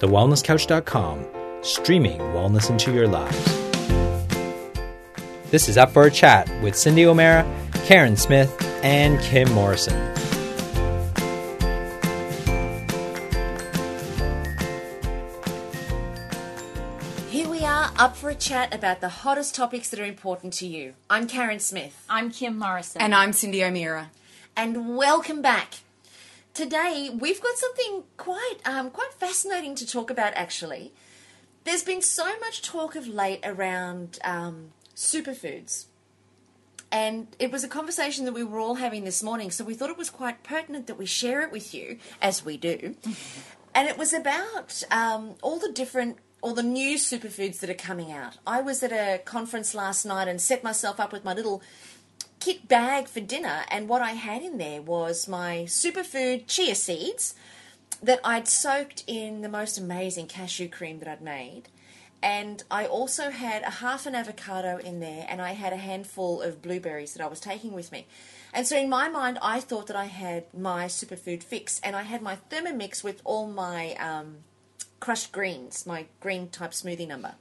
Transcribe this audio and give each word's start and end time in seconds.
thewellnesscouch.com, 0.00 1.26
streaming 1.62 2.18
wellness 2.18 2.70
into 2.70 2.92
your 2.92 3.08
lives. 3.08 3.44
This 5.50 5.68
is 5.68 5.78
Up 5.78 5.90
for 5.90 6.04
a 6.04 6.10
Chat 6.10 6.48
with 6.62 6.76
Cindy 6.76 7.06
O'Meara, 7.06 7.44
Karen 7.86 8.16
Smith, 8.16 8.54
and 8.84 9.18
Kim 9.20 9.50
Morrison. 9.52 9.96
Here 17.30 17.48
we 17.48 17.62
are, 17.62 17.92
up 17.98 18.16
for 18.16 18.30
a 18.30 18.34
chat 18.34 18.74
about 18.74 19.00
the 19.00 19.08
hottest 19.08 19.54
topics 19.54 19.90
that 19.90 20.00
are 20.00 20.04
important 20.04 20.52
to 20.54 20.66
you. 20.66 20.94
I'm 21.10 21.26
Karen 21.28 21.60
Smith, 21.60 22.04
I'm 22.08 22.30
Kim 22.30 22.58
Morrison. 22.58 23.00
And 23.02 23.14
I'm 23.14 23.32
Cindy 23.32 23.62
O'Meara. 23.62 24.10
and 24.56 24.96
welcome 24.96 25.40
back. 25.42 25.74
Today 26.58 27.08
we've 27.16 27.40
got 27.40 27.56
something 27.56 28.02
quite 28.16 28.56
um, 28.64 28.90
quite 28.90 29.12
fascinating 29.12 29.76
to 29.76 29.86
talk 29.86 30.10
about. 30.10 30.32
Actually, 30.34 30.92
there's 31.62 31.84
been 31.84 32.02
so 32.02 32.36
much 32.40 32.62
talk 32.62 32.96
of 32.96 33.06
late 33.06 33.38
around 33.44 34.18
um, 34.24 34.72
superfoods, 34.96 35.84
and 36.90 37.28
it 37.38 37.52
was 37.52 37.62
a 37.62 37.68
conversation 37.68 38.24
that 38.24 38.32
we 38.32 38.42
were 38.42 38.58
all 38.58 38.74
having 38.74 39.04
this 39.04 39.22
morning. 39.22 39.52
So 39.52 39.62
we 39.62 39.74
thought 39.74 39.88
it 39.88 39.96
was 39.96 40.10
quite 40.10 40.42
pertinent 40.42 40.88
that 40.88 40.98
we 40.98 41.06
share 41.06 41.42
it 41.42 41.52
with 41.52 41.72
you, 41.72 42.00
as 42.20 42.44
we 42.44 42.56
do. 42.56 42.96
and 43.72 43.86
it 43.86 43.96
was 43.96 44.12
about 44.12 44.82
um, 44.90 45.36
all 45.42 45.60
the 45.60 45.70
different 45.70 46.16
all 46.40 46.54
the 46.54 46.62
new 46.64 46.96
superfoods 46.96 47.60
that 47.60 47.70
are 47.70 47.74
coming 47.74 48.10
out. 48.10 48.38
I 48.44 48.62
was 48.62 48.82
at 48.82 48.90
a 48.90 49.18
conference 49.24 49.76
last 49.76 50.04
night 50.04 50.26
and 50.26 50.40
set 50.40 50.64
myself 50.64 50.98
up 50.98 51.12
with 51.12 51.24
my 51.24 51.34
little 51.34 51.62
kit 52.40 52.68
bag 52.68 53.08
for 53.08 53.20
dinner, 53.20 53.64
and 53.70 53.88
what 53.88 54.02
I 54.02 54.12
had 54.12 54.42
in 54.42 54.58
there 54.58 54.82
was 54.82 55.28
my 55.28 55.64
superfood 55.66 56.46
chia 56.46 56.74
seeds 56.74 57.34
that 58.02 58.20
I'd 58.24 58.48
soaked 58.48 59.04
in 59.06 59.42
the 59.42 59.48
most 59.48 59.78
amazing 59.78 60.26
cashew 60.26 60.68
cream 60.68 60.98
that 61.00 61.08
I'd 61.08 61.22
made. 61.22 61.64
And 62.22 62.64
I 62.70 62.86
also 62.86 63.30
had 63.30 63.62
a 63.62 63.70
half 63.70 64.06
an 64.06 64.14
avocado 64.14 64.78
in 64.78 64.98
there, 65.00 65.26
and 65.28 65.40
I 65.40 65.52
had 65.52 65.72
a 65.72 65.76
handful 65.76 66.42
of 66.42 66.62
blueberries 66.62 67.14
that 67.14 67.22
I 67.22 67.28
was 67.28 67.38
taking 67.38 67.72
with 67.72 67.92
me. 67.92 68.06
And 68.52 68.66
so, 68.66 68.76
in 68.76 68.88
my 68.88 69.08
mind, 69.08 69.38
I 69.40 69.60
thought 69.60 69.86
that 69.86 69.96
I 69.96 70.06
had 70.06 70.52
my 70.52 70.86
superfood 70.86 71.44
fix, 71.44 71.80
and 71.84 71.94
I 71.94 72.02
had 72.02 72.20
my 72.22 72.38
Thermomix 72.50 73.04
with 73.04 73.20
all 73.24 73.46
my 73.46 73.94
um, 73.94 74.38
crushed 74.98 75.30
greens, 75.30 75.86
my 75.86 76.06
green 76.20 76.48
type 76.48 76.72
smoothie 76.72 77.06
number. 77.06 77.34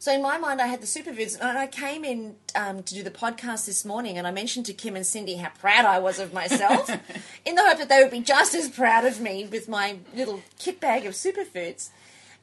So 0.00 0.12
in 0.12 0.22
my 0.22 0.38
mind, 0.38 0.60
I 0.60 0.68
had 0.68 0.80
the 0.80 0.86
superfoods, 0.86 1.40
and 1.40 1.58
I 1.58 1.66
came 1.66 2.04
in 2.04 2.36
um, 2.54 2.84
to 2.84 2.94
do 2.94 3.02
the 3.02 3.10
podcast 3.10 3.66
this 3.66 3.84
morning, 3.84 4.16
and 4.16 4.28
I 4.28 4.30
mentioned 4.30 4.66
to 4.66 4.72
Kim 4.72 4.94
and 4.94 5.04
Cindy 5.04 5.34
how 5.34 5.50
proud 5.50 5.84
I 5.86 5.98
was 5.98 6.20
of 6.20 6.32
myself, 6.32 6.88
in 7.44 7.56
the 7.56 7.64
hope 7.64 7.78
that 7.78 7.88
they 7.88 8.00
would 8.00 8.12
be 8.12 8.20
just 8.20 8.54
as 8.54 8.68
proud 8.68 9.04
of 9.04 9.20
me 9.20 9.48
with 9.50 9.68
my 9.68 9.98
little 10.14 10.40
kit 10.56 10.78
bag 10.78 11.04
of 11.04 11.14
superfoods. 11.14 11.88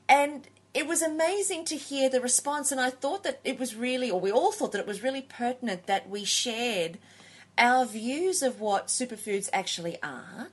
And 0.10 0.46
it 0.74 0.86
was 0.86 1.02
amazing 1.02 1.64
to 1.66 1.78
hear 1.78 2.10
the 2.10 2.20
response, 2.20 2.74
and 2.74 2.82
I 2.82 2.90
thought 2.90 3.24
that 3.24 3.40
it 3.46 3.58
was 3.58 3.74
really, 3.74 4.12
or 4.12 4.20
we 4.20 4.34
all 4.34 4.52
thought 4.52 4.74
that 4.74 4.80
it 4.80 4.88
was 4.88 5.02
really 5.02 5.22
pertinent 5.22 5.88
that 5.88 6.10
we 6.10 6.26
shared 6.26 6.98
our 7.58 7.86
views 7.86 8.44
of 8.44 8.60
what 8.60 8.88
superfoods 8.88 9.50
actually 9.54 9.98
are, 10.04 10.50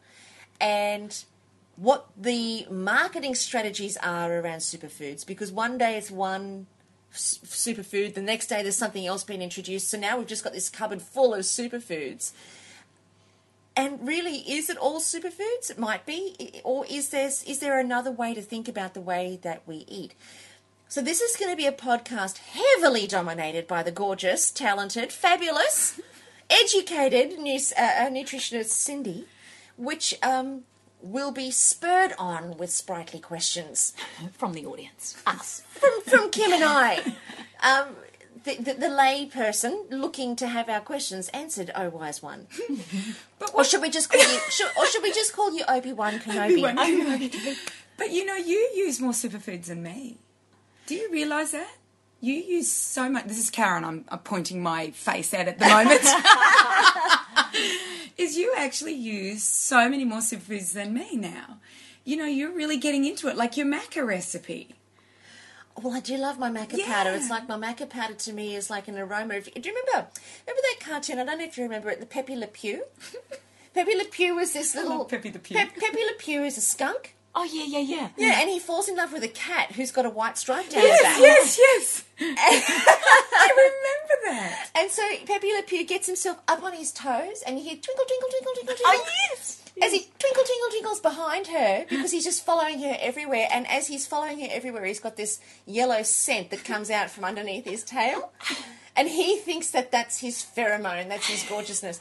and 0.61 1.25
what 1.75 2.07
the 2.17 2.65
marketing 2.71 3.35
strategies 3.35 3.97
are 3.97 4.33
around 4.33 4.59
superfoods 4.59 5.27
because 5.27 5.51
one 5.51 5.79
day 5.79 5.97
it's 5.97 6.11
one 6.11 6.67
superfood, 7.13 8.15
the 8.15 8.23
next 8.23 8.47
day 8.47 8.63
there's 8.63 8.77
something 8.77 9.07
else 9.07 9.25
being 9.25 9.43
introduced. 9.43 9.89
So 9.89 9.99
now 9.99 10.19
we've 10.19 10.27
just 10.27 10.45
got 10.45 10.53
this 10.53 10.69
cupboard 10.69 11.03
full 11.03 11.35
of 11.35 11.41
superfoods. 11.41 12.33
And 13.75 14.07
really, 14.07 14.39
is 14.39 14.69
it 14.69 14.77
all 14.77 15.01
superfoods? 15.01 15.71
It 15.71 15.79
might 15.79 16.05
be, 16.05 16.61
or 16.63 16.85
is 16.87 17.09
there 17.09 17.27
is 17.27 17.59
there 17.61 17.81
another 17.81 18.11
way 18.11 18.35
to 18.35 18.43
think 18.43 18.69
about 18.69 18.93
the 18.93 19.01
way 19.01 19.39
that 19.43 19.63
we 19.67 19.85
eat? 19.89 20.15
So 20.89 21.01
this 21.01 21.23
is 21.23 21.37
going 21.37 21.51
to 21.51 21.57
be 21.57 21.65
a 21.65 21.73
podcast 21.73 22.37
heavily 22.37 23.07
dominated 23.07 23.67
by 23.67 23.83
the 23.83 23.91
gorgeous, 23.91 24.51
talented, 24.51 25.11
fabulous, 25.11 25.99
educated 26.51 27.39
news, 27.39 27.73
uh, 27.79 27.81
uh, 27.81 28.11
nutritionist 28.11 28.67
Cindy, 28.67 29.27
which 29.79 30.15
um, 30.23 30.65
will 31.03 31.33
be 31.33 31.51
spurred 31.51 32.13
on 32.19 32.57
with 32.57 32.71
sprightly 32.71 33.21
questions 33.21 33.95
from 34.33 34.53
the 34.53 34.65
audience, 34.67 35.21
us. 35.27 35.63
from, 35.71 36.01
from 36.03 36.31
Kim 36.31 36.53
and 36.53 36.65
I. 36.65 37.15
Um, 37.63 37.97
the, 38.45 38.57
the, 38.57 38.75
the 38.75 38.89
lay 38.89 39.27
person 39.27 39.85
looking 39.91 40.35
to 40.37 40.49
have 40.49 40.69
our 40.69 40.81
questions 40.81 41.29
answered, 41.29 41.71
oh 41.75 41.91
wise 41.91 42.23
one. 42.23 42.47
or 43.55 43.65
should 43.65 43.83
we 43.83 43.91
just 43.91 44.11
call 44.11 44.21
you? 44.21 44.41
Should, 44.51 44.71
or 44.79 44.87
should 44.87 45.03
we 45.03 45.13
just 45.13 45.33
call 45.33 45.55
you 45.55 45.65
Obi 45.69 45.93
Wan 45.93 46.15
Kenobi? 46.19 47.57
But 47.97 48.11
you 48.11 48.25
know, 48.25 48.37
you 48.37 48.71
use 48.75 49.01
more 49.01 49.13
superfoods 49.13 49.67
than 49.67 49.83
me. 49.83 50.19
Do 50.87 50.95
you 50.95 51.11
realise 51.13 51.53
that? 51.53 51.71
You 52.21 52.35
use 52.35 52.71
so 52.71 53.09
much. 53.09 53.25
This 53.27 53.39
is 53.39 53.51
Karen, 53.51 53.85
I'm, 53.85 54.05
I'm 54.09 54.21
pointing 54.21 54.63
my 54.63 54.91
face 54.91 55.35
at 55.35 55.49
at 55.49 55.59
the 55.59 55.67
moment. 55.67 56.03
Is 58.19 58.37
you 58.37 58.53
actually 58.57 58.95
use 58.95 59.43
so 59.43 59.89
many 59.89 60.05
more 60.05 60.21
superfoods 60.21 60.73
than 60.73 60.93
me 60.95 61.17
now. 61.17 61.59
You 62.05 62.17
know, 62.17 62.25
you're 62.27 62.53
really 62.53 62.77
getting 62.79 63.05
into 63.05 63.29
it, 63.29 63.37
like 63.37 63.57
your 63.57 63.67
maca 63.67 64.05
recipe. 64.07 64.75
Well, 65.81 65.95
I 65.95 66.01
do 66.01 66.17
love 66.17 66.39
my 66.39 66.51
maca 66.51 66.77
Yeah. 66.77 66.87
powder. 66.87 67.11
It's 67.11 67.31
like 67.31 67.49
my 67.49 67.57
maca 67.57 67.89
powder 67.89 68.15
to 68.15 68.33
me 68.33 68.55
is 68.57 68.69
like 68.69 68.89
an 68.89 68.99
aroma. 68.99 69.37
Of, 69.39 69.45
do 69.45 69.51
you 69.55 69.61
remember? 69.75 70.09
Remember 70.47 70.63
that 70.63 70.77
cartoon? 70.81 71.19
I 71.19 71.25
don't 71.25 71.39
know 71.39 71.45
if 71.45 71.57
you 71.57 71.63
remember 71.65 71.89
it. 71.91 72.01
The 72.01 72.07
Pepe 72.07 72.37
Le 72.37 72.47
Pew. 72.47 72.85
Pepe 73.75 73.95
Le 73.97 74.05
Pew 74.05 74.35
was 74.35 74.53
this 74.53 74.75
little. 74.75 74.99
love 74.99 75.09
Pepe 75.09 75.31
Le 75.33 75.39
Pew. 75.39 75.57
Pe- 75.57 75.65
Pepe 75.81 76.05
Le 76.05 76.13
Pew 76.19 76.45
is 76.45 76.59
a 76.59 76.61
skunk. 76.61 77.15
Oh 77.35 77.45
yeah, 77.45 77.65
yeah, 77.65 77.79
yeah. 77.79 78.09
Yeah, 78.17 78.41
and 78.41 78.51
he 78.51 78.59
falls 78.59 78.89
in 78.89 78.97
love 78.97 79.13
with 79.13 79.23
a 79.23 79.29
cat 79.29 79.73
who's 79.73 79.91
got 79.91 80.05
a 80.05 80.11
white 80.11 80.37
stripe 80.37 80.69
down 80.69 80.83
his 80.83 81.01
back. 81.01 81.19
Yes, 81.19 81.59
yes, 81.59 82.05
yes. 82.19 82.35
I 83.33 83.49
remember 83.57 84.39
that. 84.39 84.71
And 84.75 84.91
so 84.91 85.03
Pepe 85.27 85.53
Le 85.53 85.63
Pew 85.63 85.87
gets 85.87 86.07
himself 86.07 86.39
up 86.47 86.63
on 86.63 86.75
his 86.75 86.93
toes, 86.93 87.43
and 87.47 87.59
you 87.59 87.65
hear 87.65 87.77
twinkle, 87.77 88.05
twinkle, 88.05 88.29
twinkle, 88.29 88.53
twinkle, 88.55 88.75
oh, 88.87 88.93
twinkle. 88.93 89.07
Oh, 89.07 89.31
yes. 89.31 89.63
As 89.81 89.93
he 89.93 90.01
twinkle, 90.19 90.45
twinkle, 90.45 90.69
twinkles 90.71 91.01
behind 91.01 91.47
her 91.47 91.87
because 91.89 92.11
he's 92.13 92.25
just 92.25 92.45
following 92.45 92.81
her 92.81 92.97
everywhere. 93.01 93.49
And 93.51 93.67
as 93.67 93.87
he's 93.87 94.07
following 94.07 94.41
her 94.41 94.49
everywhere, 94.51 94.85
he's 94.85 95.01
got 95.01 95.17
this 95.17 95.41
yellow 95.65 96.03
scent 96.03 96.51
that 96.51 96.65
comes 96.65 96.91
out 96.91 97.11
from 97.11 97.25
underneath 97.25 97.65
his 97.65 97.83
tail. 97.83 98.33
And 98.95 99.09
he 99.09 99.39
thinks 99.39 99.71
that 99.71 99.91
that's 99.91 100.21
his 100.21 100.45
pheromone, 100.45 101.09
that's 101.09 101.27
his 101.27 101.43
gorgeousness. 101.45 101.99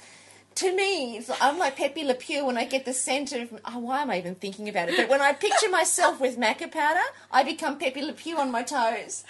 To 0.62 0.76
me, 0.76 1.20
I'm 1.42 1.58
like 1.58 1.76
Pepe 1.76 2.04
Le 2.04 2.14
Pew 2.14 2.46
when 2.46 2.56
I 2.56 2.66
get 2.66 2.86
the 2.86 2.94
scent 2.94 3.32
of. 3.34 3.60
Oh, 3.66 3.80
why 3.80 4.04
am 4.04 4.12
I 4.12 4.20
even 4.20 4.36
thinking 4.36 4.70
about 4.70 4.90
it? 4.90 4.96
But 4.96 5.10
when 5.10 5.20
I 5.20 5.34
picture 5.34 5.70
myself 5.72 6.22
with 6.22 6.38
maca 6.38 6.72
powder, 6.72 7.00
I 7.32 7.42
become 7.44 7.80
Pepe 7.80 8.00
Le 8.00 8.14
Pew 8.14 8.38
on 8.38 8.52
my 8.52 8.62
toes. 8.62 9.24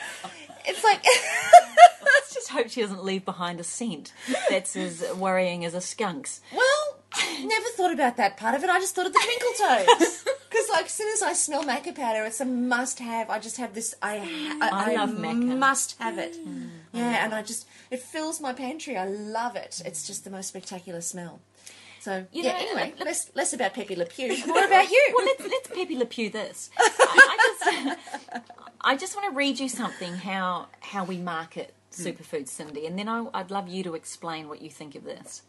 It's 0.65 0.83
like. 0.83 1.05
Let's 2.03 2.33
just 2.33 2.49
hope 2.49 2.69
she 2.69 2.81
doesn't 2.81 3.05
leave 3.05 3.23
behind 3.23 3.61
a 3.61 3.63
scent 3.63 4.11
that's 4.49 4.75
as 4.75 5.05
worrying 5.15 5.63
as 5.63 5.73
a 5.73 5.79
skunk's. 5.79 6.41
Well, 6.53 6.99
never 7.41 7.65
thought 7.77 7.93
about 7.93 8.17
that 8.17 8.35
part 8.35 8.53
of 8.53 8.65
it. 8.65 8.69
I 8.69 8.79
just 8.79 8.93
thought 8.93 9.05
of 9.07 9.13
the 9.13 9.19
twinkle 9.23 9.95
toes. 9.97 10.25
Because, 10.51 10.67
like, 10.69 10.85
as 10.87 10.91
soon 10.91 11.13
as 11.13 11.21
I 11.21 11.31
smell 11.31 11.63
maca 11.63 11.95
powder, 11.95 12.25
it's 12.25 12.41
a 12.41 12.45
must-have. 12.45 13.29
I 13.29 13.39
just 13.39 13.55
have 13.55 13.73
this. 13.73 13.95
I 14.01 14.17
I, 14.61 14.91
I 14.91 14.95
love 14.95 15.11
maca. 15.11 15.57
Must 15.57 15.95
have 15.97 16.17
it. 16.17 16.35
Mm. 16.45 16.67
Yeah, 16.91 17.23
and 17.23 17.33
I 17.33 17.41
just 17.41 17.65
it 17.91 17.99
fills 17.99 18.39
my 18.41 18.53
pantry. 18.53 18.97
I 18.97 19.05
love 19.05 19.55
it. 19.55 19.81
It's 19.85 20.07
just 20.07 20.23
the 20.23 20.29
most 20.29 20.47
spectacular 20.47 21.01
smell. 21.01 21.41
So 21.99 22.25
You 22.31 22.43
yeah. 22.43 22.53
know, 22.53 22.57
anyway, 22.57 22.93
look- 22.97 23.05
less 23.05 23.29
less 23.35 23.53
about 23.53 23.75
Pepe 23.75 23.95
Le 23.95 24.05
Pew. 24.05 24.29
More 24.47 24.65
about 24.65 24.89
you. 24.89 25.13
Well, 25.15 25.25
let's 25.25 25.43
let's 25.43 25.67
Pepe 25.67 25.97
Le 25.97 26.05
Pew 26.05 26.29
this. 26.29 26.71
I, 26.79 27.53
just 27.59 27.99
I 28.81 28.97
just 28.97 29.15
want 29.17 29.31
to 29.31 29.37
read 29.37 29.59
you 29.59 29.69
something 29.69 30.15
how 30.15 30.67
how 30.79 31.03
we 31.03 31.17
market 31.17 31.75
hmm. 31.95 32.03
superfoods, 32.03 32.47
Cindy, 32.47 32.87
and 32.87 32.97
then 32.97 33.07
I, 33.07 33.27
I'd 33.35 33.51
love 33.51 33.67
you 33.67 33.83
to 33.83 33.93
explain 33.93 34.47
what 34.47 34.61
you 34.63 34.69
think 34.71 34.95
of 34.95 35.03
this. 35.03 35.43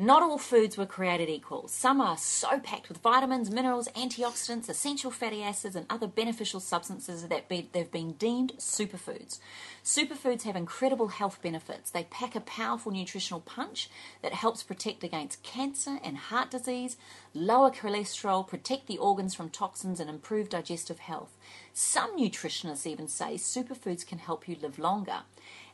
Not 0.00 0.22
all 0.22 0.38
foods 0.38 0.76
were 0.76 0.86
created 0.86 1.28
equal. 1.28 1.66
Some 1.66 2.00
are 2.00 2.16
so 2.16 2.60
packed 2.60 2.88
with 2.88 2.98
vitamins, 2.98 3.50
minerals, 3.50 3.88
antioxidants, 3.96 4.68
essential 4.68 5.10
fatty 5.10 5.42
acids, 5.42 5.74
and 5.74 5.86
other 5.90 6.06
beneficial 6.06 6.60
substances 6.60 7.26
that 7.26 7.48
be, 7.48 7.68
they've 7.72 7.90
been 7.90 8.12
deemed 8.12 8.52
superfoods. 8.58 9.40
Superfoods 9.82 10.42
have 10.42 10.54
incredible 10.54 11.08
health 11.08 11.42
benefits. 11.42 11.90
They 11.90 12.04
pack 12.04 12.36
a 12.36 12.40
powerful 12.40 12.92
nutritional 12.92 13.40
punch 13.40 13.90
that 14.22 14.34
helps 14.34 14.62
protect 14.62 15.02
against 15.02 15.42
cancer 15.42 15.98
and 16.04 16.16
heart 16.16 16.52
disease, 16.52 16.96
lower 17.34 17.72
cholesterol, 17.72 18.46
protect 18.46 18.86
the 18.86 18.98
organs 18.98 19.34
from 19.34 19.50
toxins, 19.50 19.98
and 19.98 20.08
improve 20.08 20.48
digestive 20.48 21.00
health. 21.00 21.36
Some 21.72 22.16
nutritionists 22.16 22.86
even 22.86 23.08
say 23.08 23.34
superfoods 23.34 24.06
can 24.06 24.18
help 24.18 24.46
you 24.46 24.56
live 24.62 24.78
longer. 24.78 25.22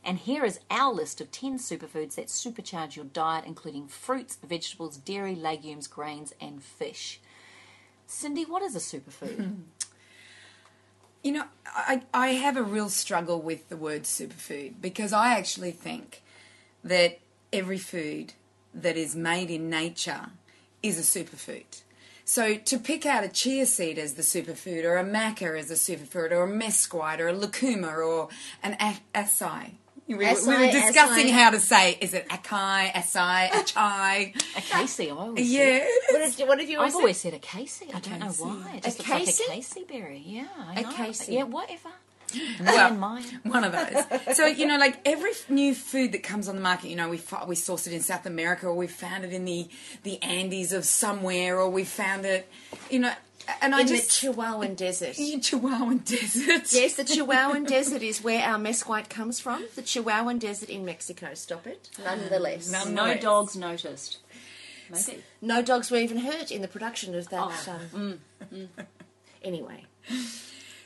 And 0.05 0.19
here 0.19 0.45
is 0.45 0.59
our 0.69 0.93
list 0.93 1.19
of 1.19 1.31
10 1.31 1.57
superfoods 1.57 2.13
that 2.15 2.27
supercharge 2.27 2.95
your 2.95 3.05
diet, 3.05 3.45
including 3.45 3.87
fruits, 3.87 4.37
vegetables, 4.47 4.97
dairy, 4.97 5.33
legumes, 5.33 5.87
grains, 5.87 6.31
and 6.39 6.61
fish. 6.61 7.19
Cindy, 8.05 8.43
what 8.45 8.61
is 8.61 8.75
a 8.75 8.79
superfood? 8.79 9.55
You 11.23 11.31
know, 11.31 11.45
I, 11.65 12.03
I 12.13 12.27
have 12.33 12.55
a 12.55 12.61
real 12.61 12.87
struggle 12.87 13.41
with 13.41 13.67
the 13.69 13.77
word 13.77 14.03
superfood 14.03 14.73
because 14.79 15.11
I 15.11 15.29
actually 15.39 15.71
think 15.71 16.21
that 16.83 17.17
every 17.51 17.79
food 17.79 18.33
that 18.75 18.95
is 18.95 19.15
made 19.15 19.49
in 19.49 19.67
nature 19.67 20.27
is 20.83 20.99
a 20.99 21.01
superfood. 21.01 21.81
So 22.25 22.57
to 22.57 22.77
pick 22.77 23.07
out 23.07 23.23
a 23.23 23.27
chia 23.27 23.65
seed 23.65 23.97
as 23.97 24.13
the 24.13 24.21
superfood, 24.21 24.83
or 24.83 24.97
a 24.97 25.03
maca 25.03 25.57
as 25.57 25.71
a 25.71 25.73
superfood, 25.73 26.29
or 26.29 26.43
a 26.43 26.47
mesquite, 26.47 27.19
or 27.19 27.29
a 27.29 27.33
lucuma, 27.33 27.95
or 27.95 28.29
an 28.61 28.77
acai. 29.15 29.71
We, 30.07 30.13
were- 30.15 30.19
we 30.21 30.25
were 30.27 30.71
discussing 30.71 31.27
acai. 31.27 31.31
how 31.31 31.49
to 31.49 31.59
say, 31.59 31.97
is 31.99 32.13
it 32.13 32.29
acai, 32.29 32.91
acai, 32.91 33.49
achai? 33.49 34.35
A 34.57 34.61
Casey, 34.61 35.09
I 35.09 35.15
always 35.15 35.51
yeah. 35.51 35.83
What, 36.11 36.21
is, 36.21 36.39
what 36.39 36.59
have 36.59 36.69
you 36.69 36.77
always 36.77 36.93
I've 36.93 36.97
always 36.97 37.17
said 37.17 37.33
a 37.33 37.39
Casey. 37.39 37.87
I 37.93 37.99
don't 37.99 38.19
know 38.19 38.27
why. 38.27 38.73
It 38.75 38.79
A 38.79 38.81
just 38.83 38.99
looks 38.99 39.09
like 39.09 39.25
Casey? 39.25 39.43
a 39.43 39.49
Casey 39.55 39.83
berry. 39.89 40.23
Yeah, 40.25 40.45
I 40.69 40.79
A 40.79 40.81
know. 40.83 40.91
Casey. 40.91 41.33
Yeah, 41.33 41.43
whatever. 41.43 41.89
Well, 42.59 42.91
and 42.91 42.99
mine. 42.99 43.23
One 43.43 43.63
of 43.63 43.71
those. 43.71 44.35
So 44.35 44.45
you 44.45 44.65
know, 44.65 44.77
like 44.77 44.99
every 45.07 45.31
f- 45.31 45.49
new 45.49 45.73
food 45.73 46.11
that 46.11 46.21
comes 46.23 46.47
on 46.49 46.55
the 46.55 46.61
market, 46.61 46.89
you 46.89 46.95
know, 46.95 47.07
we 47.07 47.17
fi- 47.17 47.45
we 47.45 47.55
source 47.55 47.87
it 47.87 47.93
in 47.93 48.01
South 48.01 48.25
America, 48.25 48.65
or 48.67 48.73
we 48.73 48.87
found 48.87 49.23
it 49.23 49.31
in 49.31 49.45
the 49.45 49.67
the 50.03 50.21
Andes 50.21 50.73
of 50.73 50.85
somewhere, 50.85 51.59
or 51.59 51.69
we 51.69 51.83
found 51.83 52.25
it, 52.25 52.49
you 52.89 52.99
know, 52.99 53.13
and 53.61 53.75
I 53.75 53.81
in 53.81 53.87
just 53.87 54.21
the 54.21 54.27
Chihuahuan 54.27 54.75
Desert. 54.75 55.17
in 55.17 55.39
Chihuahuan 55.39 56.03
Desert. 56.03 56.71
Yes, 56.73 56.95
the 56.95 57.03
Chihuahuan 57.15 57.67
Desert 57.67 58.01
is 58.01 58.23
where 58.23 58.43
our 58.43 58.57
mesquite 58.57 59.09
comes 59.09 59.39
from. 59.39 59.65
The 59.75 59.81
Chihuahuan 59.81 60.39
Desert 60.39 60.69
in 60.69 60.85
Mexico. 60.85 61.33
Stop 61.33 61.67
it. 61.67 61.89
Nonetheless. 62.03 62.71
None- 62.71 62.93
No 62.93 63.15
dogs 63.15 63.55
noticed. 63.55 64.19
Maybe. 64.89 65.23
No 65.41 65.61
dogs 65.61 65.89
were 65.89 65.97
even 65.97 66.17
hurt 66.19 66.51
in 66.51 66.61
the 66.61 66.67
production 66.67 67.15
of 67.15 67.29
that. 67.29 67.67
Oh. 67.67 67.79
Um, 67.95 68.19
mm, 68.53 68.57
mm. 68.57 68.67
Anyway. 69.43 69.85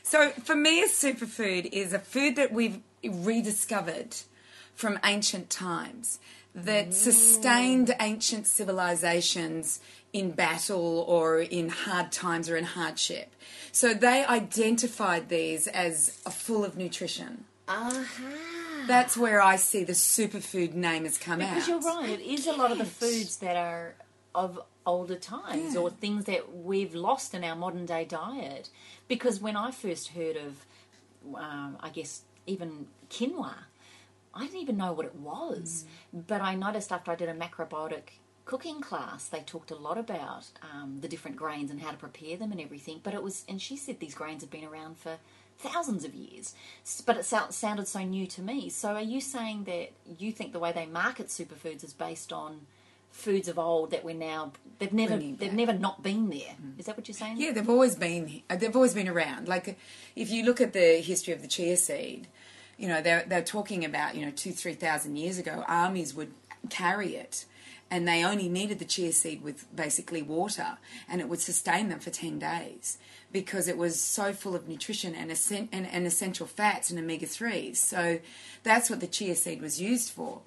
So 0.02 0.30
for 0.30 0.54
me, 0.54 0.82
a 0.82 0.86
superfood 0.86 1.70
is 1.72 1.92
a 1.94 1.98
food 1.98 2.36
that 2.36 2.52
we've 2.52 2.80
rediscovered 3.02 4.16
from 4.74 4.98
ancient 5.04 5.48
times 5.48 6.18
that 6.54 6.88
mm. 6.88 6.92
sustained 6.92 7.94
ancient 8.00 8.46
civilizations 8.46 9.80
in 10.12 10.32
battle 10.32 11.04
or 11.06 11.38
in 11.40 11.68
hard 11.68 12.10
times 12.12 12.48
or 12.50 12.56
in 12.56 12.64
hardship. 12.64 13.32
So 13.72 13.94
they 13.94 14.24
identified 14.24 15.28
these 15.28 15.66
as 15.68 16.18
a 16.26 16.30
full 16.30 16.64
of 16.64 16.76
nutrition. 16.76 17.44
Aha. 17.68 18.84
That's 18.88 19.16
where 19.16 19.40
I 19.40 19.56
see 19.56 19.84
the 19.84 19.92
superfood 19.92 20.74
name 20.74 21.04
has 21.04 21.18
come 21.18 21.38
Because 21.38 21.62
out. 21.64 21.68
you're 21.68 21.80
right, 21.80 22.08
it 22.18 22.22
is 22.22 22.46
a 22.46 22.52
lot 22.52 22.72
of 22.72 22.78
the 22.78 22.84
foods 22.84 23.36
that 23.38 23.56
are 23.56 23.94
of 24.34 24.58
older 24.86 25.16
times 25.16 25.74
Yeah. 25.74 25.80
or 25.80 25.90
things 25.90 26.24
that 26.24 26.56
we've 26.56 26.94
lost 26.94 27.34
in 27.34 27.44
our 27.44 27.54
modern 27.54 27.86
day 27.86 28.04
diet. 28.04 28.70
Because 29.06 29.40
when 29.40 29.56
I 29.56 29.70
first 29.70 30.08
heard 30.08 30.36
of, 30.36 30.66
um, 31.36 31.76
I 31.80 31.90
guess, 31.90 32.22
even 32.46 32.86
quinoa, 33.10 33.54
I 34.34 34.44
didn't 34.46 34.60
even 34.62 34.76
know 34.76 34.92
what 34.92 35.06
it 35.06 35.14
was. 35.16 35.84
But 36.12 36.40
I 36.40 36.54
noticed 36.54 36.90
after 36.90 37.10
I 37.12 37.16
did 37.16 37.28
a 37.28 37.34
macrobiotic 37.34 38.18
cooking 38.50 38.80
class, 38.80 39.28
they 39.28 39.40
talked 39.40 39.70
a 39.70 39.76
lot 39.76 39.96
about 39.96 40.44
um, 40.72 40.98
the 41.00 41.08
different 41.08 41.36
grains 41.36 41.70
and 41.70 41.80
how 41.80 41.90
to 41.92 41.96
prepare 41.96 42.36
them 42.36 42.50
and 42.50 42.60
everything. 42.60 42.98
But 43.02 43.14
it 43.14 43.22
was, 43.22 43.44
and 43.48 43.62
she 43.62 43.76
said 43.76 44.00
these 44.00 44.14
grains 44.14 44.42
have 44.42 44.50
been 44.50 44.64
around 44.64 44.98
for 44.98 45.18
thousands 45.58 46.04
of 46.04 46.14
years. 46.14 46.54
But 47.06 47.16
it 47.16 47.24
sou- 47.24 47.50
sounded 47.50 47.86
so 47.86 48.00
new 48.02 48.26
to 48.26 48.42
me. 48.42 48.68
So 48.68 48.94
are 48.94 49.00
you 49.14 49.20
saying 49.20 49.64
that 49.64 49.92
you 50.18 50.32
think 50.32 50.52
the 50.52 50.58
way 50.58 50.72
they 50.72 50.86
market 50.86 51.28
superfoods 51.28 51.84
is 51.84 51.92
based 51.92 52.32
on 52.32 52.62
foods 53.12 53.48
of 53.48 53.58
old 53.58 53.90
that 53.92 54.04
we're 54.04 54.14
now 54.14 54.52
they've 54.78 54.92
never 54.92 55.16
they've 55.16 55.52
never 55.52 55.72
not 55.72 56.02
been 56.02 56.28
there? 56.30 56.56
Is 56.78 56.86
that 56.86 56.96
what 56.96 57.06
you're 57.06 57.14
saying? 57.14 57.36
Yeah, 57.38 57.52
they've 57.52 57.68
always 57.70 57.94
been. 57.94 58.42
uh, 58.50 58.56
They've 58.56 58.74
always 58.74 58.94
been 58.94 59.08
around. 59.08 59.46
Like, 59.48 59.78
if 60.16 60.30
you 60.30 60.44
look 60.44 60.60
at 60.60 60.72
the 60.72 61.00
history 61.00 61.32
of 61.34 61.40
the 61.42 61.48
chia 61.48 61.76
seed, 61.76 62.26
you 62.78 62.88
know 62.88 63.00
they're 63.00 63.24
they're 63.28 63.42
talking 63.56 63.84
about 63.84 64.16
you 64.16 64.24
know 64.26 64.32
two 64.32 64.52
three 64.52 64.74
thousand 64.74 65.16
years 65.16 65.38
ago, 65.38 65.64
armies 65.68 66.14
would 66.14 66.32
carry 66.68 67.14
it, 67.16 67.44
and 67.90 68.06
they 68.06 68.24
only 68.24 68.48
needed 68.48 68.78
the 68.78 68.84
chia 68.84 69.12
seed 69.12 69.42
with 69.42 69.66
basically 69.74 70.22
water, 70.22 70.78
and 71.08 71.20
it 71.20 71.28
would 71.28 71.40
sustain 71.40 71.88
them 71.88 71.98
for 71.98 72.10
ten 72.10 72.38
days 72.38 72.98
because 73.32 73.68
it 73.68 73.78
was 73.78 74.00
so 74.00 74.32
full 74.32 74.56
of 74.56 74.68
nutrition 74.68 75.14
and, 75.14 75.30
and, 75.72 75.86
and 75.86 76.06
essential 76.06 76.46
fats 76.46 76.90
and 76.90 76.98
omega 76.98 77.26
threes. 77.26 77.78
So 77.78 78.18
that's 78.64 78.90
what 78.90 79.00
the 79.00 79.06
chia 79.06 79.36
seed 79.36 79.62
was 79.62 79.80
used 79.80 80.10
for 80.10 80.40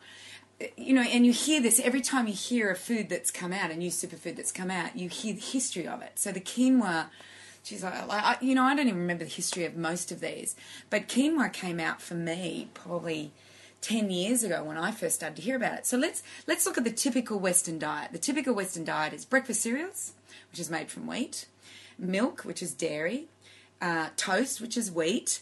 you 0.77 0.93
know, 0.93 1.01
and 1.01 1.25
you 1.25 1.33
hear 1.33 1.61
this 1.61 1.79
every 1.79 2.01
time 2.01 2.27
you 2.27 2.33
hear 2.33 2.71
a 2.71 2.75
food 2.75 3.09
that's 3.09 3.31
come 3.31 3.53
out, 3.53 3.71
a 3.71 3.75
new 3.75 3.89
superfood 3.89 4.35
that's 4.35 4.51
come 4.51 4.71
out, 4.71 4.95
you 4.95 5.09
hear 5.09 5.33
the 5.33 5.41
history 5.41 5.87
of 5.87 6.01
it. 6.01 6.13
So 6.15 6.31
the 6.31 6.39
quinoa, 6.39 7.07
she's 7.63 7.83
like, 7.83 8.07
like 8.07 8.41
you 8.41 8.55
know, 8.55 8.63
I 8.63 8.75
don't 8.75 8.87
even 8.87 8.99
remember 8.99 9.23
the 9.23 9.29
history 9.29 9.65
of 9.65 9.75
most 9.75 10.11
of 10.11 10.19
these, 10.19 10.55
but 10.89 11.07
quinoa 11.07 11.51
came 11.51 11.79
out 11.79 12.01
for 12.01 12.15
me 12.15 12.69
probably. 12.73 13.31
10 13.83 14.09
years 14.09 14.43
ago 14.43 14.63
when 14.63 14.77
I 14.77 14.91
first 14.91 15.15
started 15.15 15.35
to 15.35 15.41
hear 15.41 15.57
about 15.57 15.77
it. 15.77 15.85
So 15.85 15.97
let's 15.97 16.23
let's 16.47 16.65
look 16.65 16.77
at 16.77 16.85
the 16.85 16.91
typical 16.91 17.37
western 17.37 17.77
diet. 17.77 18.11
The 18.13 18.17
typical 18.17 18.55
western 18.55 18.85
diet 18.85 19.13
is 19.13 19.25
breakfast 19.25 19.61
cereals, 19.61 20.13
which 20.49 20.59
is 20.59 20.71
made 20.71 20.89
from 20.89 21.05
wheat, 21.05 21.47
milk, 21.99 22.41
which 22.41 22.63
is 22.63 22.73
dairy, 22.73 23.27
uh, 23.81 24.09
toast, 24.15 24.61
which 24.61 24.77
is 24.77 24.89
wheat, 24.89 25.41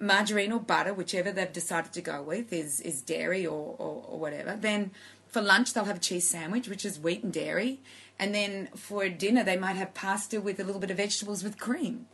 margarine 0.00 0.52
or 0.52 0.60
butter, 0.60 0.92
whichever 0.92 1.30
they've 1.30 1.52
decided 1.52 1.92
to 1.92 2.02
go 2.02 2.20
with, 2.22 2.52
is 2.52 2.80
is 2.80 3.00
dairy 3.00 3.46
or, 3.46 3.76
or, 3.78 4.04
or 4.08 4.18
whatever. 4.18 4.56
Then 4.60 4.90
for 5.28 5.40
lunch 5.40 5.72
they'll 5.72 5.84
have 5.84 5.98
a 5.98 6.00
cheese 6.00 6.28
sandwich, 6.28 6.68
which 6.68 6.84
is 6.84 6.98
wheat 6.98 7.22
and 7.22 7.32
dairy, 7.32 7.80
and 8.18 8.34
then 8.34 8.68
for 8.74 9.08
dinner 9.08 9.44
they 9.44 9.56
might 9.56 9.76
have 9.76 9.94
pasta 9.94 10.40
with 10.40 10.58
a 10.58 10.64
little 10.64 10.80
bit 10.80 10.90
of 10.90 10.96
vegetables 10.96 11.44
with 11.44 11.58
cream. 11.58 12.06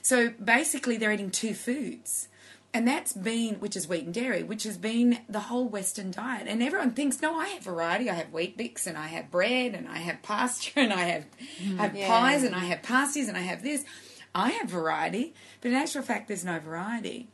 So 0.00 0.30
basically 0.42 0.96
they're 0.96 1.12
eating 1.12 1.30
two 1.30 1.52
foods. 1.52 2.28
And 2.72 2.86
that's 2.86 3.12
been, 3.12 3.56
which 3.56 3.74
is 3.76 3.88
wheat 3.88 4.04
and 4.04 4.14
dairy, 4.14 4.44
which 4.44 4.62
has 4.62 4.78
been 4.78 5.18
the 5.28 5.40
whole 5.40 5.68
Western 5.68 6.12
diet. 6.12 6.46
And 6.46 6.62
everyone 6.62 6.92
thinks, 6.92 7.20
no, 7.20 7.34
I 7.34 7.48
have 7.48 7.62
variety. 7.64 8.08
I 8.08 8.14
have 8.14 8.32
Weet-Bix 8.32 8.86
and 8.86 8.96
I 8.96 9.08
have 9.08 9.28
bread 9.30 9.74
and 9.74 9.88
I 9.88 9.98
have 9.98 10.22
pasture 10.22 10.78
and 10.78 10.92
I 10.92 11.02
have, 11.06 11.24
I 11.78 11.82
have 11.82 11.96
Yeah. 11.96 12.06
pies 12.06 12.44
and 12.44 12.54
I 12.54 12.60
have 12.66 12.82
pasties 12.82 13.26
and 13.28 13.36
I 13.36 13.40
have 13.40 13.64
this. 13.64 13.84
I 14.32 14.50
have 14.50 14.70
variety, 14.70 15.34
but 15.60 15.72
in 15.72 15.74
actual 15.76 16.02
fact, 16.02 16.28
there's 16.28 16.44
no 16.44 16.60
variety. 16.60 17.26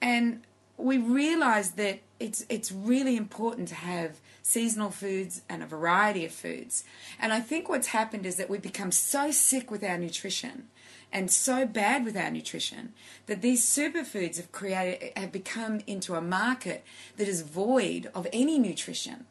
And 0.00 0.40
we 0.78 0.96
realize 0.96 1.72
that 1.72 2.00
it's 2.18 2.46
it's 2.48 2.72
really 2.72 3.16
important 3.16 3.68
to 3.68 3.74
have 3.74 4.18
seasonal 4.42 4.90
foods 4.90 5.42
and 5.50 5.62
a 5.62 5.66
variety 5.66 6.24
of 6.24 6.32
foods. 6.32 6.84
And 7.18 7.34
I 7.34 7.40
think 7.40 7.68
what's 7.68 7.88
happened 7.88 8.24
is 8.24 8.36
that 8.36 8.48
we've 8.48 8.62
become 8.62 8.90
so 8.90 9.30
sick 9.30 9.70
with 9.70 9.84
our 9.84 9.98
nutrition 9.98 10.68
and 11.12 11.30
so 11.30 11.66
bad 11.66 12.04
with 12.04 12.16
our 12.16 12.30
nutrition 12.30 12.92
that 13.26 13.42
these 13.42 13.64
superfoods 13.64 14.36
have 14.36 14.52
created 14.52 15.12
have 15.16 15.32
become 15.32 15.80
into 15.86 16.14
a 16.14 16.20
market 16.20 16.84
that 17.16 17.28
is 17.28 17.42
void 17.42 18.10
of 18.14 18.26
any 18.32 18.58
nutrition. 18.58 19.26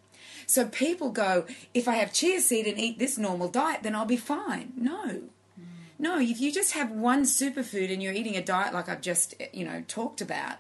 So 0.46 0.66
people 0.66 1.12
go, 1.12 1.46
if 1.74 1.88
I 1.88 1.96
have 1.96 2.12
chia 2.12 2.42
seed 2.42 2.66
and 2.66 2.80
eat 2.80 2.98
this 2.98 3.18
normal 3.18 3.50
diet, 3.50 3.84
then 3.84 3.94
I'll 3.94 4.06
be 4.06 4.18
fine. 4.18 4.74
No. 4.76 5.06
Mm. 5.06 5.66
No, 6.00 6.20
if 6.20 6.42
you 6.42 6.52
just 6.52 6.74
have 6.74 6.90
one 6.90 7.24
superfood 7.24 7.94
and 7.94 8.02
you're 8.02 8.14
eating 8.14 8.36
a 8.36 8.44
diet 8.44 8.74
like 8.74 8.90
I've 8.90 9.02
just, 9.02 9.36
you 9.54 9.64
know, 9.64 9.84
talked 9.88 10.22
about, 10.22 10.58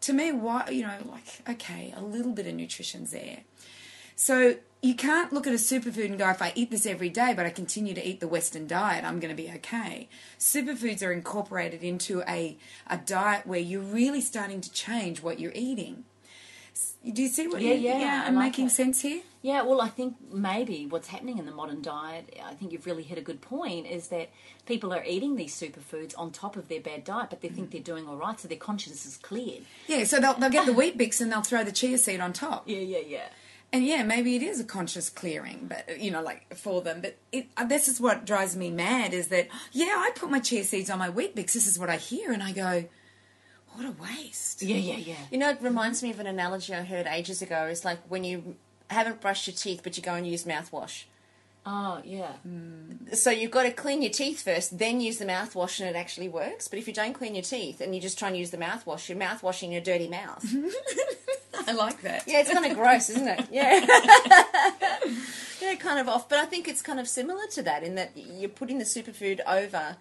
to 0.00 0.12
me, 0.12 0.32
why, 0.32 0.68
you 0.70 0.82
know, 0.82 0.96
like, 1.08 1.42
okay, 1.48 1.94
a 1.96 2.02
little 2.02 2.32
bit 2.32 2.46
of 2.46 2.54
nutrition's 2.54 3.12
there. 3.12 3.40
So 4.16 4.56
you 4.80 4.94
can't 4.94 5.32
look 5.32 5.46
at 5.46 5.52
a 5.52 5.56
superfood 5.56 6.06
and 6.06 6.18
go, 6.18 6.28
if 6.30 6.40
I 6.40 6.52
eat 6.54 6.70
this 6.70 6.86
every 6.86 7.08
day, 7.08 7.34
but 7.34 7.46
I 7.46 7.50
continue 7.50 7.94
to 7.94 8.06
eat 8.06 8.20
the 8.20 8.28
Western 8.28 8.66
diet, 8.66 9.04
I'm 9.04 9.18
going 9.18 9.34
to 9.34 9.42
be 9.42 9.50
okay. 9.56 10.08
Superfoods 10.38 11.04
are 11.04 11.12
incorporated 11.12 11.82
into 11.82 12.22
a, 12.22 12.56
a 12.86 12.96
diet 12.98 13.46
where 13.46 13.58
you're 13.58 13.80
really 13.80 14.20
starting 14.20 14.60
to 14.60 14.72
change 14.72 15.22
what 15.22 15.40
you're 15.40 15.52
eating. 15.54 16.04
Do 17.12 17.22
you 17.22 17.28
see 17.28 17.48
what 17.48 17.60
Yeah, 17.60 17.74
you, 17.74 17.88
yeah, 17.88 18.22
I 18.24 18.28
I'm 18.28 18.34
like 18.34 18.52
making 18.52 18.66
it. 18.66 18.70
sense 18.70 19.00
here? 19.02 19.22
Yeah, 19.42 19.62
well, 19.62 19.80
I 19.80 19.88
think 19.88 20.16
maybe 20.32 20.86
what's 20.86 21.08
happening 21.08 21.38
in 21.38 21.46
the 21.46 21.52
modern 21.52 21.80
diet, 21.82 22.36
I 22.44 22.54
think 22.54 22.72
you've 22.72 22.86
really 22.86 23.02
hit 23.02 23.18
a 23.18 23.22
good 23.22 23.40
point, 23.40 23.86
is 23.86 24.08
that 24.08 24.30
people 24.66 24.92
are 24.92 25.02
eating 25.04 25.36
these 25.36 25.54
superfoods 25.54 26.14
on 26.16 26.30
top 26.30 26.56
of 26.56 26.68
their 26.68 26.80
bad 26.80 27.04
diet, 27.04 27.30
but 27.30 27.40
they 27.40 27.48
think 27.48 27.68
mm. 27.68 27.72
they're 27.72 27.80
doing 27.80 28.06
all 28.08 28.16
right, 28.16 28.38
so 28.38 28.46
their 28.46 28.58
conscience 28.58 29.06
is 29.06 29.16
cleared. 29.16 29.62
Yeah, 29.86 30.04
so 30.04 30.20
they'll, 30.20 30.34
they'll 30.34 30.50
get 30.50 30.66
the 30.66 30.72
Weet-Bix 30.74 31.20
and 31.20 31.32
they'll 31.32 31.42
throw 31.42 31.64
the 31.64 31.72
chia 31.72 31.98
seed 31.98 32.20
on 32.20 32.32
top. 32.32 32.64
Yeah, 32.68 32.78
yeah, 32.78 32.98
yeah. 33.06 33.28
And 33.70 33.84
yeah, 33.84 34.02
maybe 34.02 34.34
it 34.34 34.42
is 34.42 34.60
a 34.60 34.64
conscious 34.64 35.10
clearing, 35.10 35.66
but 35.68 36.00
you 36.00 36.10
know, 36.10 36.22
like 36.22 36.54
for 36.56 36.80
them. 36.80 37.02
But 37.02 37.18
it, 37.32 37.48
uh, 37.56 37.64
this 37.64 37.86
is 37.86 38.00
what 38.00 38.24
drives 38.24 38.56
me 38.56 38.70
mad: 38.70 39.12
is 39.12 39.28
that 39.28 39.48
yeah, 39.72 39.94
I 39.96 40.10
put 40.14 40.30
my 40.30 40.40
chia 40.40 40.64
seeds 40.64 40.88
on 40.88 40.98
my 40.98 41.10
Weet-Bix. 41.10 41.52
This 41.52 41.66
is 41.66 41.78
what 41.78 41.90
I 41.90 41.96
hear, 41.96 42.32
and 42.32 42.42
I 42.42 42.52
go, 42.52 42.84
what 43.72 43.86
a 43.86 43.92
waste. 43.92 44.62
Yeah, 44.62 44.76
yeah, 44.76 44.96
yeah. 44.96 45.16
You 45.30 45.38
know, 45.38 45.50
it 45.50 45.58
reminds 45.60 46.02
me 46.02 46.10
of 46.10 46.18
an 46.18 46.26
analogy 46.26 46.74
I 46.74 46.82
heard 46.82 47.06
ages 47.06 47.42
ago. 47.42 47.68
It's 47.70 47.84
like 47.84 47.98
when 48.08 48.24
you 48.24 48.56
haven't 48.90 49.20
brushed 49.20 49.46
your 49.46 49.54
teeth, 49.54 49.82
but 49.82 49.96
you 49.96 50.02
go 50.02 50.14
and 50.14 50.26
use 50.26 50.44
mouthwash. 50.44 51.04
Oh, 51.70 52.00
yeah. 52.02 52.32
So 53.12 53.30
you've 53.30 53.50
got 53.50 53.64
to 53.64 53.70
clean 53.70 54.00
your 54.00 54.10
teeth 54.10 54.42
first, 54.42 54.78
then 54.78 55.02
use 55.02 55.18
the 55.18 55.26
mouthwash, 55.26 55.80
and 55.80 55.88
it 55.90 55.96
actually 55.98 56.30
works. 56.30 56.66
But 56.66 56.78
if 56.78 56.88
you 56.88 56.94
don't 56.94 57.12
clean 57.12 57.34
your 57.34 57.42
teeth 57.42 57.82
and 57.82 57.94
you 57.94 58.00
just 58.00 58.18
try 58.18 58.28
and 58.28 58.36
use 58.38 58.50
the 58.50 58.56
mouthwash, 58.56 59.06
you're 59.10 59.18
mouthwashing 59.18 59.70
your 59.70 59.82
dirty 59.82 60.08
mouth. 60.08 60.42
I 61.66 61.72
like 61.72 62.00
that. 62.02 62.24
Yeah, 62.26 62.40
it's 62.40 62.50
kind 62.50 62.64
of 62.64 62.74
gross, 62.74 63.10
isn't 63.10 63.28
it? 63.28 63.44
Yeah. 63.52 63.84
yeah, 65.60 65.74
kind 65.74 65.98
of 65.98 66.08
off. 66.08 66.26
But 66.30 66.38
I 66.38 66.46
think 66.46 66.68
it's 66.68 66.80
kind 66.80 66.98
of 66.98 67.06
similar 67.06 67.46
to 67.52 67.62
that 67.64 67.82
in 67.82 67.96
that 67.96 68.12
you're 68.16 68.48
putting 68.48 68.78
the 68.78 68.86
superfood 68.86 69.40
over 69.46 69.96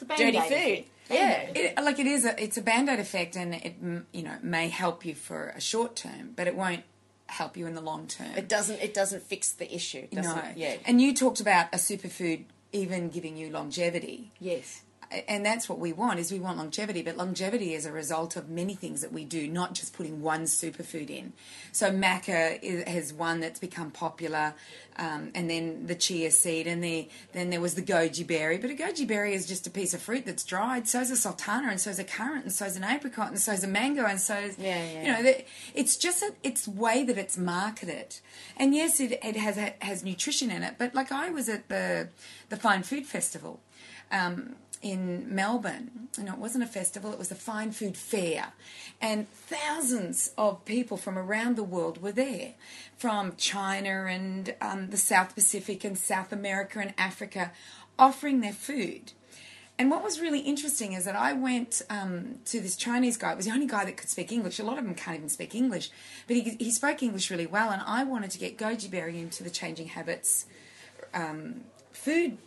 It's 0.00 0.04
dirty 0.16 0.32
food. 0.40 0.46
effect. 0.46 0.88
Yeah. 1.10 1.50
It, 1.54 1.82
like 1.82 1.98
it 1.98 2.06
is 2.06 2.24
a 2.24 2.42
it's 2.42 2.56
a 2.56 2.62
band 2.62 2.88
aid 2.88 3.00
effect, 3.00 3.36
and 3.36 3.54
it 3.54 3.84
mm, 3.84 4.04
you 4.12 4.22
know 4.22 4.36
may 4.42 4.68
help 4.68 5.04
you 5.04 5.14
for 5.14 5.48
a 5.48 5.60
short 5.60 5.94
term, 5.94 6.32
but 6.34 6.46
it 6.46 6.56
won't 6.56 6.84
help 7.32 7.56
you 7.56 7.66
in 7.66 7.74
the 7.74 7.80
long 7.80 8.06
term. 8.06 8.34
It 8.36 8.48
doesn't. 8.48 8.80
It 8.80 8.94
doesn't 8.94 9.22
fix 9.22 9.52
the 9.52 9.72
issue. 9.74 10.06
Doesn't 10.12 10.36
no. 10.36 10.42
it? 10.50 10.56
Yeah. 10.56 10.76
And 10.84 11.00
you 11.00 11.14
talked 11.14 11.40
about 11.40 11.66
a 11.72 11.78
superfood 11.78 12.44
even 12.72 13.10
giving 13.10 13.36
you 13.36 13.50
longevity 13.50 14.32
Yes. 14.40 14.82
And 15.28 15.44
that's 15.44 15.68
what 15.68 15.78
we 15.78 15.92
want 15.92 16.18
is 16.18 16.32
we 16.32 16.38
want 16.38 16.58
longevity. 16.58 17.02
But 17.02 17.16
longevity 17.16 17.74
is 17.74 17.86
a 17.86 17.92
result 17.92 18.36
of 18.36 18.48
many 18.48 18.74
things 18.74 19.00
that 19.00 19.12
we 19.12 19.24
do 19.24 19.46
not 19.48 19.74
just 19.74 19.94
putting 19.94 20.22
one 20.22 20.44
superfood 20.44 21.10
in. 21.10 21.32
So 21.72 21.90
maca 21.90 22.58
is, 22.62 22.84
has 22.84 23.12
one 23.12 23.40
that's 23.40 23.60
become 23.60 23.90
popular 23.90 24.54
um, 24.96 25.30
and 25.34 25.48
then 25.48 25.86
the 25.86 25.94
chia 25.94 26.30
seed 26.30 26.66
and 26.66 26.84
the, 26.84 27.08
then 27.32 27.50
there 27.50 27.60
was 27.60 27.74
the 27.74 27.82
goji 27.82 28.26
berry. 28.26 28.58
But 28.58 28.70
a 28.70 28.74
goji 28.74 29.06
berry 29.06 29.34
is 29.34 29.46
just 29.46 29.66
a 29.66 29.70
piece 29.70 29.94
of 29.94 30.02
fruit 30.02 30.26
that's 30.26 30.44
dried. 30.44 30.86
So 30.88 31.00
is 31.00 31.10
a 31.10 31.16
sultana 31.16 31.68
and 31.68 31.80
so 31.80 31.90
is 31.90 31.98
a 31.98 32.04
currant 32.04 32.44
and 32.44 32.52
so 32.52 32.66
is 32.66 32.76
an 32.76 32.84
apricot 32.84 33.28
and 33.28 33.38
so 33.38 33.52
is 33.52 33.64
a 33.64 33.68
mango 33.68 34.04
and 34.04 34.20
so 34.20 34.34
is 34.34 34.58
Yeah, 34.58 34.84
yeah. 34.84 35.02
you 35.02 35.12
know 35.12 35.22
the, 35.22 35.44
it's 35.74 35.96
just 35.96 36.22
a, 36.22 36.32
it's 36.42 36.68
way 36.68 37.04
that 37.04 37.18
it's 37.18 37.36
marketed. 37.38 38.16
And 38.56 38.74
yes 38.74 39.00
it, 39.00 39.18
it 39.22 39.36
has 39.36 39.56
has 39.80 40.04
nutrition 40.04 40.50
in 40.50 40.62
it. 40.62 40.74
But 40.78 40.94
like 40.94 41.12
i 41.12 41.30
was 41.30 41.48
at 41.48 41.68
the 41.68 42.08
the 42.48 42.56
fine 42.56 42.82
food 42.82 43.06
festival 43.06 43.60
um, 44.12 44.56
in 44.82 45.32
Melbourne. 45.34 46.08
Know, 46.18 46.32
it 46.32 46.38
wasn't 46.38 46.64
a 46.64 46.66
festival, 46.66 47.12
it 47.12 47.18
was 47.18 47.30
a 47.30 47.36
fine 47.36 47.72
food 47.72 47.96
fair. 47.96 48.52
And 49.00 49.28
thousands 49.30 50.32
of 50.36 50.64
people 50.64 50.96
from 50.96 51.16
around 51.16 51.56
the 51.56 51.62
world 51.62 52.02
were 52.02 52.12
there, 52.12 52.54
from 52.96 53.36
China 53.36 54.06
and 54.06 54.54
um, 54.60 54.90
the 54.90 54.96
South 54.96 55.34
Pacific 55.34 55.84
and 55.84 55.96
South 55.96 56.32
America 56.32 56.80
and 56.80 56.92
Africa, 56.98 57.52
offering 57.98 58.40
their 58.40 58.52
food. 58.52 59.12
And 59.78 59.90
what 59.90 60.04
was 60.04 60.20
really 60.20 60.40
interesting 60.40 60.92
is 60.92 61.06
that 61.06 61.16
I 61.16 61.32
went 61.32 61.82
um, 61.88 62.38
to 62.46 62.60
this 62.60 62.76
Chinese 62.76 63.16
guy. 63.16 63.32
It 63.32 63.36
was 63.36 63.46
the 63.46 63.52
only 63.52 63.66
guy 63.66 63.84
that 63.84 63.96
could 63.96 64.10
speak 64.10 64.30
English. 64.30 64.58
A 64.58 64.64
lot 64.64 64.78
of 64.78 64.84
them 64.84 64.94
can't 64.94 65.16
even 65.16 65.28
speak 65.28 65.54
English, 65.54 65.90
but 66.26 66.36
he, 66.36 66.42
he 66.58 66.70
spoke 66.70 67.02
English 67.02 67.30
really 67.30 67.46
well. 67.46 67.70
And 67.70 67.82
I 67.84 68.04
wanted 68.04 68.30
to 68.32 68.38
get 68.38 68.58
goji 68.58 68.90
berry 68.90 69.18
into 69.18 69.42
the 69.42 69.50
changing 69.50 69.88
habits 69.88 70.46
um, 71.14 71.62
food 71.92 72.38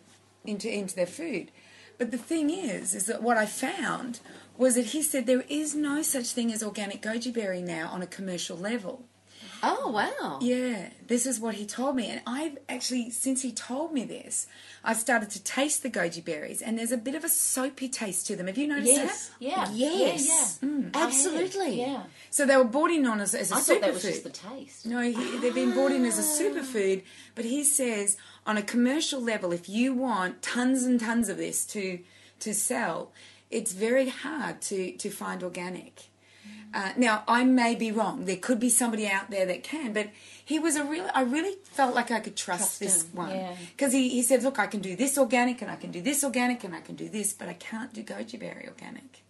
into 0.45 0.71
into 0.71 0.95
their 0.95 1.07
food. 1.07 1.51
But 1.97 2.11
the 2.11 2.17
thing 2.17 2.49
is, 2.49 2.93
is 2.93 3.05
that 3.05 3.23
what 3.23 3.37
I 3.37 3.45
found 3.45 4.19
was 4.57 4.75
that 4.75 4.87
he 4.87 5.01
said 5.01 5.25
there 5.25 5.45
is 5.47 5.75
no 5.75 6.01
such 6.01 6.27
thing 6.27 6.51
as 6.51 6.63
organic 6.63 7.01
goji 7.01 7.33
berry 7.33 7.61
now 7.61 7.89
on 7.89 8.01
a 8.01 8.07
commercial 8.07 8.57
level. 8.57 9.05
Oh 9.67 9.89
wow. 9.89 10.39
Yeah, 10.41 10.89
this 11.07 11.25
is 11.25 11.39
what 11.39 11.55
he 11.55 11.65
told 11.65 11.95
me, 11.95 12.07
and 12.09 12.21
I've 12.27 12.57
actually 12.69 13.09
since 13.09 13.41
he 13.41 13.51
told 13.51 13.93
me 13.93 14.03
this, 14.03 14.47
I've 14.83 14.97
started 14.97 15.29
to 15.31 15.43
taste 15.43 15.81
the 15.81 15.89
goji 15.89 16.23
berries, 16.23 16.61
and 16.61 16.77
there's 16.77 16.91
a 16.91 16.97
bit 16.97 17.15
of 17.15 17.23
a 17.23 17.29
soapy 17.29 17.89
taste 17.89 18.27
to 18.27 18.35
them. 18.35 18.47
Have 18.47 18.57
you 18.57 18.67
noticed 18.67 18.87
Yes. 18.93 19.27
that? 19.29 19.35
Yeah. 19.39 19.69
Yes. 19.71 20.59
Yeah. 20.61 20.67
Mm, 20.69 20.91
oh, 20.93 20.99
yeah. 20.99 21.05
Absolutely. 21.05 21.79
Yeah. 21.81 22.03
So 22.29 22.45
they 22.45 22.57
were 22.57 22.63
brought 22.63 22.91
in 22.91 23.05
on 23.07 23.19
as, 23.21 23.33
as 23.33 23.51
a 23.51 23.55
I 23.55 23.59
thought 23.59 23.81
that 23.81 23.93
was 23.93 24.03
superfood. 24.03 24.11
just 24.11 24.23
the 24.23 24.29
taste. 24.29 24.85
No, 24.85 24.99
he, 25.01 25.37
they've 25.39 25.55
been 25.55 25.71
brought 25.73 25.91
in 25.91 26.05
as 26.05 26.19
a 26.19 26.43
superfood, 26.43 27.01
but 27.33 27.45
he 27.45 27.63
says 27.63 28.17
on 28.45 28.57
a 28.57 28.61
commercial 28.61 29.21
level, 29.21 29.51
if 29.51 29.67
you 29.67 29.93
want 29.93 30.41
tons 30.41 30.83
and 30.83 30.99
tons 30.99 31.27
of 31.29 31.37
this 31.37 31.65
to 31.67 31.99
to 32.41 32.53
sell, 32.53 33.11
it's 33.49 33.71
very 33.73 34.09
hard 34.09 34.61
to 34.69 34.91
to 34.97 35.09
find 35.09 35.41
organic. 35.43 36.09
Uh, 36.75 36.91
now, 36.97 37.23
I 37.25 37.45
may 37.45 37.73
be 37.73 37.89
wrong. 37.89 38.25
There 38.25 38.35
could 38.35 38.59
be 38.59 38.69
somebody 38.69 39.07
out 39.07 39.29
there 39.31 39.45
that 39.45 39.63
can, 39.63 39.93
but 39.93 40.09
he 40.43 40.59
was 40.59 40.75
a 40.75 40.83
real. 40.83 41.09
I 41.15 41.21
really 41.21 41.55
felt 41.63 41.95
like 41.95 42.11
I 42.11 42.19
could 42.19 42.35
trust, 42.35 42.63
Trust 42.63 42.79
this 42.81 43.03
him, 43.03 43.15
one 43.15 43.29
yeah. 43.29 43.55
because 43.71 43.93
he, 43.93 44.09
he 44.09 44.21
said, 44.21 44.43
"Look, 44.43 44.59
I 44.59 44.67
can 44.67 44.81
do 44.81 44.93
this 44.93 45.17
organic, 45.17 45.61
and 45.61 45.71
I 45.71 45.77
can 45.77 45.91
do 45.91 46.01
this 46.01 46.21
organic, 46.21 46.65
and 46.65 46.75
I 46.75 46.81
can 46.81 46.95
do 46.95 47.07
this, 47.07 47.31
but 47.31 47.47
I 47.47 47.53
can't 47.53 47.93
do 47.93 48.03
goji 48.03 48.37
berry 48.37 48.67
organic." 48.67 49.23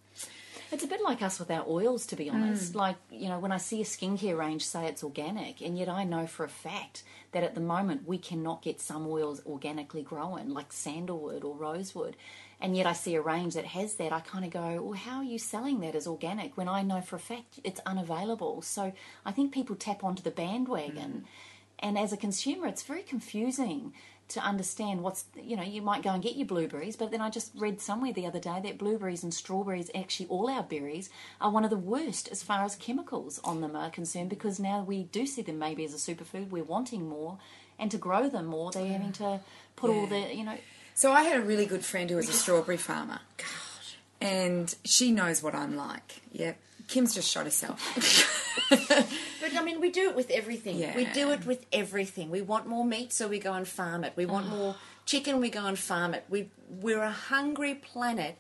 It's 0.72 0.84
a 0.84 0.88
bit 0.88 1.04
like 1.04 1.22
us 1.22 1.38
with 1.38 1.52
our 1.52 1.64
oils, 1.68 2.08
to 2.08 2.16
be 2.16 2.32
honest. 2.32 2.74
Like, 2.74 2.96
you 3.12 3.30
know, 3.30 3.38
when 3.38 3.52
I 3.52 3.58
see 3.58 3.80
a 3.80 3.86
skincare 3.86 4.36
range 4.36 4.66
say 4.66 4.88
it's 4.88 5.04
organic, 5.04 5.62
and 5.62 5.78
yet 5.78 5.88
I 5.88 6.04
know 6.04 6.26
for 6.26 6.44
a 6.44 6.50
fact 6.50 7.04
that 7.32 7.44
at 7.44 7.54
the 7.54 7.62
moment 7.62 8.08
we 8.08 8.18
cannot 8.18 8.64
get 8.64 8.82
some 8.82 9.06
oils 9.08 9.42
organically 9.46 10.02
grown, 10.02 10.50
like 10.50 10.74
sandalwood 10.74 11.44
or 11.44 11.56
rosewood. 11.56 12.16
And 12.62 12.76
yet 12.76 12.86
I 12.86 12.94
see 12.94 13.16
a 13.16 13.22
range 13.22 13.54
that 13.56 13.66
has 13.66 13.96
that. 13.96 14.14
I 14.14 14.22
kind 14.22 14.46
of 14.46 14.52
go, 14.52 14.82
well, 14.82 14.94
how 14.94 15.18
are 15.18 15.24
you 15.24 15.38
selling 15.38 15.82
that 15.82 15.96
as 15.96 16.08
organic 16.08 16.56
when 16.58 16.68
I 16.68 16.82
know 16.82 17.02
for 17.02 17.18
a 17.18 17.20
fact 17.20 17.60
it's 17.64 17.82
unavailable? 17.86 18.62
So 18.62 18.94
I 19.26 19.32
think 19.32 19.54
people 19.54 19.76
tap 19.76 20.04
onto 20.04 20.24
the 20.24 20.32
bandwagon. 20.32 21.26
Mm. 21.26 21.30
And 21.80 21.98
as 21.98 22.14
a 22.14 22.18
consumer, 22.18 22.68
it's 22.68 22.84
very 22.84 23.04
confusing 23.04 23.94
to 24.28 24.40
understand 24.40 25.02
what's, 25.02 25.26
you 25.40 25.56
know, 25.56 25.64
you 25.64 25.82
might 25.82 26.02
go 26.02 26.10
and 26.10 26.24
get 26.24 26.36
your 26.36 26.48
blueberries, 26.48 26.96
but 26.96 27.12
then 27.12 27.22
I 27.22 27.30
just 27.30 27.52
read 27.56 27.80
somewhere 27.80 28.12
the 28.12 28.26
other 28.26 28.40
day 28.40 28.60
that 28.64 28.80
blueberries 28.80 29.24
and 29.24 29.32
strawberries, 29.32 29.92
actually 29.94 30.28
all 30.30 30.50
our 30.50 30.64
berries, 30.64 31.12
are 31.40 31.52
one 31.52 31.64
of 31.64 31.70
the 31.70 31.78
worst 31.78 32.30
as 32.32 32.42
far 32.42 32.64
as 32.64 32.76
chemicals 32.76 33.40
on 33.44 33.62
them 33.62 33.76
are 33.76 33.92
concerned 33.92 34.30
because 34.30 34.60
now 34.60 34.82
we 34.82 35.04
do 35.04 35.28
see 35.28 35.44
them 35.44 35.60
maybe 35.60 35.86
as 35.86 35.94
a 35.94 35.98
superfood. 35.98 36.50
We're 36.50 36.64
wanting 36.64 37.08
more. 37.08 37.38
And 37.78 37.92
to 37.92 37.98
grow 37.98 38.30
them 38.30 38.46
more, 38.46 38.72
they're 38.72 38.88
having 38.88 39.10
mm. 39.10 39.18
to 39.18 39.42
put 39.76 39.92
all 39.92 40.08
the, 40.08 40.34
you 40.34 40.46
know, 40.46 40.58
So 40.96 41.12
I 41.12 41.24
had 41.24 41.38
a 41.38 41.42
really 41.42 41.66
good 41.66 41.86
friend 41.86 42.10
who 42.10 42.16
was 42.16 42.30
a 42.30 42.34
strawberry 42.34 42.78
farmer. 42.78 43.20
And 44.22 44.74
she 44.86 45.12
knows 45.12 45.44
what 45.44 45.54
I'm 45.54 45.76
like. 45.76 46.22
Yep. 46.32 46.58
Kim's 46.88 47.14
just 47.14 47.30
shot 47.30 47.46
herself. 47.46 48.42
But 49.46 49.56
I 49.56 49.64
mean, 49.64 49.80
we 49.80 49.92
do 49.92 50.10
it 50.10 50.16
with 50.16 50.32
everything. 50.32 50.78
Yeah. 50.78 50.96
We 50.96 51.06
do 51.06 51.30
it 51.30 51.46
with 51.46 51.66
everything. 51.72 52.32
We 52.32 52.42
want 52.42 52.68
more 52.68 52.84
meat, 52.84 53.14
so 53.14 53.28
we 53.28 53.38
go 53.38 53.54
and 53.54 53.68
farm 53.68 54.04
it. 54.04 54.14
We 54.16 54.26
want 54.26 54.48
oh. 54.48 54.56
more 54.56 54.76
chicken, 55.06 55.40
we 55.40 55.52
go 55.52 55.66
and 55.68 55.78
farm 55.78 56.16
it. 56.16 56.24
We 56.30 56.50
we're 56.82 57.04
a 57.04 57.12
hungry 57.12 57.76
planet, 57.76 58.40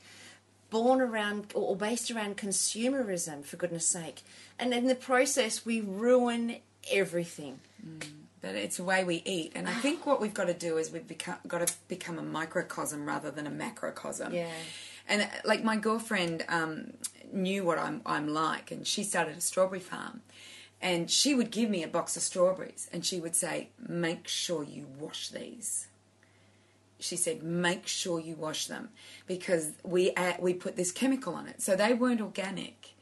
born 0.71 1.01
around 1.01 1.51
or 1.53 1.69
or 1.69 1.75
based 1.75 2.09
around 2.09 2.37
consumerism. 2.37 3.45
For 3.45 3.57
goodness 3.57 3.85
sake, 3.85 4.23
and 4.57 4.73
in 4.73 4.87
the 4.87 4.95
process, 4.95 5.63
we 5.63 5.79
ruin 5.81 6.55
everything. 6.91 7.59
Mm. 7.85 8.24
But 8.45 8.53
it's 8.53 8.77
the 8.77 8.83
way 8.83 9.03
we 9.03 9.23
eat. 9.25 9.53
And 9.55 9.67
I 9.67 9.73
think 9.73 10.05
what 10.05 10.21
we've 10.21 10.33
got 10.33 10.45
to 10.45 10.53
do 10.53 10.77
is 10.77 10.91
we've 10.91 11.07
become, 11.07 11.37
got 11.47 11.65
to 11.65 11.73
become 11.87 12.19
a 12.19 12.21
microcosm 12.21 13.07
rather 13.07 13.31
than 13.31 13.47
a 13.47 13.49
macrocosm. 13.49 14.31
Yeah. 14.31 14.51
And 15.09 15.23
uh, 15.23 15.27
like 15.43 15.63
my 15.63 15.77
girlfriend 15.77 16.45
um, 16.47 16.93
knew 17.33 17.65
what 17.65 17.79
I'm, 17.79 18.01
I'm 18.05 18.27
like, 18.27 18.69
and 18.69 18.85
she 18.85 19.03
started 19.03 19.35
a 19.35 19.41
strawberry 19.41 19.79
farm. 19.79 20.21
And 20.79 21.09
she 21.09 21.33
would 21.33 21.49
give 21.49 21.71
me 21.71 21.81
a 21.81 21.87
box 21.87 22.15
of 22.17 22.21
strawberries, 22.21 22.87
and 22.93 23.03
she 23.03 23.19
would 23.19 23.35
say, 23.35 23.69
Make 23.79 24.27
sure 24.27 24.63
you 24.63 24.85
wash 24.99 25.29
these. 25.29 25.87
She 26.99 27.15
said, 27.15 27.41
Make 27.41 27.87
sure 27.87 28.19
you 28.19 28.35
wash 28.35 28.67
them 28.67 28.89
because 29.25 29.71
we, 29.83 30.13
we 30.39 30.53
put 30.53 30.75
this 30.75 30.91
chemical 30.91 31.33
on 31.33 31.47
it. 31.47 31.63
So 31.63 31.75
they 31.75 31.95
weren't 31.95 32.21
organic 32.21 32.93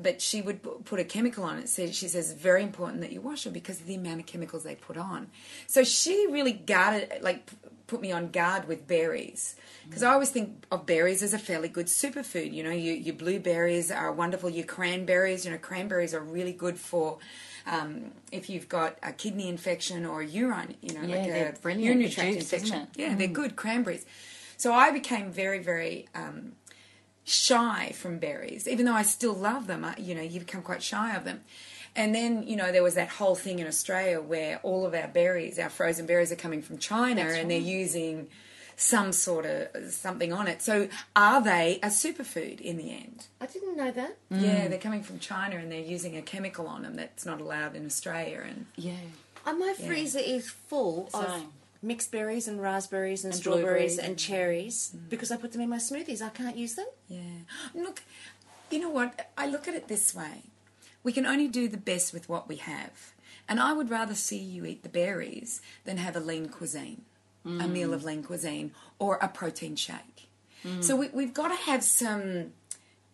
but 0.00 0.20
she 0.20 0.42
would 0.42 0.62
put 0.84 1.00
a 1.00 1.04
chemical 1.04 1.44
on 1.44 1.58
it. 1.58 1.68
So 1.68 1.86
she 1.86 2.08
says 2.08 2.30
it's 2.30 2.40
very 2.40 2.62
important 2.62 3.00
that 3.02 3.12
you 3.12 3.20
wash 3.20 3.44
them 3.44 3.52
because 3.52 3.80
of 3.80 3.86
the 3.86 3.94
amount 3.94 4.20
of 4.20 4.26
chemicals 4.26 4.64
they 4.64 4.74
put 4.74 4.96
on. 4.96 5.28
So 5.66 5.84
she 5.84 6.26
really 6.30 6.52
guarded, 6.52 7.12
like, 7.22 7.48
put 7.86 8.00
me 8.00 8.10
on 8.12 8.30
guard 8.30 8.66
with 8.66 8.86
berries 8.86 9.56
because 9.84 10.02
I 10.02 10.12
always 10.12 10.30
think 10.30 10.64
of 10.72 10.86
berries 10.86 11.22
as 11.22 11.34
a 11.34 11.38
fairly 11.38 11.68
good 11.68 11.86
superfood. 11.86 12.52
You 12.52 12.62
know, 12.62 12.70
you, 12.70 12.92
your 12.94 13.14
blueberries 13.14 13.90
are 13.90 14.10
wonderful. 14.10 14.48
Your 14.48 14.64
cranberries, 14.64 15.44
you 15.44 15.50
know, 15.50 15.58
cranberries 15.58 16.14
are 16.14 16.20
really 16.20 16.52
good 16.52 16.78
for. 16.78 17.18
Um, 17.66 18.12
if 18.30 18.50
you've 18.50 18.68
got 18.68 18.98
a 19.02 19.12
kidney 19.12 19.48
infection 19.48 20.04
or 20.04 20.20
a 20.20 20.26
urine, 20.26 20.74
you 20.82 20.92
know, 20.94 21.02
Yeah, 21.02 21.16
like 21.16 21.66
a 21.66 21.74
urinary 21.78 22.10
tract 22.10 22.34
juice, 22.34 22.52
infection. 22.52 22.88
Yeah, 22.96 23.14
they're 23.14 23.26
good 23.26 23.56
cranberries. 23.56 24.04
So 24.56 24.72
I 24.72 24.90
became 24.90 25.30
very, 25.30 25.60
very 25.60 26.08
um, 26.14 26.52
shy 27.24 27.92
from 27.94 28.18
berries, 28.18 28.68
even 28.68 28.86
though 28.86 28.94
I 28.94 29.02
still 29.02 29.34
love 29.34 29.66
them. 29.66 29.84
I, 29.84 29.96
you 29.96 30.14
know, 30.14 30.22
you 30.22 30.40
become 30.40 30.62
quite 30.62 30.82
shy 30.82 31.14
of 31.16 31.24
them. 31.24 31.40
And 31.96 32.14
then, 32.14 32.42
you 32.46 32.56
know, 32.56 32.72
there 32.72 32.82
was 32.82 32.94
that 32.94 33.08
whole 33.08 33.34
thing 33.34 33.60
in 33.60 33.66
Australia 33.66 34.20
where 34.20 34.58
all 34.62 34.84
of 34.84 34.94
our 34.94 35.08
berries, 35.08 35.58
our 35.58 35.70
frozen 35.70 36.06
berries, 36.06 36.32
are 36.32 36.36
coming 36.36 36.60
from 36.60 36.78
China 36.78 37.22
and 37.22 37.50
they're 37.50 37.58
using 37.58 38.28
some 38.76 39.12
sort 39.12 39.46
of 39.46 39.92
something 39.92 40.32
on 40.32 40.48
it. 40.48 40.60
So, 40.60 40.88
are 41.14 41.40
they 41.40 41.78
a 41.82 41.88
superfood 41.88 42.60
in 42.60 42.76
the 42.76 42.90
end? 42.90 43.26
I 43.40 43.46
didn't 43.46 43.76
know 43.76 43.92
that. 43.92 44.16
Yeah, 44.30 44.66
they're 44.66 44.78
coming 44.78 45.04
from 45.04 45.20
China 45.20 45.56
and 45.56 45.70
they're 45.70 45.80
using 45.80 46.16
a 46.16 46.22
chemical 46.22 46.66
on 46.66 46.82
them 46.82 46.96
that's 46.96 47.24
not 47.24 47.40
allowed 47.40 47.76
in 47.76 47.86
Australia. 47.86 48.42
And 48.44 48.66
yeah. 48.74 48.94
Uh, 49.46 49.52
my 49.52 49.74
freezer 49.74 50.20
is 50.20 50.50
full 50.50 51.10
of 51.14 51.28
Same. 51.28 51.52
Mixed 51.84 52.10
berries 52.10 52.48
and 52.48 52.60
raspberries 52.60 53.24
and, 53.24 53.32
And 53.32 53.40
strawberries 53.40 53.98
and 53.98 54.18
cherries 54.18 54.94
mm. 54.96 55.08
because 55.08 55.30
I 55.30 55.36
put 55.36 55.52
them 55.52 55.60
in 55.60 55.68
my 55.68 55.76
smoothies. 55.76 56.22
I 56.22 56.30
can't 56.30 56.56
use 56.56 56.74
them. 56.74 56.86
Yeah. 57.08 57.20
Look, 57.74 58.02
you 58.70 58.80
know 58.80 58.90
what? 58.90 59.30
I 59.36 59.46
look 59.46 59.68
at 59.68 59.74
it 59.74 59.88
this 59.88 60.14
way. 60.14 60.44
We 61.02 61.12
can 61.12 61.26
only 61.26 61.48
do 61.48 61.68
the 61.68 61.76
best 61.76 62.12
with 62.12 62.28
what 62.28 62.48
we 62.48 62.56
have. 62.56 63.12
And 63.48 63.60
I 63.60 63.74
would 63.74 63.90
rather 63.90 64.14
see 64.14 64.38
you 64.38 64.64
eat 64.64 64.82
the 64.82 64.88
berries 64.88 65.60
than 65.84 65.98
have 65.98 66.16
a 66.16 66.20
lean 66.20 66.48
cuisine, 66.48 67.02
a 67.44 67.68
meal 67.68 67.90
mm. 67.90 67.94
of 67.94 68.04
lean 68.04 68.22
cuisine, 68.22 68.72
or 68.98 69.16
a 69.16 69.28
protein 69.28 69.76
shake. 69.76 70.28
Mm. 70.64 70.82
So 70.82 70.96
we, 70.96 71.08
we've 71.08 71.34
got 71.34 71.48
to 71.48 71.54
have 71.54 71.84
some, 71.84 72.52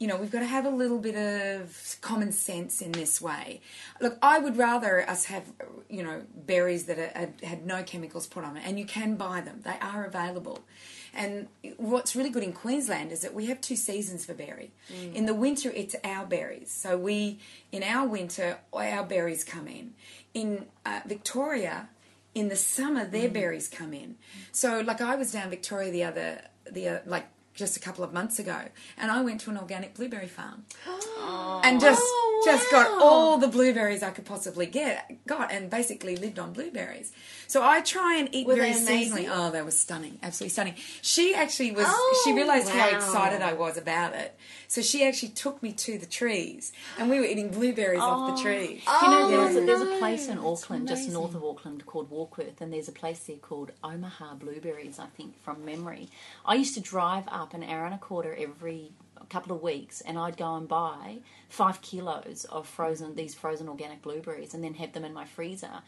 you 0.00 0.06
know, 0.06 0.16
we've 0.16 0.32
got 0.32 0.40
to 0.40 0.46
have 0.46 0.64
a 0.64 0.70
little 0.70 0.98
bit 0.98 1.14
of 1.14 1.98
common 2.00 2.32
sense 2.32 2.80
in 2.80 2.90
this 2.90 3.20
way. 3.20 3.60
Look, 4.00 4.16
I 4.22 4.38
would 4.38 4.56
rather 4.56 5.08
us 5.08 5.26
have, 5.26 5.44
you 5.90 6.02
know, 6.02 6.22
berries 6.34 6.86
that 6.86 6.98
are, 6.98 7.12
are, 7.14 7.46
had 7.46 7.66
no 7.66 7.82
chemicals 7.82 8.26
put 8.26 8.42
on 8.42 8.56
it, 8.56 8.62
and 8.66 8.78
you 8.78 8.86
can 8.86 9.16
buy 9.16 9.42
them. 9.42 9.60
They 9.62 9.76
are 9.82 10.06
available. 10.06 10.60
And 11.12 11.48
what's 11.76 12.16
really 12.16 12.30
good 12.30 12.42
in 12.42 12.54
Queensland 12.54 13.12
is 13.12 13.20
that 13.20 13.34
we 13.34 13.46
have 13.46 13.60
two 13.60 13.76
seasons 13.76 14.24
for 14.24 14.32
berry. 14.32 14.70
In 15.12 15.26
the 15.26 15.34
winter, 15.34 15.70
it's 15.74 15.94
our 16.02 16.24
berries. 16.24 16.70
So 16.70 16.96
we, 16.96 17.40
in 17.70 17.82
our 17.82 18.08
winter, 18.08 18.58
our 18.72 19.04
berries 19.04 19.44
come 19.44 19.68
in. 19.68 19.92
In 20.32 20.66
uh, 20.86 21.00
Victoria, 21.04 21.88
in 22.34 22.48
the 22.48 22.56
summer 22.56 23.04
their 23.04 23.28
berries 23.28 23.68
come 23.68 23.92
in. 23.92 24.16
So 24.52 24.80
like 24.80 25.00
I 25.00 25.16
was 25.16 25.32
down 25.32 25.50
Victoria 25.50 25.90
the 25.90 26.04
other 26.04 26.42
the 26.70 26.88
uh, 26.88 26.98
like 27.06 27.26
just 27.60 27.76
a 27.76 27.80
couple 27.80 28.02
of 28.02 28.12
months 28.12 28.38
ago, 28.38 28.58
and 28.98 29.10
I 29.12 29.20
went 29.20 29.40
to 29.42 29.50
an 29.50 29.58
organic 29.58 29.94
blueberry 29.94 30.26
farm, 30.26 30.64
and 31.62 31.80
just 31.80 32.02
Oh, 32.02 32.42
just 32.44 32.70
got 32.70 32.88
all 33.02 33.36
the 33.38 33.48
blueberries 33.48 34.02
I 34.02 34.10
could 34.10 34.24
possibly 34.24 34.64
get, 34.66 35.26
got, 35.26 35.52
and 35.52 35.68
basically 35.68 36.16
lived 36.16 36.38
on 36.38 36.52
blueberries. 36.54 37.12
So 37.46 37.62
I 37.62 37.82
try 37.82 38.16
and 38.16 38.34
eat 38.34 38.46
Were 38.46 38.56
very 38.56 38.72
seasonally. 38.72 39.28
Oh, 39.30 39.50
they 39.50 39.60
were 39.60 39.70
stunning, 39.70 40.18
absolutely 40.22 40.50
stunning. 40.50 40.74
She 41.02 41.34
actually 41.34 41.72
was. 41.72 41.84
Oh, 41.86 42.22
she 42.24 42.32
realised 42.32 42.70
how 42.70 42.88
excited 42.88 43.42
I 43.42 43.52
was 43.52 43.76
about 43.76 44.14
it, 44.14 44.34
so 44.70 44.82
she 44.82 45.04
actually 45.04 45.30
took 45.30 45.64
me 45.64 45.72
to 45.72 45.98
the 45.98 46.06
trees, 46.06 46.72
and 46.96 47.10
we 47.10 47.18
were 47.18 47.24
eating 47.24 47.48
blueberries 47.48 47.98
off 47.98 48.28
the 48.28 48.40
oh. 48.40 48.44
trees. 48.44 48.84
Do 48.84 49.04
you 49.04 49.10
know, 49.10 49.24
Oh, 49.24 49.28
there's, 49.28 49.56
a, 49.56 49.60
there's 49.66 49.80
a 49.80 49.98
place 49.98 50.28
in 50.28 50.38
Auckland, 50.38 50.86
just 50.86 51.08
north 51.08 51.34
of 51.34 51.42
Auckland, 51.42 51.84
called 51.86 52.08
Warkworth, 52.08 52.60
and 52.60 52.72
there's 52.72 52.86
a 52.86 52.92
place 52.92 53.18
there 53.18 53.38
called 53.38 53.72
Omaha 53.82 54.34
Blueberries, 54.34 55.00
I 55.00 55.06
think, 55.06 55.36
from 55.42 55.64
memory. 55.64 56.08
I 56.46 56.54
used 56.54 56.74
to 56.74 56.80
drive 56.80 57.24
up 57.26 57.52
an 57.52 57.64
hour 57.64 57.84
and 57.84 57.96
a 57.96 57.98
quarter 57.98 58.32
every 58.38 58.92
couple 59.28 59.56
of 59.56 59.60
weeks, 59.60 60.02
and 60.02 60.16
I'd 60.16 60.36
go 60.36 60.54
and 60.54 60.68
buy 60.68 61.18
five 61.48 61.82
kilos 61.82 62.44
of 62.44 62.68
frozen 62.68 63.16
these 63.16 63.34
frozen 63.34 63.68
organic 63.68 64.02
blueberries, 64.02 64.54
and 64.54 64.62
then 64.62 64.74
have 64.74 64.92
them 64.92 65.04
in 65.04 65.12
my 65.12 65.24
freezer. 65.24 65.82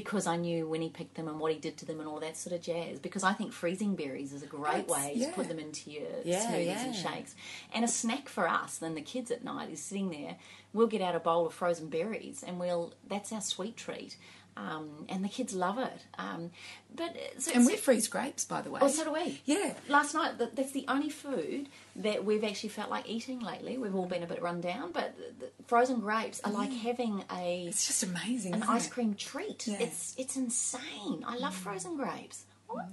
Because 0.00 0.26
I 0.26 0.36
knew 0.36 0.68
when 0.68 0.82
he 0.82 0.90
picked 0.90 1.14
them 1.14 1.26
and 1.26 1.40
what 1.40 1.52
he 1.54 1.58
did 1.58 1.78
to 1.78 1.86
them 1.86 2.00
and 2.00 2.06
all 2.08 2.20
that 2.20 2.36
sort 2.36 2.54
of 2.54 2.60
jazz. 2.60 2.98
Because 2.98 3.24
I 3.24 3.32
think 3.32 3.50
freezing 3.50 3.96
berries 3.96 4.34
is 4.34 4.42
a 4.42 4.46
great 4.46 4.86
That's- 4.86 4.90
way 4.90 5.12
yeah. 5.16 5.28
to 5.28 5.32
put 5.32 5.48
them 5.48 5.58
into 5.58 5.90
your 5.90 6.02
Yeah, 6.22 6.44
smoothies 6.52 6.66
yeah. 6.66 6.84
and 6.84 6.94
shakes. 6.94 7.34
And 7.72 7.82
a 7.82 7.88
snack 7.88 8.28
for 8.28 8.46
us, 8.46 8.76
then 8.76 8.94
the 8.94 9.00
kids 9.00 9.30
at 9.30 9.42
night 9.42 9.70
is 9.70 9.80
sitting 9.80 10.10
there. 10.10 10.36
We'll 10.74 10.86
get 10.86 11.00
out 11.00 11.14
a 11.14 11.18
bowl 11.20 11.46
of 11.46 11.54
frozen 11.54 11.88
berries, 11.88 12.44
and 12.46 12.60
we'll 12.60 12.92
that's 13.08 13.32
our 13.32 13.40
sweet 13.40 13.74
treat. 13.78 14.18
Um, 14.56 15.04
and 15.10 15.22
the 15.22 15.28
kids 15.28 15.52
love 15.54 15.78
it. 15.78 16.00
Um, 16.18 16.50
but 16.94 17.10
uh, 17.10 17.38
so, 17.38 17.52
And 17.54 17.64
so- 17.64 17.70
we 17.70 17.76
freeze 17.76 18.08
grapes, 18.08 18.46
by 18.46 18.62
the 18.62 18.70
way. 18.70 18.80
Oh, 18.82 18.88
so 18.88 19.04
do 19.04 19.12
we. 19.12 19.42
Yeah. 19.44 19.74
Last 19.86 20.14
night, 20.14 20.38
th- 20.38 20.52
that's 20.54 20.72
the 20.72 20.86
only 20.88 21.10
food 21.10 21.68
that 21.96 22.24
we've 22.24 22.42
actually 22.42 22.70
felt 22.70 22.88
like 22.90 23.06
eating 23.06 23.40
lately. 23.40 23.76
We've 23.76 23.94
all 23.94 24.06
been 24.06 24.22
a 24.22 24.26
bit 24.26 24.40
run 24.40 24.62
down, 24.62 24.92
but 24.92 25.14
the, 25.18 25.46
the 25.46 25.50
frozen 25.66 26.00
grapes 26.00 26.40
are 26.42 26.52
like 26.52 26.72
having 26.72 27.22
a 27.30 27.66
It's 27.68 27.86
just 27.86 28.02
amazing. 28.02 28.54
an 28.54 28.62
ice 28.62 28.88
cream 28.88 29.14
treat. 29.14 29.66
Yeah. 29.66 29.76
It's 29.80 30.14
it's 30.16 30.36
insane. 30.36 31.22
I 31.26 31.36
love 31.36 31.54
frozen 31.54 31.96
grapes. 31.96 32.44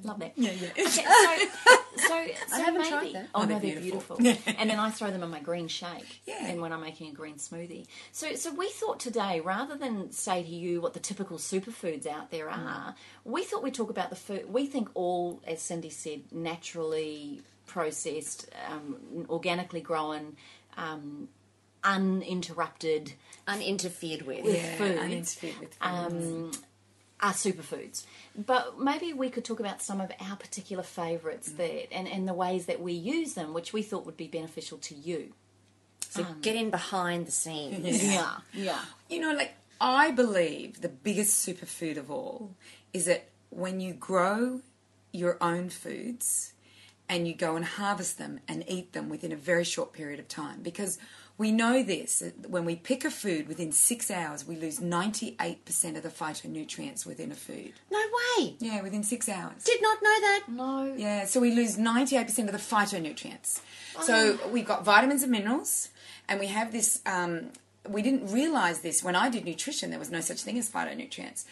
Love 0.04 0.20
that. 0.20 0.34
Yeah, 0.36 0.52
yeah. 0.52 0.68
Okay, 0.72 0.86
so, 0.90 1.48
so, 1.98 2.26
so 2.48 2.56
haven't 2.64 2.82
maybe, 2.82 2.90
tried 2.90 3.14
that. 3.14 3.28
Oh, 3.34 3.42
Oh, 3.42 3.46
no, 3.46 3.48
they're 3.48 3.60
they're 3.60 3.82
beautiful. 3.82 4.18
beautiful. 4.18 4.54
and 4.58 4.70
then 4.70 4.80
I 4.80 4.90
throw 4.92 5.12
them 5.12 5.24
in 5.24 5.30
my 5.30 5.40
green 5.40 5.68
shake. 5.68 6.22
Yeah. 6.26 6.46
And 6.48 6.62
when 6.62 6.72
I'm 6.74 6.82
making 6.82 7.10
a 7.12 7.14
green 7.14 7.36
smoothie. 7.36 7.86
So, 8.12 8.36
so 8.36 8.54
we 8.54 8.70
thought 8.70 9.00
today, 9.00 9.40
rather 9.40 9.76
than 9.78 10.12
say 10.12 10.44
to 10.44 10.50
you 10.50 10.82
what 10.82 10.94
the 10.94 11.00
typical 11.00 11.38
superfoods 11.38 12.06
out 12.06 12.32
there 12.32 12.48
Mm. 12.48 12.66
are, 12.66 12.96
we 13.24 13.44
thought 13.44 13.64
we'd 13.64 13.74
talk 13.74 13.90
about 13.90 14.10
the 14.10 14.16
food. 14.16 14.52
We 14.52 14.66
think 14.68 14.90
all, 14.94 15.42
as 15.48 15.62
Cindy 15.62 15.90
said, 15.90 16.24
naturally 16.32 17.42
processed, 17.66 18.50
um, 18.70 19.26
organically 19.30 19.82
grown, 19.82 20.36
um, 20.78 21.30
uninterrupted 21.84 23.14
Uninterfered 23.48 24.22
with. 24.22 24.46
Yeah, 24.46 24.76
foods, 24.78 25.00
uninterfered 25.02 25.60
with 25.60 25.74
foods. 25.74 25.78
um, 25.82 26.52
are 27.24 27.32
superfoods. 27.34 28.06
But 28.36 28.80
maybe 28.80 29.14
we 29.14 29.30
could 29.30 29.46
talk 29.46 29.60
about 29.60 29.82
some 29.82 30.00
of 30.02 30.12
our 30.20 30.36
particular 30.36 30.84
favourites 30.84 31.50
Mm. 31.50 31.58
that 31.58 31.94
and, 31.94 32.08
and 32.08 32.28
the 32.28 32.34
ways 32.34 32.66
that 32.68 32.82
we 32.82 32.94
use 32.94 33.34
them, 33.34 33.54
which 33.54 33.74
we 33.74 33.82
thought 33.82 34.06
would 34.06 34.18
be 34.18 34.28
beneficial 34.28 34.78
to 34.80 34.94
you. 34.94 35.34
So 36.10 36.24
get 36.42 36.56
in 36.56 36.70
behind 36.70 37.26
the 37.26 37.32
scenes. 37.32 38.04
Yeah, 38.14 38.36
yeah. 38.54 38.82
You 39.10 39.20
know, 39.22 39.34
like 39.34 39.56
I 39.82 40.12
believe 40.12 40.82
the 40.82 40.90
biggest 40.90 41.48
superfood 41.48 41.98
of 41.98 42.12
all 42.12 42.52
is 42.94 43.06
that 43.06 43.30
when 43.50 43.80
you 43.80 43.94
grow 43.94 44.62
your 45.12 45.38
own 45.42 45.70
foods 45.70 46.54
and 47.10 47.28
you 47.28 47.34
go 47.34 47.56
and 47.56 47.66
harvest 47.66 48.18
them 48.18 48.40
and 48.48 48.64
eat 48.68 48.94
them 48.94 49.10
within 49.10 49.32
a 49.32 49.36
very 49.36 49.64
short 49.64 49.94
period 49.94 50.20
of 50.20 50.28
time. 50.28 50.62
Because 50.62 50.98
we 51.38 51.52
know 51.52 51.82
this 51.82 52.24
when 52.48 52.64
we 52.64 52.76
pick 52.76 53.04
a 53.04 53.10
food 53.10 53.48
within 53.48 53.72
six 53.72 54.12
hours, 54.12 54.48
we 54.48 54.56
lose 54.56 54.80
98% 54.80 55.98
of 55.98 56.04
the 56.04 56.10
phytonutrients 56.10 57.06
within 57.06 57.32
a 57.32 57.36
food. 57.36 57.74
No 57.92 58.00
way. 58.38 58.56
Yeah, 58.60 58.82
within 58.82 59.04
six 59.04 59.28
hours. 59.28 59.64
Did 59.64 59.82
not 59.82 59.98
know 60.04 60.20
that. 60.22 60.44
No. 60.48 60.94
Yeah, 60.96 61.26
so 61.26 61.40
we 61.40 61.54
lose 61.54 61.78
98% 61.78 62.40
of 62.46 62.52
the 62.52 62.58
phytonutrients. 62.58 63.62
So 64.02 64.40
we've 64.52 64.66
got 64.66 64.86
vitamins 64.86 65.24
and 65.24 65.32
minerals, 65.32 65.90
and 66.30 66.40
we 66.40 66.48
have 66.48 66.72
this. 66.72 67.02
Um, 67.06 67.50
we 67.88 68.02
didn't 68.02 68.32
realize 68.32 68.80
this 68.80 69.04
when 69.04 69.16
I 69.16 69.30
did 69.30 69.44
nutrition, 69.44 69.90
there 69.90 70.00
was 70.00 70.12
no 70.12 70.22
such 70.22 70.42
thing 70.42 70.58
as 70.58 70.70
phytonutrients. 70.70 71.46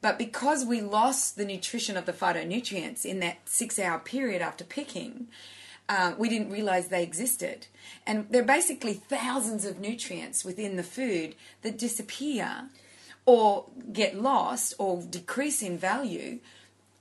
But 0.00 0.18
because 0.18 0.64
we 0.64 0.80
lost 0.80 1.36
the 1.36 1.44
nutrition 1.44 1.96
of 1.96 2.06
the 2.06 2.12
phytonutrients 2.12 3.04
in 3.04 3.20
that 3.20 3.38
six 3.46 3.78
hour 3.78 3.98
period 3.98 4.42
after 4.42 4.64
picking, 4.64 5.28
uh, 5.88 6.14
we 6.18 6.28
didn't 6.28 6.50
realize 6.50 6.88
they 6.88 7.02
existed. 7.02 7.66
And 8.06 8.26
there 8.30 8.42
are 8.42 8.46
basically 8.46 8.94
thousands 8.94 9.64
of 9.64 9.78
nutrients 9.78 10.44
within 10.44 10.76
the 10.76 10.82
food 10.82 11.34
that 11.62 11.78
disappear 11.78 12.68
or 13.26 13.66
get 13.92 14.20
lost 14.20 14.74
or 14.78 15.02
decrease 15.02 15.62
in 15.62 15.78
value 15.78 16.40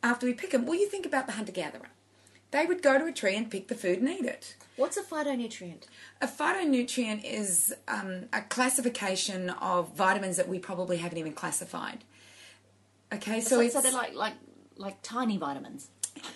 after 0.03 0.25
we 0.25 0.33
pick 0.33 0.51
them. 0.51 0.65
Well, 0.65 0.79
you 0.79 0.87
think 0.87 1.05
about 1.05 1.25
the 1.25 1.33
hunter 1.33 1.51
gatherer. 1.51 1.89
They 2.51 2.65
would 2.65 2.81
go 2.81 2.97
to 2.97 3.05
a 3.05 3.11
tree 3.11 3.35
and 3.35 3.51
pick 3.51 3.67
the 3.67 3.75
food 3.75 3.99
and 3.99 4.09
eat 4.09 4.25
it. 4.25 4.55
What's 4.77 4.95
a 4.95 5.03
phytonutrient? 5.03 5.83
A 6.21 6.27
phytonutrient 6.27 7.25
is 7.25 7.73
um, 7.87 8.25
a 8.31 8.41
classification 8.41 9.49
of 9.49 9.93
vitamins 9.95 10.37
that 10.37 10.47
we 10.47 10.59
probably 10.59 10.97
haven't 10.97 11.17
even 11.17 11.33
classified. 11.33 12.03
Okay, 13.11 13.41
so, 13.41 13.55
So, 13.55 13.59
it's 13.61 13.73
so 13.73 13.81
they're 13.81 13.91
like 13.91 14.13
like 14.13 14.35
like 14.77 15.01
tiny 15.01 15.37
vitamins. 15.37 15.89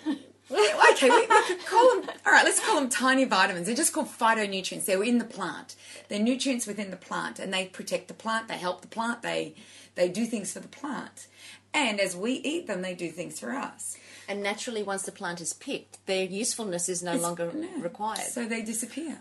okay, 0.50 1.08
we, 1.10 1.20
we 1.20 1.42
could 1.46 1.64
call 1.66 2.00
them. 2.00 2.10
All 2.26 2.32
right, 2.32 2.44
let's 2.44 2.60
call 2.64 2.74
them 2.80 2.88
tiny 2.88 3.24
vitamins. 3.24 3.66
They're 3.66 3.76
just 3.76 3.92
called 3.92 4.08
phytonutrients. 4.08 4.84
They're 4.84 5.02
in 5.02 5.18
the 5.18 5.24
plant. 5.24 5.76
They're 6.08 6.18
nutrients 6.18 6.66
within 6.66 6.90
the 6.90 6.96
plant, 6.96 7.38
and 7.38 7.52
they 7.52 7.66
protect 7.66 8.08
the 8.08 8.14
plant. 8.14 8.48
They 8.48 8.58
help 8.58 8.82
the 8.82 8.88
plant. 8.88 9.22
They 9.22 9.54
they 9.94 10.08
do 10.08 10.24
things 10.26 10.52
for 10.52 10.60
the 10.60 10.68
plant, 10.68 11.26
and 11.72 12.00
as 12.00 12.16
we 12.16 12.32
eat 12.32 12.66
them, 12.66 12.82
they 12.82 12.94
do 12.94 13.10
things 13.10 13.38
for 13.40 13.52
us. 13.52 13.96
And 14.28 14.42
naturally, 14.42 14.82
once 14.82 15.02
the 15.02 15.12
plant 15.12 15.40
is 15.40 15.52
picked, 15.52 16.04
their 16.06 16.24
usefulness 16.24 16.88
is 16.88 17.02
no 17.02 17.16
longer 17.16 17.50
Yeah. 17.54 17.68
required. 17.80 18.20
So 18.30 18.46
they 18.46 18.62
disappear. 18.62 19.18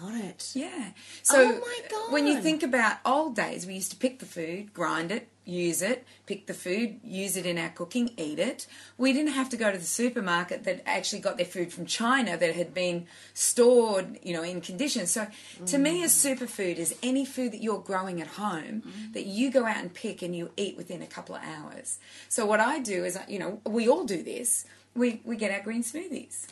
Got 0.00 0.14
it. 0.14 0.52
Yeah. 0.54 0.90
So 1.22 1.40
Oh 1.40 1.60
my 1.60 1.80
God. 1.90 2.12
when 2.12 2.26
you 2.26 2.40
think 2.40 2.62
about 2.62 2.98
old 3.04 3.34
days, 3.34 3.66
we 3.66 3.74
used 3.74 3.90
to 3.92 3.96
pick 3.96 4.18
the 4.18 4.26
food, 4.26 4.74
grind 4.74 5.10
it, 5.10 5.28
use 5.46 5.80
it, 5.80 6.04
pick 6.26 6.46
the 6.46 6.54
food, 6.54 7.00
use 7.02 7.36
it 7.36 7.46
in 7.46 7.56
our 7.56 7.70
cooking, 7.70 8.10
eat 8.16 8.38
it. 8.38 8.66
We 8.98 9.12
didn't 9.12 9.32
have 9.32 9.48
to 9.50 9.56
go 9.56 9.70
to 9.70 9.78
the 9.78 9.84
supermarket 9.84 10.64
that 10.64 10.82
actually 10.84 11.20
got 11.20 11.36
their 11.38 11.46
food 11.46 11.72
from 11.72 11.86
China 11.86 12.36
that 12.36 12.54
had 12.54 12.74
been 12.74 13.06
stored, 13.32 14.18
you 14.22 14.34
know, 14.34 14.42
in 14.42 14.60
conditions. 14.60 15.12
So 15.12 15.28
to 15.66 15.78
me, 15.78 16.02
a 16.02 16.06
mm. 16.06 16.36
superfood 16.36 16.76
is 16.76 16.94
any 17.02 17.24
food 17.24 17.52
that 17.52 17.62
you're 17.62 17.78
growing 17.78 18.20
at 18.20 18.26
home 18.26 18.82
mm. 18.86 19.12
that 19.14 19.24
you 19.24 19.50
go 19.50 19.64
out 19.64 19.78
and 19.78 19.94
pick 19.94 20.20
and 20.20 20.36
you 20.36 20.50
eat 20.56 20.76
within 20.76 21.00
a 21.00 21.06
couple 21.06 21.36
of 21.36 21.42
hours. 21.42 21.98
So 22.28 22.44
what 22.44 22.60
I 22.60 22.80
do 22.80 23.04
is, 23.04 23.18
you 23.28 23.38
know, 23.38 23.60
we 23.64 23.88
all 23.88 24.04
do 24.04 24.22
this. 24.22 24.66
We 24.94 25.20
we 25.24 25.36
get 25.36 25.52
our 25.52 25.62
green 25.62 25.84
smoothies. 25.84 26.46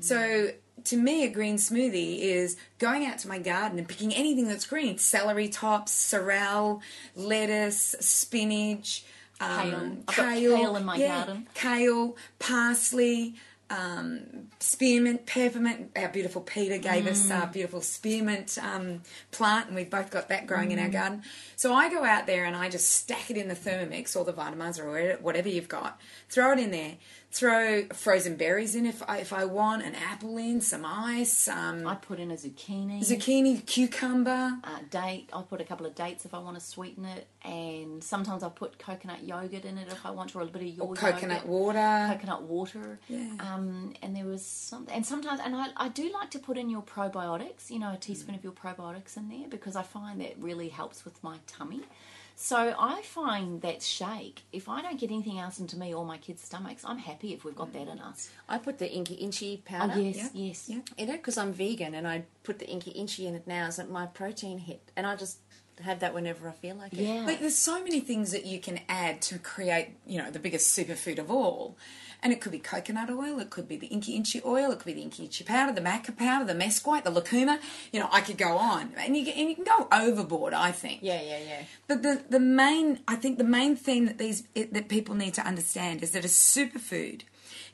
Mm. 0.00 0.04
So 0.04 0.50
to 0.84 0.96
me, 0.96 1.24
a 1.24 1.28
green 1.30 1.56
smoothie 1.56 2.20
is 2.20 2.56
going 2.78 3.04
out 3.04 3.18
to 3.18 3.28
my 3.28 3.38
garden 3.38 3.78
and 3.78 3.86
picking 3.88 4.14
anything 4.14 4.48
that's 4.48 4.66
green: 4.66 4.98
celery 4.98 5.48
tops, 5.48 5.92
sorrel, 5.92 6.80
lettuce, 7.14 7.96
spinach, 8.00 9.04
Kale. 9.38 9.74
um, 9.74 10.04
I've 10.08 10.16
got 10.16 10.34
kale 10.34 10.76
in 10.76 10.84
my 10.84 10.98
garden. 10.98 11.46
Kale, 11.54 12.16
parsley. 12.38 13.34
Um, 13.72 14.48
spearmint, 14.58 15.26
peppermint. 15.26 15.92
Our 15.94 16.08
beautiful 16.08 16.40
Peter 16.42 16.76
gave 16.78 17.06
us 17.06 17.28
Mm. 17.28 17.40
our 17.40 17.46
beautiful 17.46 17.80
spearmint 17.80 18.58
um, 18.60 19.02
plant, 19.30 19.68
and 19.68 19.76
we've 19.76 19.88
both 19.88 20.10
got 20.10 20.28
that 20.30 20.48
growing 20.48 20.72
in 20.72 20.80
Mm. 20.80 20.82
our 20.82 20.88
garden. 20.88 21.22
So 21.54 21.72
I 21.72 21.88
go 21.88 22.02
out 22.04 22.26
there 22.26 22.44
and 22.46 22.56
I 22.56 22.68
just 22.68 22.90
stack 22.90 23.30
it 23.30 23.36
in 23.36 23.46
the 23.46 23.54
Thermomix 23.54 24.16
or 24.16 24.24
the 24.24 24.32
Vitamix 24.32 24.80
or 24.80 25.18
whatever 25.22 25.48
you've 25.48 25.68
got. 25.68 26.00
Throw 26.28 26.50
it 26.50 26.58
in 26.58 26.72
there. 26.72 26.96
Throw 27.32 27.84
frozen 27.92 28.34
berries 28.34 28.74
in 28.74 28.86
if 28.86 29.08
I, 29.08 29.18
if 29.18 29.32
I 29.32 29.44
want, 29.44 29.84
an 29.84 29.94
apple 29.94 30.36
in, 30.36 30.60
some 30.60 30.84
ice, 30.84 31.46
um, 31.46 31.86
I 31.86 31.94
put 31.94 32.18
in 32.18 32.32
a 32.32 32.34
zucchini. 32.34 33.00
zucchini, 33.04 33.64
cucumber. 33.64 34.58
uh, 34.64 34.78
date. 34.90 35.30
I 35.32 35.40
put 35.42 35.60
a 35.60 35.64
couple 35.64 35.86
of 35.86 35.94
dates 35.94 36.24
if 36.24 36.34
I 36.34 36.40
want 36.40 36.58
to 36.58 36.60
sweeten 36.60 37.04
it, 37.04 37.28
and 37.44 38.02
sometimes 38.02 38.42
I 38.42 38.48
put 38.48 38.80
coconut 38.80 39.22
yogurt 39.22 39.64
in 39.64 39.78
it 39.78 39.86
if 39.92 40.04
I 40.04 40.10
want, 40.10 40.30
to, 40.30 40.38
or 40.38 40.40
a 40.40 40.44
little 40.44 40.60
bit 40.60 40.68
of 40.70 40.76
your 40.76 40.86
Or 40.88 40.94
coconut 40.94 41.42
yogurt. 41.44 41.48
water. 41.50 42.08
coconut 42.14 42.42
water. 42.42 42.98
Yeah. 43.08 43.30
Um, 43.38 43.94
and 44.02 44.16
there 44.16 44.24
was 44.26 44.44
something, 44.44 44.92
and 44.92 45.06
sometimes, 45.06 45.38
and 45.44 45.54
I, 45.54 45.68
I 45.76 45.88
do 45.88 46.10
like 46.12 46.30
to 46.32 46.40
put 46.40 46.58
in 46.58 46.68
your 46.68 46.82
probiotics. 46.82 47.70
You 47.70 47.78
know, 47.78 47.92
a 47.92 47.96
teaspoon 47.96 48.34
of 48.34 48.42
your 48.42 48.52
probiotics 48.54 49.16
in 49.16 49.28
there 49.28 49.46
because 49.48 49.76
I 49.76 49.82
find 49.84 50.20
that 50.20 50.34
really 50.40 50.68
helps 50.68 51.04
with 51.04 51.22
my 51.22 51.36
tummy. 51.46 51.82
So 52.42 52.74
I 52.78 53.02
find 53.02 53.60
that 53.60 53.82
shake. 53.82 54.44
If 54.50 54.66
I 54.66 54.80
don't 54.80 54.98
get 54.98 55.10
anything 55.10 55.38
else 55.38 55.60
into 55.60 55.76
me 55.78 55.92
or 55.92 56.06
my 56.06 56.16
kids' 56.16 56.40
stomachs, 56.42 56.82
I'm 56.86 56.96
happy 56.96 57.34
if 57.34 57.44
we've 57.44 57.54
got 57.54 57.74
that 57.74 57.86
in 57.86 58.00
us. 58.00 58.30
I 58.48 58.56
put 58.56 58.78
the 58.78 58.90
Inca 58.90 59.12
Inchi 59.12 59.62
Oh 59.62 59.68
powder 59.68 60.00
yes, 60.00 60.16
yeah, 60.16 60.46
yes. 60.46 60.68
yeah. 60.70 60.78
in 60.96 61.10
it 61.10 61.18
because 61.18 61.36
I'm 61.36 61.52
vegan 61.52 61.94
and 61.94 62.08
I 62.08 62.24
put 62.42 62.58
the 62.58 62.66
Inca 62.66 62.92
Inchi 62.92 63.26
in 63.26 63.34
it 63.34 63.46
now 63.46 63.66
as 63.66 63.78
my 63.90 64.06
protein 64.06 64.56
hit. 64.56 64.90
And 64.96 65.06
I 65.06 65.16
just 65.16 65.36
have 65.82 66.00
that 66.00 66.14
whenever 66.14 66.48
I 66.48 66.52
feel 66.52 66.76
like 66.76 66.94
it. 66.94 67.00
Yeah. 67.00 67.26
Like 67.26 67.40
there's 67.40 67.56
so 67.56 67.84
many 67.84 68.00
things 68.00 68.32
that 68.32 68.46
you 68.46 68.58
can 68.58 68.80
add 68.88 69.20
to 69.22 69.38
create, 69.38 69.90
you 70.06 70.16
know, 70.16 70.30
the 70.30 70.38
biggest 70.38 70.74
superfood 70.74 71.18
of 71.18 71.30
all. 71.30 71.76
And 72.22 72.32
it 72.32 72.40
could 72.40 72.52
be 72.52 72.58
coconut 72.58 73.08
oil, 73.10 73.38
it 73.40 73.48
could 73.50 73.66
be 73.66 73.76
the 73.76 73.86
inca 73.86 74.10
inchi 74.12 74.42
oil, 74.44 74.70
it 74.72 74.78
could 74.78 74.86
be 74.86 74.92
the 74.92 75.02
inca 75.02 75.22
inchi 75.22 75.42
powder, 75.44 75.72
the 75.72 75.80
maca 75.80 76.14
powder, 76.16 76.44
the 76.44 76.54
mesquite, 76.54 77.04
the 77.04 77.10
lucuma. 77.10 77.58
You 77.92 78.00
know, 78.00 78.08
I 78.12 78.20
could 78.20 78.36
go 78.36 78.58
on, 78.58 78.92
and 78.98 79.16
you, 79.16 79.24
can- 79.24 79.34
and 79.38 79.48
you 79.48 79.54
can 79.56 79.64
go 79.64 79.88
overboard. 79.90 80.52
I 80.52 80.70
think. 80.72 81.00
Yeah, 81.02 81.20
yeah, 81.22 81.38
yeah. 81.38 81.62
But 81.88 82.02
the 82.02 82.22
the 82.28 82.40
main, 82.40 83.00
I 83.08 83.16
think, 83.16 83.38
the 83.38 83.44
main 83.44 83.74
thing 83.76 84.04
that 84.06 84.18
these 84.18 84.42
it, 84.54 84.74
that 84.74 84.88
people 84.88 85.14
need 85.14 85.34
to 85.34 85.42
understand 85.46 86.02
is 86.02 86.10
that 86.10 86.24
a 86.24 86.28
superfood 86.28 87.22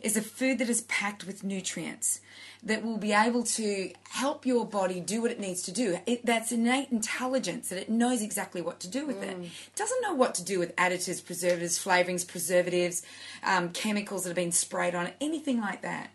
is 0.07 0.17
a 0.17 0.23
food 0.23 0.59
that 0.59 0.71
is 0.71 0.83
packed 0.83 1.27
with 1.27 1.43
nutrients 1.43 2.21
that 2.63 2.85
will 2.85 2.97
be 2.97 3.13
able 3.13 3.43
to 3.43 3.93
help 4.11 4.47
your 4.47 4.65
body 4.65 5.01
do 5.01 5.21
what 5.21 5.33
it 5.33 5.41
needs 5.41 5.63
to 5.63 5.73
do. 5.73 5.99
It, 6.07 6.25
that's 6.25 6.53
innate 6.53 6.91
intelligence 6.91 7.69
that 7.71 7.79
it 7.79 7.89
knows 7.89 8.23
exactly 8.23 8.63
what 8.63 8.79
to 8.81 8.89
do 8.89 9.05
with 9.05 9.21
it. 9.23 9.37
It 9.37 9.77
doesn't 9.77 10.03
know 10.03 10.15
what 10.15 10.35
to 10.37 10.45
do 10.45 10.61
with 10.61 10.75
additives, 10.77 11.25
preservatives, 11.25 11.85
flavorings, 11.85 12.27
preservatives, 12.27 13.03
um, 13.43 13.71
chemicals 13.71 14.23
that 14.23 14.31
have 14.31 14.37
been 14.37 14.53
sprayed 14.53 14.95
on 14.95 15.09
it, 15.09 15.17
anything 15.21 15.61
like 15.61 15.83
that. 15.83 16.11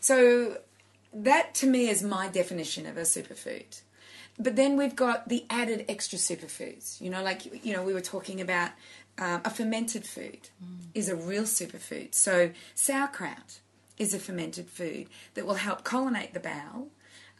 So 0.00 0.58
that 1.12 1.52
to 1.56 1.66
me 1.66 1.88
is 1.88 2.04
my 2.04 2.28
definition 2.28 2.86
of 2.86 2.96
a 2.96 3.02
superfood. 3.02 3.80
But 4.38 4.54
then 4.54 4.76
we've 4.76 4.94
got 4.94 5.28
the 5.28 5.46
added 5.50 5.84
extra 5.88 6.18
superfoods. 6.18 7.00
You 7.00 7.10
know, 7.10 7.22
like 7.22 7.64
you 7.64 7.72
know, 7.72 7.82
we 7.82 7.92
were 7.92 8.00
talking 8.00 8.40
about 8.40 8.70
um, 9.18 9.40
a 9.44 9.50
fermented 9.50 10.06
food 10.06 10.48
is 10.94 11.08
a 11.08 11.16
real 11.16 11.44
superfood. 11.44 12.14
So 12.14 12.50
sauerkraut 12.74 13.60
is 13.98 14.12
a 14.14 14.18
fermented 14.18 14.68
food 14.68 15.08
that 15.34 15.46
will 15.46 15.54
help 15.54 15.84
colonate 15.84 16.34
the 16.34 16.40
bowel. 16.40 16.88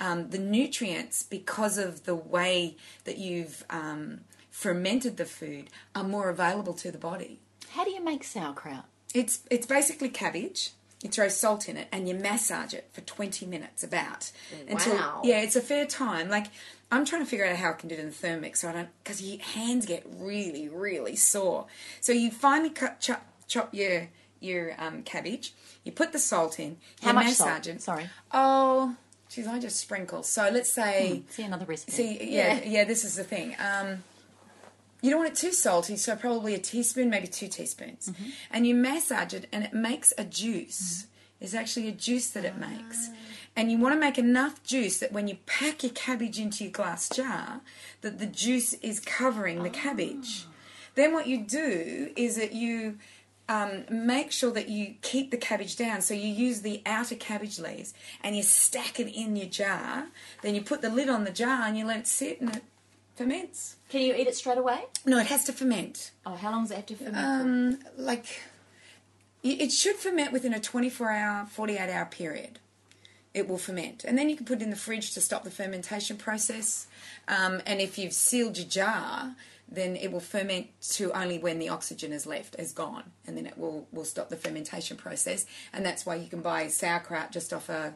Um, 0.00 0.30
the 0.30 0.38
nutrients, 0.38 1.22
because 1.22 1.78
of 1.78 2.04
the 2.04 2.14
way 2.14 2.76
that 3.04 3.16
you've 3.18 3.64
um, 3.70 4.20
fermented 4.50 5.16
the 5.16 5.24
food, 5.24 5.68
are 5.94 6.04
more 6.04 6.28
available 6.28 6.74
to 6.74 6.90
the 6.90 6.98
body. 6.98 7.40
How 7.70 7.84
do 7.84 7.90
you 7.90 8.02
make 8.02 8.22
sauerkraut? 8.24 8.84
It's 9.14 9.40
it's 9.50 9.66
basically 9.66 10.08
cabbage. 10.10 10.72
You 11.02 11.10
throw 11.10 11.28
salt 11.28 11.68
in 11.68 11.76
it 11.76 11.88
and 11.92 12.08
you 12.08 12.14
massage 12.14 12.74
it 12.74 12.88
for 12.92 13.00
twenty 13.02 13.46
minutes 13.46 13.82
about 13.84 14.30
until 14.68 14.94
Wow. 14.96 15.20
yeah, 15.24 15.40
it's 15.40 15.56
a 15.56 15.60
fair 15.60 15.86
time. 15.86 16.28
Like 16.28 16.46
I'm 16.90 17.04
trying 17.04 17.22
to 17.22 17.26
figure 17.26 17.44
out 17.44 17.56
how 17.56 17.70
I 17.70 17.72
can 17.72 17.88
do 17.88 17.96
it 17.96 18.00
in 18.00 18.06
the 18.06 18.12
thermix 18.12 18.58
so 18.58 18.68
I 18.68 18.72
don't 18.72 18.88
because 19.02 19.20
your 19.20 19.40
hands 19.40 19.86
get 19.86 20.06
really 20.08 20.68
really 20.68 21.16
sore. 21.16 21.66
So 22.00 22.12
you 22.12 22.30
finally 22.30 22.70
cut 22.70 23.00
chop 23.00 23.26
chop 23.48 23.74
your 23.74 24.08
your 24.40 24.74
um, 24.78 25.02
cabbage. 25.02 25.54
You 25.84 25.92
put 25.92 26.12
the 26.12 26.18
salt 26.18 26.58
in. 26.58 26.78
How 27.02 27.12
much 27.12 27.26
massage 27.26 27.64
salt? 27.64 27.66
it. 27.66 27.82
Sorry. 27.82 28.10
Oh, 28.32 28.96
geez, 29.28 29.46
I 29.46 29.58
just 29.58 29.80
sprinkle. 29.80 30.22
So 30.22 30.48
let's 30.50 30.70
say. 30.72 31.22
See 31.28 31.42
another 31.42 31.64
recipe. 31.64 31.92
See, 31.92 32.34
yeah, 32.34 32.60
yeah, 32.64 32.84
this 32.84 33.04
is 33.04 33.16
the 33.16 33.24
thing. 33.24 33.56
Um, 33.58 34.04
you 35.02 35.10
don't 35.10 35.20
want 35.20 35.32
it 35.32 35.36
too 35.36 35.52
salty, 35.52 35.96
so 35.96 36.16
probably 36.16 36.54
a 36.54 36.58
teaspoon, 36.58 37.10
maybe 37.10 37.26
two 37.26 37.48
teaspoons. 37.48 38.12
And 38.50 38.66
you 38.66 38.74
massage 38.74 39.34
it, 39.34 39.46
and 39.52 39.62
it 39.62 39.72
makes 39.72 40.12
a 40.18 40.24
juice. 40.24 41.06
It's 41.40 41.54
actually 41.54 41.88
a 41.88 41.92
juice 41.92 42.30
that 42.30 42.44
it 42.44 42.56
makes. 42.56 43.10
And 43.56 43.72
you 43.72 43.78
want 43.78 43.94
to 43.94 44.00
make 44.00 44.18
enough 44.18 44.62
juice 44.62 44.98
that 44.98 45.12
when 45.12 45.28
you 45.28 45.38
pack 45.46 45.82
your 45.82 45.92
cabbage 45.92 46.38
into 46.38 46.64
your 46.64 46.72
glass 46.72 47.08
jar, 47.08 47.62
that 48.02 48.18
the 48.18 48.26
juice 48.26 48.74
is 48.74 49.00
covering 49.00 49.62
the 49.62 49.70
cabbage. 49.70 50.44
Then 50.94 51.14
what 51.14 51.26
you 51.26 51.38
do 51.38 52.12
is 52.16 52.36
that 52.36 52.52
you 52.52 52.98
um, 53.48 53.84
make 53.90 54.32
sure 54.32 54.50
that 54.52 54.68
you 54.68 54.96
keep 55.02 55.30
the 55.30 55.36
cabbage 55.36 55.76
down. 55.76 56.02
So 56.02 56.14
you 56.14 56.28
use 56.28 56.60
the 56.60 56.82
outer 56.84 57.14
cabbage 57.14 57.58
leaves 57.58 57.94
and 58.22 58.36
you 58.36 58.42
stack 58.42 59.00
it 59.00 59.08
in 59.08 59.36
your 59.36 59.46
jar. 59.46 60.08
Then 60.42 60.54
you 60.54 60.62
put 60.62 60.82
the 60.82 60.90
lid 60.90 61.08
on 61.08 61.24
the 61.24 61.30
jar 61.30 61.62
and 61.62 61.78
you 61.78 61.86
let 61.86 62.00
it 62.00 62.06
sit 62.06 62.40
and 62.40 62.56
it 62.56 62.62
ferments. 63.14 63.76
Can 63.88 64.02
you 64.02 64.14
eat 64.14 64.26
it 64.26 64.36
straight 64.36 64.58
away? 64.58 64.84
No, 65.04 65.18
it 65.18 65.26
has 65.26 65.44
to 65.44 65.52
ferment. 65.52 66.10
Oh, 66.24 66.34
how 66.34 66.50
long 66.50 66.64
does 66.64 66.72
it 66.72 66.76
have 66.76 66.86
to 66.86 66.94
ferment? 66.96 67.16
Um, 67.16 67.78
like 67.96 68.42
it 69.42 69.70
should 69.70 69.96
ferment 69.96 70.32
within 70.32 70.52
a 70.52 70.60
24 70.60 71.10
hour, 71.10 71.46
48 71.46 71.90
hour 71.90 72.06
period. 72.06 72.58
It 73.36 73.48
will 73.48 73.58
ferment, 73.58 74.02
and 74.04 74.16
then 74.16 74.30
you 74.30 74.36
can 74.36 74.46
put 74.46 74.60
it 74.60 74.64
in 74.64 74.70
the 74.70 74.76
fridge 74.76 75.12
to 75.12 75.20
stop 75.20 75.44
the 75.44 75.50
fermentation 75.50 76.16
process. 76.16 76.86
Um, 77.28 77.60
and 77.66 77.82
if 77.82 77.98
you've 77.98 78.14
sealed 78.14 78.56
your 78.56 78.66
jar, 78.66 79.36
then 79.68 79.94
it 79.96 80.10
will 80.10 80.20
ferment 80.20 80.68
to 80.92 81.12
only 81.12 81.38
when 81.38 81.58
the 81.58 81.68
oxygen 81.68 82.12
is 82.12 82.24
left, 82.26 82.56
is 82.58 82.72
gone, 82.72 83.04
and 83.26 83.36
then 83.36 83.46
it 83.46 83.58
will 83.58 83.86
will 83.92 84.04
stop 84.04 84.30
the 84.30 84.36
fermentation 84.36 84.96
process. 84.96 85.44
And 85.72 85.84
that's 85.84 86.06
why 86.06 86.14
you 86.14 86.28
can 86.28 86.40
buy 86.40 86.68
sauerkraut 86.68 87.30
just 87.30 87.52
off 87.52 87.68
a. 87.68 87.94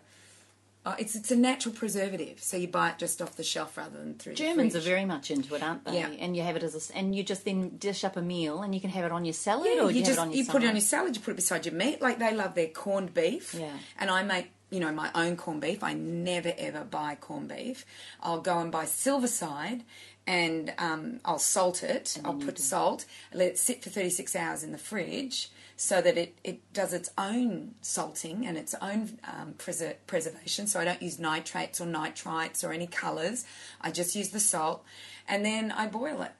Uh, 0.85 0.97
it's 0.99 1.15
it's 1.15 1.31
a 1.31 1.37
natural 1.37 1.75
preservative, 1.75 2.41
so 2.41 2.57
you 2.57 2.67
buy 2.67 2.91
it 2.91 2.99
just 2.99 3.21
off 3.23 3.37
the 3.37 3.43
shelf 3.43 3.77
rather 3.77 3.99
than 3.99 4.15
through. 4.15 4.35
Germans 4.35 4.75
are 4.75 4.81
very 4.81 5.05
much 5.05 5.31
into 5.31 5.55
it, 5.55 5.63
aren't 5.63 5.85
they? 5.85 5.99
Yeah. 5.99 6.09
And 6.09 6.35
you 6.35 6.43
have 6.43 6.57
it 6.57 6.63
as 6.63 6.75
a, 6.91 6.97
and 6.97 7.15
you 7.15 7.23
just 7.23 7.45
then 7.45 7.77
dish 7.77 8.03
up 8.03 8.17
a 8.17 8.23
meal, 8.23 8.63
and 8.63 8.75
you 8.75 8.81
can 8.81 8.91
have 8.91 9.05
it 9.05 9.13
on 9.13 9.25
your 9.25 9.35
salad, 9.35 9.71
Yeah, 9.75 9.83
or 9.83 9.91
you 9.91 9.99
you, 9.99 10.05
just 10.05 10.19
have 10.19 10.29
it 10.29 10.31
on 10.31 10.37
your 10.37 10.45
you 10.45 10.51
put 10.51 10.63
it 10.63 10.69
on 10.69 10.75
your 10.75 10.81
salad. 10.81 11.17
You 11.17 11.23
put 11.23 11.33
it 11.33 11.37
beside 11.37 11.67
your 11.67 11.75
meat. 11.75 12.01
Like 12.03 12.19
they 12.19 12.35
love 12.35 12.55
their 12.55 12.69
corned 12.69 13.15
beef. 13.15 13.55
Yeah. 13.55 13.71
And 13.99 14.11
I 14.11 14.23
make 14.23 14.51
you 14.71 14.81
know 14.81 14.93
my 14.93 15.11
own 15.15 15.37
corned 15.37 15.61
beef. 15.61 15.83
I 15.83 15.95
never 15.95 16.53
ever 16.57 16.85
buy 16.85 17.17
corned 17.21 17.49
beef. 17.49 17.85
I'll 18.23 18.41
go 18.41 18.59
and 18.59 18.73
buy 18.73 18.85
Silverside, 18.85 19.83
and 20.27 20.73
um, 20.79 21.21
I'll 21.25 21.39
salt 21.39 21.83
it. 21.83 22.19
I'll 22.25 22.35
put 22.35 22.59
salt. 22.59 23.05
Let 23.35 23.49
it 23.49 23.59
sit 23.59 23.83
for 23.83 23.91
thirty 23.91 24.11
six 24.11 24.35
hours 24.35 24.63
in 24.63 24.73
the 24.73 24.79
fridge. 24.79 25.51
So 25.77 26.03
that 26.03 26.19
it, 26.19 26.39
it 26.45 26.61
does 26.75 26.93
its 26.93 27.09
own 27.17 27.75
salting 27.81 28.47
and 28.47 28.59
its 28.59 28.75
own 28.83 29.19
um, 29.25 29.55
preser- 29.57 29.97
preservation. 30.07 30.67
So 30.67 30.79
I 30.79 30.85
don't 30.85 31.01
use 31.01 31.19
nitrates 31.19 31.81
or 31.81 31.87
nitrites 31.87 32.63
or 32.63 32.71
any 32.71 32.87
colours. 32.87 33.47
I 33.81 33.91
just 33.91 34.15
use 34.15 34.29
the 34.29 34.41
salt, 34.41 34.85
and 35.27 35.43
then 35.43 35.73
I 35.73 35.87
boil 35.87 36.21
it. 36.21 36.33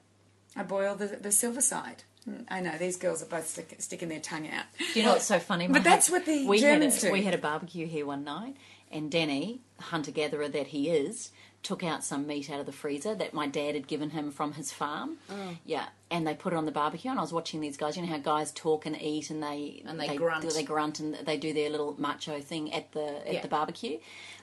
I 0.55 0.61
boil 0.61 0.93
the, 0.93 1.07
the 1.07 1.31
silver 1.31 1.61
side. 1.61 2.03
Mm, 2.29 2.45
I 2.49 2.61
know 2.61 2.77
these 2.77 2.97
girls 2.97 3.23
are 3.23 3.27
both 3.27 3.47
stick, 3.47 3.75
sticking 3.79 4.09
their 4.09 4.19
tongue 4.19 4.47
out. 4.49 4.65
Do 4.93 4.99
you 4.99 5.05
know 5.05 5.13
what's 5.13 5.25
so 5.25 5.39
funny? 5.39 5.67
But 5.67 5.83
that's 5.83 6.09
what 6.09 6.25
the 6.25 6.45
we 6.47 6.59
Germans 6.59 6.95
had 6.95 7.03
a, 7.03 7.07
do. 7.07 7.11
We 7.13 7.23
had 7.23 7.33
a 7.33 7.37
barbecue 7.39 7.87
here 7.87 8.05
one 8.05 8.23
night, 8.23 8.55
and 8.91 9.09
Danny, 9.09 9.61
hunter 9.79 10.11
gatherer 10.11 10.47
that 10.49 10.67
he 10.67 10.89
is, 10.89 11.31
took 11.63 11.83
out 11.83 12.03
some 12.03 12.25
meat 12.27 12.49
out 12.49 12.59
of 12.59 12.65
the 12.65 12.71
freezer 12.71 13.13
that 13.15 13.33
my 13.33 13.47
dad 13.47 13.75
had 13.75 13.87
given 13.87 14.11
him 14.11 14.31
from 14.31 14.53
his 14.53 14.71
farm. 14.71 15.17
Oh. 15.29 15.57
Yeah, 15.65 15.85
and 16.11 16.25
they 16.27 16.33
put 16.35 16.53
it 16.53 16.55
on 16.57 16.65
the 16.65 16.71
barbecue, 16.71 17.09
and 17.09 17.19
I 17.19 17.23
was 17.23 17.33
watching 17.33 17.59
these 17.61 17.77
guys. 17.77 17.95
You 17.95 18.03
know 18.03 18.09
how 18.09 18.17
guys 18.19 18.51
talk 18.51 18.85
and 18.85 18.99
eat, 19.01 19.29
and 19.31 19.41
they 19.41 19.81
And 19.87 19.99
they 19.99 20.15
grunt. 20.15 20.47
they 20.53 20.63
grunt, 20.63 20.99
and 20.99 21.15
they 21.15 21.37
do 21.37 21.53
their 21.53 21.69
little 21.71 21.95
macho 21.99 22.39
thing 22.39 22.71
at 22.73 22.91
the 22.91 23.27
at 23.27 23.33
Yeah. 23.33 23.41
the 23.41 23.47
barbecue. 23.47 23.97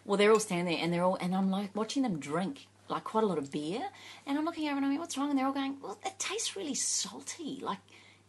Well, 0.05 0.17
they're 0.17 0.33
all 0.33 0.41
standing 0.41 0.75
there, 0.75 0.83
and 0.83 0.93
they're 0.93 1.05
all, 1.05 1.17
and 1.21 1.35
I'm 1.35 1.51
like 1.51 1.77
watching 1.77 2.03
them 2.03 2.19
drink. 2.19 2.67
Like 2.89 3.05
quite 3.05 3.25
a 3.25 3.27
lot 3.27 3.39
of 3.39 3.51
beer, 3.51 3.83
and 4.27 4.39
I'm 4.39 4.45
looking 4.45 4.67
over 4.69 4.77
and 4.77 4.87
I 4.87 4.89
mean, 4.89 4.99
"What's 4.99 5.17
wrong?" 5.19 5.31
And 5.31 5.39
they're 5.39 5.47
all 5.47 5.53
going, 5.53 5.77
"Well, 5.83 5.99
it 6.05 6.19
tastes 6.19 6.57
really 6.57 6.75
salty." 6.75 7.59
Like, 7.63 7.79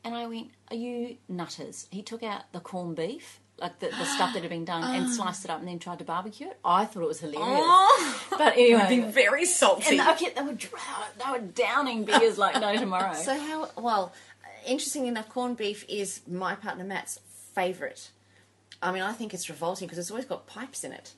and 0.04 0.16
I 0.16 0.28
went, 0.28 0.52
"Are 0.70 0.76
you 0.76 1.18
nutters?" 1.28 1.88
He 1.92 2.02
took 2.02 2.24
out 2.24 2.52
the 2.52 2.60
corned 2.60 2.96
beef, 2.96 3.40
like 3.58 3.80
the, 3.80 3.88
the 3.88 4.06
stuff 4.06 4.34
that 4.34 4.42
had 4.42 4.50
been 4.50 4.66
done, 4.66 4.84
and 4.84 5.06
oh. 5.08 5.12
sliced 5.12 5.46
it 5.46 5.52
up, 5.52 5.60
and 5.60 5.68
then 5.68 5.80
tried 5.80 6.00
to 6.00 6.06
barbecue 6.06 6.48
it. 6.48 6.60
I 6.64 6.86
thought 6.86 7.04
it 7.04 7.08
was 7.08 7.20
hilarious. 7.20 7.44
Oh. 7.44 8.28
But 8.38 8.58
it 8.58 8.76
would 8.76 8.88
Be 8.90 8.96
anyway, 8.96 9.12
very 9.12 9.46
salty. 9.46 9.98
and 9.98 10.10
okay, 10.10 10.32
they 10.36 10.42
were 10.42 10.54
they 10.54 11.32
were 11.32 11.40
downing 11.40 12.06
beers 12.06 12.38
like 12.38 12.60
no 12.60 12.76
tomorrow. 12.78 13.14
So 13.16 13.38
how? 13.38 13.70
Well, 13.78 14.14
interesting 14.66 15.08
enough, 15.08 15.30
corned 15.30 15.58
beef 15.58 15.86
is 15.88 16.22
my 16.28 16.56
partner 16.56 16.84
Matt's 16.84 17.20
favourite. 17.54 18.12
I 18.82 18.92
mean, 18.92 19.02
I 19.02 19.12
think 19.14 19.34
it's 19.34 19.50
revolting 19.50 19.88
because 19.88 19.98
it's 20.00 20.12
always 20.12 20.26
got 20.26 20.48
pipes 20.48 20.84
in 20.84 20.94
it. 20.94 21.14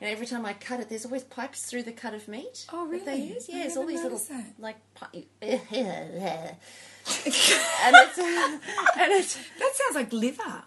Know, 0.00 0.08
every 0.08 0.26
time 0.26 0.44
I 0.44 0.52
cut 0.54 0.80
it, 0.80 0.88
there's 0.88 1.04
always 1.04 1.24
pipes 1.24 1.62
through 1.66 1.84
the 1.84 1.92
cut 1.92 2.14
of 2.14 2.26
meat. 2.28 2.66
Oh, 2.72 2.90
that 2.90 3.04
They 3.04 3.12
really? 3.12 3.32
use. 3.34 3.48
Yeah, 3.48 3.64
it's 3.64 3.76
all 3.76 3.86
these 3.86 4.02
little 4.02 4.18
that. 4.18 4.44
like. 4.58 4.76
And 7.06 7.94
it's 7.96 8.18
and 8.18 9.12
it's. 9.12 9.34
that 9.58 9.72
sounds 9.74 9.94
like 9.94 10.12
liver. 10.12 10.62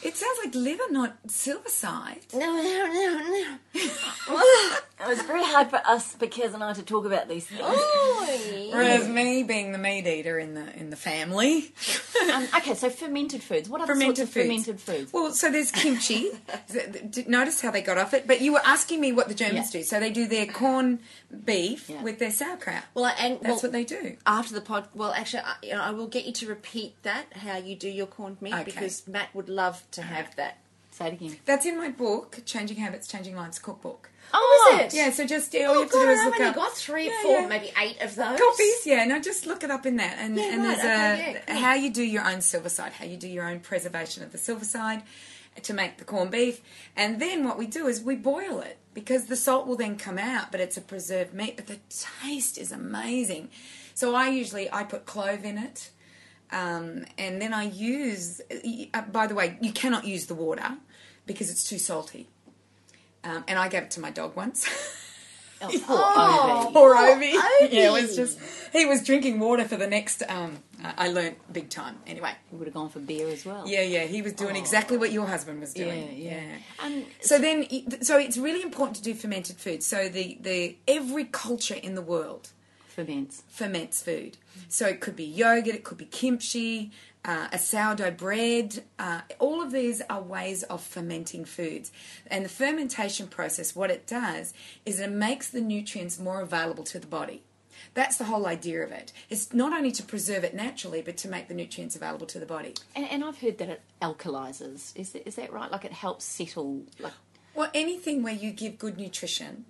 It 0.00 0.16
sounds 0.16 0.38
like 0.44 0.54
liver, 0.54 0.90
not 0.90 1.16
silver 1.28 1.68
side. 1.68 2.20
No, 2.32 2.38
no, 2.40 2.86
no, 2.86 3.58
no. 3.76 4.76
it 5.00 5.06
was 5.08 5.22
very 5.22 5.44
hard 5.44 5.70
for 5.70 5.80
us 5.86 6.14
because 6.16 6.54
and 6.54 6.62
I 6.64 6.72
to 6.72 6.82
talk 6.82 7.04
about 7.04 7.28
these 7.28 7.46
things. 7.46 7.60
Oh, 7.64 8.70
Whereas 8.72 9.08
me 9.20 9.42
being 9.42 9.72
the 9.72 9.78
meat 9.78 10.06
eater 10.06 10.38
in 10.38 10.54
the 10.54 10.74
in 10.78 10.90
the 10.90 10.96
family. 10.96 11.72
Um, 12.34 12.46
okay, 12.58 12.74
so 12.74 12.90
fermented 12.90 13.42
foods. 13.42 13.70
What 13.70 13.80
other 13.80 13.94
Fermented 13.94 14.16
sorts 14.16 14.28
of 14.28 14.34
foods. 14.34 14.46
fermented 14.46 14.80
foods? 14.80 15.12
Well, 15.14 15.32
so 15.32 15.50
there's 15.50 15.70
kimchi. 15.70 16.30
Notice 17.26 17.60
how 17.62 17.70
they 17.70 17.80
got 17.80 17.96
off 17.96 18.12
it. 18.12 18.26
But 18.26 18.42
you 18.42 18.52
were 18.52 18.60
asking 18.66 19.00
me 19.00 19.12
what 19.12 19.28
the 19.28 19.34
Germans 19.34 19.72
Yeah. 19.74 19.80
do. 19.80 19.84
So 19.84 19.98
they 20.00 20.10
do 20.10 20.26
their 20.26 20.44
corn 20.44 20.98
beef 21.44 21.88
Yeah. 21.88 22.02
with 22.02 22.18
their 22.18 22.30
sauerkraut. 22.30 22.82
Well, 22.92 23.06
and 23.18 23.34
That's 23.40 23.44
well, 23.46 23.56
what 23.62 23.72
they 23.72 23.84
do. 23.84 24.16
after 24.26 24.52
the 24.52 24.60
pod. 24.60 24.88
Well, 24.94 25.12
actually, 25.12 25.42
I, 25.44 25.54
you 25.62 25.72
know, 25.72 25.80
I 25.80 25.90
will 25.92 26.06
get 26.08 26.26
you 26.26 26.32
to 26.34 26.46
repeat 26.48 27.02
that 27.02 27.32
how 27.34 27.56
you 27.56 27.74
do 27.76 27.88
your 27.88 28.06
corned 28.06 28.42
meat 28.42 28.52
Okay. 28.52 28.64
because 28.64 29.06
Matt 29.08 29.34
would 29.34 29.48
love 29.48 29.84
to 29.92 30.02
have 30.02 30.34
that. 30.36 30.58
Say 30.90 31.06
it 31.08 31.12
again. 31.14 31.36
That's 31.46 31.64
in 31.64 31.78
my 31.78 31.88
book, 31.88 32.40
Changing 32.44 32.76
Habits, 32.78 33.06
Changing 33.06 33.36
Lives 33.36 33.58
cookbook. 33.58 34.10
Oh, 34.32 34.78
is 34.84 34.94
it? 34.94 34.96
Yeah, 34.96 35.10
so 35.10 35.26
just 35.26 35.54
yeah, 35.54 35.66
all 35.66 35.74
you 35.74 35.80
Oh 35.80 35.82
have 35.82 35.90
to 35.90 35.98
do 35.98 36.04
God, 36.04 36.10
is 36.12 36.18
I've 36.20 36.26
look 36.26 36.34
only 36.34 36.46
up 36.50 36.54
got 36.56 36.72
three, 36.74 37.06
Yeah, 37.06 37.22
four, 37.22 37.40
yeah. 37.40 37.46
maybe 37.46 37.70
eight 37.80 38.00
of 38.02 38.14
those. 38.14 38.38
copies. 38.38 38.86
Yeah, 38.86 39.04
no, 39.06 39.20
just 39.20 39.46
look 39.46 39.64
it 39.64 39.70
up 39.70 39.86
in 39.86 39.96
that, 39.96 40.16
and 40.18 40.36
Yeah, 40.36 40.52
and 40.52 40.62
right, 40.64 40.76
there's 40.76 40.84
a 40.84 41.12
okay, 41.22 41.32
yeah, 41.32 41.40
cool. 41.54 41.56
how 41.62 41.74
you 41.74 41.90
do 41.90 42.02
your 42.02 42.26
own 42.26 42.40
silver 42.40 42.68
side, 42.68 42.92
how 42.92 43.04
you 43.06 43.16
do 43.16 43.28
your 43.28 43.48
own 43.48 43.60
preservation 43.60 44.22
of 44.22 44.32
the 44.32 44.38
silver 44.38 44.64
side, 44.64 45.02
to 45.62 45.72
make 45.74 45.98
the 45.98 46.04
corned 46.04 46.30
beef. 46.30 46.60
And 46.96 47.20
then 47.20 47.44
what 47.44 47.58
we 47.58 47.66
do 47.66 47.86
is 47.86 48.02
we 48.02 48.16
boil 48.16 48.60
it 48.60 48.78
because 48.94 49.26
the 49.26 49.36
salt 49.36 49.66
will 49.66 49.76
then 49.76 49.96
come 49.96 50.18
out, 50.18 50.52
but 50.52 50.60
it's 50.60 50.76
a 50.76 50.80
preserved 50.82 51.32
meat. 51.34 51.56
But 51.56 51.66
the 51.66 51.78
taste 52.22 52.58
is 52.58 52.70
amazing. 52.70 53.48
So 53.94 54.14
I 54.14 54.28
usually 54.28 54.70
I 54.72 54.84
put 54.84 55.06
clove 55.06 55.44
in 55.44 55.58
it, 55.58 55.90
um, 56.52 57.04
and 57.16 57.40
then 57.40 57.52
I 57.54 57.64
use. 57.64 58.40
Uh, 58.94 59.02
by 59.02 59.26
the 59.26 59.34
way, 59.34 59.58
you 59.60 59.72
cannot 59.72 60.04
use 60.04 60.26
the 60.26 60.34
water 60.34 60.76
because 61.26 61.50
it's 61.50 61.68
too 61.68 61.78
salty. 61.78 62.28
Um, 63.24 63.44
and 63.48 63.58
I 63.58 63.68
gave 63.68 63.82
it 63.84 63.90
to 63.92 64.00
my 64.00 64.10
dog 64.10 64.36
once. 64.36 64.66
Oh, 65.60 65.68
Oh. 65.88 66.70
Poor 66.72 66.94
Oh, 66.96 67.14
Obi. 67.16 67.32
Obi. 67.36 67.74
Yeah, 67.76 67.88
it 67.88 67.92
was 68.02 68.14
just 68.14 68.38
he 68.72 68.86
was 68.86 69.02
drinking 69.04 69.40
water 69.40 69.64
for 69.66 69.74
the 69.76 69.88
next. 69.88 70.22
Um, 70.28 70.58
I 70.84 71.08
learnt 71.08 71.36
big 71.52 71.68
time. 71.68 71.96
Anyway, 72.06 72.30
He 72.48 72.54
would 72.54 72.68
have 72.68 72.74
gone 72.74 72.88
for 72.90 73.00
beer 73.00 73.28
as 73.28 73.44
well. 73.44 73.66
yeah, 73.66 73.82
yeah, 73.82 74.04
he 74.04 74.22
was 74.22 74.34
doing 74.34 74.54
exactly 74.54 74.96
what 74.96 75.10
your 75.10 75.26
husband 75.26 75.58
was 75.58 75.74
doing. 75.74 76.16
Yeah, 76.16 76.30
yeah. 76.36 76.56
And 76.84 77.06
So 77.20 77.38
then, 77.40 77.66
so 78.02 78.18
it's 78.18 78.36
really 78.38 78.62
important 78.62 78.98
to 78.98 79.02
do 79.02 79.14
fermented 79.14 79.56
food. 79.56 79.82
So 79.82 80.08
the 80.08 80.38
the 80.40 80.76
every 80.86 81.24
culture 81.24 81.74
in 81.74 81.96
the 81.96 82.02
world 82.02 82.50
ferments. 82.86 83.42
ferments 83.48 84.00
food. 84.00 84.36
So 84.68 84.86
it 84.86 85.00
could 85.00 85.16
be 85.16 85.24
yogurt, 85.24 85.74
it 85.74 85.82
could 85.82 85.98
be 85.98 86.04
kimchi, 86.04 86.92
uh, 87.24 87.48
a 87.52 87.58
sourdough 87.58 88.12
bread. 88.12 88.84
Uh, 88.98 89.20
all 89.38 89.62
of 89.62 89.72
these 89.72 90.02
are 90.08 90.20
ways 90.20 90.62
of 90.64 90.82
fermenting 90.82 91.44
foods. 91.44 91.92
And 92.26 92.44
the 92.44 92.48
fermentation 92.48 93.26
process, 93.26 93.74
what 93.74 93.90
it 93.90 94.06
does 94.06 94.52
is 94.84 95.00
it 95.00 95.10
makes 95.10 95.48
the 95.48 95.60
nutrients 95.60 96.18
more 96.18 96.40
available 96.40 96.84
to 96.84 96.98
the 96.98 97.06
body. 97.06 97.42
That's 97.94 98.16
the 98.16 98.24
whole 98.24 98.46
idea 98.46 98.82
of 98.82 98.92
it. 98.92 99.12
It's 99.30 99.52
not 99.52 99.72
only 99.72 99.92
to 99.92 100.02
preserve 100.02 100.44
it 100.44 100.54
naturally, 100.54 101.02
but 101.02 101.16
to 101.18 101.28
make 101.28 101.48
the 101.48 101.54
nutrients 101.54 101.96
available 101.96 102.26
to 102.26 102.38
the 102.38 102.46
body. 102.46 102.74
And, 102.94 103.08
and 103.10 103.24
I've 103.24 103.40
heard 103.40 103.58
that 103.58 103.68
it 103.68 103.82
alkalizes. 104.02 104.96
Is 104.96 105.12
that, 105.12 105.26
is 105.26 105.36
that 105.36 105.52
right? 105.52 105.70
Like 105.70 105.84
it 105.84 105.92
helps 105.92 106.24
settle. 106.24 106.82
Like 106.98 107.12
Well, 107.54 107.70
anything 107.74 108.22
where 108.22 108.34
you 108.34 108.50
give 108.50 108.78
good 108.78 108.98
nutrition 108.98 109.64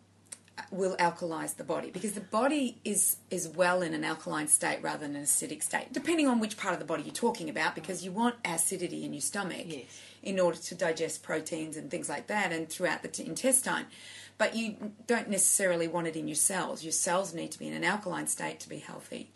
will 0.71 0.97
alkalize 0.97 1.57
the 1.57 1.65
body 1.65 1.91
because 1.91 2.13
the 2.13 2.21
body 2.21 2.79
is 2.85 3.17
is 3.31 3.49
well 3.49 3.83
in 3.83 3.95
an 3.95 4.05
alkaline 4.05 4.49
state 4.49 4.79
rather 4.83 5.07
than 5.07 5.17
an 5.17 5.25
acidic 5.25 5.63
state, 5.63 5.93
depending 5.93 6.27
on 6.27 6.41
which 6.41 6.57
part 6.57 6.73
of 6.75 6.81
the 6.81 6.87
body 6.87 7.03
you're 7.03 7.15
talking 7.15 7.49
about. 7.49 7.75
Because 7.75 8.05
you 8.05 8.13
want 8.13 8.37
acidity 8.45 9.05
in 9.05 9.13
your 9.13 9.21
stomach 9.23 9.65
Yes. 9.67 9.85
in 10.23 10.41
order 10.41 10.59
to 10.59 10.75
digest 10.75 11.23
proteins 11.23 11.77
and 11.77 11.91
things 11.91 12.09
like 12.09 12.27
that, 12.29 12.53
and 12.53 12.69
throughout 12.69 13.03
the 13.03 13.09
t- 13.09 13.25
intestine. 13.27 13.87
But 14.37 14.55
you 14.55 14.93
don't 15.07 15.29
necessarily 15.29 15.89
want 15.89 16.07
it 16.07 16.15
in 16.17 16.29
your 16.29 16.37
cells. 16.37 16.85
Your 16.85 16.93
cells 16.93 17.35
need 17.35 17.51
to 17.53 17.59
be 17.59 17.67
in 17.67 17.75
an 17.75 17.83
alkaline 17.85 18.29
state 18.29 18.61
to 18.61 18.69
be 18.69 18.79
healthy. 18.79 19.31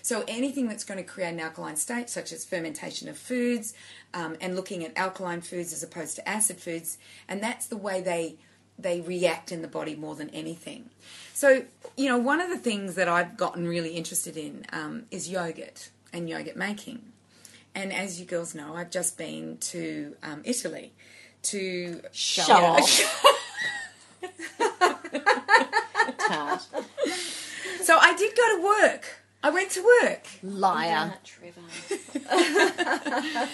So 0.00 0.22
anything 0.28 0.68
that's 0.68 0.84
going 0.84 0.98
to 0.98 1.04
create 1.04 1.30
an 1.30 1.40
alkaline 1.40 1.76
state, 1.76 2.10
such 2.10 2.30
as 2.30 2.44
fermentation 2.44 3.08
of 3.08 3.16
foods, 3.16 3.72
um, 4.12 4.36
and 4.40 4.54
looking 4.54 4.84
at 4.84 4.92
alkaline 4.96 5.40
foods 5.40 5.72
as 5.72 5.82
opposed 5.82 6.16
to 6.16 6.28
acid 6.28 6.60
foods, 6.60 6.98
and 7.26 7.42
that's 7.42 7.66
the 7.66 7.76
way 7.78 8.02
they 8.02 8.36
they 8.78 9.00
react 9.00 9.52
in 9.52 9.62
the 9.62 9.68
body 9.68 9.94
more 9.94 10.14
than 10.14 10.28
anything. 10.30 10.90
So 11.32 11.64
you 11.96 12.08
know, 12.08 12.18
one 12.18 12.40
of 12.40 12.48
the 12.50 12.58
things 12.58 12.94
that 12.96 13.08
I've 13.08 13.36
gotten 13.36 13.66
really 13.68 13.94
interested 13.96 14.36
in 14.36 14.66
um, 14.72 15.04
is 15.10 15.28
yogurt 15.28 15.90
and 16.12 16.28
yogurt 16.28 16.56
making. 16.56 17.00
And 17.74 17.92
as 17.92 18.20
you 18.20 18.26
girls 18.26 18.54
know, 18.54 18.74
I've 18.76 18.90
just 18.90 19.16
been 19.18 19.56
to 19.58 20.14
um, 20.22 20.42
Italy 20.44 20.92
to 21.42 22.00
Show 22.12 22.44
Yeah. 22.46 22.70
off. 22.70 23.24
Tart. 26.28 26.66
So 27.82 27.98
I 27.98 28.14
did 28.16 28.34
go 28.36 28.56
to 28.56 28.62
work. 28.64 29.04
I 29.42 29.50
went 29.50 29.70
to 29.72 29.82
work. 30.02 30.26
Liar. 30.42 31.14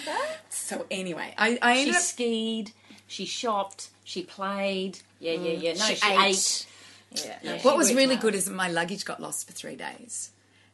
So 0.49 0.85
anyway, 0.89 1.33
I, 1.37 1.59
I 1.61 1.73
She 1.75 1.79
ended 1.81 1.95
up 1.95 2.01
skied. 2.01 2.71
She 3.07 3.25
shopped. 3.25 3.89
She 4.11 4.23
played. 4.23 4.99
Yeah, 5.21 5.33
yeah, 5.33 5.51
yeah. 5.53 5.73
No, 5.75 5.85
She 5.85 5.95
she, 5.95 6.11
ate. 6.11 6.19
ate. 6.21 6.65
Yeah, 7.13 7.37
yeah, 7.43 7.51
What 7.61 7.71
she 7.73 7.77
was 7.77 7.93
really 7.93 8.15
hard. 8.15 8.21
good 8.21 8.35
is 8.35 8.49
my 8.49 8.69
luggage 8.69 9.05
got 9.05 9.21
lost 9.21 9.47
for 9.47 9.53
three 9.53 9.77
days. 9.77 10.31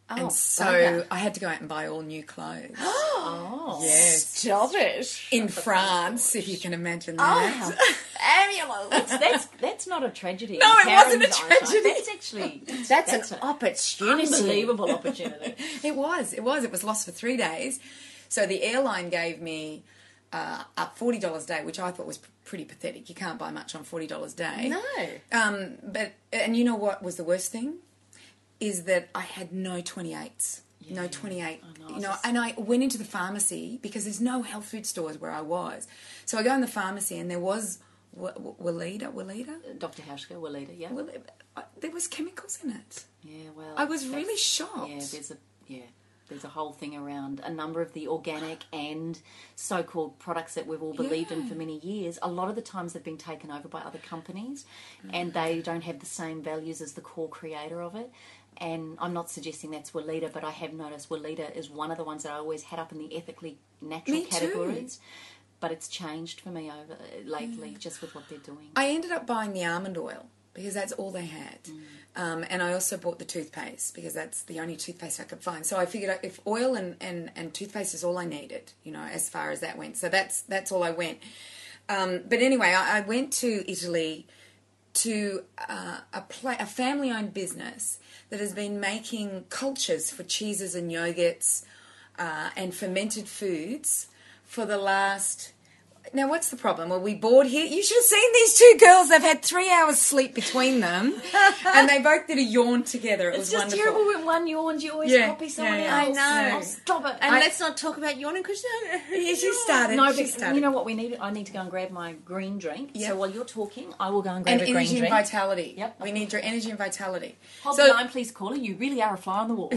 Oh, 0.10 0.15
and 0.15 0.32
so 0.32 0.65
bugger. 0.65 1.06
I 1.12 1.17
had 1.17 1.36
to 1.36 1.39
go 1.39 1.47
out 1.47 1.60
and 1.60 1.69
buy 1.69 1.86
all 1.88 2.02
new 2.02 2.23
clothes. 2.23 2.76
Oh. 3.30 3.80
yes. 3.84 4.26
Stop 4.26 4.71
it. 4.73 5.21
In 5.32 5.50
France, 5.50 6.36
if 6.36 6.47
you 6.47 6.58
can 6.58 6.73
imagine 6.73 7.17
that. 7.17 7.63
Oh, 7.65 7.69
that. 7.69 8.88
ambulance. 8.89 9.10
That's 9.10 9.45
that's 9.60 9.88
not 9.88 10.04
a 10.04 10.10
tragedy. 10.10 10.58
No, 10.62 10.73
it 10.80 10.88
wasn't 10.88 11.23
a 11.23 11.28
tragedy. 11.28 11.82
That's 11.84 12.08
actually 12.10 12.62
that's, 12.65 12.88
That's, 12.93 13.12
that's 13.12 13.32
an 13.32 13.39
an 13.41 13.50
opportunity. 13.50 14.34
unbelievable 14.34 14.91
opportunity. 14.91 15.56
It 15.84 15.95
was. 15.95 16.32
It 16.34 16.43
was. 16.43 16.63
It 16.63 16.71
was 16.71 16.84
lost 16.84 17.06
for 17.06 17.12
three 17.12 17.36
days. 17.38 17.80
So 18.30 18.45
the 18.47 18.63
airline 18.63 19.10
gave 19.10 19.41
me 19.41 19.84
uh, 20.34 20.63
up 20.78 20.98
forty 20.98 21.20
dollars 21.20 21.46
a 21.46 21.48
day, 21.48 21.66
which 21.66 21.80
I 21.80 21.92
thought 21.92 22.06
was 22.08 22.18
p- 22.20 22.28
pretty 22.46 22.66
pathetic. 22.66 23.10
You 23.10 23.16
can't 23.16 23.38
buy 23.40 23.52
much 23.52 23.76
on 23.76 23.84
forty 23.84 24.08
dollars 24.08 24.34
a 24.34 24.38
day. 24.38 24.70
No. 24.70 24.82
Um, 25.32 25.74
but 25.84 26.13
and 26.34 26.56
you 26.58 26.63
know 26.63 26.76
what 26.76 27.02
was 27.04 27.16
the 27.16 27.24
worst 27.24 27.52
thing 27.52 27.76
is 28.60 28.84
that 28.84 29.10
I 29.16 29.22
had 29.22 29.52
no 29.54 29.82
twenty 29.82 30.13
eights. 30.13 30.62
No 30.90 31.04
Yeah. 31.04 31.08
twenty 31.10 31.42
eight. 31.42 31.62
I 31.63 31.80
know, 31.80 31.88
You 31.96 32.02
know, 32.02 32.10
just- 32.10 32.26
and 32.26 32.38
I 32.38 32.54
went 32.58 32.84
into 32.84 32.98
the 32.98 33.04
pharmacy 33.06 33.80
because 33.82 34.04
there's 34.06 34.22
no 34.22 34.42
health 34.42 34.66
food 34.66 34.86
stores 34.86 35.18
where 35.18 35.32
I 35.32 35.42
was. 35.42 35.88
So 36.26 36.38
I 36.38 36.44
go 36.44 36.54
in 36.56 36.62
the 36.62 36.68
pharmacy 36.68 37.18
and 37.20 37.30
there 37.30 37.40
was 37.40 37.80
Wa- 38.13 38.32
Wa- 38.38 38.54
Weleda, 38.72 39.12
Weleda. 39.13 39.78
Dr. 39.78 40.02
Hauschka, 40.04 40.36
Weleda, 40.42 40.74
yeah. 40.78 40.92
Well, 40.92 41.08
uh, 41.56 41.62
there 41.82 41.92
was 41.92 42.08
chemicals 42.08 42.58
in 42.63 42.72
it. 42.72 43.04
yeah, 43.22 43.50
well. 43.56 43.74
I 43.78 43.84
was 43.86 44.08
really 44.08 44.38
shocked. 44.38 44.90
Yeah, 44.90 44.96
there's 45.12 45.32
a 45.32 45.38
yeah, 45.68 45.82
there's 46.30 46.44
a 46.44 46.50
whole 46.50 46.72
thing 46.74 46.96
around 46.96 47.40
a 47.44 47.50
number 47.50 47.82
of 47.82 47.94
the 47.94 48.08
organic 48.08 48.63
and 48.74 49.20
so-called 49.56 50.20
products 50.20 50.54
that 50.56 50.68
we've 50.68 50.82
all 50.82 50.94
believed 50.94 51.32
in 51.32 51.48
for 51.48 51.56
many 51.56 51.80
years. 51.80 52.20
A 52.22 52.30
lot 52.30 52.50
of 52.50 52.56
the 52.56 52.62
times 52.62 52.94
they've 52.94 53.04
been 53.04 53.18
taken 53.18 53.52
over 53.52 53.68
by 53.68 53.82
other 53.82 54.00
companies, 54.00 54.66
Mm. 55.06 55.10
and 55.13 55.34
they 55.34 55.62
don't 55.62 55.82
have 55.84 56.00
the 56.00 56.06
same 56.06 56.42
values 56.42 56.82
as 56.82 56.94
the 56.94 57.02
core 57.02 57.30
creator 57.30 57.82
of 57.82 57.96
it. 57.96 58.12
And 58.60 58.98
I'm 59.00 59.13
not 59.13 59.30
suggesting 59.30 59.72
that's 59.72 59.92
Weleda, 59.92 60.32
but 60.34 60.44
I 60.44 60.50
have 60.52 60.74
noticed 60.74 61.10
Weleda 61.10 61.56
is 61.56 61.70
one 61.70 61.92
of 61.92 61.98
the 61.98 62.04
ones 62.04 62.24
that 62.24 62.32
I 62.32 62.38
always 62.38 62.63
had 62.63 62.80
up 62.80 62.92
in 62.92 62.98
the 62.98 63.16
ethically 63.16 63.60
natural 63.82 64.18
Me 64.18 64.24
too. 64.26 64.30
categories. 64.32 65.00
But 65.60 65.72
it's 65.72 65.88
changed 65.88 66.42
for 66.42 66.50
me 66.50 66.70
over 66.70 66.98
lately, 67.24 67.76
just 67.80 68.02
with 68.02 68.13
what 68.13 68.30
they're 68.30 68.38
doing. 68.38 68.70
I 68.76 68.90
ended 68.90 69.12
up 69.12 69.26
buying 69.26 69.54
the 69.54 69.66
almond 69.66 69.98
oil 69.98 70.28
because 70.58 70.74
that's 70.74 70.91
all 70.93 71.12
they 71.12 71.28
had. 71.28 71.60
Um, 72.15 72.43
and 72.50 72.63
I 72.63 72.74
also 72.74 72.98
bought 72.98 73.20
the 73.20 73.26
toothpaste 73.26 73.93
because 73.93 74.15
that's 74.15 74.41
the 74.41 74.60
only 74.60 74.76
toothpaste 74.76 75.20
I 75.20 75.24
could 75.24 75.43
find. 75.43 75.63
So 75.63 75.78
I 75.78 75.86
figured 75.86 76.17
if 76.24 76.39
oil 76.48 76.74
and, 76.74 76.96
and, 77.00 77.30
and 77.36 77.54
toothpaste 77.54 77.93
is 77.93 78.04
all 78.04 78.17
I 78.17 78.26
needed, 78.26 78.72
you 78.84 78.91
know, 78.91 79.04
as 79.04 79.30
far 79.30 79.52
as 79.52 79.60
that 79.60 79.78
went. 79.78 79.98
So 79.98 80.10
that's 80.10 80.41
that's 80.41 80.72
all 80.72 80.82
I 80.82 80.89
went. 80.89 81.20
Um, 81.88 82.22
but 82.28 82.39
anyway, 82.39 82.74
I, 82.76 82.98
I 82.98 83.02
went 83.02 83.32
to 83.34 83.72
Italy 83.72 84.26
to 84.96 85.43
uh, 85.70 86.00
a, 86.12 86.22
pla 86.22 86.56
a 86.60 86.65
family 86.65 87.12
owned 87.12 87.36
business 87.36 88.00
that 88.32 88.39
has 88.39 88.54
been 88.54 88.80
making 88.80 89.46
cultures 89.50 90.10
for 90.10 90.24
cheeses 90.24 90.74
and 90.74 90.89
yogurts 90.89 91.65
uh, 92.17 92.50
and 92.58 92.74
fermented 92.74 93.28
foods 93.28 94.08
for 94.43 94.65
the 94.65 94.78
last. 94.80 95.54
Now, 96.13 96.30
what's 96.30 96.50
the 96.50 96.56
problem? 96.58 96.89
Well, 96.89 97.00
we 97.02 97.15
bored 97.15 97.48
here. 97.48 97.65
You 97.65 97.84
should 97.84 97.98
have 97.98 98.04
seen 98.06 98.34
these 98.34 98.54
two 98.58 98.78
girls. 98.80 99.10
They've 99.10 99.22
had 99.22 99.41
three 99.43 99.70
hours 99.72 100.00
sleep 100.00 100.34
between 100.34 100.80
them, 100.80 101.13
and 101.65 101.89
they 101.89 102.00
both 102.02 102.28
did 102.28 102.38
a 102.38 102.41
yawn 102.41 102.84
together. 102.84 103.30
It 103.30 103.36
It's 103.36 103.39
was 103.39 103.52
just 103.52 103.63
wonderful. 103.76 103.84
terrible 103.84 104.08
when 104.08 104.26
one 104.26 104.48
yawns, 104.48 104.84
you 104.84 104.91
always 104.93 105.12
Yeah, 105.12 105.28
copy 105.28 105.50
someone 105.50 105.80
yeah, 105.80 106.06
else. 106.06 106.17
I 106.17 106.50
know. 106.52 106.58
Oh, 106.58 106.62
stop 106.62 107.06
it. 107.06 107.15
And 107.22 107.36
I- 107.36 107.39
let's 107.39 107.60
not 107.60 107.78
talk 107.78 107.98
about 107.98 108.17
yawning 108.17 108.41
because 108.41 108.63
Yeah, 109.12 109.34
she 109.34 109.52
started. 109.54 109.98
No, 109.98 110.12
she 110.13 110.26
started. 110.28 110.56
you 110.56 110.62
know 110.62 110.72
what 110.72 110.86
we 110.86 110.93
need? 110.93 111.17
I 111.20 111.32
need 111.32 111.46
to 111.48 111.52
go 111.54 111.60
and 111.62 111.70
grab 111.70 111.91
my 111.91 112.13
green 112.26 112.58
drink. 112.58 112.91
Yeah. 112.93 113.10
So 113.10 113.15
while 113.17 113.30
you're 113.30 113.43
talking, 113.46 113.93
I 114.00 114.10
will 114.10 114.22
go 114.22 114.32
and 114.32 114.46
grab 114.46 114.54
and 114.60 114.62
a 114.62 114.65
green 114.65 114.76
drink. 114.76 114.89
energy 114.91 115.00
and 115.06 115.10
vitality. 115.10 115.74
Yep. 115.78 116.02
We 116.02 116.12
need 116.12 116.32
your 116.32 116.41
energy 116.41 116.70
and 116.70 116.78
vitality. 116.78 117.36
Hold 117.63 117.76
So- 117.76 117.88
the 117.88 117.93
line, 117.93 118.08
please, 118.10 118.32
caller. 118.32 118.56
You 118.56 118.76
really 118.76 119.02
are 119.02 119.15
a 119.15 119.17
fly 119.17 119.39
on 119.39 119.48
the 119.50 119.56
wall. 119.56 119.72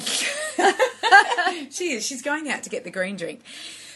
She 1.71 1.93
is. 1.93 2.07
She's 2.07 2.23
going 2.23 2.49
out 2.49 2.63
to 2.63 2.71
get 2.71 2.85
the 2.85 2.91
green 2.91 3.17
drink. 3.17 3.41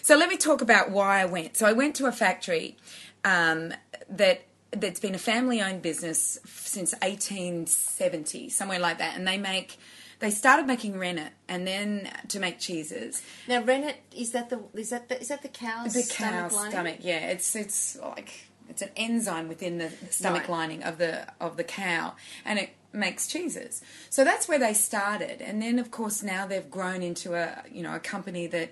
So 0.04 0.18
let 0.18 0.28
me 0.28 0.36
talk 0.36 0.60
about 0.60 0.90
why 0.90 1.22
I 1.22 1.24
went. 1.24 1.56
So 1.56 1.64
I 1.64 1.72
went 1.72 1.94
to 1.96 2.04
a 2.04 2.12
factory 2.12 2.76
um, 3.24 3.72
that 4.10 4.42
that's 4.70 5.00
been 5.00 5.14
a 5.14 5.18
family-owned 5.18 5.80
business 5.80 6.38
since 6.44 6.92
1870, 7.00 8.50
somewhere 8.50 8.78
like 8.78 8.98
that, 8.98 9.16
and 9.16 9.26
they 9.26 9.38
make. 9.38 9.78
They 10.20 10.30
started 10.30 10.66
making 10.66 10.98
rennet 10.98 11.32
and 11.48 11.66
then 11.66 12.10
to 12.28 12.38
make 12.38 12.58
cheeses. 12.60 13.22
now 13.48 13.62
rennet 13.62 13.96
is 14.14 14.32
that 14.32 14.50
the 14.50 14.60
is 14.74 14.90
that 14.90 15.08
the, 15.08 15.18
is 15.20 15.28
that 15.28 15.40
the 15.42 15.48
cow's 15.48 15.94
The 15.94 16.02
stomach 16.02 16.52
lining? 16.52 16.70
stomach, 16.70 16.96
yeah, 17.00 17.30
it's 17.30 17.56
it's 17.56 17.96
like 17.96 18.48
it's 18.68 18.82
an 18.82 18.90
enzyme 18.98 19.48
within 19.48 19.78
the 19.78 19.90
stomach 20.10 20.42
Right. 20.42 20.50
lining 20.50 20.82
of 20.82 20.98
the 20.98 21.26
of 21.40 21.56
the 21.56 21.64
cow, 21.64 22.12
and 22.44 22.58
it 22.58 22.70
makes 22.92 23.26
cheeses. 23.26 23.82
So 24.10 24.22
that's 24.22 24.48
where 24.48 24.58
they 24.58 24.74
started, 24.74 25.40
and 25.40 25.62
then 25.62 25.78
of 25.78 25.90
course 25.90 26.22
now 26.22 26.46
they've 26.46 26.70
grown 26.70 27.02
into 27.02 27.34
a 27.34 27.62
you 27.70 27.82
know 27.82 27.94
a 27.94 28.00
company 28.00 28.46
that 28.48 28.70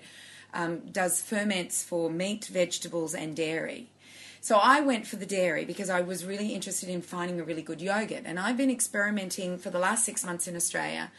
um, 0.53 0.79
does 0.91 1.21
ferments 1.21 1.83
for 1.83 2.09
meat, 2.09 2.45
vegetables, 2.45 3.13
and 3.13 3.35
dairy. 3.35 3.89
So 4.41 4.57
I 4.57 4.81
went 4.81 5.07
for 5.07 5.15
the 5.15 5.25
dairy 5.25 5.63
because 5.63 5.89
I 5.89 6.01
was 6.01 6.25
really 6.25 6.53
interested 6.53 6.89
in 6.89 7.01
finding 7.01 7.39
a 7.39 7.43
really 7.43 7.61
good 7.61 7.81
yogurt, 7.81 8.23
and 8.25 8.39
I've 8.39 8.57
been 8.57 8.69
experimenting 8.69 9.57
for 9.57 9.69
the 9.69 9.79
last 9.79 10.03
six 10.03 10.25
months 10.25 10.47
in 10.47 10.55
Australia 10.55 11.11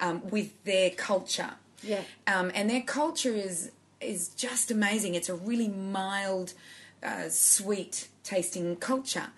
um, 0.00 0.28
with 0.30 0.62
their 0.64 0.90
culture. 0.90 1.52
Yeah. 1.82 2.02
Um, 2.26 2.50
and 2.54 2.68
their 2.68 2.82
culture 2.82 3.34
is 3.34 3.70
is 4.00 4.28
just 4.30 4.70
amazing. 4.70 5.14
It's 5.14 5.28
a 5.28 5.34
really 5.34 5.68
mild 5.68 6.54
uh, 7.02 7.28
sweet 7.28 8.08
tasting 8.24 8.76
culture. 8.76 9.28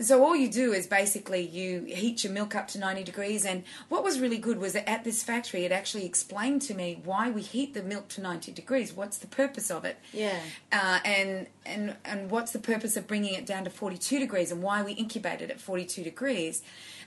And 0.00 0.06
so 0.06 0.24
all 0.24 0.34
you 0.34 0.48
do 0.48 0.72
is 0.72 0.86
basically 0.86 1.42
you 1.42 1.82
heat 1.82 2.24
your 2.24 2.32
milk 2.32 2.54
up 2.54 2.68
to 2.68 2.78
90 2.78 3.04
degrees. 3.04 3.44
And 3.44 3.64
what 3.90 4.02
was 4.02 4.18
really 4.18 4.38
good 4.38 4.58
was 4.58 4.72
that 4.72 4.88
at 4.88 5.04
this 5.04 5.22
factory, 5.22 5.66
it 5.66 5.72
actually 5.72 6.06
explained 6.06 6.62
to 6.62 6.74
me 6.74 7.02
why 7.04 7.28
we 7.28 7.42
heat 7.42 7.74
the 7.74 7.82
milk 7.82 8.08
to 8.08 8.22
90 8.22 8.50
degrees. 8.52 8.94
What's 8.94 9.18
the 9.18 9.26
purpose 9.26 9.70
of 9.70 9.84
it? 9.84 9.98
Yeah. 10.14 10.40
Uh, 10.72 11.00
and, 11.04 11.48
and, 11.66 11.96
and 12.06 12.30
what's 12.30 12.52
the 12.52 12.58
purpose 12.58 12.96
of 12.96 13.06
bringing 13.06 13.34
it 13.34 13.44
down 13.44 13.64
to 13.64 13.70
42 13.70 14.18
degrees 14.18 14.50
and 14.50 14.62
why 14.62 14.82
we 14.82 14.92
incubate 14.92 15.42
it 15.42 15.50
at 15.50 15.60
42 15.60 16.02
degrees. 16.02 16.62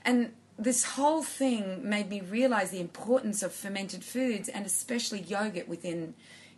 And 0.06 0.34
this 0.60 0.84
whole 0.84 1.24
thing 1.24 1.90
made 1.90 2.12
me 2.12 2.22
realize 2.22 2.70
the 2.70 2.80
importance 2.80 3.42
of 3.42 3.54
fermented 3.54 4.04
foods 4.04 4.48
and 4.50 4.68
especially 4.68 5.22
yogurt 5.22 5.68
within 5.68 6.14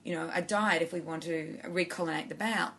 you 0.06 0.14
know 0.16 0.30
a 0.34 0.42
diet 0.42 0.82
if 0.82 0.94
we 0.94 1.02
want 1.02 1.24
to 1.24 1.58
recolonate 1.66 2.30
the 2.30 2.36
bowel 2.36 2.72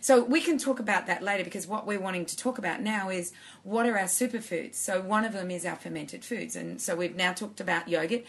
so 0.00 0.22
we 0.24 0.40
can 0.40 0.58
talk 0.58 0.78
about 0.80 1.06
that 1.06 1.22
later 1.22 1.44
because 1.44 1.66
what 1.66 1.86
we're 1.86 2.00
wanting 2.00 2.26
to 2.26 2.36
talk 2.36 2.58
about 2.58 2.80
now 2.82 3.08
is 3.08 3.32
what 3.62 3.86
are 3.86 3.96
our 3.96 4.04
superfoods 4.20 4.74
so 4.74 5.00
one 5.00 5.24
of 5.24 5.32
them 5.32 5.50
is 5.50 5.64
our 5.64 5.76
fermented 5.76 6.24
foods 6.24 6.56
and 6.56 6.80
so 6.80 6.94
we've 6.96 7.16
now 7.16 7.32
talked 7.32 7.60
about 7.60 7.88
yogurt 7.88 8.24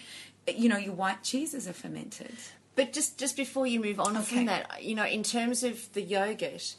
you 0.48 0.70
know 0.70 0.78
your 0.78 0.94
white 0.94 1.24
cheeses 1.24 1.68
are 1.68 1.74
fermented 1.74 2.36
But 2.76 2.94
just 2.94 3.18
just 3.18 3.36
before 3.38 3.66
you 3.68 3.80
move 3.80 4.00
on 4.00 4.16
Okay. 4.18 4.26
from 4.36 4.46
that, 4.46 4.84
you 4.84 4.96
know, 4.96 5.06
in 5.18 5.22
terms 5.24 5.64
of 5.64 5.76
the 5.94 6.02
yogurt, 6.02 6.76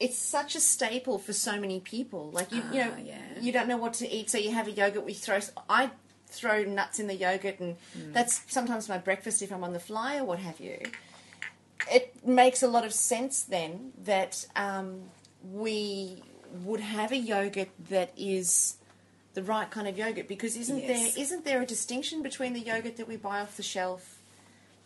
it's 0.00 0.18
such 0.18 0.56
a 0.56 0.60
staple 0.60 1.16
for 1.26 1.32
so 1.32 1.52
many 1.64 1.78
people. 1.94 2.22
Like 2.38 2.50
you, 2.52 2.62
you 2.72 2.80
know, 2.84 2.92
Ah, 2.96 3.00
yeah. 3.12 3.40
you 3.40 3.52
don't 3.56 3.68
know 3.68 3.76
what 3.84 3.94
to 4.00 4.06
eat, 4.16 4.26
so 4.30 4.36
you 4.38 4.50
have 4.58 4.66
a 4.66 4.72
yogurt. 4.72 5.04
We 5.04 5.14
throw. 5.14 5.38
I 5.68 5.90
throw 6.38 6.64
nuts 6.64 6.98
in 7.02 7.06
the 7.06 7.14
yogurt, 7.26 7.60
and 7.60 7.76
Hmm. 7.94 8.12
that's 8.16 8.34
sometimes 8.48 8.88
my 8.88 8.98
breakfast 8.98 9.40
if 9.42 9.50
I'm 9.54 9.62
on 9.68 9.72
the 9.78 9.84
fly 9.90 10.18
or 10.20 10.24
what 10.24 10.40
have 10.40 10.58
you. 10.60 10.78
It 11.90 12.26
makes 12.26 12.62
a 12.62 12.68
lot 12.68 12.84
of 12.84 12.92
sense 12.92 13.42
then 13.42 13.92
that 14.04 14.46
um, 14.56 15.02
we 15.52 16.22
would 16.64 16.80
have 16.80 17.12
a 17.12 17.16
yogurt 17.16 17.68
that 17.90 18.12
is 18.16 18.76
the 19.34 19.42
right 19.42 19.70
kind 19.70 19.86
of 19.86 19.96
yogurt 19.96 20.26
because 20.28 20.56
isn't 20.56 20.78
Yes. 20.78 21.14
there 21.14 21.22
isn't 21.22 21.44
there 21.44 21.62
a 21.62 21.66
distinction 21.66 22.22
between 22.22 22.52
the 22.54 22.60
yogurt 22.60 22.96
that 22.96 23.06
we 23.06 23.16
buy 23.16 23.40
off 23.40 23.56
the 23.56 23.62
shelf 23.62 24.18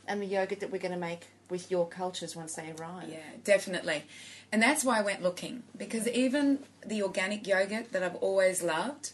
and 0.07 0.20
the 0.20 0.26
yogurt 0.26 0.61
that 0.61 0.70
we're 0.70 0.78
going 0.81 0.92
to 0.92 0.98
make 0.98 1.28
with 1.48 1.70
your 1.70 1.87
cultures 1.87 2.35
once 2.35 2.55
they 2.55 2.72
arrive. 2.78 3.09
Yeah, 3.09 3.18
definitely. 3.44 4.05
And 4.50 4.61
that's 4.62 4.85
why 4.85 4.98
I 4.98 5.02
went 5.02 5.22
looking 5.22 5.62
because 5.76 6.09
even 6.09 6.59
the 6.85 7.02
organic 7.02 7.46
yogurt 7.46 7.92
that 7.92 8.02
I've 8.02 8.16
always 8.16 8.62
loved, 8.62 9.12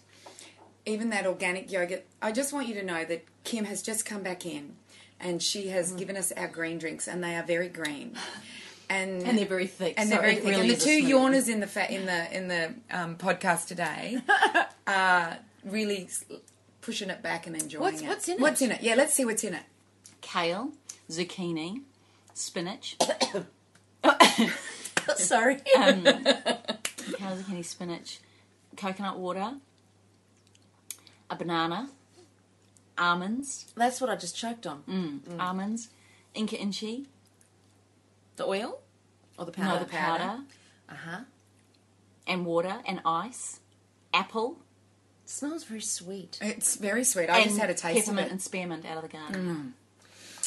even 0.86 1.10
that 1.10 1.26
organic 1.26 1.70
yogurt, 1.70 2.04
I 2.22 2.32
just 2.32 2.52
want 2.52 2.66
you 2.66 2.74
to 2.74 2.82
know 2.84 3.04
that 3.04 3.24
Kim 3.44 3.66
has 3.66 3.82
just 3.82 4.04
come 4.06 4.22
back 4.22 4.46
in 4.46 4.76
and 5.20 5.42
she 5.42 5.68
has 5.68 5.92
Mm. 5.92 5.98
given 5.98 6.16
us 6.16 6.32
our 6.32 6.48
green 6.48 6.78
drinks 6.78 7.08
and 7.08 7.22
they 7.22 7.34
are 7.36 7.42
very 7.42 7.68
green. 7.68 8.16
And, 8.90 9.22
And 9.22 9.36
they're 9.36 9.44
very 9.44 9.66
thick, 9.66 9.94
And 9.98 10.08
so 10.08 10.14
they're 10.14 10.22
very 10.22 10.34
thick. 10.36 10.44
really 10.46 10.60
and 10.70 10.70
the 10.70 10.76
two 10.82 11.02
yawners 11.02 11.46
in 11.46 11.60
the 11.60 11.66
fa- 11.66 11.92
in 11.92 12.06
the 12.06 12.34
in 12.34 12.48
the 12.48 12.72
um, 12.90 13.16
podcast 13.16 13.66
today 13.66 14.16
are 14.86 15.36
really 15.62 16.08
pushing 16.80 17.10
it 17.10 17.20
back 17.22 17.46
and 17.46 17.54
enjoying 17.54 17.82
What's- 17.82 18.00
it. 18.00 18.08
what's 18.08 18.28
in 18.28 18.34
it? 18.36 18.40
What's 18.40 18.62
in 18.62 18.70
it? 18.70 18.80
Yeah, 18.82 18.94
let's 18.94 19.12
see 19.12 19.26
what's 19.26 19.44
in 19.44 19.52
it. 19.52 19.62
Kale, 20.22 20.72
zucchini, 21.10 21.82
spinach, 22.32 22.96
Sorry. 25.16 25.56
um, 25.76 26.04
kale, 26.04 27.36
zucchini, 27.36 27.64
spinach, 27.66 28.20
coconut 28.76 29.18
water, 29.18 29.54
a 31.28 31.36
banana, 31.36 31.90
almonds, 32.98 33.66
That's 33.76 34.00
what 34.00 34.10
I 34.10 34.16
just 34.16 34.36
choked 34.36 34.66
on. 34.66 34.82
Mm. 34.88 35.40
almonds, 35.40 35.88
Inca 36.34 36.56
inchi, 36.58 37.06
The 38.36 38.44
oil 38.46 38.80
or 39.38 39.44
the 39.46 39.52
powder? 39.52 39.80
no, 39.80 39.84
powder? 39.84 39.84
the 39.84 39.90
powder, 39.90 40.40
Uh 40.88 40.94
huh. 40.94 41.20
and 42.26 42.44
water 42.46 42.78
and 42.86 43.00
ice, 43.04 43.60
apple, 44.12 44.58
Smells 45.24 45.64
very 45.64 45.82
sweet. 45.82 46.38
It's 46.40 46.76
very 46.76 47.04
sweet. 47.04 47.28
I 47.28 47.40
and 47.40 47.44
just 47.50 47.58
had 47.58 47.68
a 47.68 47.74
taste 47.74 47.98
of 47.98 48.04
peppermint 48.14 48.28
it. 48.28 48.32
and 48.32 48.40
spearmint 48.40 48.86
out 48.86 48.96
of 48.96 49.02
the 49.02 49.08
garden. 49.10 49.74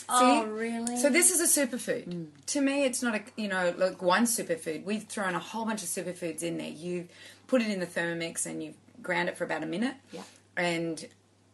Oh, 0.09 0.43
See? 0.43 0.49
really? 0.49 0.97
So 0.97 1.11
this 1.11 1.29
is 1.29 1.39
a 1.39 1.65
superfood. 1.67 2.25
To 2.47 2.61
me, 2.61 2.83
it's 2.85 3.03
not 3.03 3.13
a 3.13 3.21
you 3.37 3.47
know 3.47 3.75
like 3.77 4.01
one 4.01 4.23
superfood. 4.23 4.83
We've 4.83 5.03
thrown 5.03 5.35
a 5.35 5.39
whole 5.39 5.65
bunch 5.65 5.83
of 5.83 5.87
superfoods 5.87 6.41
in 6.41 6.57
there. 6.57 6.67
You 6.71 7.07
put 7.45 7.61
it 7.61 7.69
in 7.69 7.79
the 7.79 7.85
Thermomix 7.85 8.47
and 8.47 8.63
you 8.63 8.73
ground 9.03 9.29
it 9.29 9.37
for 9.37 9.43
about 9.43 9.61
a 9.61 9.67
minute. 9.67 9.93
Yeah. 10.11 10.23
And 10.57 11.05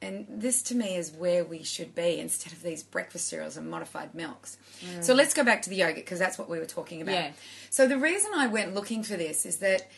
and 0.02 0.28
this 0.30 0.62
to 0.64 0.76
me 0.76 0.96
is 0.96 1.12
where 1.12 1.44
we 1.44 1.64
should 1.64 1.96
be 1.96 2.20
instead 2.20 2.54
of 2.54 2.62
these 2.62 2.84
breakfast 2.84 3.28
cereals 3.28 3.58
and 3.58 3.70
modified 3.70 4.14
milks. 4.14 4.58
Mm. 4.86 5.04
So 5.04 5.14
let's 5.14 5.34
go 5.34 5.44
back 5.44 5.64
to 5.64 5.70
the 5.70 5.76
yogurt 5.78 5.96
because 5.96 6.20
that's 6.20 6.38
what 6.38 6.50
we 6.50 6.60
were 6.60 6.66
talking 6.66 7.02
about. 7.02 7.16
Yeah. 7.16 7.32
So 7.70 7.88
the 7.88 7.98
reason 7.98 8.32
I 8.36 8.48
went 8.48 8.76
looking 8.76 9.02
for 9.04 9.18
this 9.18 9.46
is 9.46 9.58
that 9.58 9.90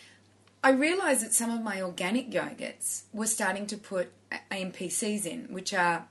I 0.63 0.71
realised 0.71 1.23
that 1.23 1.33
some 1.33 1.51
of 1.51 1.61
my 1.61 1.81
organic 1.81 2.31
yogurts 2.31 3.03
were 3.13 3.27
starting 3.27 3.65
to 3.67 3.77
put 3.77 4.11
AMPCs 4.51 5.25
in, 5.25 5.47
which 5.49 5.73
are 5.73 6.07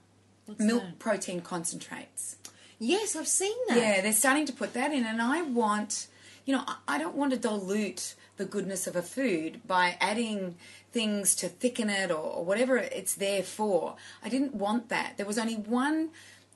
milk 0.59 0.83
that? 0.83 0.99
protein 0.99 1.41
concentrates. 1.41 2.37
yes, 2.79 3.17
I've 3.17 3.29
seen 3.29 3.57
that. 3.69 3.77
Yeah, 3.77 4.01
they're 4.01 4.13
starting 4.13 4.47
to 4.47 4.53
put 4.53 4.75
that 4.75 4.93
in, 4.93 5.05
and 5.05 5.21
I 5.21 5.43
want, 5.43 6.07
you 6.47 6.55
know, 6.55 6.65
I 6.87 6.99
don't 6.99 7.15
want 7.15 7.33
to 7.33 7.39
dilute 7.39 8.15
the 8.39 8.45
goodness 8.45 8.87
of 8.87 8.97
a 8.97 9.03
food 9.03 9.61
by 9.67 9.97
adding 10.01 10.57
things 10.93 11.35
to 11.37 11.49
thicken 11.49 11.91
it 11.91 12.11
or, 12.11 12.17
or 12.17 12.45
whatever 12.45 12.77
it's 12.77 13.15
there 13.15 13.43
for. 13.43 13.97
I 14.23 14.29
didn't 14.29 14.55
want 14.55 14.89
that. 14.89 15.17
There 15.17 15.27
was 15.27 15.39
only 15.39 15.57
one 15.57 16.11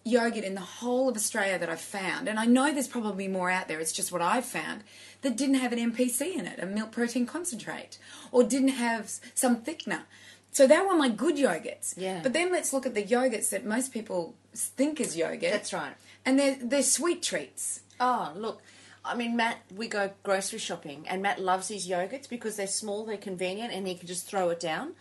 yogurt 0.05 0.45
in 0.45 0.55
the 0.55 0.61
whole 0.61 1.09
of 1.09 1.17
Australia 1.17 1.59
that 1.59 1.69
I've 1.69 1.81
found, 1.81 2.29
and 2.29 2.39
I 2.39 2.45
know 2.45 2.73
there's 2.73 2.89
probably 2.89 3.29
more 3.29 3.51
out 3.51 3.69
there, 3.69 3.79
it's 3.79 3.93
just 3.93 4.11
what 4.11 4.21
I've 4.21 4.45
found, 4.45 4.83
that 5.23 5.37
didn't 5.37 5.57
have 5.57 5.73
an 5.73 5.93
MPC 5.93 6.35
in 6.35 6.47
it, 6.47 6.59
a 6.59 6.67
milk 6.67 6.91
protein 6.91 7.27
concentrate, 7.27 7.99
or 8.33 8.43
didn't 8.43 8.69
have 8.69 9.13
some 9.35 9.63
thickener. 9.63 10.03
So 10.51 10.67
they 10.67 10.81
were 10.81 10.95
my 10.95 11.09
good 11.09 11.37
yogurts. 11.37 11.95
Yeah. 11.97 12.21
But 12.23 12.33
then 12.33 12.53
let's 12.53 12.73
look 12.73 12.85
at 12.85 12.95
the 12.95 13.03
yogurts 13.03 13.51
that 13.51 13.65
most 13.65 13.93
people 13.93 14.35
think 14.55 15.01
is 15.01 15.17
yogurt. 15.17 15.51
That's 15.51 15.73
right. 15.73 15.95
And 16.27 16.39
they're, 16.39 16.59
they're 16.61 16.83
sweet 16.83 17.23
treats. 17.23 17.81
Oh, 17.99 18.33
look. 18.37 18.61
I 19.05 19.17
mean, 19.17 19.37
Matt, 19.37 19.59
we 19.75 19.89
go 19.89 20.11
grocery 20.23 20.59
shopping, 20.59 21.07
and 21.09 21.23
Matt 21.23 21.41
loves 21.41 21.69
his 21.69 21.89
yogurts 21.89 22.29
because 22.29 22.57
they're 22.57 22.67
small, 22.67 23.05
they're 23.05 23.17
convenient, 23.17 23.73
and 23.73 23.87
he 23.87 23.95
can 23.95 24.07
just 24.07 24.27
throw 24.29 24.51
it 24.51 24.61
down. 24.61 24.93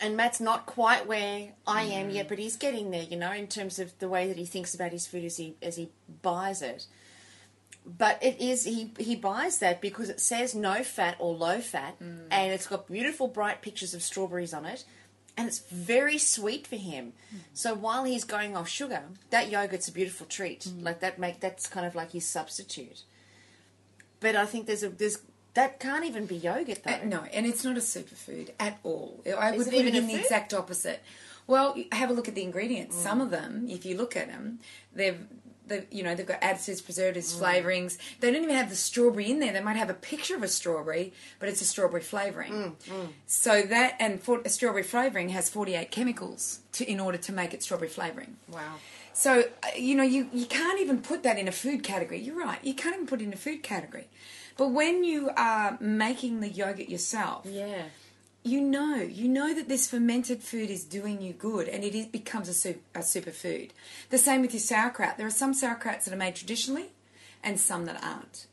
And 0.00 0.16
Matt's 0.16 0.40
not 0.40 0.66
quite 0.66 1.06
where 1.06 1.52
I 1.66 1.82
am 1.84 2.10
mm. 2.10 2.14
yet, 2.14 2.28
but 2.28 2.38
he's 2.38 2.56
getting 2.56 2.90
there, 2.90 3.02
you 3.02 3.16
know, 3.16 3.32
in 3.32 3.46
terms 3.46 3.78
of 3.78 3.98
the 3.98 4.08
way 4.08 4.28
that 4.28 4.36
he 4.36 4.44
thinks 4.44 4.74
about 4.74 4.92
his 4.92 5.06
food 5.06 5.24
as 5.24 5.36
he 5.36 5.56
as 5.62 5.76
he 5.76 5.90
buys 6.22 6.62
it. 6.62 6.86
But 7.86 8.22
it 8.22 8.40
is 8.40 8.64
he 8.64 8.92
he 8.98 9.16
buys 9.16 9.58
that 9.58 9.80
because 9.80 10.08
it 10.08 10.20
says 10.20 10.54
no 10.54 10.82
fat 10.82 11.16
or 11.18 11.34
low 11.34 11.60
fat, 11.60 11.98
mm. 12.00 12.26
and 12.30 12.52
it's 12.52 12.66
got 12.66 12.86
beautiful 12.86 13.28
bright 13.28 13.62
pictures 13.62 13.94
of 13.94 14.02
strawberries 14.02 14.52
on 14.54 14.66
it, 14.66 14.84
and 15.36 15.48
it's 15.48 15.58
very 15.58 16.18
sweet 16.18 16.66
for 16.66 16.76
him. 16.76 17.12
So 17.52 17.74
while 17.74 18.04
he's 18.04 18.24
going 18.24 18.56
off 18.56 18.68
sugar, 18.68 19.02
that 19.30 19.50
yogurt's 19.50 19.88
a 19.88 19.92
beautiful 19.92 20.26
treat. 20.26 20.66
Like 20.80 21.00
that 21.00 21.18
make 21.18 21.40
that's 21.40 21.66
kind 21.66 21.86
of 21.86 21.94
like 21.94 22.12
his 22.12 22.26
substitute. 22.26 23.02
But 24.20 24.36
I 24.36 24.46
think 24.46 24.66
there's 24.66 24.82
a 24.82 24.88
there's 24.88 25.18
that 25.54 25.80
can't 25.80 26.04
even 26.04 26.26
be 26.26 26.36
yogurt 26.36 26.82
though. 26.84 26.92
Uh, 26.92 27.04
no, 27.04 27.24
and 27.32 27.46
it's 27.46 27.64
not 27.64 27.76
a 27.76 27.80
superfood 27.80 28.50
at 28.58 28.78
all. 28.82 29.22
I 29.26 29.56
would 29.56 29.66
put 29.66 29.74
it 29.74 29.94
in 29.94 30.06
the 30.06 30.14
exact 30.14 30.52
opposite. 30.54 31.02
Well, 31.46 31.76
have 31.92 32.10
a 32.10 32.12
look 32.12 32.28
at 32.28 32.34
the 32.34 32.42
ingredients. 32.42 32.96
Some 32.96 33.20
of 33.20 33.30
them, 33.30 33.66
if 33.68 33.84
you 33.84 33.96
look 33.96 34.16
at 34.16 34.28
them, 34.28 34.60
they've, 34.94 35.20
they've 35.66 35.86
you 35.90 36.02
know 36.02 36.14
they've 36.14 36.26
got 36.26 36.40
additives, 36.40 36.84
preservatives, 36.84 37.34
mm. 37.34 37.40
flavorings. 37.40 37.98
They 38.20 38.30
don't 38.30 38.42
even 38.42 38.54
have 38.54 38.70
the 38.70 38.76
strawberry 38.76 39.30
in 39.30 39.40
there. 39.40 39.52
They 39.52 39.60
might 39.60 39.76
have 39.76 39.90
a 39.90 39.94
picture 39.94 40.36
of 40.36 40.42
a 40.42 40.48
strawberry, 40.48 41.12
but 41.38 41.48
it's 41.48 41.60
a 41.60 41.64
strawberry 41.64 42.02
flavoring. 42.02 42.52
Mm, 42.52 42.72
mm. 42.88 43.08
So 43.26 43.62
that 43.62 43.96
and 44.00 44.22
for, 44.22 44.40
a 44.44 44.48
strawberry 44.48 44.82
flavoring 44.82 45.30
has 45.30 45.48
forty 45.50 45.74
eight 45.74 45.90
chemicals 45.90 46.60
to 46.72 46.90
in 46.90 47.00
order 47.00 47.18
to 47.18 47.32
make 47.32 47.54
it 47.54 47.62
strawberry 47.62 47.88
flavoring. 47.88 48.36
Wow. 48.48 48.76
So 49.12 49.44
uh, 49.62 49.68
you 49.76 49.94
know 49.94 50.02
you 50.02 50.28
you 50.32 50.46
can't 50.46 50.80
even 50.80 51.00
put 51.00 51.22
that 51.22 51.38
in 51.38 51.48
a 51.48 51.52
food 51.52 51.82
category. 51.82 52.20
You're 52.20 52.38
right. 52.38 52.58
You 52.62 52.74
can't 52.74 52.94
even 52.94 53.06
put 53.06 53.20
it 53.20 53.24
in 53.24 53.32
a 53.32 53.36
food 53.36 53.62
category. 53.62 54.08
But 54.56 54.68
when 54.68 55.02
you 55.02 55.30
are 55.36 55.76
making 55.80 56.40
the 56.40 56.48
yogurt 56.48 56.88
yourself, 56.88 57.46
Yeah. 57.46 57.84
You 58.44 58.60
know, 58.60 58.96
you 58.96 59.26
know 59.26 59.54
that 59.54 59.68
this 59.68 59.88
fermented 59.88 60.42
food 60.42 60.68
is 60.68 60.84
doing 60.84 61.22
you 61.22 61.32
good, 61.32 61.66
and 61.66 61.82
it 61.82 61.94
is, 61.94 62.06
becomes 62.06 62.48
a, 62.48 62.54
su- 62.54 62.78
a 62.94 62.98
superfood. 62.98 63.70
The 64.10 64.18
same 64.18 64.42
with 64.42 64.52
your 64.52 64.60
sauerkraut. 64.60 65.16
There 65.16 65.26
are 65.26 65.30
some 65.30 65.54
sauerkrauts 65.54 66.04
that 66.04 66.12
are 66.12 66.16
made 66.16 66.36
traditionally, 66.36 66.90
and 67.42 67.58
some 67.58 67.86
that 67.86 68.04
aren't. 68.04 68.46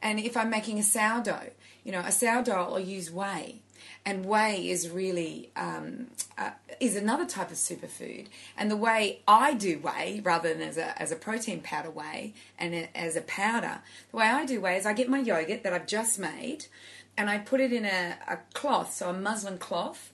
And 0.00 0.18
if 0.18 0.34
I'm 0.34 0.48
making 0.48 0.78
a 0.78 0.82
sourdough, 0.82 1.50
you 1.84 1.92
know, 1.92 2.00
a 2.00 2.10
sourdough 2.10 2.72
I'll 2.72 2.80
use 2.80 3.10
whey, 3.10 3.60
and 4.06 4.24
whey 4.24 4.68
is 4.68 4.88
really 4.88 5.50
um, 5.56 6.06
uh, 6.38 6.50
is 6.80 6.96
another 6.96 7.26
type 7.26 7.50
of 7.50 7.56
superfood. 7.56 8.26
And 8.56 8.70
the 8.70 8.76
way 8.76 9.20
I 9.28 9.52
do 9.52 9.78
whey, 9.78 10.20
rather 10.24 10.52
than 10.52 10.62
as 10.62 10.78
a 10.78 11.00
as 11.00 11.12
a 11.12 11.16
protein 11.16 11.60
powder 11.60 11.90
whey 11.90 12.32
and 12.58 12.74
a, 12.74 12.96
as 12.96 13.14
a 13.14 13.22
powder, 13.22 13.80
the 14.10 14.16
way 14.16 14.26
I 14.26 14.46
do 14.46 14.60
whey 14.60 14.76
is 14.76 14.86
I 14.86 14.94
get 14.94 15.08
my 15.08 15.20
yogurt 15.20 15.62
that 15.62 15.72
I've 15.72 15.86
just 15.86 16.18
made, 16.18 16.66
and 17.16 17.30
I 17.30 17.38
put 17.38 17.60
it 17.60 17.72
in 17.72 17.84
a, 17.84 18.16
a 18.28 18.38
cloth, 18.52 18.92
so 18.92 19.10
a 19.10 19.12
muslin 19.12 19.58
cloth, 19.58 20.12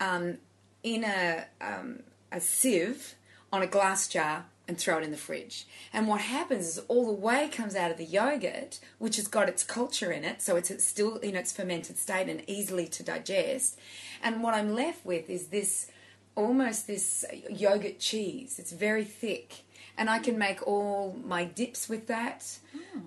um, 0.00 0.38
in 0.82 1.04
a 1.04 1.44
um, 1.60 2.00
a 2.32 2.40
sieve 2.40 3.14
on 3.52 3.62
a 3.62 3.66
glass 3.66 4.08
jar 4.08 4.46
and 4.68 4.78
throw 4.78 4.98
it 4.98 5.04
in 5.04 5.10
the 5.10 5.16
fridge. 5.16 5.66
And 5.92 6.06
what 6.06 6.20
happens 6.20 6.66
is 6.66 6.78
all 6.86 7.06
the 7.06 7.12
whey 7.12 7.48
comes 7.48 7.74
out 7.74 7.90
of 7.90 7.96
the 7.96 8.04
yogurt, 8.04 8.78
which 8.98 9.16
has 9.16 9.26
got 9.26 9.48
its 9.48 9.64
culture 9.64 10.12
in 10.12 10.22
it, 10.22 10.40
so 10.40 10.54
it's 10.54 10.84
still 10.84 11.16
in 11.16 11.34
its 11.34 11.50
fermented 11.50 11.98
state 11.98 12.28
and 12.28 12.48
easily 12.48 12.86
to 12.86 13.02
digest. 13.02 13.76
And 14.22 14.44
what 14.44 14.54
I'm 14.54 14.72
left 14.74 15.04
with 15.04 15.28
is 15.28 15.48
this 15.48 15.90
almost 16.36 16.86
this 16.86 17.24
yogurt 17.50 17.98
cheese. 17.98 18.60
It's 18.60 18.70
very 18.70 19.04
thick. 19.04 19.64
And 20.00 20.08
I 20.08 20.18
can 20.18 20.38
make 20.38 20.66
all 20.66 21.14
my 21.24 21.44
dips 21.44 21.88
with 21.88 22.06
that. 22.06 22.58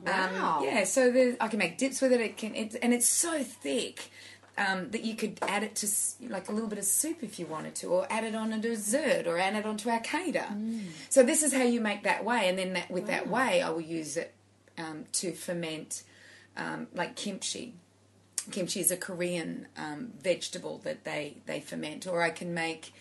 wow. 0.06 0.60
Um, 0.60 0.64
yeah, 0.64 0.84
so 0.84 1.12
the, 1.12 1.36
I 1.42 1.48
can 1.48 1.58
make 1.58 1.78
dips 1.80 2.02
with 2.02 2.12
it. 2.14 2.22
It 2.22 2.38
can, 2.38 2.54
it, 2.56 2.76
and 2.84 2.94
it's 2.94 3.08
so 3.08 3.44
thick 3.44 4.12
um, 4.58 4.92
that 4.92 5.04
you 5.04 5.16
could 5.16 5.40
add 5.42 5.64
it 5.64 5.76
to 5.78 5.88
like 6.30 6.50
a 6.50 6.52
little 6.52 6.70
bit 6.70 6.78
of 6.78 6.86
soup 6.86 7.24
if 7.24 7.40
you 7.40 7.48
wanted 7.48 7.74
to, 7.76 7.88
or 7.88 8.06
add 8.12 8.24
it 8.24 8.36
on 8.36 8.54
a 8.54 8.60
dessert, 8.60 9.26
or 9.26 9.40
add 9.40 9.56
it 9.56 9.66
onto 9.66 9.90
our 9.90 10.00
cater. 10.02 10.46
So 11.10 11.24
this 11.24 11.42
is 11.42 11.52
how 11.54 11.64
you 11.64 11.82
make 11.82 12.04
that 12.04 12.24
whey, 12.24 12.48
and 12.48 12.58
then 12.58 12.74
that, 12.74 12.92
with 12.92 13.08
that 13.08 13.28
whey, 13.28 13.62
I 13.62 13.70
will 13.72 13.82
use 13.82 14.16
it 14.16 14.34
um, 14.78 15.06
to 15.14 15.34
ferment 15.34 16.04
um, 16.56 16.88
like 16.94 17.16
kimchi. 17.16 17.74
Kimchi 18.52 18.82
is 18.82 18.92
a 18.92 18.98
Korean 18.98 19.68
um, 19.78 20.12
vegetable 20.22 20.80
that 20.84 21.06
they 21.06 21.38
they 21.48 21.60
ferment, 21.60 22.06
or 22.06 22.22
I 22.22 22.30
can 22.30 22.54
make 22.54 22.94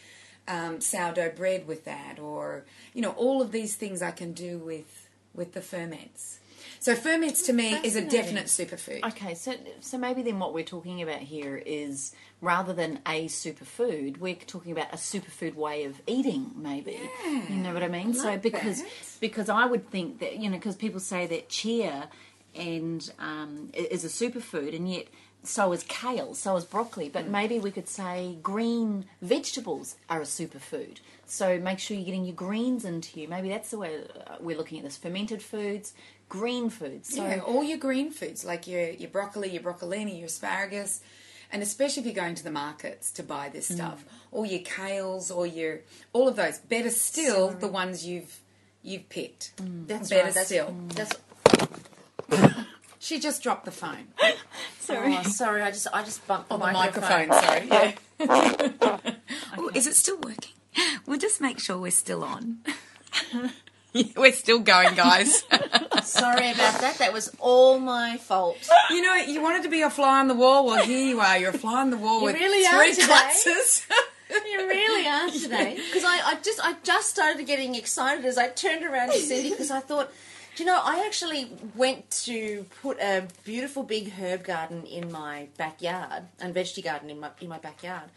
um, 0.49 0.80
sourdough 0.80 1.32
bread 1.36 1.66
with 1.66 1.84
that, 1.84 2.18
or 2.18 2.64
you 2.95 3.03
know 3.03 3.11
all 3.11 3.43
of 3.43 3.53
these 3.53 3.76
things 3.76 4.03
I 4.03 4.11
can 4.11 4.32
do 4.32 4.59
with 4.59 5.09
with 5.34 5.53
the 5.53 5.62
ferments. 5.62 6.38
So 6.80 6.97
ferments 6.97 7.43
to 7.43 7.53
me 7.53 7.74
is 7.84 7.95
a 7.95 8.05
definite 8.05 8.47
superfood. 8.47 9.05
Okay, 9.05 9.34
so 9.34 9.55
so 9.80 9.99
maybe 9.99 10.22
then 10.22 10.38
what 10.38 10.53
we're 10.53 10.64
talking 10.64 11.01
about 11.01 11.20
here 11.20 11.62
is 11.64 12.12
rather 12.40 12.72
than 12.72 12.99
a 13.07 13.26
superfood, 13.26 14.18
we're 14.18 14.34
talking 14.34 14.72
about 14.72 14.93
a 14.93 14.97
superfood 14.97 15.55
way 15.55 15.84
of 15.84 16.01
eating. 16.07 16.51
Maybe 16.57 16.99
you 17.24 17.57
know 17.57 17.72
what 17.72 17.82
I 17.84 17.88
mean. 17.88 18.14
so 18.14 18.26
like 18.26 18.43
because 18.43 18.82
that. 18.82 18.90
because 19.20 19.49
I 19.49 19.66
would 19.66 19.90
think 19.90 20.18
that 20.20 20.38
you 20.38 20.51
know 20.51 20.57
because 20.57 20.76
people 20.76 21.01
say 21.01 21.26
that 21.26 21.49
chia 21.49 22.09
and 22.55 23.11
um, 23.18 23.70
is 23.72 24.05
a 24.05 24.09
superfood, 24.09 24.74
and 24.74 24.90
yet 24.93 25.07
so 25.45 25.72
is 25.72 25.82
kale, 25.84 26.34
so 26.34 26.57
is 26.57 26.64
broccoli. 26.64 27.09
But 27.09 27.26
mm. 27.26 27.30
maybe 27.30 27.59
we 27.59 27.70
could 27.70 27.88
say 27.88 28.38
green 28.43 29.07
vegetables 29.20 29.97
are 30.09 30.20
a 30.20 30.24
superfood. 30.24 30.99
So 31.26 31.59
make 31.59 31.78
sure 31.78 31.97
you're 31.97 32.07
getting 32.07 32.24
your 32.24 32.34
greens 32.34 32.84
into 32.84 33.20
you. 33.20 33.28
Maybe 33.28 33.49
that's 33.49 33.70
the 33.70 33.78
way 33.78 34.01
uh, 34.26 34.36
we're 34.40 34.57
looking 34.57 34.78
at 34.78 34.84
this: 34.84 34.97
fermented 34.97 35.43
foods, 35.43 35.95
green 36.28 36.70
foods. 36.70 37.14
So 37.14 37.24
yeah, 37.24 37.40
all 37.40 37.64
your 37.64 37.78
green 37.78 38.11
foods 38.11 38.45
like 38.45 38.66
your 38.66 38.90
your 38.90 39.11
broccoli, 39.11 39.51
your 39.51 39.62
broccolini, 39.62 40.16
your 40.16 40.26
asparagus, 40.26 41.01
and 41.51 41.62
especially 41.62 42.01
if 42.01 42.07
you're 42.07 42.24
going 42.24 42.34
to 42.36 42.45
the 42.45 42.51
markets 42.51 43.11
to 43.12 43.22
buy 43.22 43.49
this 43.49 43.70
mm. 43.70 43.76
stuff, 43.76 44.05
all 44.30 44.47
your 44.47 44.61
kales, 44.61 45.34
or 45.34 45.47
your 45.47 45.80
all 46.12 46.28
of 46.28 46.36
those. 46.36 46.59
Better 46.59 46.90
still, 46.90 47.51
the 47.51 47.68
ones 47.68 48.07
you've 48.07 48.40
you've 48.82 49.09
picked. 49.09 49.57
Mm. 49.57 49.86
That's 49.86 50.11
Better 50.11 50.24
right. 50.24 50.34
That's, 50.34 50.47
still. 50.47 50.74
That's, 50.95 51.16
She 53.12 53.20
just 53.20 53.42
dropped 53.42 53.66
the 53.66 53.70
phone. 53.70 54.06
sorry. 54.80 55.14
oh, 55.18 55.22
sorry, 55.24 55.60
I 55.60 55.70
just 55.70 55.86
I 55.92 56.02
just 56.02 56.26
bumped 56.26 56.46
oh, 56.50 56.56
the, 56.56 56.64
On 56.64 56.72
the 56.72 56.78
microphone. 56.78 57.28
microphone, 57.28 57.68
sorry. 57.68 57.94
Yeah. 58.18 58.98
oh, 59.58 59.70
is 59.74 59.86
it 59.86 59.96
still 59.96 60.16
working? 60.16 60.54
We'll 61.04 61.18
just 61.18 61.38
make 61.38 61.58
sure 61.58 61.76
we're 61.76 61.90
still 61.90 62.24
on. 62.24 62.60
Yeah, 63.92 64.06
we're 64.16 64.32
still 64.32 64.60
going, 64.60 64.94
guys. 64.94 65.42
Sorry 66.04 66.52
about 66.52 66.80
that. 66.80 66.96
That 67.00 67.12
was 67.12 67.36
all 67.38 67.78
my 67.78 68.16
fault. 68.16 68.56
you 68.88 69.02
know, 69.02 69.14
you 69.16 69.42
wanted 69.42 69.64
to 69.64 69.68
be 69.68 69.82
a 69.82 69.90
fly 69.90 70.20
on 70.20 70.28
the 70.28 70.34
wall. 70.34 70.64
Well, 70.64 70.82
here 70.82 71.06
you 71.06 71.20
are. 71.20 71.36
You're 71.36 71.50
a 71.50 71.58
fly 71.58 71.82
on 71.82 71.90
the 71.90 71.98
wall 71.98 72.20
You 72.20 72.24
with 72.24 72.36
really 72.36 72.64
are 72.64 72.82
three 72.82 72.94
today. 72.94 74.00
You 74.50 74.58
really 74.66 75.06
are 75.06 75.30
today. 75.30 75.74
Because 75.74 76.04
I, 76.04 76.20
I 76.24 76.38
just 76.42 76.60
I 76.64 76.76
just 76.82 77.10
started 77.10 77.46
getting 77.46 77.74
excited 77.74 78.24
as 78.24 78.38
I 78.38 78.48
turned 78.48 78.86
around 78.86 79.08
to 79.10 79.18
Cindy 79.18 79.50
because 79.50 79.70
I 79.70 79.80
thought, 79.80 80.10
do 80.55 80.62
you 80.62 80.66
know, 80.66 80.80
I 80.82 81.05
actually 81.07 81.50
went 81.74 82.11
to 82.24 82.66
put 82.82 82.98
a 83.00 83.26
beautiful 83.44 83.82
big 83.82 84.12
herb 84.12 84.44
garden 84.44 84.84
in 84.84 85.11
my 85.11 85.48
backyard 85.57 86.24
and 86.40 86.55
veggie 86.55 86.84
garden 86.84 87.09
in 87.09 87.20
my 87.20 87.30
in 87.40 87.48
my 87.48 87.59
backyard, 87.59 88.11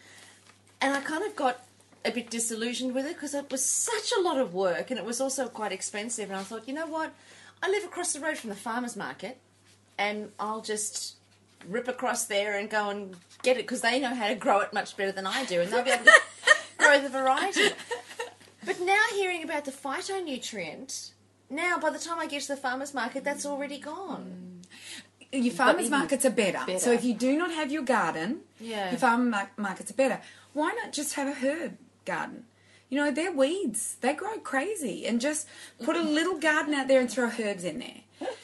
and 0.81 0.93
I 0.93 1.01
kind 1.01 1.23
of 1.23 1.35
got 1.35 1.65
a 2.03 2.11
bit 2.11 2.29
disillusioned 2.29 2.93
with 2.93 3.05
it 3.05 3.13
because 3.13 3.33
it 3.33 3.49
was 3.51 3.63
such 3.63 4.11
a 4.17 4.21
lot 4.21 4.37
of 4.37 4.53
work 4.53 4.91
and 4.91 4.99
it 4.99 5.05
was 5.05 5.19
also 5.19 5.47
quite 5.47 5.71
expensive. 5.71 6.29
And 6.29 6.37
I 6.39 6.43
thought, 6.43 6.67
you 6.67 6.73
know 6.73 6.85
what, 6.85 7.11
I 7.63 7.69
live 7.69 7.83
across 7.83 8.13
the 8.13 8.19
road 8.19 8.37
from 8.37 8.51
the 8.51 8.55
farmers 8.55 8.95
market, 8.95 9.37
and 9.97 10.31
I'll 10.39 10.61
just 10.61 11.15
rip 11.67 11.87
across 11.87 12.25
there 12.25 12.57
and 12.57 12.69
go 12.69 12.89
and 12.89 13.15
get 13.41 13.57
it 13.57 13.63
because 13.63 13.81
they 13.81 13.99
know 13.99 14.13
how 14.13 14.27
to 14.27 14.35
grow 14.35 14.59
it 14.59 14.73
much 14.73 14.95
better 14.97 15.11
than 15.11 15.25
I 15.25 15.45
do, 15.45 15.61
and 15.61 15.71
they'll 15.71 15.83
be 15.83 15.91
able 15.91 16.05
to 16.05 16.21
grow 16.77 17.01
the 17.01 17.09
variety. 17.09 17.69
But 18.65 18.81
now 18.81 19.01
hearing 19.13 19.43
about 19.43 19.65
the 19.65 19.71
phytonutrient, 19.71 21.11
now 21.49 21.77
by 21.79 21.89
the 21.89 21.99
time 21.99 22.19
I 22.19 22.27
get 22.27 22.41
to 22.43 22.47
the 22.49 22.57
farmers 22.57 22.93
market, 22.93 23.23
that's 23.23 23.45
already 23.45 23.79
gone. 23.79 24.61
Mm. 25.33 25.43
Your 25.43 25.53
farmers 25.53 25.89
markets 25.89 26.23
are 26.25 26.29
better. 26.29 26.59
better. 26.65 26.79
So 26.79 26.91
if 26.91 27.03
you 27.03 27.13
do 27.13 27.37
not 27.37 27.51
have 27.51 27.71
your 27.71 27.83
garden, 27.83 28.41
Yeah. 28.59 28.91
your 28.91 28.99
farmer 28.99 29.25
mar- 29.25 29.51
markets 29.57 29.91
are 29.91 29.95
better. 29.95 30.21
Why 30.53 30.71
not 30.81 30.93
just 30.93 31.13
have 31.15 31.27
a 31.27 31.33
herb 31.33 31.77
garden? 32.05 32.45
You 32.89 32.97
know, 33.03 33.11
they're 33.11 33.31
weeds. 33.31 33.97
They 34.01 34.13
grow 34.13 34.37
crazy. 34.39 35.05
And 35.05 35.19
just 35.19 35.47
put 35.83 35.95
a 35.97 36.01
little 36.01 36.37
garden 36.39 36.73
out 36.73 36.87
there 36.87 37.01
and 37.01 37.11
throw 37.11 37.29
herbs 37.37 37.63
in 37.63 37.79
there. 37.79 38.01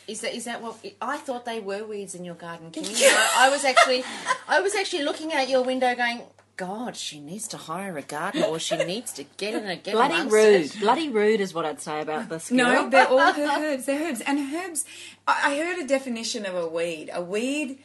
Is 0.07 0.19
that 0.21 0.35
is 0.35 0.43
that 0.45 0.61
what 0.61 0.77
I 1.01 1.15
thought 1.17 1.45
they 1.45 1.61
were 1.61 1.85
weeds 1.85 2.13
in 2.13 2.25
your 2.25 2.35
garden, 2.35 2.71
Kimmy? 2.71 2.93
I, 3.37 3.47
I 3.47 3.49
was 3.49 3.63
actually 3.63 4.03
I 4.49 4.59
was 4.59 4.75
actually 4.75 5.03
looking 5.03 5.31
out 5.31 5.47
your 5.47 5.63
window, 5.63 5.95
going, 5.95 6.23
God, 6.61 6.95
she 6.95 7.19
needs 7.19 7.47
to 7.49 7.57
hire 7.57 7.97
a 7.97 8.03
gardener, 8.03 8.45
or 8.45 8.59
she 8.59 8.77
needs 8.77 9.11
to 9.13 9.23
get 9.37 9.55
in 9.55 9.63
and 9.67 9.81
get 9.81 9.93
Bloody 9.95 10.13
amongst 10.13 10.33
rude. 10.33 10.61
it. 10.65 10.79
Bloody 10.79 11.09
rude 11.09 11.41
is 11.41 11.55
what 11.55 11.65
I'd 11.65 11.81
say 11.81 12.01
about 12.01 12.29
this. 12.29 12.51
No, 12.51 12.87
they're 12.87 13.07
all 13.07 13.33
her 13.41 13.47
herbs. 13.59 13.85
They're 13.87 14.07
herbs. 14.09 14.21
And 14.21 14.53
herbs, 14.53 14.85
I 15.27 15.53
I 15.53 15.57
heard 15.57 15.79
a 15.79 15.87
definition 15.87 16.45
of 16.45 16.53
a 16.55 16.67
weed. 16.67 17.09
A 17.13 17.21
weed 17.21 17.79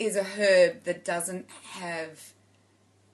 is 0.00 0.16
a 0.16 0.24
herb 0.24 0.82
that 0.84 1.04
doesn't 1.04 1.48
have 1.74 2.33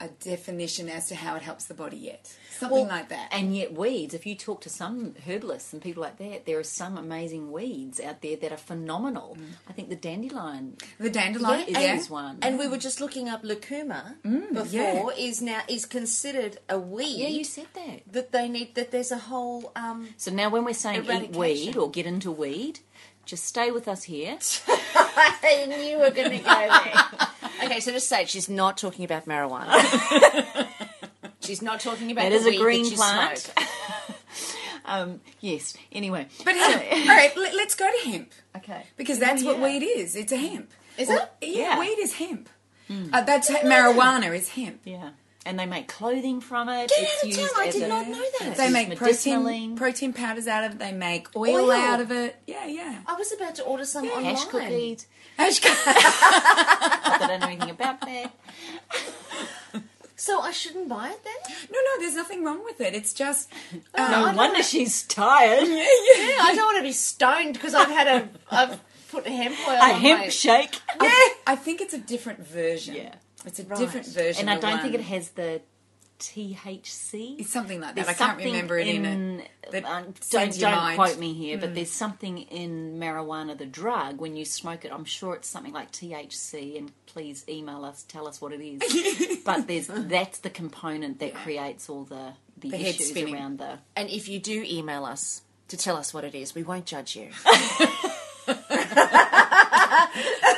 a 0.00 0.08
definition 0.08 0.88
as 0.88 1.08
to 1.08 1.14
how 1.14 1.36
it 1.36 1.42
helps 1.42 1.66
the 1.66 1.74
body 1.74 1.96
yet. 1.96 2.34
Something 2.50 2.78
Well, 2.78 2.88
like 2.88 3.08
that. 3.10 3.28
And 3.32 3.54
yet, 3.56 3.72
weeds, 3.72 4.14
if 4.14 4.26
you 4.26 4.34
talk 4.34 4.60
to 4.62 4.68
some 4.70 5.14
herbalists 5.26 5.72
and 5.72 5.82
people 5.82 6.02
like 6.02 6.18
that, 6.18 6.46
there 6.46 6.58
are 6.58 6.64
some 6.64 6.96
amazing 6.96 7.52
weeds 7.52 8.00
out 8.00 8.22
there 8.22 8.36
that 8.36 8.52
are 8.52 8.56
phenomenal. 8.56 9.36
I 9.68 9.72
think 9.72 9.88
the 9.88 9.96
dandelion 9.96 10.76
The 10.98 11.10
dandelion 11.10 11.68
is, 11.68 11.72
yeah. 11.72 11.96
is 11.96 12.10
one. 12.10 12.38
And 12.42 12.58
we 12.58 12.66
were 12.66 12.78
just 12.78 13.00
looking 13.00 13.28
up 13.28 13.42
lucuma 13.44 14.16
before 14.22 14.66
yeah. 14.66 15.10
is 15.16 15.42
now 15.42 15.60
is 15.68 15.86
considered 15.86 16.58
a 16.68 16.78
weed. 16.78 17.18
yeah, 17.18 17.28
you 17.28 17.44
said 17.44 17.66
that. 17.74 18.02
that 18.12 18.32
they 18.32 18.48
need 18.48 18.74
that 18.74 18.90
there's 18.90 19.12
a 19.12 19.18
whole 19.18 19.72
um 19.76 20.08
So 20.16 20.30
now 20.30 20.48
when 20.50 20.64
we're 20.64 20.74
saying 20.74 21.04
eat 21.10 21.36
weed 21.36 21.76
or 21.76 21.90
get 21.90 22.06
into 22.06 22.30
weed, 22.30 22.80
just 23.24 23.44
stay 23.44 23.70
with 23.70 23.86
us 23.86 24.04
here. 24.04 24.38
I 24.94 25.66
knew 25.68 25.76
we 25.76 25.96
were 25.96 26.10
going 26.10 26.30
to 26.30 26.38
go 26.38 26.68
there. 26.68 27.28
okay, 27.64 27.80
so 27.80 27.92
just 27.92 28.08
say 28.08 28.22
it. 28.22 28.28
She's 28.28 28.48
not 28.48 28.76
talking 28.76 29.04
about 29.04 29.26
marijuana. 29.26 30.66
She's 31.40 31.62
not 31.62 31.80
talking 31.80 32.10
about 32.10 32.28
the 32.28 32.36
is 32.36 32.46
a 32.46 32.56
green 32.56 32.90
plant. 32.90 33.52
Um, 34.90 35.20
yes, 35.40 35.76
anyway. 35.92 36.26
But 36.44 36.56
hemp. 36.56 36.82
all 36.92 37.06
right, 37.06 37.36
let, 37.36 37.54
us 37.54 37.76
go 37.76 37.88
to 37.88 38.10
hemp. 38.10 38.32
Okay. 38.56 38.82
Because 38.96 39.20
that's 39.20 39.44
what 39.44 39.58
yeah. 39.58 39.64
weed 39.64 39.84
is. 39.84 40.16
It's 40.16 40.32
a 40.32 40.36
hemp. 40.36 40.68
Is 40.98 41.08
it? 41.08 41.30
Yeah, 41.40 41.48
Yeah. 41.48 41.80
weed 41.80 41.98
is 42.00 42.14
hemp. 42.14 42.48
Uh, 42.90 43.20
that's 43.22 43.48
marijuana 43.50 44.34
is 44.34 44.48
hemp. 44.48 44.80
Yeah. 44.84 45.10
And 45.46 45.58
they 45.58 45.64
make 45.64 45.86
clothing 45.86 46.40
from 46.40 46.68
it. 46.68 46.88
Get 46.90 46.98
it's 46.98 47.14
out 47.14 47.22
of 47.22 47.28
used 47.28 47.54
town, 47.54 47.62
I 47.62 47.70
did 47.70 47.82
a, 47.82 47.88
not 47.88 48.08
know 48.08 48.24
that. 48.40 48.56
They 48.56 48.70
make 48.70 48.96
protein 48.96 49.76
protein 49.76 50.12
powders 50.12 50.48
out 50.48 50.64
of 50.64 50.72
it. 50.72 50.78
They 50.80 50.92
make 50.92 51.28
oil, 51.36 51.66
Oil. 51.66 51.72
out 51.72 52.00
of 52.00 52.10
it. 52.10 52.36
Yeah, 52.46 52.66
yeah. 52.66 53.00
I 53.06 53.14
was 53.14 53.32
about 53.32 53.54
to 53.54 53.62
order 53.62 53.84
some 53.84 54.06
online. 54.06 54.24
hash 54.24 54.44
cookies. 54.46 55.06
Ash- 55.40 55.60
I 55.64 57.16
don't 57.26 57.40
know 57.40 57.46
anything 57.46 57.70
about 57.70 58.00
that. 58.02 58.32
So 60.16 60.40
I 60.40 60.50
shouldn't 60.50 60.86
buy 60.88 61.08
it 61.08 61.24
then? 61.24 61.56
no, 61.72 61.78
no, 61.78 62.00
there's 62.00 62.14
nothing 62.14 62.44
wrong 62.44 62.62
with 62.62 62.78
it. 62.82 62.94
It's 62.94 63.14
just 63.14 63.50
um, 63.94 64.10
No 64.10 64.32
wonder 64.36 64.62
she's 64.62 65.02
tired. 65.04 65.66
yeah, 65.66 65.74
yeah. 65.76 65.82
Yeah, 66.28 66.36
I 66.42 66.52
don't 66.54 66.66
want 66.66 66.76
to 66.78 66.82
be 66.82 66.92
stoned 66.92 67.54
because 67.54 67.72
I've 67.74 67.88
had 67.88 68.06
a 68.06 68.28
I've 68.50 68.80
put 69.10 69.26
hemp 69.26 69.56
oil 69.66 69.74
A 69.76 69.94
on 69.94 70.00
hemp 70.00 70.20
my 70.20 70.28
shake. 70.28 70.78
I, 71.00 71.34
I 71.46 71.56
think 71.56 71.80
it's 71.80 71.94
a 71.94 71.98
different 71.98 72.46
version. 72.46 72.96
Yeah. 72.96 73.14
It's 73.46 73.58
a 73.60 73.64
Right. 73.64 73.78
different 73.78 74.06
version. 74.08 74.46
And 74.46 74.50
I 74.50 74.60
don't 74.60 74.82
think 74.82 74.92
it 74.94 75.00
has 75.00 75.30
the 75.30 75.62
THC. 76.20 77.40
It's 77.40 77.50
something 77.50 77.80
like 77.80 77.96
that. 77.96 78.06
There's 78.06 78.08
I 78.08 78.12
can't 78.26 78.38
remember 78.38 78.78
it 78.78 78.86
in, 78.86 79.40
it. 79.40 79.50
that 79.72 79.84
uh, 79.84 80.02
don't 80.30 80.58
don't 80.58 80.70
mind- 80.72 80.96
quote 80.96 81.18
me 81.18 81.34
here, 81.34 81.58
but 81.58 81.74
there's 81.74 81.90
something 81.90 82.38
in 82.38 82.98
marijuana, 83.00 83.56
the 83.58 83.66
drug, 83.66 84.20
when 84.20 84.36
you 84.36 84.44
smoke 84.44 84.84
it. 84.84 84.92
I'm 84.92 85.04
sure 85.04 85.34
it's 85.34 85.48
something 85.48 85.72
like 85.72 85.90
THC, 85.90 86.78
and 86.78 86.92
please 87.06 87.44
email 87.48 87.84
us, 87.84 88.04
tell 88.04 88.28
us 88.28 88.40
what 88.40 88.52
it 88.52 88.60
is. 88.62 89.38
but 89.44 89.66
there's 89.66 89.88
that's 89.88 90.38
the 90.40 90.50
component 90.50 91.18
that 91.20 91.34
creates 91.34 91.88
all 91.88 92.04
the 92.04 92.34
the, 92.58 92.70
The 92.70 92.76
head 92.76 92.94
issues 92.94 93.10
spinning. 93.10 93.34
around 93.34 93.58
the. 93.58 93.78
And 93.96 94.08
if 94.10 94.28
you 94.28 94.38
do 94.38 94.64
email 94.68 95.04
us 95.04 95.42
to 95.68 95.76
tell 95.76 95.96
us 95.96 96.12
what 96.12 96.24
it 96.24 96.34
is, 96.34 96.54
we 96.54 96.62
won't 96.62 96.86
judge 96.86 97.16
you. 97.16 97.30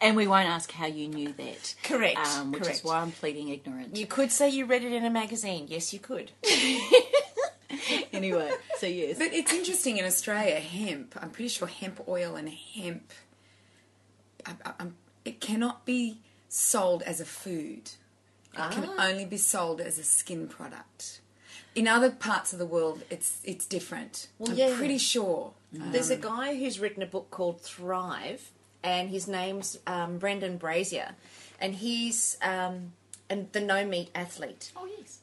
And 0.00 0.16
we 0.16 0.26
won't 0.26 0.48
ask 0.48 0.72
how 0.72 0.86
you 0.86 1.08
knew 1.08 1.32
that. 1.34 1.74
Correct, 1.84 2.16
Um, 2.18 2.52
which 2.52 2.62
correct. 2.62 2.78
is 2.78 2.84
why 2.84 3.00
I'm 3.00 3.12
pleading 3.12 3.48
ignorant. 3.50 3.96
You 3.96 4.06
could 4.06 4.32
say 4.32 4.48
you 4.48 4.64
read 4.64 4.82
it 4.82 4.92
in 4.92 5.04
a 5.04 5.10
magazine. 5.10 5.66
Yes, 5.68 5.92
you 5.92 5.98
could. 5.98 6.30
anyway, 8.12 8.50
so 8.78 8.86
yes. 8.86 9.18
But 9.18 9.32
it's 9.32 9.52
interesting 9.52 9.98
in 9.98 10.04
Australia, 10.04 10.56
hemp. 10.60 11.14
I'm 11.20 11.30
pretty 11.30 11.48
sure 11.48 11.68
hemp 11.68 12.00
oil 12.08 12.36
and 12.36 12.48
hemp. 12.48 13.10
I, 14.46 14.52
I, 14.64 14.72
I'm- 14.80 14.96
it 15.24 15.40
cannot 15.40 15.84
be 15.84 16.18
sold 16.48 17.02
as 17.02 17.20
a 17.20 17.24
food. 17.26 17.90
It 18.54 18.70
can 18.72 18.88
Ah. 18.98 19.06
only 19.08 19.26
be 19.26 19.36
sold 19.36 19.80
as 19.80 19.98
a 19.98 20.02
skin 20.02 20.48
product. 20.48 21.20
In 21.74 21.86
other 21.86 22.10
parts 22.10 22.52
of 22.52 22.58
the 22.58 22.66
world, 22.66 23.02
it's 23.10 23.38
it's 23.44 23.66
different. 23.66 24.28
Well, 24.38 24.50
I'm 24.52 24.56
yeah. 24.56 24.74
pretty 24.76 24.98
sure. 24.98 25.52
There's 25.72 26.10
a 26.10 26.16
guy 26.16 26.56
who's 26.56 26.80
written 26.80 27.02
a 27.02 27.06
book 27.06 27.30
called 27.30 27.60
Thrive, 27.60 28.50
and 28.82 29.10
his 29.10 29.28
name's 29.28 29.78
um, 29.86 30.18
Brendan 30.18 30.56
Brazier, 30.56 31.12
and 31.60 31.74
he's 31.74 32.36
um, 32.42 32.92
and 33.28 33.50
the 33.52 33.60
no 33.60 33.84
meat 33.84 34.10
athlete. 34.14 34.72
oh 34.76 34.88
yes. 34.98 35.18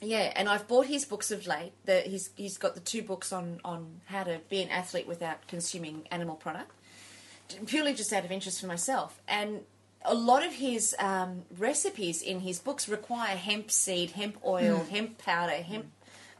Yeah, 0.00 0.32
and 0.36 0.48
I've 0.48 0.68
bought 0.68 0.86
his 0.86 1.04
books 1.04 1.32
of 1.32 1.46
late. 1.46 1.72
The, 1.84 2.00
he's 2.02 2.30
he's 2.36 2.56
got 2.56 2.74
the 2.74 2.80
two 2.80 3.02
books 3.02 3.32
on 3.32 3.60
on 3.64 4.00
how 4.06 4.22
to 4.22 4.40
be 4.48 4.62
an 4.62 4.68
athlete 4.68 5.08
without 5.08 5.46
consuming 5.48 6.06
animal 6.12 6.36
product, 6.36 6.72
purely 7.66 7.94
just 7.94 8.12
out 8.12 8.24
of 8.24 8.30
interest 8.30 8.60
for 8.60 8.68
myself. 8.68 9.20
And 9.26 9.62
a 10.04 10.14
lot 10.14 10.44
of 10.44 10.52
his 10.52 10.94
um, 11.00 11.42
recipes 11.58 12.22
in 12.22 12.40
his 12.40 12.60
books 12.60 12.88
require 12.88 13.36
hemp 13.36 13.70
seed, 13.70 14.12
hemp 14.12 14.38
oil, 14.44 14.86
hemp 14.88 15.18
powder, 15.18 15.52
hemp 15.62 15.86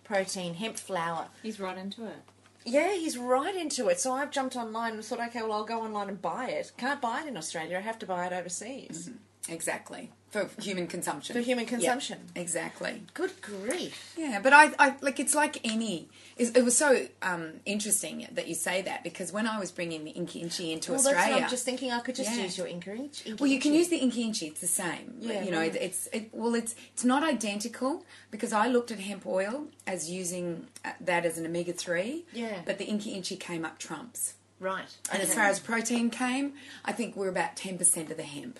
protein, 0.05 0.55
hemp 0.55 0.77
flour. 0.77 1.27
He's 1.43 1.59
right 1.59 1.77
into 1.77 2.07
it. 2.07 2.23
Yeah, 2.69 2.95
he's 2.95 3.17
right 3.17 3.55
into 3.57 3.89
it. 3.89 3.99
So 3.99 4.13
I've 4.13 4.31
jumped 4.31 4.57
online 4.57 4.95
and 4.95 5.05
thought, 5.05 5.21
okay, 5.29 5.43
well, 5.43 5.53
I'll 5.53 5.65
go 5.65 5.83
online 5.83 6.09
and 6.09 6.21
buy 6.21 6.49
it. 6.49 6.73
Can't 6.77 7.01
buy 7.01 7.23
it 7.23 7.27
in 7.27 7.37
Australia. 7.37 7.79
I 7.79 7.81
have 7.81 7.99
to 8.01 8.07
buy 8.07 8.27
it 8.27 8.33
overseas 8.33 9.09
mm-hmm. 9.09 9.17
Exactly 9.49 10.11
for 10.31 10.49
human 10.61 10.87
consumption. 10.87 11.35
for 11.35 11.41
human 11.41 11.65
consumption. 11.65 12.19
Exactly. 12.37 13.03
Good 13.15 13.33
grief. 13.41 14.13
Yeah, 14.17 14.41
but 14.43 14.53
I, 14.53 14.73
I 14.79 14.95
like 15.01 15.19
it's 15.19 15.35
like 15.35 15.59
any. 15.65 16.09
It, 16.37 16.57
it 16.57 16.65
was 16.65 16.77
so 16.77 17.07
um, 17.23 17.55
interesting 17.65 18.27
that 18.33 18.47
you 18.47 18.55
say 18.55 18.83
that 18.83 19.03
because 19.03 19.33
when 19.33 19.47
I 19.47 19.59
was 19.59 19.73
bringing 19.73 20.05
the 20.05 20.11
Inca 20.11 20.39
Inchi 20.39 20.73
into 20.73 20.93
Well, 20.93 21.01
Australia, 21.01 21.45
I'm 21.45 21.51
just 21.51 21.65
thinking. 21.65 21.91
I 21.93 22.01
could 22.01 22.15
just 22.15 22.31
Yeah. 22.35 22.43
use 22.43 22.59
your 22.59 22.67
Inky. 22.67 22.91
Inky 22.91 23.35
Well, 23.35 23.47
you 23.47 23.59
can 23.59 23.73
use 23.73 23.89
the 23.89 23.97
Inca 23.97 24.21
Inchi. 24.21 24.47
It's 24.49 24.61
the 24.61 24.67
same. 24.67 25.15
Yeah, 25.21 25.43
you 25.43 25.51
know, 25.51 25.59
right. 25.59 25.75
it's 25.75 26.09
it, 26.13 26.29
well, 26.33 26.55
it's 26.55 26.75
it's 26.93 27.05
not 27.05 27.23
identical 27.25 28.05
because 28.31 28.53
I 28.53 28.69
looked 28.69 28.91
at 28.91 29.01
hemp 29.01 29.27
oil 29.27 29.69
as 29.87 30.11
using 30.11 30.67
uh, 30.85 30.93
that 31.01 31.25
as 31.25 31.39
an 31.39 31.47
omega 31.47 31.73
three. 31.73 32.27
Yeah. 32.33 32.61
But 32.67 32.79
the 32.79 32.85
Inca 32.85 33.09
Inchi 33.09 33.37
came 33.37 33.65
up 33.65 33.79
trumps. 33.79 34.35
Right. 34.61 34.97
And 35.13 35.23
as 35.23 35.35
far 35.35 35.45
as 35.45 35.61
protein 35.61 36.11
came, 36.11 36.55
I 36.85 36.91
think 36.93 37.17
we're 37.17 37.29
about 37.29 37.57
ten 37.57 37.79
percent 37.79 38.11
of 38.11 38.17
the 38.17 38.25
hemp. 38.25 38.59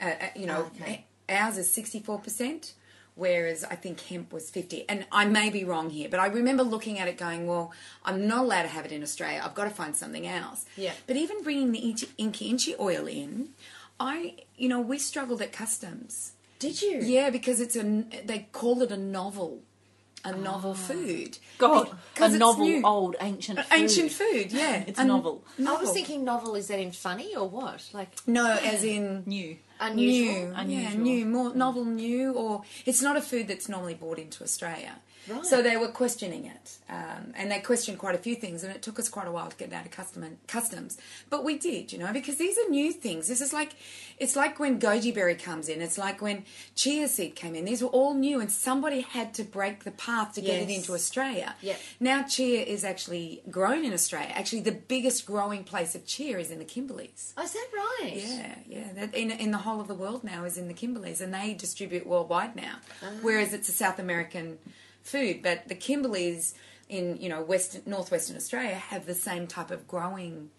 Uh, 0.00 0.04
uh, 0.06 0.26
you 0.36 0.46
know, 0.46 0.70
Okay. 0.80 1.04
ours 1.28 1.56
is 1.58 1.70
sixty 1.72 2.00
four 2.00 2.18
percent. 2.18 2.74
Whereas 3.18 3.64
I 3.64 3.76
think 3.76 3.98
hemp 4.02 4.30
was 4.30 4.50
50. 4.50 4.86
And 4.90 5.06
I 5.10 5.24
may 5.24 5.48
be 5.48 5.64
wrong 5.64 5.88
here, 5.88 6.06
but 6.10 6.20
I 6.20 6.26
remember 6.26 6.62
looking 6.62 6.98
at 6.98 7.08
it 7.08 7.16
going, 7.16 7.46
well, 7.46 7.72
I'm 8.04 8.26
not 8.28 8.40
allowed 8.44 8.64
to 8.64 8.68
have 8.68 8.84
it 8.84 8.92
in 8.92 9.02
Australia. 9.02 9.40
I've 9.42 9.54
got 9.54 9.64
to 9.64 9.70
find 9.70 9.96
something 9.96 10.26
else. 10.26 10.66
Yeah. 10.76 10.92
But 11.06 11.16
even 11.16 11.42
bringing 11.42 11.72
the 11.72 11.78
Inchi, 11.78 12.08
Inca 12.18 12.44
Inchi 12.44 12.74
oil 12.78 13.06
in, 13.06 13.54
I, 13.98 14.34
you 14.58 14.68
know, 14.68 14.82
we 14.82 14.98
struggled 14.98 15.40
at 15.40 15.50
customs. 15.50 16.32
Did 16.58 16.82
you? 16.82 16.98
Yeah, 17.02 17.30
because 17.30 17.58
it's 17.58 17.74
a, 17.74 17.82
they 18.26 18.48
call 18.52 18.82
it 18.82 18.90
a 18.92 18.98
novel, 18.98 19.62
a 20.22 20.36
novel 20.36 20.74
food. 20.74 21.38
God, 21.56 21.96
a 22.20 22.28
novel, 22.36 22.66
new. 22.66 22.82
old, 22.84 23.16
ancient 23.22 23.60
food. 23.60 23.66
Ancient 23.78 24.12
food, 24.12 24.52
yeah. 24.52 24.84
It's 24.86 24.98
A 24.98 25.04
novel. 25.06 25.42
I 25.58 25.72
was 25.80 25.92
thinking 25.92 26.22
novel. 26.22 26.54
Is 26.54 26.68
that 26.68 26.78
in 26.80 26.92
funny 26.92 27.34
or 27.34 27.48
what? 27.48 27.88
Like 27.94 28.10
No, 28.26 28.58
as 28.62 28.84
in 28.84 29.22
New. 29.24 29.56
Unusual. 29.80 30.34
new, 30.34 30.52
yeah, 30.52 30.60
Unusual. 30.60 31.00
new, 31.02 31.26
more 31.26 31.50
hmm. 31.50 31.58
novel, 31.58 31.84
new, 31.84 32.32
or 32.32 32.62
it's 32.84 33.02
not 33.02 33.16
a 33.16 33.22
food 33.22 33.48
that's 33.48 33.68
normally 33.68 33.94
brought 33.94 34.18
into 34.18 34.42
Australia. 34.42 34.96
Right. 35.28 35.44
So 35.44 35.62
they 35.62 35.76
were 35.76 35.88
questioning 35.88 36.46
it, 36.46 36.76
um, 36.88 37.32
and 37.34 37.50
they 37.50 37.58
questioned 37.60 37.98
quite 37.98 38.14
a 38.14 38.18
few 38.18 38.34
things, 38.34 38.62
and 38.62 38.74
it 38.74 38.82
took 38.82 38.98
us 38.98 39.08
quite 39.08 39.26
a 39.26 39.32
while 39.32 39.48
to 39.48 39.56
get 39.56 39.72
out 39.72 39.84
of 39.84 39.90
custom 39.90 40.38
customs. 40.46 40.98
But 41.30 41.44
we 41.44 41.58
did, 41.58 41.92
you 41.92 41.98
know, 41.98 42.12
because 42.12 42.36
these 42.36 42.56
are 42.58 42.68
new 42.70 42.92
things. 42.92 43.28
This 43.28 43.40
is 43.40 43.52
like, 43.52 43.74
it's 44.18 44.36
like 44.36 44.58
when 44.58 44.78
goji 44.78 45.12
berry 45.14 45.34
comes 45.34 45.68
in. 45.68 45.80
It's 45.80 45.98
like 45.98 46.22
when 46.22 46.44
chia 46.74 47.08
seed 47.08 47.34
came 47.34 47.54
in. 47.54 47.64
These 47.64 47.82
were 47.82 47.88
all 47.88 48.14
new, 48.14 48.40
and 48.40 48.50
somebody 48.50 49.00
had 49.00 49.34
to 49.34 49.42
break 49.42 49.84
the 49.84 49.90
path 49.90 50.34
to 50.34 50.40
get 50.40 50.62
it 50.62 50.70
into 50.70 50.94
Australia. 50.94 51.54
Yep. 51.60 51.80
Now 52.00 52.22
chia 52.22 52.62
is 52.62 52.84
actually 52.84 53.42
grown 53.50 53.84
in 53.84 53.92
Australia. 53.92 54.30
Actually, 54.34 54.62
the 54.62 54.72
biggest 54.72 55.26
growing 55.26 55.64
place 55.64 55.94
of 55.94 56.06
chia 56.06 56.38
is 56.38 56.50
in 56.50 56.58
the 56.58 56.64
Kimberleys. 56.64 57.32
Oh, 57.36 57.42
is 57.42 57.52
that 57.52 57.68
right? 57.74 58.16
Yeah, 58.16 58.54
yeah. 58.68 58.92
That 58.94 59.14
in 59.14 59.30
in 59.30 59.50
the 59.50 59.58
whole 59.58 59.80
of 59.80 59.88
the 59.88 59.94
world 59.94 60.22
now 60.24 60.44
is 60.44 60.56
in 60.56 60.68
the 60.68 60.74
Kimberleys, 60.74 61.20
and 61.20 61.34
they 61.34 61.54
distribute 61.54 62.06
worldwide 62.06 62.54
now. 62.56 62.76
Whereas 63.22 63.52
it's 63.52 63.68
a 63.68 63.72
South 63.72 63.98
American 63.98 64.58
food, 65.06 65.42
but 65.42 65.68
the 65.68 65.74
Kimberleys 65.74 66.54
in 66.88 67.16
you 67.20 67.28
know 67.28 67.42
western 67.42 67.82
northwestern 67.86 68.36
Australia 68.36 68.74
have 68.74 69.06
the 69.06 69.14
same 69.14 69.46
type 69.46 69.70
of 69.70 69.86
growing 69.88 70.50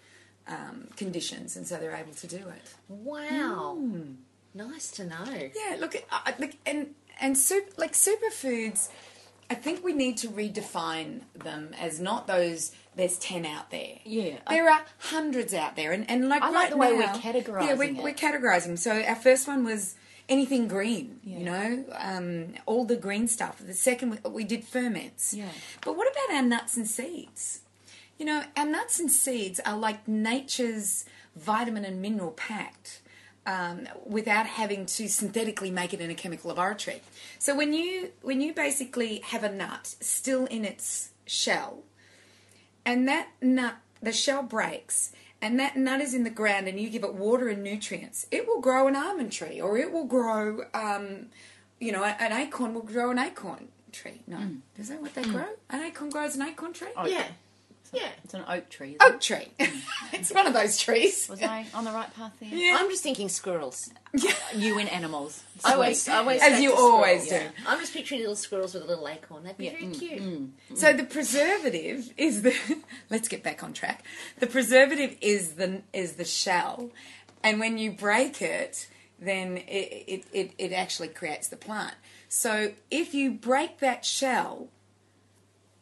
um, 0.47 0.87
conditions, 0.95 1.55
and 1.57 1.67
so 1.67 1.77
they're 1.77 1.95
able 1.95 2.13
to 2.13 2.27
do 2.27 2.37
it. 2.37 2.73
Wow. 2.87 3.75
Hmm. 3.79 4.01
Nice 4.53 4.89
to 4.91 5.05
know. 5.05 5.25
Yeah, 5.55 5.75
look, 5.79 5.95
uh, 6.11 6.31
look, 6.39 6.51
and 6.65 6.95
and 7.21 7.37
super, 7.37 7.69
like 7.77 7.93
superfoods. 7.93 8.89
I 9.49 9.55
think 9.55 9.81
we 9.83 9.93
need 9.93 10.17
to 10.17 10.27
redefine 10.27 11.21
them 11.33 11.73
as 11.79 11.99
not 12.01 12.27
those. 12.27 12.71
There's 12.95 13.17
ten 13.19 13.45
out 13.45 13.69
there. 13.71 13.99
Yeah, 14.03 14.37
I- 14.47 14.55
there 14.55 14.69
are 14.69 14.81
hundreds 14.97 15.53
out 15.53 15.75
there, 15.75 15.91
and 15.91 16.09
and 16.09 16.27
like 16.27 16.41
I 16.41 16.47
like 16.49 16.55
right 16.55 16.69
the 16.71 16.77
way 16.77 16.93
we're 16.93 17.03
categorising 17.07 17.67
Yeah, 17.67 17.73
we're, 17.75 17.93
we're 18.01 18.13
categorizing. 18.13 18.65
them. 18.67 18.77
So 18.77 18.91
our 19.01 19.15
first 19.15 19.47
one 19.47 19.63
was 19.63 19.95
anything 20.29 20.67
green. 20.67 21.19
You 21.23 21.39
know, 21.39 21.85
um, 21.97 22.55
all 22.65 22.85
the 22.85 22.95
green 22.97 23.27
stuff. 23.27 23.59
The 23.59 23.73
second 23.73 24.21
we- 24.23 24.29
we 24.29 24.43
did 24.43 24.63
ferments. 24.65 25.33
Yeah. 25.33 25.49
But 25.81 25.95
what 25.97 26.07
about 26.11 26.35
our 26.35 26.41
nuts 26.43 26.75
and 26.77 26.87
seeds? 26.87 27.61
You 28.17 28.25
know, 28.25 28.43
our 28.55 28.65
nuts 28.65 28.99
and 28.99 29.11
seeds 29.11 29.59
are 29.61 29.77
like 29.77 30.07
nature's 30.07 31.05
vitamin 31.35 31.85
and 31.85 32.01
mineral 32.01 32.31
packed. 32.31 33.01
Um, 33.45 33.87
without 34.05 34.45
having 34.45 34.85
to 34.87 35.07
synthetically 35.07 35.71
make 35.71 35.93
it 35.93 36.01
in 36.01 36.09
a 36.09 36.15
chemical 36.15 36.49
laboratory. 36.49 37.01
So 37.39 37.55
when 37.55 37.71
you 37.71 38.11
when 38.21 38.41
you 38.41 38.53
basically 38.53 39.19
have 39.19 39.41
a 39.41 39.49
nut 39.49 39.95
still 40.01 40.47
in 40.47 40.65
its 40.65 41.11
shell, 41.25 41.83
and 42.85 43.07
that 43.07 43.29
nut 43.41 43.75
the 44.01 44.11
shell 44.11 44.43
breaks, 44.43 45.13
and 45.41 45.59
that 45.59 45.75
nut 45.77 46.01
is 46.01 46.13
in 46.13 46.23
the 46.23 46.29
ground, 46.29 46.67
and 46.67 46.79
you 46.79 46.89
give 46.89 47.03
it 47.03 47.13
water 47.13 47.47
and 47.49 47.63
nutrients, 47.63 48.25
it 48.31 48.47
will 48.47 48.59
grow 48.61 48.87
an 48.87 48.95
almond 48.95 49.31
tree, 49.31 49.59
or 49.61 49.77
it 49.77 49.91
will 49.91 50.05
grow, 50.05 50.61
um, 50.73 51.27
you 51.79 51.91
know, 51.91 52.03
an 52.03 52.31
acorn 52.33 52.73
will 52.73 52.81
grow 52.81 53.11
an 53.11 53.19
acorn 53.19 53.67
tree. 53.91 54.21
No, 54.27 54.39
is 54.77 54.89
that 54.89 55.01
what 55.01 55.13
they 55.13 55.23
grow? 55.23 55.45
An 55.69 55.81
acorn 55.83 56.09
grows 56.09 56.35
an 56.35 56.41
acorn 56.43 56.73
tree. 56.73 56.89
Oh, 56.95 57.05
Yeah. 57.05 57.27
Yeah. 57.93 58.09
It's 58.23 58.33
an 58.33 58.43
oak 58.47 58.69
tree. 58.69 58.97
isn't 58.99 59.15
Oak 59.15 59.21
tree. 59.21 59.47
it's 60.13 60.31
one 60.31 60.47
of 60.47 60.53
those 60.53 60.77
trees. 60.77 61.27
Was 61.29 61.41
I 61.41 61.65
on 61.73 61.85
the 61.85 61.91
right 61.91 62.13
path 62.13 62.33
there? 62.39 62.49
Yeah. 62.49 62.77
I'm 62.79 62.89
just 62.89 63.03
thinking 63.03 63.29
squirrels. 63.29 63.89
You 64.55 64.79
and 64.79 64.89
animals. 64.89 65.43
I 65.63 65.73
always, 65.73 66.07
I 66.07 66.17
always 66.17 66.41
As 66.41 66.59
you 66.61 66.73
always 66.73 67.25
squirrels. 67.25 67.51
do. 67.55 67.63
I'm 67.67 67.79
just 67.79 67.93
picturing 67.93 68.21
little 68.21 68.35
squirrels 68.35 68.73
with 68.73 68.83
a 68.83 68.87
little 68.87 69.07
acorn. 69.07 69.43
That'd 69.43 69.57
be 69.57 69.69
very 69.69 69.83
mm, 69.83 69.99
cute. 69.99 70.79
So 70.79 70.93
the 70.93 71.03
preservative 71.03 72.11
is 72.17 72.41
the. 72.41 72.55
let's 73.09 73.27
get 73.27 73.43
back 73.43 73.63
on 73.63 73.73
track. 73.73 74.03
The 74.39 74.47
preservative 74.47 75.15
is 75.21 75.53
the 75.53 75.81
is 75.93 76.13
the 76.13 76.25
shell, 76.25 76.89
and 77.43 77.59
when 77.59 77.77
you 77.77 77.91
break 77.91 78.41
it, 78.41 78.87
then 79.19 79.57
it 79.57 80.03
it, 80.07 80.23
it, 80.33 80.51
it 80.57 80.71
actually 80.73 81.09
creates 81.09 81.49
the 81.49 81.57
plant. 81.57 81.95
So 82.29 82.71
if 82.89 83.13
you 83.13 83.31
break 83.31 83.79
that 83.79 84.05
shell, 84.05 84.69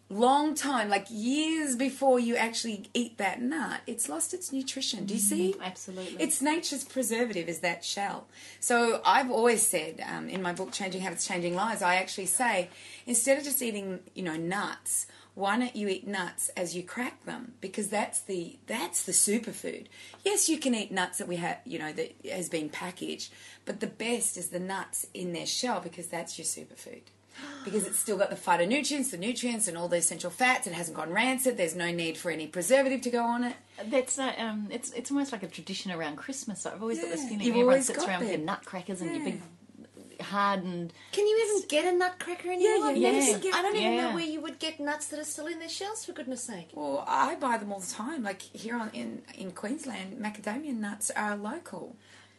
long 0.09 0.53
time, 0.53 0.89
like 0.89 1.07
years 1.09 1.75
before 1.75 2.19
you 2.19 2.35
actually 2.35 2.89
eat 2.93 3.17
that 3.17 3.41
nut, 3.41 3.81
it's 3.87 4.07
lost 4.07 4.33
its 4.33 4.51
nutrition. 4.51 5.05
Do 5.05 5.13
you 5.13 5.19
see? 5.19 5.55
Absolutely. 5.61 6.21
It's 6.21 6.41
nature's 6.41 6.83
preservative 6.83 7.49
is 7.49 7.59
that 7.59 7.83
shell. 7.83 8.27
So 8.59 9.01
I've 9.05 9.31
always 9.31 9.65
said 9.65 10.03
um, 10.07 10.29
in 10.29 10.41
my 10.41 10.53
book, 10.53 10.71
Changing 10.71 11.01
Habits, 11.01 11.27
Changing 11.27 11.55
Lives, 11.55 11.81
I 11.81 11.95
actually 11.95 12.27
say 12.27 12.69
instead 13.05 13.37
of 13.37 13.43
just 13.43 13.61
eating, 13.61 13.99
you 14.13 14.23
know, 14.23 14.35
nuts, 14.35 15.07
why 15.33 15.57
don't 15.59 15.75
you 15.75 15.89
eat 15.89 16.07
nuts 16.07 16.49
as 16.55 16.75
you 16.75 16.83
crack 16.83 17.25
them? 17.25 17.53
Because 17.59 17.89
that's 17.89 18.21
the 18.21 18.57
that's 18.67 19.03
the 19.03 19.11
superfood. 19.11 19.87
Yes, 20.23 20.47
you 20.47 20.57
can 20.57 20.73
eat 20.73 20.91
nuts 20.91 21.17
that 21.17 21.27
we 21.27 21.35
have, 21.37 21.57
you 21.65 21.77
know, 21.77 21.91
that 21.91 22.15
has 22.31 22.47
been 22.47 22.69
packaged, 22.69 23.33
but 23.65 23.81
the 23.81 23.87
best 23.87 24.37
is 24.37 24.49
the 24.49 24.59
nuts 24.59 25.07
in 25.13 25.33
their 25.33 25.45
shell 25.45 25.81
because 25.81 26.07
that's 26.07 26.37
your 26.37 26.45
superfood. 26.45 27.01
Because 27.63 27.85
it's 27.87 27.97
still 27.99 28.17
got 28.17 28.29
the 28.29 28.35
phytonutrients, 28.35 29.09
the 29.11 29.17
nutrients, 29.17 29.67
and 29.67 29.77
all 29.77 29.87
the 29.87 29.97
essential 29.97 30.29
fats. 30.29 30.67
It 30.67 30.73
hasn't 30.73 30.95
gone 30.95 31.11
rancid. 31.11 31.57
There's 31.57 31.75
no 31.75 31.91
need 31.91 32.17
for 32.17 32.29
any 32.31 32.47
preservative 32.47 33.01
to 33.01 33.09
go 33.09 33.23
on 33.23 33.43
it. 33.43 33.55
That's 33.87 34.17
not, 34.17 34.37
um, 34.39 34.67
it's 34.71 34.91
it's 34.91 35.09
almost 35.11 35.31
like 35.31 35.43
a 35.43 35.47
tradition 35.47 35.91
around 35.91 36.15
Christmas. 36.17 36.65
I've 36.65 36.81
always 36.81 36.99
got 37.01 37.09
this 37.09 37.23
feeling 37.23 37.41
you've 37.41 37.55
everyone 37.55 37.81
sits 37.81 38.05
around 38.05 38.19
with 38.21 38.29
their 38.29 38.37
nutcrackers 38.37 39.01
and 39.01 39.09
your 39.11 39.19
Yeah. 39.19 39.31
big 39.31 39.41
hardened. 40.21 40.93
Can 41.11 41.27
you 41.27 41.55
even 41.57 41.67
get 41.67 41.93
a 41.93 41.97
nutcracker 41.97 42.49
anymore? 42.49 42.91
yeah, 42.93 43.09
I've 43.09 43.43
yeah. 43.43 43.51
I 43.53 43.61
don't 43.61 43.75
even 43.75 43.93
Yeah. 43.93 44.09
know 44.09 44.15
where 44.15 44.23
you 44.25 44.39
would 44.41 44.59
get 44.59 44.79
nuts 44.79 45.07
that 45.07 45.19
are 45.19 45.25
still 45.25 45.47
in 45.47 45.59
their 45.59 45.69
shells. 45.69 46.05
For 46.05 46.13
goodness' 46.13 46.43
sake. 46.43 46.69
Well, 46.73 47.03
I 47.07 47.35
buy 47.35 47.57
them 47.57 47.71
all 47.73 47.79
the 47.79 47.91
time. 47.91 48.23
Like 48.23 48.41
here 48.41 48.77
on 48.77 48.91
in 48.93 49.23
in 49.35 49.51
Queensland, 49.51 50.17
macadamia 50.21 50.73
nuts 50.73 51.11
are 51.11 51.35
local. 51.35 51.97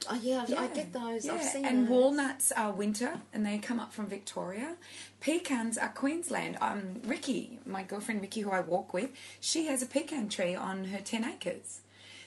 Oh 0.08 0.14
yeah, 0.22 0.44
I- 0.48 0.64
I 0.64 0.66
get 0.68 0.92
those. 0.92 1.28
I've 1.28 1.42
Yeah, 1.42 1.48
seen 1.48 1.64
and 1.64 1.82
those. 1.84 1.90
walnuts 1.90 2.52
are 2.52 2.70
winter, 2.72 3.20
and 3.32 3.44
they 3.44 3.58
come 3.58 3.80
up 3.80 3.92
from 3.92 4.06
Victoria. 4.06 4.76
Pecans 5.20 5.76
are 5.78 5.88
Queensland. 5.88 6.58
Um, 6.60 7.00
Ricky, 7.04 7.58
my 7.66 7.82
girlfriend 7.82 8.20
Ricky, 8.20 8.42
who 8.42 8.50
I 8.50 8.60
walk 8.60 8.92
with, 8.92 9.10
she 9.40 9.66
has 9.66 9.82
a 9.82 9.86
pecan 9.86 10.28
tree 10.28 10.54
on 10.54 10.86
her 10.86 10.98
ten 11.00 11.24
acres. 11.24 11.80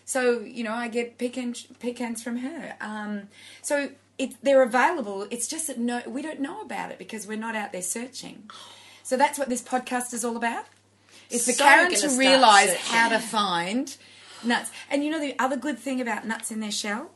So 0.05 0.39
you 0.39 0.63
know, 0.63 0.74
I 0.74 0.88
get 0.88 1.17
pecan 1.17 1.55
pecans 1.80 2.22
from 2.24 2.38
her. 2.38 2.76
Um, 2.82 3.30
so 3.61 3.91
it, 4.17 4.34
they're 4.43 4.63
available. 4.63 5.28
It's 5.30 5.47
just 5.47 5.67
that 5.67 5.78
no, 5.78 6.01
we 6.07 6.22
don't 6.22 6.41
know 6.41 6.61
about 6.61 6.91
it 6.91 6.97
because 6.97 7.28
we're 7.28 7.38
not 7.38 7.55
out 7.55 7.72
there 7.72 7.82
searching. 7.82 8.49
So 9.03 9.15
that's 9.15 9.39
what 9.39 9.47
this 9.49 9.61
podcast 9.61 10.13
is 10.13 10.26
all 10.26 10.36
about. 10.36 10.65
It's 11.30 11.45
for 11.45 11.51
So 11.53 11.63
Karen 11.63 11.93
gonna 11.93 12.17
realise 12.17 12.76
how 12.76 13.09
to 13.09 13.20
find 13.20 13.95
nuts. 14.43 14.72
And 14.89 15.05
you 15.05 15.11
know 15.11 15.20
the 15.20 15.36
other 15.39 15.55
good 15.55 15.80
thing 15.80 16.01
about 16.01 16.28
nuts 16.28 16.51
in 16.51 16.59
their 16.59 16.72
shell 16.72 17.11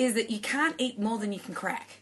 is 0.00 0.14
that 0.14 0.30
you 0.30 0.40
can't 0.40 0.74
eat 0.78 0.98
more 0.98 1.18
than 1.18 1.32
you 1.32 1.38
can 1.38 1.54
crack. 1.54 1.98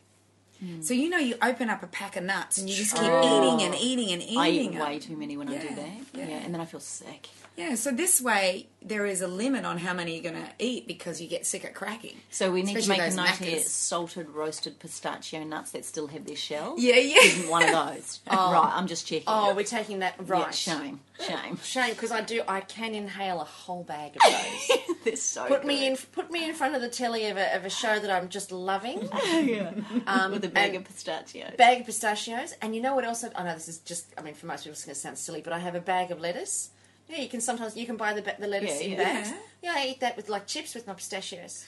So 0.80 0.92
you 0.92 1.08
know 1.08 1.18
you 1.18 1.36
open 1.40 1.70
up 1.70 1.84
a 1.84 1.86
pack 1.86 2.16
of 2.16 2.24
nuts 2.24 2.58
and 2.58 2.68
you 2.68 2.74
just 2.74 2.92
keep 2.96 3.04
eating 3.04 3.62
and 3.62 3.76
eating 3.76 4.10
and 4.10 4.20
eating. 4.20 4.38
I 4.38 4.50
eat 4.50 4.72
them. 4.72 4.80
way 4.80 4.98
too 4.98 5.16
many 5.16 5.36
when 5.36 5.48
I 5.48 5.58
do 5.58 5.68
that. 5.76 5.88
yeah. 6.12 6.26
Yeah. 6.28 6.36
and 6.38 6.52
then 6.52 6.60
I 6.60 6.64
feel 6.64 6.80
sick. 6.80 7.28
Yeah, 7.56 7.76
so 7.76 7.92
this 7.92 8.20
way 8.20 8.66
there 8.82 9.06
is 9.06 9.20
a 9.20 9.28
limit 9.28 9.64
on 9.64 9.78
how 9.78 9.92
many 9.94 10.14
you're 10.14 10.32
going 10.32 10.44
to 10.44 10.50
eat 10.58 10.86
because 10.88 11.20
you 11.20 11.28
get 11.28 11.46
sick 11.46 11.64
at 11.64 11.74
cracking. 11.74 12.16
So 12.30 12.50
we 12.50 12.62
need 12.62 12.76
Especially 12.76 12.96
to 12.96 13.02
make 13.02 13.12
a 13.12 13.16
those 13.16 13.40
note 13.40 13.48
here: 13.48 13.60
salted 13.60 14.30
roasted 14.30 14.78
pistachio 14.80 15.44
nuts 15.44 15.70
that 15.72 15.84
still 15.84 16.08
have 16.08 16.24
their 16.24 16.36
shell. 16.36 16.74
Yeah, 16.76 16.96
yeah. 16.96 17.48
one 17.48 17.62
of 17.62 17.70
those. 17.70 18.20
oh. 18.30 18.52
Right, 18.52 18.72
I'm 18.74 18.88
just 18.88 19.06
checking. 19.06 19.24
Oh, 19.28 19.54
we're 19.54 19.64
taking 19.64 20.00
that 20.00 20.14
Yeah, 20.18 20.24
right. 20.32 20.54
shame, 20.54 21.00
shame. 21.26 21.58
Shame 21.62 21.90
because 21.94 22.10
I 22.12 22.20
do. 22.20 22.42
I 22.48 22.60
can 22.60 22.94
inhale 22.94 23.40
a 23.40 23.44
whole 23.44 23.82
bag 23.84 24.16
of 24.16 24.22
those. 24.22 24.78
They're 25.04 25.16
so 25.16 25.46
put 25.46 25.64
me 25.66 25.86
in. 25.86 25.96
Put 26.12 26.30
me 26.30 26.48
in 26.48 26.54
front 26.54 26.74
of 26.74 26.80
the 26.80 26.88
telly 26.88 27.26
of 27.26 27.36
a, 27.36 27.56
of 27.56 27.64
a 27.64 27.70
show 27.70 27.98
that 27.98 28.10
I'm 28.10 28.28
just 28.28 28.52
loving. 28.52 29.08
um, 30.06 30.32
with 30.32 30.44
a 30.44 30.48
bag 30.52 30.74
of 30.74 30.84
pistachios. 30.84 31.54
bag 31.56 31.80
of 31.80 31.86
pistachios, 31.86 32.54
and 32.62 32.74
you 32.74 32.82
know 32.82 32.94
what 32.94 33.04
else? 33.04 33.24
I've, 33.24 33.32
I 33.36 33.44
know 33.44 33.54
this 33.54 33.68
is 33.68 33.78
just. 33.78 34.12
I 34.18 34.22
mean, 34.22 34.34
for 34.34 34.46
most 34.46 34.64
people, 34.64 34.72
it's 34.72 34.84
going 34.84 34.94
to 34.94 35.00
sound 35.00 35.18
silly, 35.18 35.40
but 35.40 35.52
I 35.52 35.58
have 35.58 35.74
a 35.74 35.80
bag 35.80 36.10
of 36.10 36.20
lettuce. 36.20 36.70
Yeah, 37.08 37.20
you 37.20 37.28
can 37.28 37.40
sometimes 37.40 37.76
you 37.76 37.86
can 37.86 37.96
buy 37.96 38.12
the 38.12 38.22
the 38.38 38.46
lettuce 38.46 38.80
Yeah, 38.80 38.86
in 38.86 38.90
yeah. 38.92 38.96
bags. 38.98 39.32
Yeah, 39.62 39.74
I 39.76 39.86
eat 39.88 40.00
that 40.00 40.16
with 40.16 40.28
like 40.28 40.46
chips 40.46 40.74
with 40.74 40.86
my 40.86 40.94
pistachios. 40.94 41.66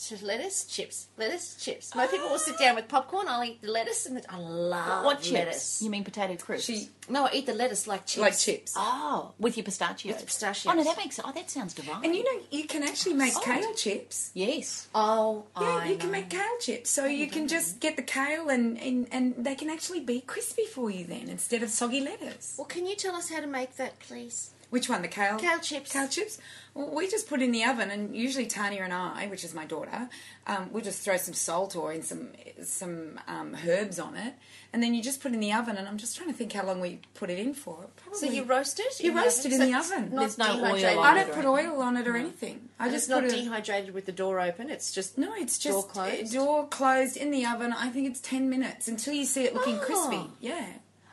So 0.00 0.14
lettuce, 0.22 0.64
chips, 0.64 1.08
lettuce, 1.18 1.56
chips. 1.56 1.92
Most 1.92 2.12
people 2.12 2.28
will 2.28 2.38
sit 2.38 2.54
ah. 2.60 2.64
down 2.64 2.76
with 2.76 2.86
popcorn. 2.86 3.26
I'll 3.28 3.42
eat 3.42 3.60
the 3.60 3.72
lettuce, 3.72 4.06
and 4.06 4.16
the, 4.16 4.32
I 4.32 4.38
love 4.38 5.04
what 5.04 5.18
chips? 5.18 5.32
lettuce. 5.32 5.82
You 5.82 5.90
mean 5.90 6.04
potato 6.04 6.36
crisps? 6.36 6.66
She 6.66 6.88
No, 7.08 7.26
I 7.26 7.30
eat 7.32 7.46
the 7.46 7.52
lettuce 7.52 7.88
like 7.88 8.06
chips. 8.06 8.20
like 8.20 8.38
chips. 8.38 8.74
Oh, 8.76 9.32
with 9.40 9.56
your 9.56 9.64
pistachios. 9.64 10.14
With 10.14 10.26
pistachios. 10.26 10.72
Oh 10.72 10.76
no, 10.76 10.84
that 10.84 10.96
makes. 10.96 11.18
Oh, 11.18 11.32
that 11.32 11.50
sounds 11.50 11.74
divine. 11.74 12.04
And 12.04 12.14
you 12.14 12.22
know 12.22 12.42
you 12.52 12.68
can 12.68 12.84
actually 12.84 13.14
make 13.14 13.32
Salt. 13.32 13.44
kale 13.44 13.74
chips. 13.74 14.30
yes. 14.34 14.86
Oh, 14.94 15.46
Yeah, 15.60 15.66
I 15.66 15.88
you 15.88 15.96
can 15.96 16.12
make 16.12 16.30
kale 16.30 16.58
chips. 16.60 16.90
So 16.90 17.04
you 17.06 17.26
can 17.26 17.48
just 17.48 17.80
get 17.80 17.96
the 17.96 18.02
kale 18.02 18.50
and, 18.50 18.78
and, 18.78 19.08
and 19.10 19.34
they 19.36 19.56
can 19.56 19.68
actually 19.68 20.00
be 20.00 20.20
crispy 20.20 20.66
for 20.66 20.90
you 20.92 21.06
then 21.06 21.28
instead 21.28 21.64
of 21.64 21.70
soggy 21.70 22.00
lettuce. 22.00 22.54
Well, 22.56 22.66
can 22.66 22.86
you 22.86 22.94
tell 22.94 23.16
us 23.16 23.30
how 23.30 23.40
to 23.40 23.48
make 23.48 23.74
that, 23.76 23.98
please? 23.98 24.52
Which 24.70 24.88
one? 24.88 25.00
The 25.02 25.08
kale? 25.08 25.38
Kale 25.38 25.60
chips. 25.60 25.92
Kale 25.92 26.08
chips? 26.08 26.38
Well, 26.74 26.94
we 26.94 27.08
just 27.08 27.26
put 27.28 27.40
in 27.40 27.52
the 27.52 27.64
oven, 27.64 27.90
and 27.90 28.14
usually 28.14 28.46
Tanya 28.46 28.82
and 28.82 28.92
I, 28.92 29.26
which 29.28 29.42
is 29.42 29.54
my 29.54 29.64
daughter, 29.64 30.08
um, 30.46 30.68
we'll 30.70 30.84
just 30.84 31.02
throw 31.02 31.16
some 31.16 31.32
salt 31.34 31.74
or 31.74 31.92
in 31.92 32.02
some 32.02 32.28
some 32.62 33.18
um, 33.26 33.56
herbs 33.66 33.98
on 33.98 34.14
it, 34.14 34.34
and 34.72 34.82
then 34.82 34.92
you 34.94 35.02
just 35.02 35.22
put 35.22 35.30
it 35.32 35.34
in 35.34 35.40
the 35.40 35.52
oven. 35.54 35.76
And 35.78 35.88
I'm 35.88 35.96
just 35.96 36.16
trying 36.18 36.28
to 36.28 36.34
think 36.34 36.52
how 36.52 36.64
long 36.66 36.80
we 36.80 37.00
put 37.14 37.30
it 37.30 37.38
in 37.38 37.54
for. 37.54 37.86
Probably. 37.96 38.18
So 38.20 38.26
you 38.26 38.44
roast 38.44 38.78
it? 38.78 39.00
You 39.00 39.10
in 39.10 39.16
the 39.16 39.22
roast 39.22 39.38
oven? 39.46 39.52
it 39.52 39.54
in 39.54 39.60
So 39.60 39.66
the 39.66 39.78
oven. 39.96 40.14
Not 40.14 40.20
There's 40.20 40.38
no 40.38 40.64
oil 40.64 40.98
on 40.98 41.06
I 41.06 41.14
don't 41.24 41.32
put 41.32 41.44
oil 41.46 41.80
on 41.80 41.96
it 41.96 42.06
or 42.06 42.16
anything. 42.16 42.68
I 42.78 42.84
And 42.84 42.92
just 42.92 43.04
it's 43.04 43.08
not 43.10 43.22
put 43.22 43.32
it. 43.32 43.36
dehydrated 43.44 43.94
with 43.94 44.04
the 44.04 44.12
door 44.12 44.38
open. 44.38 44.68
It's 44.70 44.92
just 44.92 45.16
No, 45.16 45.32
it's 45.34 45.58
just 45.58 45.72
Door 45.72 45.84
closed? 45.88 46.32
door 46.34 46.68
closed 46.68 47.16
in 47.16 47.30
the 47.30 47.46
oven. 47.46 47.72
I 47.72 47.88
think 47.88 48.06
it's 48.08 48.20
ten 48.20 48.50
minutes 48.50 48.86
until 48.86 49.14
you 49.14 49.24
see 49.24 49.44
it 49.44 49.54
looking 49.54 49.76
Oh. 49.76 49.84
crispy. 49.84 50.30
Yeah. 50.40 50.66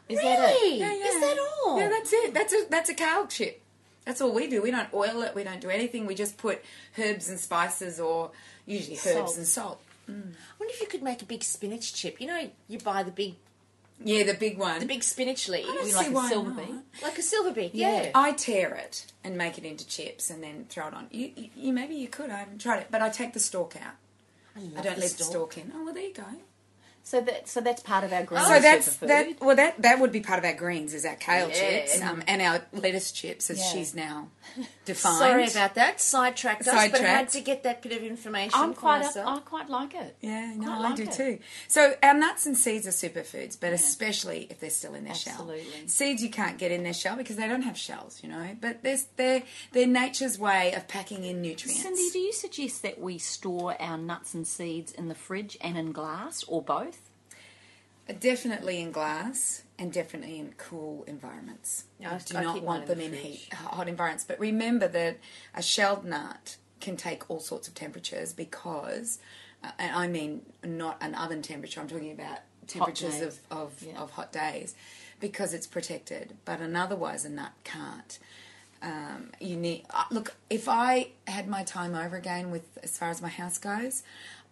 Is 0.10 0.20
that 0.22 0.39
it? 0.39 0.62
Really? 0.62 0.80
Yeah, 0.80 0.93
yeah. 0.93 1.06
Is 1.08 1.20
that 1.22 1.38
all? 1.66 1.80
Yeah, 1.80 1.89
that's 1.89 2.14
it. 2.14 2.34
That's 2.34 2.53
a 2.53 2.66
that's 2.70 2.89
a 2.89 2.93
kale 2.93 3.28
chip. 3.28 3.62
That's 4.06 4.22
all 4.22 4.32
we 4.34 4.47
do. 4.47 4.62
We 4.62 4.70
don't 4.72 4.93
oil 4.93 5.24
it. 5.24 5.34
We 5.34 5.43
don't 5.43 5.60
do 5.62 5.70
anything. 5.70 6.06
We 6.06 6.14
just 6.14 6.38
put 6.38 6.64
herbs 6.99 7.28
and 7.30 7.39
spices, 7.39 7.99
or 7.99 8.32
usually 8.68 8.97
herbs 8.97 9.03
Salt. 9.14 9.38
and 9.38 9.47
salt. 9.47 9.82
Mm. 10.10 10.34
I 10.34 10.53
wonder 10.60 10.74
if 10.76 10.82
you 10.82 10.86
could 10.88 11.01
make 11.01 11.24
a 11.24 11.26
big 11.26 11.41
spinach 11.43 11.95
chip. 11.95 12.22
You 12.22 12.28
know, 12.28 12.49
you 12.68 12.78
buy 12.78 13.01
the 13.01 13.10
big 13.10 13.34
Yeah, 14.03 14.22
the 14.24 14.36
big 14.36 14.60
one. 14.60 14.80
the 14.80 14.86
big 14.86 15.01
spinach 15.01 15.49
We 15.49 15.64
see 15.64 15.95
like 15.95 16.12
a 16.12 16.28
silver 16.28 16.51
not. 16.51 16.68
beet. 16.68 16.76
like 17.01 17.18
a 17.18 17.24
silver 17.24 17.49
beet. 17.51 17.74
Yeah. 17.74 18.12
I 18.14 18.34
tear 18.34 18.76
it 18.76 19.08
and 19.24 19.36
make 19.36 19.58
it 19.58 19.66
into 19.66 19.88
chips, 19.88 20.30
and 20.30 20.43
then 20.43 20.68
throw 20.70 20.88
it 20.89 20.93
on. 20.93 21.08
You, 21.10 21.32
you, 21.36 21.49
you 21.56 21.74
maybe 21.74 21.95
you 21.95 22.08
could. 22.08 22.30
I 22.30 22.38
haven't 22.38 22.62
tried 22.62 22.82
it, 22.82 22.88
but 22.91 23.01
I 23.01 23.10
take 23.10 23.34
the 23.34 23.39
stalk 23.39 23.76
out. 23.78 23.95
I, 24.56 24.60
love 24.60 24.84
don't 24.84 24.95
the 24.97 25.01
leave 25.01 25.18
the 25.18 25.24
stalk. 25.24 25.53
stalk 25.53 25.58
in. 25.58 25.72
Oh 25.76 25.86
well, 25.86 25.93
there 25.95 26.03
you 26.03 26.14
go. 26.14 26.24
So 27.08 27.22
that 27.22 27.47
so 27.47 27.62
that's 27.62 27.84
part 27.84 28.03
of 28.03 28.12
our 28.12 28.24
greens. 28.24 28.47
so 28.47 28.60
that's 28.60 28.89
superfood. 28.97 29.08
that. 29.10 29.39
Well, 29.39 29.56
that 29.56 29.80
that 29.84 29.99
would 29.99 30.12
be 30.12 30.22
part 30.22 30.39
of 30.39 30.45
our 30.45 30.53
greens 30.56 30.91
is 30.95 31.06
our 31.06 31.14
kale 31.16 31.49
Yeah. 31.49 31.53
chips 31.86 32.01
um, 32.01 32.24
and 32.28 32.41
our 32.41 32.62
lettuce 32.74 33.12
chips, 33.12 33.51
as 33.51 33.60
Yeah. 33.60 33.72
she's 33.72 33.93
now 33.93 34.30
defined. 34.86 35.18
Sorry 35.20 35.47
about 35.47 35.76
that. 35.76 36.01
Sidetracked 36.01 36.68
us, 36.68 36.89
but 36.91 36.99
I 37.01 37.03
had 37.08 37.30
to 37.30 37.41
get 37.41 37.62
that 37.62 37.84
bit 37.84 37.91
of 37.91 38.01
information 38.01 38.60
I'm 38.60 38.74
quite. 38.74 39.03
Myself. 39.03 39.38
I 39.38 39.39
quite 39.41 39.70
like 39.70 39.93
it. 39.93 40.16
Yeah, 40.22 40.56
no, 40.58 40.74
I 40.74 40.78
like 40.80 40.95
do 40.95 41.03
it. 41.03 41.12
too. 41.12 41.38
So 41.68 41.93
our 42.01 42.16
nuts 42.16 42.47
and 42.47 42.58
seeds 42.58 42.88
are 42.88 42.89
superfoods, 42.89 43.56
but 43.60 43.72
especially 43.72 44.47
if 44.49 44.60
they're 44.60 44.72
still 44.72 44.95
in 44.95 45.03
their 45.03 45.14
shell. 45.14 45.34
Absolutely. 45.34 45.88
Seeds 45.88 46.24
you 46.24 46.32
can't 46.32 46.58
get 46.58 46.72
in 46.72 46.82
their 46.82 46.93
shell 46.93 47.16
because 47.18 47.36
they 47.36 47.47
don't 47.47 47.62
have 47.62 47.78
shells, 47.78 48.20
you 48.24 48.30
know. 48.30 48.58
But 48.60 48.82
there's 48.82 49.06
they're 49.16 49.43
they're 49.74 49.86
nature's 49.86 50.39
way 50.39 50.74
of 50.74 50.88
packing 50.88 51.24
in 51.24 51.43
nutrients. 51.43 51.84
Cindy, 51.84 52.10
do 52.12 52.18
you 52.18 52.34
suggest 52.34 52.82
that 52.82 52.99
we 52.99 53.20
store 53.20 53.80
our 53.80 53.95
nuts 53.97 54.34
and 54.34 54.47
seeds 54.47 54.91
in 54.91 55.08
the 55.08 55.14
fridge 55.16 55.56
and 55.62 55.78
in 55.78 55.91
glass, 55.91 56.43
or 56.47 56.64
both? 56.64 56.95
Definitely 58.14 58.82
in 58.82 58.91
glass 58.91 59.64
and 59.80 59.91
definitely 59.91 60.39
in 60.39 60.53
cool 60.58 61.03
environments. 61.08 61.86
I- 62.03 62.18
do 62.20 62.38
I 62.38 62.43
not 62.43 62.62
want 62.62 62.86
them 62.86 62.99
in 62.99 63.14
in 63.14 63.20
heat, 63.20 63.53
hot 63.53 63.88
environments. 63.88 64.24
But 64.24 64.39
remember 64.39 64.88
that 64.88 65.18
a 65.56 65.62
shelled 65.62 66.06
nut 66.06 66.58
can 66.80 66.97
take 66.97 67.30
all 67.32 67.39
sorts 67.39 67.68
of 67.68 67.74
temperatures 67.74 68.32
because, 68.32 69.18
uh, 69.64 69.72
and 69.80 69.95
I 69.95 70.08
mean 70.08 70.45
not 70.64 70.97
an 71.01 71.16
oven 71.16 71.41
temperature. 71.41 71.82
I'm 71.82 71.88
talking 71.88 72.12
about 72.12 72.39
temperatures 72.68 73.22
of 73.22 73.39
of, 73.49 73.82
Yeah. 73.82 73.97
of 73.99 74.12
hot 74.12 74.32
days, 74.32 74.76
because 75.20 75.53
it's 75.53 75.66
protected. 75.68 76.38
But 76.45 76.62
an 76.62 76.76
otherwise 76.76 77.26
a 77.26 77.30
nut 77.30 77.53
can't. 77.64 78.20
Um, 78.84 79.32
you 79.39 79.56
need 79.56 79.86
uh, 79.89 80.03
look. 80.12 80.36
If 80.49 80.70
I 80.70 81.10
had 81.26 81.47
my 81.47 81.64
time 81.64 81.95
over 81.95 82.16
again 82.16 82.51
with 82.51 82.78
as 82.84 82.97
far 82.99 83.10
as 83.10 83.20
my 83.20 83.30
house 83.30 83.58
goes, 83.58 84.03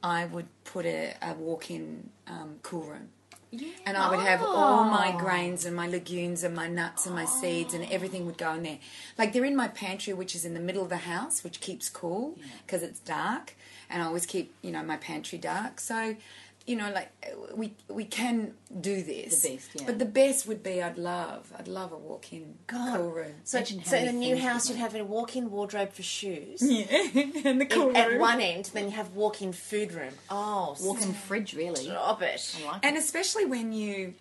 I 0.02 0.26
would 0.26 0.48
put 0.64 0.86
a, 0.88 1.14
a 1.22 1.34
walk-in 1.36 2.10
um, 2.26 2.56
cool 2.64 2.82
room. 2.84 3.10
Yeah. 3.56 3.70
And 3.86 3.96
I 3.96 4.10
would 4.10 4.26
have 4.26 4.42
all 4.42 4.84
my 4.86 5.14
oh. 5.14 5.20
grains 5.20 5.64
and 5.64 5.76
my 5.76 5.88
legumes 5.88 6.44
and 6.44 6.56
my 6.56 6.68
nuts 6.68 7.06
and 7.06 7.14
my 7.14 7.26
seeds 7.26 7.76
and 7.76 7.86
everything 7.92 8.26
would 8.26 8.38
go 8.38 8.52
in 8.54 8.64
there. 8.64 8.80
Like 9.16 9.32
they're 9.32 9.46
in 9.46 9.56
my 9.56 9.68
pantry, 9.68 10.12
which 10.12 10.34
is 10.34 10.44
in 10.44 10.56
the 10.56 10.60
middle 10.60 10.82
of 10.82 10.90
the 10.90 10.98
house, 10.98 11.44
which 11.44 11.60
keeps 11.60 11.88
cool 11.88 12.36
because 12.66 12.82
it's 12.82 13.00
dark. 13.00 13.56
And 13.92 14.02
I 14.02 14.08
always 14.08 14.26
keep, 14.26 14.56
you 14.64 14.72
know, 14.72 14.82
my 14.82 14.98
pantry 14.98 15.38
dark. 15.38 15.80
So, 15.80 16.16
you 16.66 16.78
know, 16.78 16.90
like 16.94 17.12
we 17.56 17.74
we 17.90 18.06
can 18.06 18.54
do 18.80 19.04
this. 19.04 19.42
The 19.42 19.56
best, 19.56 19.70
yeah. 19.76 19.84
But 19.86 20.00
the 20.00 20.06
best 20.06 20.48
would 20.48 20.64
be 20.64 20.82
I'd 20.82 20.98
love, 20.98 21.52
I'd 21.58 21.68
love 21.68 21.92
a 21.92 21.98
walk-in 21.98 22.56
God. 22.68 22.98
cool 22.98 23.12
room. 23.12 23.34
So, 23.44 23.62
so 23.64 23.98
in 23.98 24.08
a 24.08 24.12
new 24.14 24.38
house, 24.38 24.70
you'd 24.70 24.78
have 24.80 24.96
a 24.96 25.04
walk-in 25.04 25.52
wardrobe 25.52 25.92
for 25.94 26.04
shoes. 26.04 26.62
Yeah, 26.62 26.86
and 27.46 27.60
the 27.60 27.66
cool 27.66 27.90
In- 27.90 27.96
at 27.98 28.18
one 28.20 28.40
end, 28.40 28.72
then 28.74 28.86
you 28.86 28.92
have 28.92 29.14
walk-in 29.14 29.52
food 29.52 29.92
room. 29.94 30.14
Oh, 30.30 30.76
Walk-in 30.82 31.14
fridge, 31.14 31.54
really. 31.54 31.84
stop 31.84 32.22
it. 32.22 32.56
Like 32.66 32.86
And 32.86 32.96
it. 32.96 33.00
especially 33.00 33.46
when 33.46 33.74
you, 33.74 34.14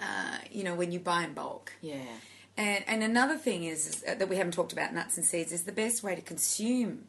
uh, 0.00 0.38
you 0.50 0.64
know, 0.64 0.74
when 0.74 0.90
you 0.92 0.98
buy 0.98 1.22
in 1.24 1.34
bulk. 1.34 1.72
Yeah. 1.80 1.98
And, 2.56 2.84
and 2.86 3.02
another 3.02 3.36
thing 3.36 3.64
is, 3.64 3.86
is 3.88 4.00
that 4.02 4.28
we 4.28 4.36
haven't 4.36 4.52
talked 4.54 4.72
about 4.72 4.92
nuts 4.94 5.16
and 5.16 5.26
seeds 5.26 5.52
is 5.52 5.64
the 5.64 5.72
best 5.72 6.02
way 6.02 6.14
to 6.14 6.20
consume 6.22 7.04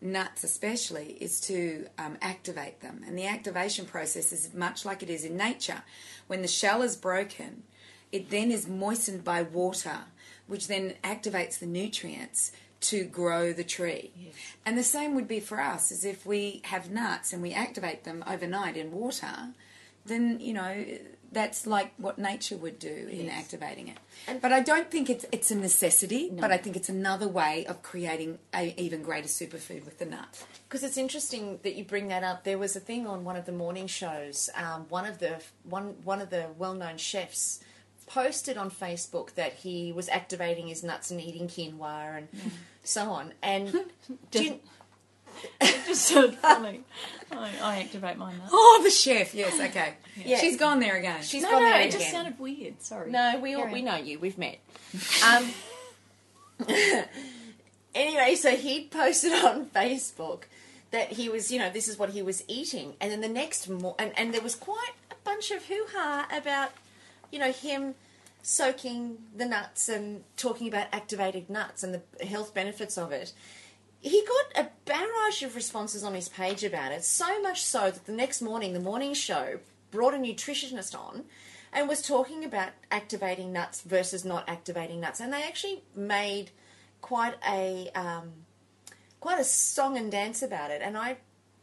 nuts 0.00 0.44
especially 0.44 1.16
is 1.20 1.40
to 1.42 1.86
um, 1.98 2.16
activate 2.22 2.80
them. 2.80 3.02
And 3.06 3.18
the 3.18 3.26
activation 3.26 3.86
process 3.86 4.32
is 4.32 4.54
much 4.54 4.84
like 4.84 5.02
it 5.02 5.10
is 5.10 5.24
in 5.24 5.36
nature. 5.36 5.82
When 6.26 6.42
the 6.42 6.48
shell 6.48 6.82
is 6.82 6.96
broken 6.96 7.64
it 8.12 8.30
then 8.30 8.50
is 8.50 8.66
moistened 8.66 9.24
by 9.24 9.42
water 9.42 9.98
which 10.46 10.66
then 10.66 10.94
activates 11.04 11.58
the 11.58 11.66
nutrients 11.66 12.50
to 12.80 13.04
grow 13.04 13.52
the 13.52 13.62
tree. 13.62 14.10
And 14.66 14.76
the 14.76 14.82
same 14.82 15.14
would 15.14 15.28
be 15.28 15.38
for 15.38 15.60
us 15.60 15.92
as 15.92 16.04
if 16.04 16.26
we 16.26 16.60
have 16.64 16.90
nuts 16.90 17.32
and 17.32 17.42
we 17.42 17.52
activate 17.52 18.04
them 18.04 18.24
overnight 18.26 18.76
in 18.76 18.90
water 18.90 19.54
then 20.06 20.40
you 20.40 20.54
know 20.54 20.84
that's 21.32 21.66
like 21.66 21.92
what 21.96 22.18
nature 22.18 22.56
would 22.56 22.78
do 22.78 23.08
in 23.10 23.28
activating 23.28 23.88
it. 23.88 23.98
but 24.40 24.52
I 24.52 24.60
don't 24.60 24.90
think 24.90 25.08
it's 25.08 25.24
it's 25.32 25.50
a 25.50 25.54
necessity. 25.54 26.30
But 26.32 26.50
I 26.50 26.56
think 26.56 26.76
it's 26.76 26.88
another 26.88 27.28
way 27.28 27.66
of 27.66 27.82
creating 27.82 28.38
an 28.52 28.72
even 28.76 29.02
greater 29.02 29.28
superfood 29.28 29.84
with 29.84 29.98
the 29.98 30.06
nut. 30.06 30.44
Because 30.68 30.82
it's 30.82 30.96
interesting 30.96 31.60
that 31.62 31.74
you 31.74 31.84
bring 31.84 32.08
that 32.08 32.22
up. 32.24 32.44
There 32.44 32.58
was 32.58 32.76
a 32.76 32.80
thing 32.80 33.06
on 33.06 33.24
one 33.24 33.36
of 33.36 33.46
the 33.46 33.52
morning 33.52 33.86
shows. 33.86 34.50
Um, 34.54 34.86
one 34.88 35.06
of 35.06 35.18
the 35.18 35.40
one 35.64 35.96
one 36.04 36.20
of 36.20 36.30
the 36.30 36.46
well-known 36.58 36.96
chefs 36.96 37.60
posted 38.06 38.56
on 38.56 38.70
Facebook 38.70 39.34
that 39.34 39.52
he 39.52 39.92
was 39.92 40.08
activating 40.08 40.66
his 40.66 40.82
nuts 40.82 41.10
and 41.12 41.20
eating 41.20 41.46
quinoa 41.46 42.18
and 42.18 42.28
so 42.82 43.10
on. 43.10 43.32
And 43.42 43.72
do 44.32 44.44
you, 44.44 44.60
It 45.60 45.86
just 45.86 46.02
sounded 46.06 46.34
funny. 46.38 46.80
I, 47.32 47.50
I 47.62 47.78
activate 47.80 48.16
my 48.18 48.32
nut. 48.32 48.48
Oh, 48.50 48.80
the 48.82 48.90
chef. 48.90 49.34
Yes, 49.34 49.54
okay. 49.60 49.94
Yeah. 50.16 50.38
She's 50.38 50.56
gone 50.56 50.80
there 50.80 50.96
again. 50.96 51.22
She's 51.22 51.42
No, 51.42 51.50
gone 51.50 51.62
no, 51.62 51.68
there 51.70 51.80
it 51.82 51.92
just 51.92 52.10
sounded 52.10 52.38
weird. 52.38 52.82
Sorry. 52.82 53.10
No, 53.10 53.38
we 53.40 53.54
all, 53.54 53.62
Carry 53.62 53.72
we 53.74 53.78
on. 53.80 53.84
know 53.84 53.96
you. 53.96 54.18
We've 54.18 54.38
met. 54.38 54.58
Um, 55.24 55.50
anyway, 57.94 58.34
so 58.34 58.50
he 58.56 58.86
posted 58.86 59.32
on 59.32 59.66
Facebook 59.66 60.42
that 60.90 61.12
he 61.12 61.28
was, 61.28 61.50
you 61.52 61.58
know, 61.58 61.70
this 61.70 61.88
is 61.88 61.98
what 61.98 62.10
he 62.10 62.22
was 62.22 62.42
eating, 62.48 62.94
and 63.00 63.10
then 63.12 63.20
the 63.20 63.28
next 63.28 63.68
mo- 63.68 63.94
and 63.98 64.12
and 64.18 64.34
there 64.34 64.40
was 64.42 64.54
quite 64.56 64.90
a 65.10 65.14
bunch 65.24 65.50
of 65.50 65.64
hoo 65.66 65.86
ha 65.94 66.26
about, 66.32 66.72
you 67.30 67.38
know, 67.38 67.52
him 67.52 67.94
soaking 68.42 69.18
the 69.36 69.44
nuts 69.46 69.88
and 69.88 70.24
talking 70.36 70.66
about 70.66 70.86
activated 70.92 71.48
nuts 71.50 71.82
and 71.82 71.94
the 72.18 72.26
health 72.26 72.52
benefits 72.54 72.98
of 72.98 73.12
it. 73.12 73.32
He 74.00 74.24
got 74.26 74.64
a 74.64 74.70
barrage 74.86 75.42
of 75.42 75.54
responses 75.54 76.02
on 76.02 76.14
his 76.14 76.28
page 76.28 76.64
about 76.64 76.92
it, 76.92 77.04
so 77.04 77.40
much 77.42 77.62
so 77.62 77.90
that 77.90 78.06
the 78.06 78.12
next 78.12 78.40
morning, 78.40 78.72
the 78.72 78.80
morning 78.80 79.12
show 79.12 79.60
brought 79.90 80.14
a 80.14 80.18
nutritionist 80.18 80.98
on 80.98 81.24
and 81.72 81.88
was 81.88 82.02
talking 82.02 82.44
about 82.44 82.70
activating 82.90 83.52
nuts 83.52 83.82
versus 83.82 84.24
not 84.24 84.48
activating 84.48 85.00
nuts. 85.00 85.20
And 85.20 85.32
they 85.32 85.42
actually 85.42 85.82
made 85.94 86.50
quite 87.02 87.34
a 87.46 87.90
um, 87.94 88.32
quite 89.20 89.38
a 89.38 89.44
song 89.44 89.96
and 89.98 90.10
dance 90.10 90.42
about 90.42 90.70
it. 90.70 90.80
And 90.82 90.96
I 90.96 91.18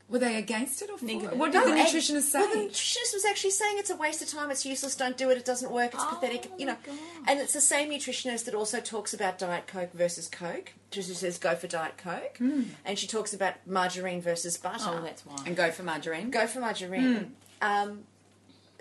Were 0.09 0.19
they 0.19 0.37
against 0.37 0.81
it 0.81 0.89
or 0.89 0.97
for 0.97 1.03
Negative. 1.03 1.33
it? 1.33 1.37
What 1.37 1.51
did 1.51 1.65
the 1.65 1.73
and- 1.73 1.81
nutritionist 1.81 2.21
say? 2.21 2.39
Well, 2.39 2.49
the 2.49 2.69
nutritionist 2.69 3.13
was 3.13 3.25
actually 3.29 3.51
saying 3.51 3.75
it's 3.77 3.89
a 3.89 3.95
waste 3.97 4.21
of 4.21 4.29
time, 4.29 4.49
it's 4.51 4.65
useless, 4.65 4.95
don't 4.95 5.17
do 5.17 5.29
it, 5.29 5.37
it 5.37 5.43
doesn't 5.43 5.69
work, 5.69 5.93
it's 5.93 6.03
Oh, 6.03 6.15
pathetic, 6.15 6.49
you 6.57 6.65
know. 6.65 6.77
God. 6.85 6.97
And 7.27 7.39
it's 7.41 7.51
the 7.51 7.59
same 7.59 7.89
nutritionist 7.89 8.45
that 8.45 8.53
also 8.53 8.79
talks 8.79 9.13
about 9.13 9.37
Diet 9.37 9.67
Coke 9.67 9.91
versus 9.93 10.29
Coke. 10.29 10.71
She 10.91 11.01
says 11.01 11.37
go 11.37 11.55
for 11.55 11.67
Diet 11.67 11.97
Coke. 11.97 12.37
Hmm. 12.37 12.63
And 12.85 12.97
she 12.97 13.05
talks 13.05 13.33
about 13.33 13.55
margarine 13.67 14.21
versus 14.21 14.55
butter. 14.55 14.85
Oh, 14.87 15.01
that's 15.01 15.25
why. 15.25 15.43
and 15.45 15.57
go 15.57 15.71
for 15.71 15.83
margarine. 15.83 16.31
go 16.31 16.47
for 16.47 16.61
margarine. 16.61 17.35
Hmm. 17.61 17.67
Um, 17.69 18.03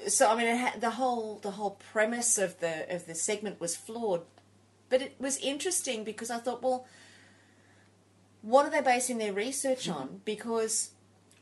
so 0.07 0.31
I 0.31 0.37
mean, 0.37 0.47
it 0.47 0.57
had, 0.57 0.81
the 0.81 0.91
whole 0.91 1.41
the 1.43 1.53
whole 1.53 1.79
premise 1.93 2.39
of 2.39 2.61
the 2.61 2.95
of 2.95 3.07
the 3.07 3.15
segment 3.17 3.61
was 3.61 3.75
flawed, 3.75 4.23
but 4.89 5.03
it 5.03 5.17
was 5.19 5.39
interesting 5.39 6.05
because 6.05 6.31
I 6.31 6.39
thought, 6.39 6.63
well, 6.63 6.87
what 8.43 8.65
are 8.67 8.71
they 8.71 8.83
basing 8.83 9.19
their 9.19 9.33
research 9.33 9.87
hmm. 9.87 9.93
on? 9.93 10.21
Because 10.25 10.91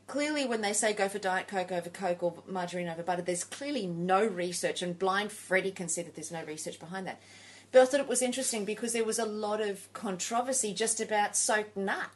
clearly, 0.07 0.45
when 0.45 0.61
they 0.61 0.73
say 0.73 0.93
go 0.93 1.07
for 1.09 1.19
diet 1.19 1.47
coke 1.47 1.71
over 1.71 1.89
coke 1.89 2.23
or 2.23 2.35
margarine 2.47 2.87
over 2.87 3.03
butter, 3.03 3.21
there's 3.21 3.43
clearly 3.43 3.87
no 3.87 4.25
research, 4.25 4.81
and 4.81 4.97
blind 4.97 5.31
Freddie 5.31 5.71
can 5.71 5.89
see 5.89 6.01
that 6.01 6.15
there's 6.15 6.31
no 6.31 6.43
research 6.43 6.79
behind 6.79 7.07
that. 7.07 7.21
But 7.71 7.81
I 7.81 7.85
thought 7.85 7.99
it 7.99 8.07
was 8.07 8.21
interesting 8.21 8.65
because 8.65 8.93
there 8.93 9.03
was 9.03 9.19
a 9.19 9.25
lot 9.25 9.61
of 9.61 9.91
controversy 9.93 10.73
just 10.73 11.01
about 11.01 11.35
soaked 11.35 11.75
nut. 11.75 12.09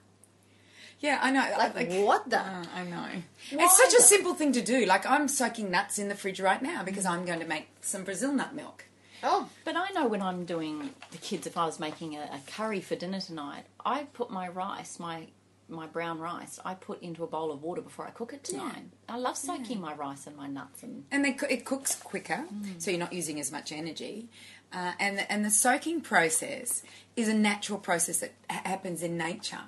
Yeah, 1.00 1.20
I 1.22 1.32
know. 1.32 1.46
Like, 1.58 2.06
what 2.06 2.30
the? 2.30 2.40
Uh, 2.40 2.66
I 2.76 2.84
know. 2.84 2.98
Why 2.98 3.24
it's 3.52 3.78
such 3.78 3.94
a 3.94 4.02
simple 4.02 4.34
thing 4.34 4.52
to 4.54 4.62
do. 4.62 4.86
Like 4.86 5.06
I'm 5.06 5.28
soaking 5.28 5.72
nuts 5.72 5.98
in 5.98 6.10
the 6.10 6.16
fridge 6.16 6.42
right 6.42 6.62
now 6.62 6.84
because 6.84 7.06
I'm 7.06 7.26
going 7.26 7.40
to 7.40 7.46
make 7.46 7.70
some 7.82 8.04
Brazil 8.04 8.34
nut 8.34 8.54
milk. 8.54 8.86
Oh, 9.22 9.50
But 9.66 9.76
I 9.76 9.90
know 9.92 10.08
when 10.08 10.22
I'm 10.22 10.46
doing 10.46 10.92
the 11.12 11.18
kids, 11.18 11.46
if 11.46 11.58
I 11.58 11.66
was 11.66 11.80
making 11.80 12.16
a, 12.16 12.22
a 12.22 12.40
curry 12.48 12.80
for 12.80 12.96
dinner 12.96 13.20
tonight, 13.20 13.66
I 13.86 14.04
put 14.14 14.32
my 14.32 14.48
rice, 14.48 14.98
my 14.98 15.28
my 15.70 15.88
brown 15.88 16.20
rice, 16.20 16.60
I 16.66 16.74
put 16.74 17.02
into 17.02 17.24
a 17.24 17.28
bowl 17.28 17.52
of 17.52 17.62
water 17.62 17.82
before 17.82 18.06
I 18.08 18.12
cook 18.12 18.34
it 18.34 18.44
tonight. 18.44 18.84
I 19.08 19.18
love 19.18 19.38
soaking 19.38 19.80
my 19.80 19.94
rice 19.94 20.28
and 20.28 20.36
my 20.36 20.48
nuts 20.48 20.84
and 20.84 21.06
and 21.12 21.24
they, 21.26 21.38
it 21.50 21.66
cooks 21.66 21.96
quicker, 21.96 22.46
so 22.78 22.92
you're 22.92 23.00
not 23.00 23.14
using 23.14 23.40
as 23.40 23.52
much 23.52 23.72
energy. 23.72 24.30
Uh, 24.72 24.92
and 25.00 25.18
the, 25.18 25.32
and 25.32 25.44
the 25.44 25.50
soaking 25.50 26.00
process 26.02 26.84
is 27.16 27.28
a 27.28 27.34
natural 27.34 27.80
process 27.80 28.20
that 28.20 28.34
ha- 28.50 28.62
happens 28.66 29.02
in 29.02 29.18
nature. 29.18 29.62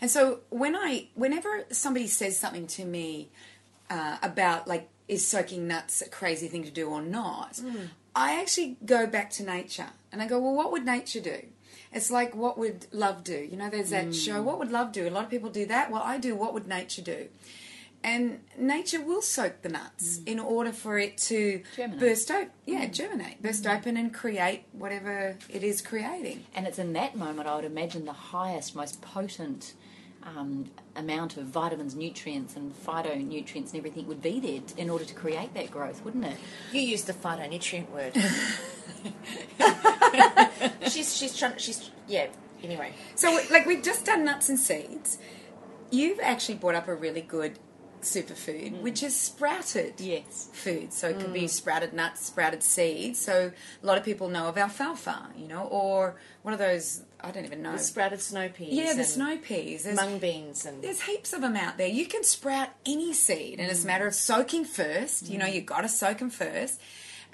And 0.00 0.10
so 0.10 0.40
when 0.48 0.74
I 0.74 1.08
whenever 1.14 1.64
somebody 1.70 2.06
says 2.06 2.38
something 2.38 2.66
to 2.68 2.84
me 2.84 3.28
uh, 3.90 4.16
about 4.22 4.66
like 4.66 4.88
is 5.08 5.26
soaking 5.26 5.68
nuts 5.68 6.00
a 6.02 6.08
crazy 6.08 6.48
thing 6.48 6.64
to 6.64 6.70
do 6.70 6.88
or 6.88 7.02
not, 7.02 7.60
I 8.14 8.40
actually 8.40 8.78
go 8.84 9.06
back 9.06 9.30
to 9.32 9.44
nature 9.44 9.88
and 10.10 10.22
I 10.22 10.26
go, 10.26 10.38
well, 10.40 10.54
what 10.54 10.72
would 10.72 10.86
nature 10.86 11.20
do? 11.20 11.42
It's 11.96 12.10
like 12.10 12.36
what 12.36 12.58
would 12.58 12.86
love 12.92 13.24
do? 13.24 13.48
You 13.50 13.56
know, 13.56 13.70
there's 13.70 13.90
that 13.90 14.14
show. 14.14 14.42
Mm. 14.42 14.44
What 14.44 14.58
would 14.58 14.70
love 14.70 14.92
do? 14.92 15.08
A 15.08 15.10
lot 15.10 15.24
of 15.24 15.30
people 15.30 15.50
do 15.50 15.64
that. 15.66 15.90
Well, 15.90 16.02
I 16.02 16.18
do. 16.18 16.36
What 16.36 16.52
would 16.52 16.68
nature 16.68 17.02
do? 17.02 17.28
And 18.04 18.40
nature 18.58 19.02
will 19.02 19.22
soak 19.22 19.62
the 19.62 19.70
nuts 19.70 20.18
mm. 20.18 20.28
in 20.28 20.38
order 20.38 20.72
for 20.72 20.98
it 20.98 21.16
to 21.30 21.62
Germinate. 21.74 22.00
burst 22.00 22.30
open. 22.30 22.50
Yeah, 22.66 22.84
mm. 22.84 22.92
germinate, 22.92 23.42
burst 23.42 23.66
open, 23.66 23.96
and 23.96 24.12
create 24.12 24.64
whatever 24.72 25.38
it 25.48 25.64
is 25.64 25.80
creating. 25.80 26.44
And 26.54 26.66
it's 26.66 26.78
in 26.78 26.92
that 26.92 27.16
moment 27.16 27.48
I 27.48 27.56
would 27.56 27.64
imagine 27.64 28.04
the 28.04 28.12
highest, 28.12 28.76
most 28.76 29.00
potent 29.00 29.72
um, 30.26 30.70
amount 30.96 31.36
of 31.36 31.44
vitamins, 31.46 31.94
nutrients, 31.94 32.56
and 32.56 32.72
phytonutrients 32.74 33.70
and 33.70 33.76
everything 33.76 34.06
would 34.08 34.20
be 34.22 34.40
there 34.40 34.60
t- 34.60 34.74
in 34.80 34.90
order 34.90 35.04
to 35.04 35.14
create 35.14 35.54
that 35.54 35.70
growth, 35.70 36.04
wouldn't 36.04 36.24
it? 36.24 36.36
You 36.72 36.80
used 36.80 37.06
the 37.06 37.12
phytonutrient 37.12 37.88
word. 37.90 38.14
she's 40.90 41.16
she's 41.16 41.36
trying. 41.36 41.56
She's 41.58 41.90
yeah. 42.08 42.26
Anyway, 42.62 42.94
So, 43.14 43.38
like, 43.50 43.66
we've 43.66 43.82
just 43.82 44.06
done 44.06 44.24
nuts 44.24 44.48
and 44.48 44.58
seeds. 44.58 45.18
You've 45.90 46.18
actually 46.20 46.54
brought 46.56 46.74
up 46.74 46.88
a 46.88 46.94
really 46.94 47.20
good 47.20 47.58
superfood, 48.02 48.72
mm. 48.72 48.80
which 48.80 49.02
is 49.02 49.14
sprouted 49.14 49.94
Yes. 50.00 50.48
food. 50.52 50.92
So 50.92 51.08
it 51.08 51.20
could 51.20 51.32
be 51.32 51.42
mm. 51.42 51.50
sprouted 51.50 51.92
nuts, 51.92 52.26
sprouted 52.26 52.62
seeds. 52.62 53.18
So 53.18 53.52
a 53.82 53.86
lot 53.86 53.98
of 53.98 54.04
people 54.04 54.28
know 54.28 54.48
of 54.48 54.58
alfalfa, 54.58 55.30
you 55.36 55.48
know, 55.48 55.64
or 55.64 56.16
one 56.42 56.52
of 56.52 56.58
those? 56.58 57.02
I 57.20 57.30
don't 57.30 57.44
even 57.44 57.62
know. 57.62 57.72
the 57.72 57.78
sprouted 57.78 58.20
snow 58.20 58.48
peas. 58.48 58.72
yeah, 58.72 58.94
the 58.94 59.04
snow 59.04 59.36
peas. 59.38 59.84
There's, 59.84 59.96
mung 59.96 60.18
beans 60.18 60.64
and 60.64 60.82
there's 60.82 61.02
heaps 61.02 61.32
of 61.32 61.40
them 61.40 61.56
out 61.56 61.78
there. 61.78 61.88
You 61.88 62.06
can 62.06 62.22
sprout 62.22 62.68
any 62.84 63.12
seed, 63.12 63.58
and 63.58 63.70
it's 63.70 63.80
a 63.80 63.84
mm. 63.84 63.88
matter 63.88 64.06
of 64.06 64.14
soaking 64.14 64.64
first. 64.64 65.28
You 65.28 65.38
know, 65.38 65.46
you 65.46 65.60
got 65.60 65.80
to 65.80 65.88
soak 65.88 66.18
them 66.18 66.30
first, 66.30 66.80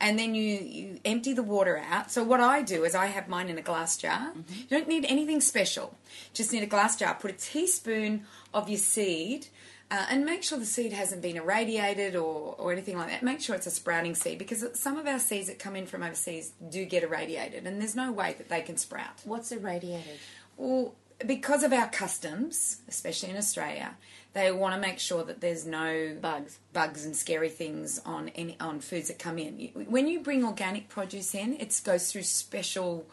and 0.01 0.19
then 0.19 0.35
you 0.35 0.59
you 0.59 1.01
empty 1.05 1.33
the 1.33 1.43
water 1.43 1.77
out. 1.79 2.11
So 2.11 2.25
what 2.25 2.41
I 2.41 2.63
do 2.63 2.85
is 2.85 2.95
I 2.95 3.07
have 3.07 3.29
mine 3.29 3.49
in 3.49 3.59
a 3.59 3.63
glass 3.63 3.97
jar. 3.97 4.31
Mm-hmm. 4.31 4.55
You 4.55 4.67
don't 4.69 4.89
need 4.89 5.05
anything 5.07 5.41
special. 5.41 5.99
Just 6.33 6.53
need 6.53 6.63
a 6.63 6.67
glass 6.67 6.97
jar. 6.97 7.15
Put 7.15 7.31
a 7.31 7.35
teaspoon 7.35 8.25
of 8.55 8.69
your 8.69 8.79
seed. 8.79 9.47
Uh, 9.93 10.07
and 10.09 10.25
make 10.25 10.43
sure 10.43 10.59
the 10.59 10.65
seed 10.65 10.91
hasn't 10.91 11.21
been 11.21 11.37
irradiated 11.37 12.17
or, 12.17 12.55
or 12.57 12.73
anything 12.73 12.97
like 12.97 13.11
that. 13.11 13.23
Make 13.23 13.43
sure 13.43 13.55
it's 13.55 13.67
a 13.67 13.71
sprouting 13.71 14.15
seed 14.15 14.39
because 14.39 14.65
some 14.73 14.97
of 14.97 15.07
our 15.07 15.19
seeds 15.19 15.49
that 15.49 15.59
come 15.59 15.77
in 15.77 15.85
from 15.85 16.03
overseas 16.03 16.53
do 16.71 16.87
get 16.87 17.03
irradiated, 17.03 17.67
and 17.67 17.79
there's 17.79 17.95
no 17.95 18.11
way 18.11 18.35
that 18.39 18.49
they 18.49 18.63
can 18.63 18.79
sprout. 18.79 19.21
what's 19.25 19.53
irradiated? 19.53 20.19
Well, 20.57 20.95
because 21.27 21.63
of 21.63 21.75
our 21.75 21.91
customs, 21.91 22.81
especially 22.89 23.29
in 23.29 23.37
Australia, 23.37 23.95
they 24.33 24.51
want 24.51 24.75
to 24.75 24.81
make 24.81 24.99
sure 24.99 25.25
that 25.25 25.43
there's 25.43 25.67
no 25.67 26.17
Bugs. 26.19 26.59
bugs 26.73 27.05
and 27.05 27.15
scary 27.15 27.51
things 27.51 28.01
on 28.07 28.31
any 28.31 28.57
on 28.61 28.81
foods 28.81 29.09
that 29.09 29.19
come 29.19 29.37
in. 29.37 29.73
When 29.75 30.09
you 30.09 30.21
bring 30.21 30.43
organic 30.43 30.89
produce 30.89 31.35
in, 31.35 31.53
it 31.61 31.79
goes 31.85 32.11
through 32.11 32.23
special 32.23 33.07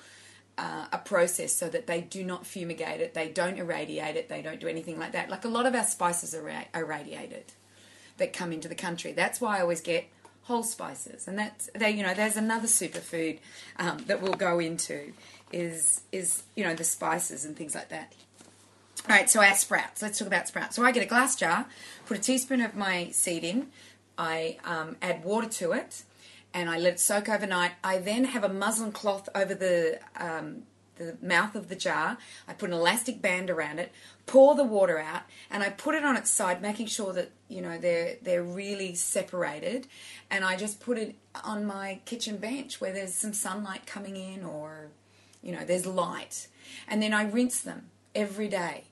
uh, 0.59 0.85
a 0.91 0.97
process 0.97 1.53
so 1.53 1.69
that 1.69 1.87
they 1.87 2.01
do 2.01 2.21
not 2.21 2.45
fumigate 2.45 2.99
it, 2.99 3.13
they 3.13 3.29
don't 3.29 3.57
irradiate 3.57 4.17
it, 4.17 4.27
they 4.27 4.41
don't 4.41 4.59
do 4.59 4.67
anything 4.67 4.99
like 4.99 5.13
that. 5.13 5.29
Like 5.29 5.45
a 5.45 5.47
lot 5.47 5.65
of 5.65 5.73
our 5.73 5.85
spices 5.85 6.35
are 6.35 6.43
ra- 6.43 6.65
irradiated 6.75 7.53
that 8.17 8.33
come 8.33 8.51
into 8.51 8.67
the 8.67 8.75
country. 8.75 9.13
That's 9.13 9.39
why 9.39 9.59
I 9.59 9.61
always 9.61 9.79
get 9.79 10.09
whole 10.43 10.63
spices, 10.63 11.27
and 11.27 11.39
that's 11.39 11.69
they. 11.73 11.91
You 11.91 12.03
know, 12.03 12.13
there's 12.13 12.35
another 12.35 12.67
superfood 12.67 13.39
um, 13.77 13.99
that 14.07 14.21
we'll 14.21 14.33
go 14.33 14.59
into 14.59 15.13
is 15.53 16.01
is 16.11 16.43
you 16.55 16.65
know 16.65 16.75
the 16.75 16.83
spices 16.83 17.45
and 17.45 17.55
things 17.55 17.73
like 17.73 17.89
that. 17.89 18.13
All 19.07 19.15
right, 19.15 19.29
so 19.29 19.41
our 19.41 19.55
sprouts. 19.55 20.01
Let's 20.01 20.19
talk 20.19 20.27
about 20.27 20.49
sprouts. 20.49 20.75
So 20.75 20.83
I 20.83 20.91
get 20.91 21.03
a 21.03 21.05
glass 21.05 21.37
jar, 21.37 21.67
put 22.05 22.17
a 22.17 22.19
teaspoon 22.19 22.59
of 22.59 22.75
my 22.75 23.09
seed 23.11 23.45
in, 23.45 23.67
I 24.17 24.57
um, 24.65 24.97
add 25.01 25.23
water 25.23 25.47
to 25.47 25.71
it, 25.71 26.03
and 26.53 26.69
I 26.69 26.77
let 26.77 26.93
it 26.93 26.99
soak 26.99 27.29
overnight. 27.29 27.71
I 27.83 27.97
then 27.99 28.25
have 28.25 28.43
a 28.43 28.49
muslin 28.49 28.91
cloth 28.91 29.29
over 29.35 29.53
the 29.53 29.99
um, 30.15 30.63
the 30.97 31.17
mouth 31.21 31.55
of 31.55 31.69
the 31.69 31.75
jar. 31.75 32.17
I 32.47 32.53
put 32.53 32.69
an 32.69 32.75
elastic 32.75 33.21
band 33.21 33.49
around 33.49 33.79
it, 33.79 33.91
pour 34.25 34.53
the 34.55 34.63
water 34.63 34.99
out, 34.99 35.21
and 35.49 35.63
I 35.63 35.69
put 35.69 35.95
it 35.95 36.03
on 36.03 36.17
its 36.17 36.29
side, 36.29 36.61
making 36.61 36.87
sure 36.87 37.13
that 37.13 37.31
you 37.47 37.61
know 37.61 37.77
they're 37.77 38.17
they're 38.21 38.43
really 38.43 38.95
separated. 38.95 39.87
And 40.29 40.43
I 40.43 40.55
just 40.55 40.79
put 40.79 40.97
it 40.97 41.15
on 41.43 41.65
my 41.65 41.99
kitchen 42.05 42.37
bench 42.37 42.79
where 42.79 42.93
there's 42.93 43.13
some 43.13 43.33
sunlight 43.33 43.85
coming 43.85 44.15
in, 44.15 44.43
or 44.43 44.89
you 45.41 45.51
know 45.51 45.63
there's 45.65 45.85
light, 45.85 46.47
and 46.87 47.01
then 47.01 47.13
I 47.13 47.23
rinse 47.23 47.61
them 47.61 47.89
every 48.15 48.47
day 48.47 48.83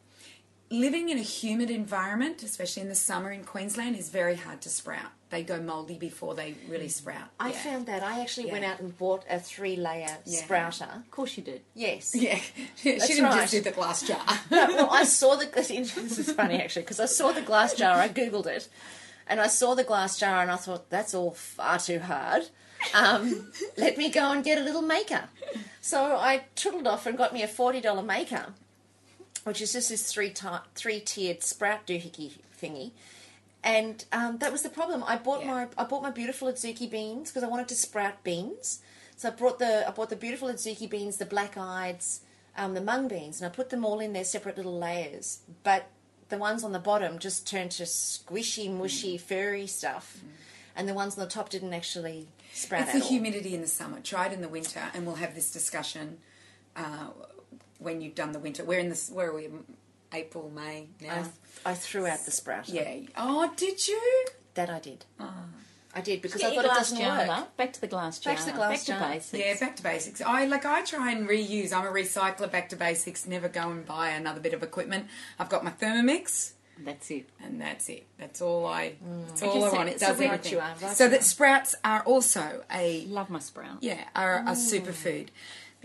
living 0.70 1.10
in 1.10 1.18
a 1.18 1.22
humid 1.22 1.70
environment, 1.70 2.44
especially 2.44 2.82
in 2.82 2.90
the 2.90 2.96
summer 2.96 3.32
in 3.32 3.44
Queensland, 3.44 3.96
is 3.96 4.10
very 4.10 4.36
hard 4.36 4.62
to 4.62 4.70
sprout. 4.70 5.12
They 5.30 5.44
go 5.44 5.60
mouldy 5.62 5.98
before 5.98 6.36
they 6.36 6.56
really 6.70 6.88
sprout. 6.88 7.28
I 7.38 7.50
yeah. 7.50 7.58
found 7.58 7.86
that 7.88 8.02
I 8.02 8.22
actually 8.22 8.48
Yeah. 8.48 8.54
went 8.54 8.66
out 8.66 8.80
and 8.80 8.98
bought 8.98 9.26
a 9.30 9.40
three-layer 9.40 10.20
Yeah. 10.26 10.40
sprouter. 10.44 10.86
Of 11.06 11.12
course 11.12 11.36
you 11.36 11.44
did. 11.44 11.62
Yes. 11.76 12.16
Yeah, 12.16 12.40
she 12.78 12.94
That's 12.94 13.08
didn't 13.08 13.26
right. 13.26 13.42
just 13.42 13.52
do 13.52 13.60
the 13.62 13.72
glass 13.72 14.04
jar. 14.08 14.24
No, 14.52 14.68
well, 14.68 14.90
I 14.90 15.04
saw 15.04 15.36
the. 15.36 15.46
This 15.48 15.70
is 15.70 16.32
funny 16.34 16.62
actually 16.62 16.84
because 16.84 17.02
I 17.02 17.06
saw 17.08 17.34
the 17.34 17.42
glass 17.42 17.74
jar. 17.74 17.98
I 17.98 18.08
googled 18.08 18.46
it, 18.48 18.70
and 19.28 19.42
I 19.42 19.48
saw 19.48 19.76
the 19.76 19.84
glass 19.84 20.18
jar, 20.18 20.42
and 20.42 20.50
I 20.50 20.56
thought 20.56 20.90
that's 20.90 21.14
all 21.14 21.32
far 21.32 21.78
too 21.80 22.00
hard. 22.00 22.44
Um, 22.94 23.52
let 23.76 23.98
me 23.98 24.10
go 24.10 24.32
and 24.32 24.44
get 24.46 24.58
a 24.60 24.62
little 24.64 24.82
maker. 24.84 25.26
So 25.82 26.16
I 26.16 26.44
tootled 26.56 26.88
off 26.88 27.06
and 27.06 27.18
got 27.18 27.34
me 27.34 27.44
a 27.44 27.48
forty 27.50 27.82
dollar 27.82 28.04
maker, 28.04 28.54
which 29.44 29.62
is 29.62 29.74
just 29.74 29.90
this 29.90 30.10
three 30.12 30.30
ti 30.30 30.48
three 30.76 31.02
tiered 31.02 31.44
sprout 31.44 31.86
doohickey 31.86 32.34
thingy. 32.62 32.92
And 33.68 34.06
um, 34.14 34.38
that 34.38 34.52
was 34.52 34.62
the 34.64 34.70
problem. 34.70 35.04
I 35.06 35.18
bought 35.18 35.42
Yeah. 35.42 35.48
my 35.54 35.68
I 35.78 35.84
bought 35.84 36.02
my 36.02 36.10
beautiful 36.12 36.48
Adzuki 36.48 36.90
beans 36.90 37.30
because 37.30 37.44
I 37.44 37.48
wanted 37.48 37.68
to 37.68 37.76
sprout 37.76 38.24
beans. 38.24 38.80
So 39.18 39.28
I 39.30 39.32
brought 39.32 39.60
the 39.60 39.86
I 39.88 39.92
bought 39.92 40.10
the 40.10 40.16
beautiful 40.16 40.48
Adzuki 40.48 40.90
beans, 40.90 41.18
the 41.18 41.26
black 41.26 41.58
eyeds, 41.58 42.22
um, 42.56 42.74
the 42.76 42.82
mung 42.82 43.08
beans, 43.10 43.42
and 43.42 43.52
I 43.52 43.54
put 43.54 43.70
them 43.70 43.84
all 43.84 44.00
in 44.00 44.14
their 44.14 44.24
separate 44.24 44.56
little 44.58 44.78
layers. 44.80 45.40
But 45.64 45.90
the 46.30 46.38
ones 46.38 46.64
on 46.64 46.72
the 46.72 46.80
bottom 46.80 47.20
just 47.20 47.46
turned 47.48 47.72
to 47.72 47.84
squishy, 47.84 48.72
mushy, 48.72 49.18
furry 49.18 49.68
stuff, 49.68 50.18
and 50.76 50.88
the 50.88 50.94
ones 50.94 51.18
on 51.18 51.24
the 51.26 51.30
top 51.30 51.50
didn't 51.50 51.74
actually 51.74 52.28
sprout 52.54 52.82
It's 52.84 52.90
at 52.92 52.96
the 53.00 53.02
all. 53.04 53.10
humidity 53.10 53.54
in 53.54 53.62
the 53.62 53.68
summer. 53.68 54.00
Try 54.00 54.28
it 54.28 54.34
in 54.34 54.42
the 54.42 54.50
winter, 54.50 54.84
and 54.94 55.06
we'll 55.06 55.16
have 55.26 55.36
this 55.36 55.52
discussion 55.52 56.20
uh, 56.76 57.08
when 57.80 58.00
you've 58.02 58.16
done 58.16 58.32
the 58.32 58.40
winter. 58.40 58.64
We're 58.64 58.80
in 58.80 58.90
this. 58.90 59.10
Where 59.10 59.28
are 59.30 59.36
we? 59.36 59.50
April, 60.14 60.52
May 60.54 60.88
now. 61.02 61.26
I, 61.66 61.72
I 61.72 61.74
threw 61.74 62.08
out 62.08 62.26
the 62.26 62.32
sprout. 62.32 62.70
yeah. 62.70 63.00
Oh, 63.18 63.52
did 63.56 63.88
you? 63.88 64.26
That 64.54 64.70
I 64.70 64.80
did. 64.80 65.06
Oh. 65.20 65.34
I 65.94 66.02
did 66.02 66.22
because 66.22 66.42
Get 66.42 66.52
I 66.52 66.56
thought 66.56 66.66
it 66.66 66.68
doesn't 66.76 67.00
jar, 67.00 67.28
work. 67.28 67.58
Back 67.58 67.74
to 67.74 67.82
the 67.82 67.88
glass 67.88 68.20
jar. 68.20 68.34
Back 68.34 68.44
to 68.44 68.52
the 68.52 68.58
glass 68.58 68.86
jar. 68.86 69.00
To 69.00 69.08
basics. 69.08 69.44
Yeah, 69.46 69.58
back 69.60 69.76
to 69.78 69.84
basics. 69.84 70.22
I 70.22 70.46
like. 70.46 70.66
I 70.66 70.84
try 70.84 71.12
and 71.12 71.28
reuse. 71.28 71.74
I'm 71.74 71.86
a 71.86 71.92
recycler. 71.92 72.52
Back 72.52 72.70
to 72.70 72.76
basics. 72.76 73.26
Never 73.26 73.50
go 73.50 73.70
and 73.72 73.86
buy 73.86 74.10
another 74.10 74.40
bit 74.40 74.54
of 74.54 74.62
equipment. 74.62 75.08
I've 75.40 75.50
got 75.50 75.64
my 75.64 75.72
Thermomix. 75.72 76.52
That's 76.80 77.10
it. 77.10 77.30
and 77.44 77.60
that's 77.60 77.90
it. 77.90 78.06
That's 78.20 78.42
all 78.42 78.68
I. 78.68 78.94
Mm. 79.04 79.28
That's 79.28 79.42
all 79.42 79.64
I 79.64 79.70
so- 79.70 79.76
want. 79.76 79.90
It 79.90 80.00
does 80.00 80.10
everything. 80.22 80.52
you 80.52 80.60
are, 80.60 80.76
right 80.80 80.96
so 80.96 81.10
that 81.10 81.24
sprouts 81.24 81.76
are 81.84 82.02
also 82.02 82.64
a 82.72 83.06
Love 83.06 83.32
my 83.32 83.40
sprout. 83.40 83.78
yeah 83.82 84.04
are 84.16 84.38
a 84.40 84.52
mm. 84.52 84.56
superfood. 84.56 85.30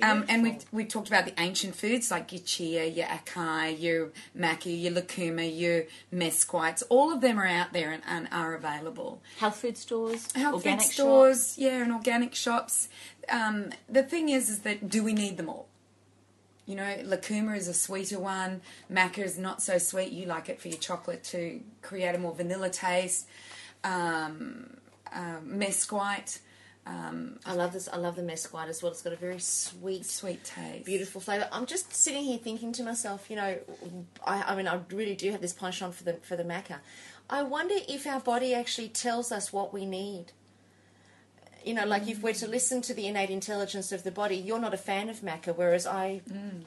Um, 0.01 0.24
and 0.28 0.43
we've 0.43 0.64
we've 0.72 0.88
talked 0.88 1.09
about 1.09 1.26
the 1.26 1.34
ancient 1.38 1.74
foods 1.74 2.11
like 2.11 2.32
your 2.32 2.40
chia, 2.40 2.86
your 2.86 3.07
acai, 3.07 3.78
your 3.78 4.11
maca, 4.36 4.66
your 4.82 4.93
lucuma, 4.93 5.43
your 5.43 5.84
mesquites. 6.12 6.82
All 6.88 7.12
of 7.12 7.20
them 7.20 7.38
are 7.38 7.47
out 7.47 7.72
there 7.72 7.93
and, 7.93 8.03
and 8.09 8.26
are 8.32 8.55
available. 8.55 9.20
Health 9.38 9.57
food 9.57 9.76
stores, 9.76 10.32
Health 10.32 10.55
organic 10.55 10.80
food 10.80 10.84
shops. 10.86 10.95
stores, 10.95 11.59
yeah, 11.59 11.82
and 11.82 11.93
organic 11.93 12.34
shops. 12.34 12.88
Um, 13.28 13.70
the 13.88 14.03
thing 14.03 14.30
is, 14.30 14.49
is 14.49 14.61
that 14.61 14.88
do 14.88 15.05
we 15.05 15.12
need 15.12 15.36
them 15.36 15.49
all? 15.49 15.68
You 16.64 16.76
know, 16.76 16.97
lucuma 17.05 17.55
is 17.55 17.68
a 17.68 17.74
sweeter 17.74 18.18
one. 18.18 18.62
Maca 18.90 19.18
is 19.18 19.36
not 19.36 19.61
so 19.61 19.78
sweet. 19.78 20.11
You 20.11 20.26
like 20.26 20.49
it 20.49 20.61
for 20.61 20.68
your 20.68 20.78
chocolate 20.78 21.22
to 21.24 21.61
create 21.82 22.14
a 22.14 22.18
more 22.18 22.34
vanilla 22.34 22.70
taste. 22.70 23.26
Um, 23.84 24.78
um, 25.12 25.59
mesquite, 25.59 26.38
um, 26.85 27.39
I 27.47 27.55
love 27.55 27.72
this. 27.72 27.89
I 27.93 27.97
love 27.97 28.16
the 28.16 28.22
mesquite 28.22 28.68
as 28.68 28.83
well. 28.83 28.91
It's 28.91 29.03
got 29.03 29.12
a 29.12 29.16
very 29.16 29.39
sweet, 29.39 30.05
sweet 30.05 30.43
taste. 30.43 30.85
beautiful 30.85 31.20
flavour. 31.20 31.49
I'm 31.53 31.66
just 31.66 31.95
sitting 31.95 32.24
here 32.24 32.39
thinking 32.39 32.72
to 32.72 32.83
myself, 32.83 33.30
you 33.30 33.37
know, 33.37 33.57
I, 34.26 34.43
I 34.43 34.57
mean, 34.57 34.66
I 34.66 34.80
really 34.91 35.14
do 35.14 35.30
have 35.30 35.41
this 35.41 35.53
penchant 35.53 35.95
for 35.95 36.03
the 36.05 36.14
for 36.14 36.37
the 36.37 36.45
maca. 36.45 36.78
I 37.30 37.45
wonder 37.45 37.76
if 37.89 38.07
our 38.07 38.20
body 38.20 38.53
actually 38.53 38.89
tells 38.89 39.30
us 39.30 39.53
what 39.53 39.72
we 39.72 39.87
need. 39.87 40.33
You 41.64 41.74
know, 41.74 41.87
like 41.87 42.09
if 42.09 42.20
we're 42.20 42.35
to 42.35 42.49
listen 42.49 42.83
to 42.83 42.95
the 42.95 43.07
innate 43.07 43.30
intelligence 43.30 43.93
of 43.93 44.03
the 44.03 44.11
body, 44.11 44.35
you're 44.37 44.59
not 44.59 44.74
a 44.74 44.78
fan 44.78 45.09
of 45.09 45.20
maca, 45.20 45.57
whereas 45.57 45.87
I 45.87 46.22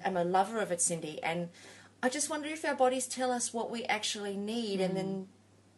am 0.06 0.16
a 0.16 0.24
lover 0.24 0.60
of 0.60 0.72
it, 0.72 0.82
Cindy. 0.82 1.22
And 1.22 1.50
I 2.02 2.08
just 2.08 2.30
wonder 2.30 2.48
if 2.48 2.64
our 2.64 2.76
bodies 2.76 3.06
tell 3.06 3.32
us 3.32 3.54
what 3.54 3.70
we 3.70 3.84
actually 3.84 4.38
need, 4.38 4.80
and 4.80 4.96
then, 4.96 5.28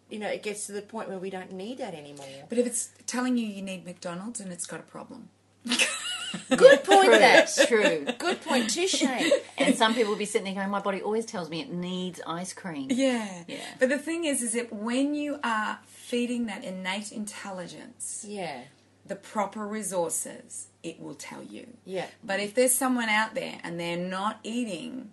you 0.10 0.20
know, 0.20 0.28
it 0.30 0.44
gets 0.44 0.66
to 0.68 0.72
the 0.72 0.82
point 0.82 1.10
where 1.10 1.18
we 1.20 1.30
don't 1.30 1.52
need 1.52 1.78
that 1.80 1.94
anymore. 1.94 2.26
But 2.50 2.58
if 2.58 2.66
it's 2.66 2.90
telling 3.06 3.38
you 3.38 3.46
you 3.48 3.62
need 3.62 3.86
McDonald's, 3.86 4.40
and 4.40 4.52
it's 4.52 4.66
got 4.66 4.80
a 4.80 4.84
problem. 4.84 5.30
Good 6.50 6.84
point, 6.84 7.06
True, 7.06 7.20
that. 7.20 7.66
true. 7.68 8.06
Good 8.18 8.42
point, 8.42 8.70
touche. 8.70 9.04
And 9.58 9.76
some 9.76 9.94
people 9.96 10.12
will 10.12 10.20
be 10.20 10.26
sitting 10.26 10.46
there 10.46 10.54
going, 10.56 10.70
"My 10.70 10.82
body 10.82 11.02
always 11.02 11.26
tells 11.26 11.50
me 11.50 11.62
it 11.62 11.72
needs 11.72 12.20
ice 12.28 12.54
cream." 12.54 12.88
Yeah. 12.92 13.44
Yeah. 13.48 13.58
But 13.80 13.90
the 13.90 13.98
thing 13.98 14.26
is, 14.26 14.42
is 14.42 14.54
that 14.54 14.72
when 14.74 15.16
you 15.16 15.40
are 15.44 15.80
feeding 15.86 16.46
that 16.48 16.64
innate 16.66 17.12
intelligence, 17.14 18.26
Yeah, 18.28 18.62
the 19.06 19.16
proper 19.16 19.66
resources, 19.66 20.68
it 20.84 21.00
will 21.02 21.16
tell 21.16 21.44
you. 21.44 21.68
yeah. 21.86 22.08
But 22.24 22.40
if 22.42 22.54
there's 22.54 22.74
someone 22.74 23.10
out 23.10 23.34
there 23.34 23.60
and 23.64 23.80
they're 23.80 23.98
not 23.98 24.40
eating 24.44 25.12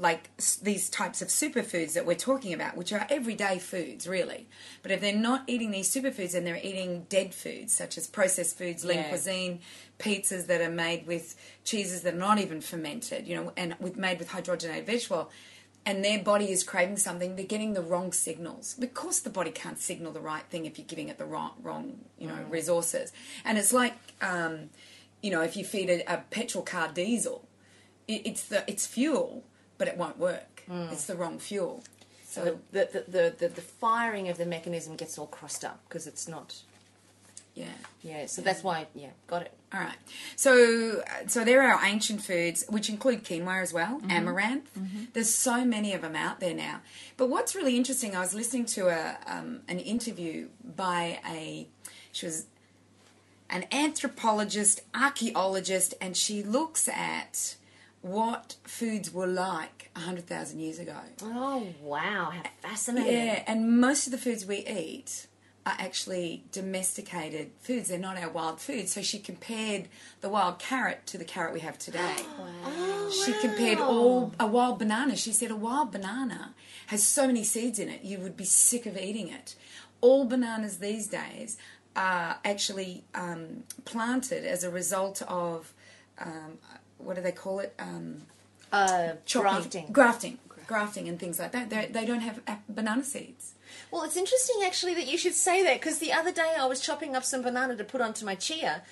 like 0.00 0.30
s- 0.38 0.56
these 0.56 0.88
types 0.88 1.20
of 1.20 1.28
superfoods 1.28 1.92
that 1.92 2.06
we're 2.06 2.14
talking 2.14 2.54
about, 2.54 2.76
which 2.76 2.92
are 2.92 3.06
everyday 3.10 3.58
foods, 3.58 4.08
really, 4.08 4.48
but 4.82 4.90
if 4.90 5.00
they're 5.00 5.14
not 5.14 5.44
eating 5.46 5.70
these 5.70 5.92
superfoods 5.94 6.34
and 6.34 6.46
they're 6.46 6.56
eating 6.62 7.04
dead 7.10 7.34
foods, 7.34 7.74
such 7.74 7.98
as 7.98 8.06
processed 8.06 8.56
foods, 8.56 8.84
lean 8.84 8.98
Yeah. 8.98 9.08
cuisine, 9.10 9.60
pizzas 9.98 10.46
that 10.46 10.60
are 10.62 10.70
made 10.70 11.06
with 11.06 11.36
cheeses 11.64 12.00
that 12.02 12.14
are 12.14 12.16
not 12.16 12.38
even 12.38 12.60
fermented, 12.62 13.28
you 13.28 13.36
know, 13.36 13.52
and 13.56 13.76
with 13.78 13.96
made 13.96 14.18
with 14.18 14.30
hydrogenated 14.30 14.86
vegetable 14.86 15.30
and 15.86 16.04
their 16.04 16.18
body 16.22 16.50
is 16.50 16.62
craving 16.62 16.96
something, 16.98 17.36
they're 17.36 17.44
getting 17.46 17.72
the 17.74 17.82
wrong 17.82 18.12
signals. 18.12 18.74
because 18.78 19.20
the 19.20 19.30
body 19.30 19.50
can't 19.50 19.78
signal 19.78 20.12
the 20.12 20.20
right 20.20 20.44
thing 20.50 20.64
if 20.66 20.78
you're 20.78 20.86
giving 20.86 21.08
it 21.08 21.18
the 21.18 21.24
wrong, 21.24 21.52
wrong 21.62 21.98
you 22.18 22.26
know, 22.28 22.36
resources. 22.50 23.12
And 23.44 23.56
it's 23.58 23.72
like, 23.72 23.94
um, 24.22 24.70
you 25.22 25.30
know, 25.30 25.40
if 25.42 25.56
you 25.56 25.64
feed 25.64 25.88
a, 25.90 26.14
a 26.14 26.18
petrol 26.30 26.64
car 26.64 26.88
diesel, 26.92 27.48
it, 28.08 28.22
it's 28.26 28.44
the 28.44 28.62
it's 28.66 28.86
fuel, 28.86 29.44
but 29.80 29.88
it 29.88 29.96
won't 29.96 30.18
work. 30.18 30.62
Mm. 30.70 30.92
It's 30.92 31.06
the 31.06 31.16
wrong 31.16 31.38
fuel. 31.38 31.82
So 32.26 32.44
So 32.44 32.58
the 32.70 32.88
the, 32.92 33.04
the, 33.14 33.24
the 33.40 33.48
the 33.48 33.66
firing 33.82 34.28
of 34.28 34.36
the 34.36 34.46
mechanism 34.46 34.94
gets 34.94 35.18
all 35.18 35.26
crossed 35.26 35.64
up 35.64 35.78
because 35.88 36.06
it's 36.06 36.28
not. 36.28 36.48
yeah. 37.54 37.78
Yeah, 38.02 38.26
so 38.26 38.42
that's 38.42 38.62
why. 38.62 38.86
Yeah, 38.94 39.12
got 39.26 39.42
it. 39.46 39.52
All 39.72 39.80
right. 39.80 39.96
So 40.36 40.52
uh, 41.00 41.26
so 41.34 41.44
there 41.44 41.62
are 41.62 41.84
ancient 41.84 42.20
foods, 42.22 42.64
which 42.68 42.88
include 42.94 43.24
quinoa 43.24 43.62
as 43.62 43.72
well, 43.72 43.94
mm-hmm. 43.98 44.10
amaranth. 44.18 44.68
Mm-hmm. 44.78 45.04
There's 45.14 45.34
so 45.34 45.64
many 45.64 45.90
of 45.94 46.02
them 46.02 46.16
out 46.26 46.40
there 46.40 46.54
now. 46.54 46.76
But 47.16 47.26
what's 47.30 47.54
really 47.54 47.76
interesting, 47.76 48.14
I 48.14 48.20
was 48.20 48.34
listening 48.34 48.66
to 48.76 48.82
a 48.88 49.16
um, 49.26 49.60
an 49.66 49.78
interview 49.94 50.48
by 50.76 51.02
a 51.38 51.66
she 52.12 52.26
was 52.26 52.46
an 53.48 53.64
anthropologist, 53.72 54.82
archaeologist, 54.94 55.94
and 56.00 56.16
she 56.16 56.42
looks 56.42 56.88
at 56.88 57.56
what 58.02 58.56
foods 58.64 59.12
were 59.12 59.26
like 59.26 59.90
100,000 59.94 60.58
years 60.58 60.78
ago. 60.78 60.96
Oh 61.22 61.66
wow, 61.82 62.30
how 62.32 62.42
fascinating! 62.60 63.12
Yeah, 63.12 63.42
and 63.46 63.80
most 63.80 64.06
of 64.06 64.12
the 64.12 64.18
foods 64.18 64.46
we 64.46 64.66
eat 64.66 65.26
are 65.66 65.76
actually 65.78 66.44
domesticated 66.52 67.50
foods. 67.60 67.88
They're 67.88 67.98
not 67.98 68.16
our 68.16 68.30
wild 68.30 68.60
foods. 68.60 68.92
So 68.92 69.02
she 69.02 69.18
compared 69.18 69.88
the 70.22 70.30
wild 70.30 70.58
carrot 70.58 71.06
to 71.06 71.18
the 71.18 71.24
carrot 71.24 71.52
we 71.52 71.60
have 71.60 71.78
today. 71.78 72.16
Oh, 72.62 73.24
She 73.24 73.32
compared 73.40 73.80
all 73.80 74.32
a 74.38 74.46
wild 74.46 74.78
banana. 74.78 75.16
She 75.16 75.32
said 75.32 75.50
a 75.50 75.56
wild 75.56 75.90
banana 75.90 76.54
has 76.86 77.02
so 77.02 77.26
many 77.26 77.42
seeds 77.44 77.78
in 77.78 77.88
it, 77.88 78.02
you 78.02 78.18
would 78.18 78.36
be 78.36 78.44
sick 78.44 78.86
of 78.86 78.96
eating 78.96 79.28
it. 79.28 79.56
All 80.00 80.24
bananas 80.24 80.78
these 80.78 81.08
days 81.08 81.56
are 81.96 82.38
actually 82.44 83.04
um, 83.14 83.64
planted 83.84 84.44
as 84.44 84.62
a 84.64 84.70
result 84.70 85.22
of 85.22 85.72
um, 86.18 86.58
what 87.04 87.16
do 87.16 87.22
they 87.22 87.32
call 87.32 87.60
it? 87.60 87.74
Um, 87.78 88.22
uh, 88.72 89.12
chopping- 89.26 89.42
grafting. 89.52 89.86
grafting, 89.92 90.38
grafting, 90.66 91.08
and 91.08 91.18
things 91.18 91.38
like 91.38 91.52
that. 91.52 91.70
They're, 91.70 91.86
they 91.86 92.04
don't 92.06 92.20
have 92.20 92.40
uh, 92.46 92.56
banana 92.68 93.02
seeds. 93.04 93.54
Well, 93.90 94.02
it's 94.04 94.16
interesting 94.16 94.62
actually 94.64 94.94
that 94.94 95.06
you 95.06 95.18
should 95.18 95.34
say 95.34 95.62
that 95.64 95.80
because 95.80 95.98
the 95.98 96.12
other 96.12 96.32
day 96.32 96.54
I 96.58 96.66
was 96.66 96.80
chopping 96.80 97.14
up 97.16 97.24
some 97.24 97.42
banana 97.42 97.76
to 97.76 97.84
put 97.84 98.00
onto 98.00 98.24
my 98.24 98.34
chia, 98.36 98.82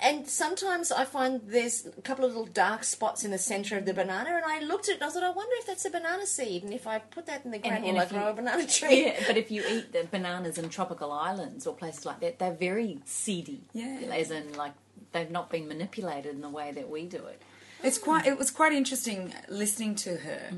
and 0.00 0.28
sometimes 0.28 0.92
I 0.92 1.04
find 1.04 1.40
there's 1.46 1.86
a 1.86 2.00
couple 2.02 2.24
of 2.24 2.30
little 2.30 2.46
dark 2.46 2.84
spots 2.84 3.24
in 3.24 3.30
the 3.32 3.38
centre 3.38 3.76
of 3.76 3.84
the 3.84 3.92
banana, 3.94 4.30
and 4.36 4.44
I 4.44 4.60
looked 4.60 4.88
at 4.88 4.92
it 4.96 5.00
and 5.00 5.04
I 5.04 5.12
thought, 5.12 5.24
I 5.24 5.30
wonder 5.30 5.52
if 5.58 5.66
that's 5.66 5.84
a 5.86 5.90
banana 5.90 6.24
seed, 6.26 6.62
and 6.62 6.72
if 6.72 6.86
I 6.86 6.98
put 7.00 7.26
that 7.26 7.44
in 7.44 7.50
the 7.50 7.58
ground, 7.58 7.84
and 7.84 7.94
will 7.94 8.00
I 8.00 8.04
if 8.04 8.12
you- 8.12 8.18
grow 8.18 8.28
a 8.30 8.32
banana 8.34 8.66
tree? 8.78 9.06
Yeah, 9.06 9.20
but 9.26 9.36
if 9.36 9.50
you 9.50 9.64
eat 9.68 9.92
the 9.92 10.06
bananas 10.10 10.56
in 10.58 10.68
tropical 10.68 11.10
islands 11.12 11.66
or 11.66 11.74
places 11.74 12.04
like 12.06 12.20
that, 12.20 12.38
they're 12.38 12.52
very 12.54 12.98
seedy. 13.06 13.62
Yeah. 13.72 14.00
As 14.12 14.30
in, 14.30 14.52
like, 14.54 14.72
they've 15.12 15.30
not 15.30 15.50
been 15.50 15.68
manipulated 15.68 16.34
in 16.34 16.40
the 16.40 16.48
way 16.48 16.72
that 16.72 16.88
we 16.88 17.06
do 17.06 17.24
it. 17.26 17.40
It's 17.82 17.98
quite. 17.98 18.26
It 18.26 18.38
was 18.38 18.50
quite 18.50 18.72
interesting 18.72 19.32
listening 19.48 19.94
to 19.96 20.16
her, 20.16 20.50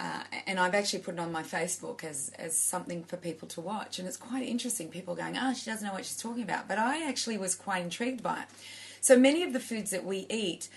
uh, 0.00 0.24
and 0.46 0.58
I've 0.58 0.74
actually 0.74 0.98
put 0.98 1.14
it 1.14 1.20
on 1.20 1.30
my 1.30 1.42
Facebook 1.42 2.02
as 2.02 2.32
as 2.38 2.56
something 2.56 3.04
for 3.04 3.16
people 3.16 3.46
to 3.48 3.60
watch. 3.60 3.98
And 3.98 4.08
it's 4.08 4.16
quite 4.16 4.46
interesting. 4.48 4.88
People 4.88 5.14
going, 5.14 5.36
"Oh, 5.38 5.54
she 5.54 5.70
doesn't 5.70 5.86
know 5.86 5.92
what 5.92 6.04
she's 6.04 6.16
talking 6.16 6.42
about," 6.42 6.66
but 6.66 6.78
I 6.78 7.08
actually 7.08 7.38
was 7.38 7.54
quite 7.54 7.82
intrigued 7.84 8.22
by 8.22 8.40
it. 8.40 8.48
So 9.00 9.16
many 9.16 9.44
of 9.44 9.52
the 9.52 9.60
foods 9.60 9.90
that 9.92 10.04
we 10.04 10.26
eat 10.28 10.68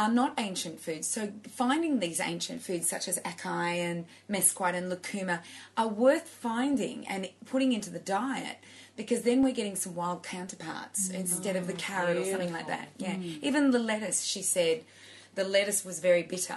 are 0.00 0.10
not 0.10 0.32
ancient 0.38 0.80
foods. 0.80 1.06
So 1.06 1.30
finding 1.50 1.98
these 1.98 2.20
ancient 2.20 2.62
foods 2.62 2.88
such 2.88 3.06
as 3.06 3.18
acai 3.18 3.76
and 3.76 4.06
mesquite 4.28 4.74
and 4.74 4.88
lucuma 4.88 5.42
are 5.76 5.88
worth 5.88 6.26
finding 6.26 7.06
and 7.06 7.28
putting 7.44 7.72
into 7.72 7.90
the 7.90 7.98
diet 7.98 8.56
because 8.96 9.22
then 9.22 9.42
we're 9.42 9.52
getting 9.52 9.76
some 9.76 9.94
wild 9.94 10.22
counterparts 10.22 11.10
mm. 11.10 11.16
instead 11.16 11.54
of 11.54 11.66
the 11.66 11.74
ah, 11.74 11.78
carrot 11.78 12.16
or 12.16 12.24
something 12.24 12.50
like 12.50 12.66
that. 12.66 12.88
Yeah. 12.96 13.16
Mm. 13.16 13.42
Even 13.42 13.72
the 13.72 13.78
lettuce, 13.78 14.24
she 14.24 14.40
said, 14.40 14.84
the 15.34 15.44
lettuce 15.44 15.84
was 15.84 16.00
very 16.00 16.22
bitter. 16.22 16.56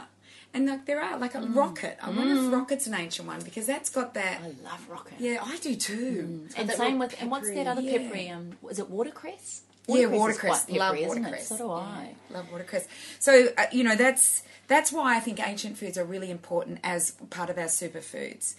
And 0.54 0.66
like 0.68 0.86
there 0.86 1.02
are 1.02 1.18
like 1.18 1.36
a 1.36 1.40
mm. 1.40 1.54
rocket. 1.54 1.98
I 2.02 2.12
wonder 2.12 2.46
if 2.46 2.50
rocket's 2.50 2.88
an 2.88 2.94
ancient 2.94 3.28
one 3.28 3.42
because 3.42 3.66
that's 3.66 3.90
got 3.90 4.14
that. 4.14 4.40
I 4.42 4.48
love 4.64 4.88
rocket. 4.88 5.16
Yeah, 5.20 5.44
I 5.44 5.58
do 5.58 5.76
too. 5.76 6.48
And 6.56 6.72
same 6.72 6.92
real 6.92 7.00
with, 7.00 7.22
and 7.22 7.30
what's 7.30 7.52
that 7.52 7.68
other 7.68 7.82
yeah. 7.82 7.98
peppery? 7.98 8.30
Um, 8.30 8.52
is 8.70 8.80
it 8.80 8.90
watercress? 8.90 9.64
Yeah, 9.88 10.06
Watercress 10.06 10.64
is 10.64 10.70
watercress. 10.70 10.70
Love 10.70 10.96
peppery, 10.96 11.04
it? 11.04 11.08
watercress. 11.08 11.48
So 11.48 11.58
do 11.58 11.72
I. 11.72 12.16
Yeah, 12.30 12.38
love 12.38 12.52
watercress. 12.52 12.88
So 13.20 13.48
uh, 13.58 13.66
you 13.72 13.84
know 13.84 13.96
that's 13.96 14.44
that's 14.68 14.92
why 14.92 15.18
I 15.18 15.20
think 15.20 15.46
ancient 15.46 15.78
foods 15.78 15.98
are 15.98 16.06
really 16.06 16.32
important 16.32 16.80
as 16.84 17.12
part 17.30 17.50
of 17.50 17.58
our 17.58 17.66
superfoods, 17.66 18.56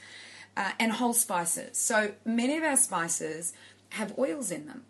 uh, 0.57 0.73
and 0.79 0.93
whole 0.93 1.15
spices. 1.15 1.79
So 1.79 2.13
many 2.25 2.57
of 2.57 2.63
our 2.63 2.77
spices 2.77 3.53
have 3.91 4.19
oils 4.19 4.51
in 4.51 4.67
them, 4.67 4.85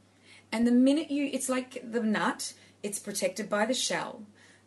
and 0.51 0.66
the 0.66 0.72
minute 0.72 1.11
you, 1.11 1.30
it's 1.32 1.49
like 1.49 1.82
the 1.89 2.01
nut. 2.01 2.55
It's 2.82 2.99
protected 2.99 3.49
by 3.49 3.64
the 3.64 3.72
shell. 3.72 4.24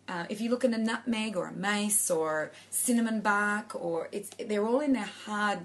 Uh, 0.07 0.25
if 0.29 0.39
you 0.41 0.49
look 0.49 0.63
at 0.65 0.73
a 0.73 0.77
nutmeg 0.77 1.35
or 1.35 1.47
a 1.47 1.53
mace 1.53 2.09
or 2.09 2.51
cinnamon 2.69 3.19
bark, 3.19 3.75
or 3.75 4.07
it's 4.11 4.29
they're 4.39 4.65
all 4.65 4.79
in 4.79 4.93
their 4.93 5.09
hard, 5.25 5.59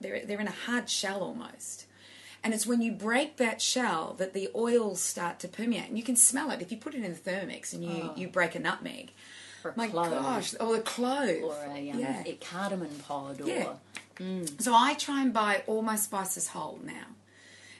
they're 0.00 0.24
they're 0.24 0.40
in 0.40 0.46
a 0.46 0.52
hard 0.66 0.88
shell 0.88 1.20
almost. 1.22 1.83
And 2.44 2.52
it's 2.54 2.66
when 2.66 2.82
you 2.82 2.92
break 2.92 3.38
that 3.38 3.60
shell 3.62 4.14
that 4.18 4.34
the 4.34 4.50
oils 4.54 5.00
start 5.00 5.38
to 5.40 5.48
permeate. 5.48 5.88
And 5.88 5.96
you 5.96 6.04
can 6.04 6.14
smell 6.14 6.50
it. 6.50 6.60
If 6.60 6.70
you 6.70 6.76
put 6.76 6.94
it 6.94 7.02
in 7.02 7.10
the 7.10 7.18
Thermomix 7.18 7.72
and 7.72 7.82
you, 7.82 8.10
you 8.16 8.28
break 8.28 8.54
a 8.54 8.58
nutmeg, 8.58 9.10
Or 9.64 9.70
a 9.70 9.74
my 9.76 9.88
clove. 9.88 10.10
gosh, 10.10 10.54
or 10.60 10.76
the 10.76 10.82
clove. 10.82 11.42
Or 11.42 11.56
a, 11.64 11.90
um, 11.90 11.98
yeah. 11.98 12.22
a 12.26 12.34
cardamom 12.34 12.90
pod, 13.08 13.40
or 13.40 13.46
Yeah. 13.48 13.72
So 14.60 14.74
I 14.74 14.94
try 14.94 15.22
and 15.22 15.32
buy 15.32 15.62
all 15.66 15.82
my 15.82 15.96
spices 15.96 16.48
whole 16.48 16.78
now 16.84 17.06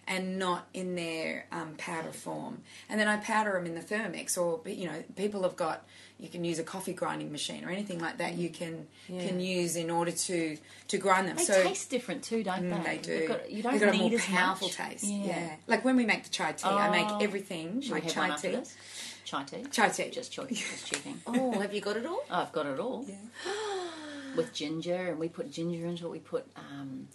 and 0.06 0.38
not 0.38 0.66
in 0.74 0.94
their 0.96 1.46
um, 1.52 1.74
powder 1.78 2.12
form. 2.12 2.58
And 2.88 3.00
then 3.00 3.08
I 3.08 3.16
powder 3.16 3.52
them 3.52 3.66
in 3.66 3.74
the 3.74 3.80
Thermomix 3.80 4.36
or, 4.38 4.60
you 4.68 4.86
know, 4.86 5.02
people 5.16 5.42
have 5.44 5.56
got, 5.56 5.84
you 6.20 6.28
can 6.28 6.44
use 6.44 6.58
a 6.58 6.62
coffee 6.62 6.92
grinding 6.92 7.32
machine 7.32 7.64
or 7.64 7.70
anything 7.70 7.98
like 7.98 8.18
that 8.18 8.34
you 8.34 8.48
can 8.48 8.86
can 9.08 9.40
use 9.40 9.76
in 9.76 9.90
order 9.90 10.10
to, 10.12 10.56
to 10.88 10.98
grind 10.98 11.26
them. 11.28 11.36
they 11.36 11.44
so 11.44 11.62
taste 11.62 11.90
different 11.90 12.22
too, 12.22 12.42
don't 12.44 12.62
Mm, 12.62 12.84
they? 12.84 12.96
they 12.96 13.02
do. 13.02 13.18
They've 13.18 13.28
got, 13.28 13.50
you 13.50 13.62
don't 13.62 13.72
They've 13.72 13.80
got 13.80 13.94
a 13.94 13.98
need 13.98 14.10
more 14.12 14.20
powerful 14.20 14.68
much. 14.68 14.76
taste. 14.76 15.04
Yeah. 15.04 15.26
Yeah. 15.26 15.56
Like 15.66 15.84
when 15.84 15.96
we 15.96 16.04
make 16.06 16.22
the 16.24 16.30
chai 16.30 16.52
tea, 16.52 16.68
I 16.68 16.88
Oh. 16.88 16.90
make 16.90 17.22
everything 17.22 17.80
Should 17.80 17.90
my 17.90 17.96
we 17.98 18.02
have 18.04 18.12
chai 18.12 18.36
tea. 18.36 18.48
this? 18.56 18.76
Chai 19.24 19.42
tea. 19.44 19.64
Chai 19.70 19.88
tea. 19.88 20.10
Just, 20.10 20.32
cho- 20.32 20.46
just 20.46 20.86
checking. 20.90 21.20
Oh, 21.26 21.58
have 21.60 21.72
you 21.74 21.80
got 21.80 21.96
it 21.96 22.04
all? 22.06 22.22
Oh, 22.30 22.42
I've 22.42 22.52
got 22.52 22.66
it 22.66 22.78
all. 22.78 23.06
With 24.36 24.52
ginger, 24.52 25.10
and 25.10 25.18
we 25.18 25.28
put 25.28 25.50
ginger 25.52 25.86
into 25.86 26.06
it. 26.06 26.10
We 26.10 26.18
put 26.18 26.44
um, 26.56 27.06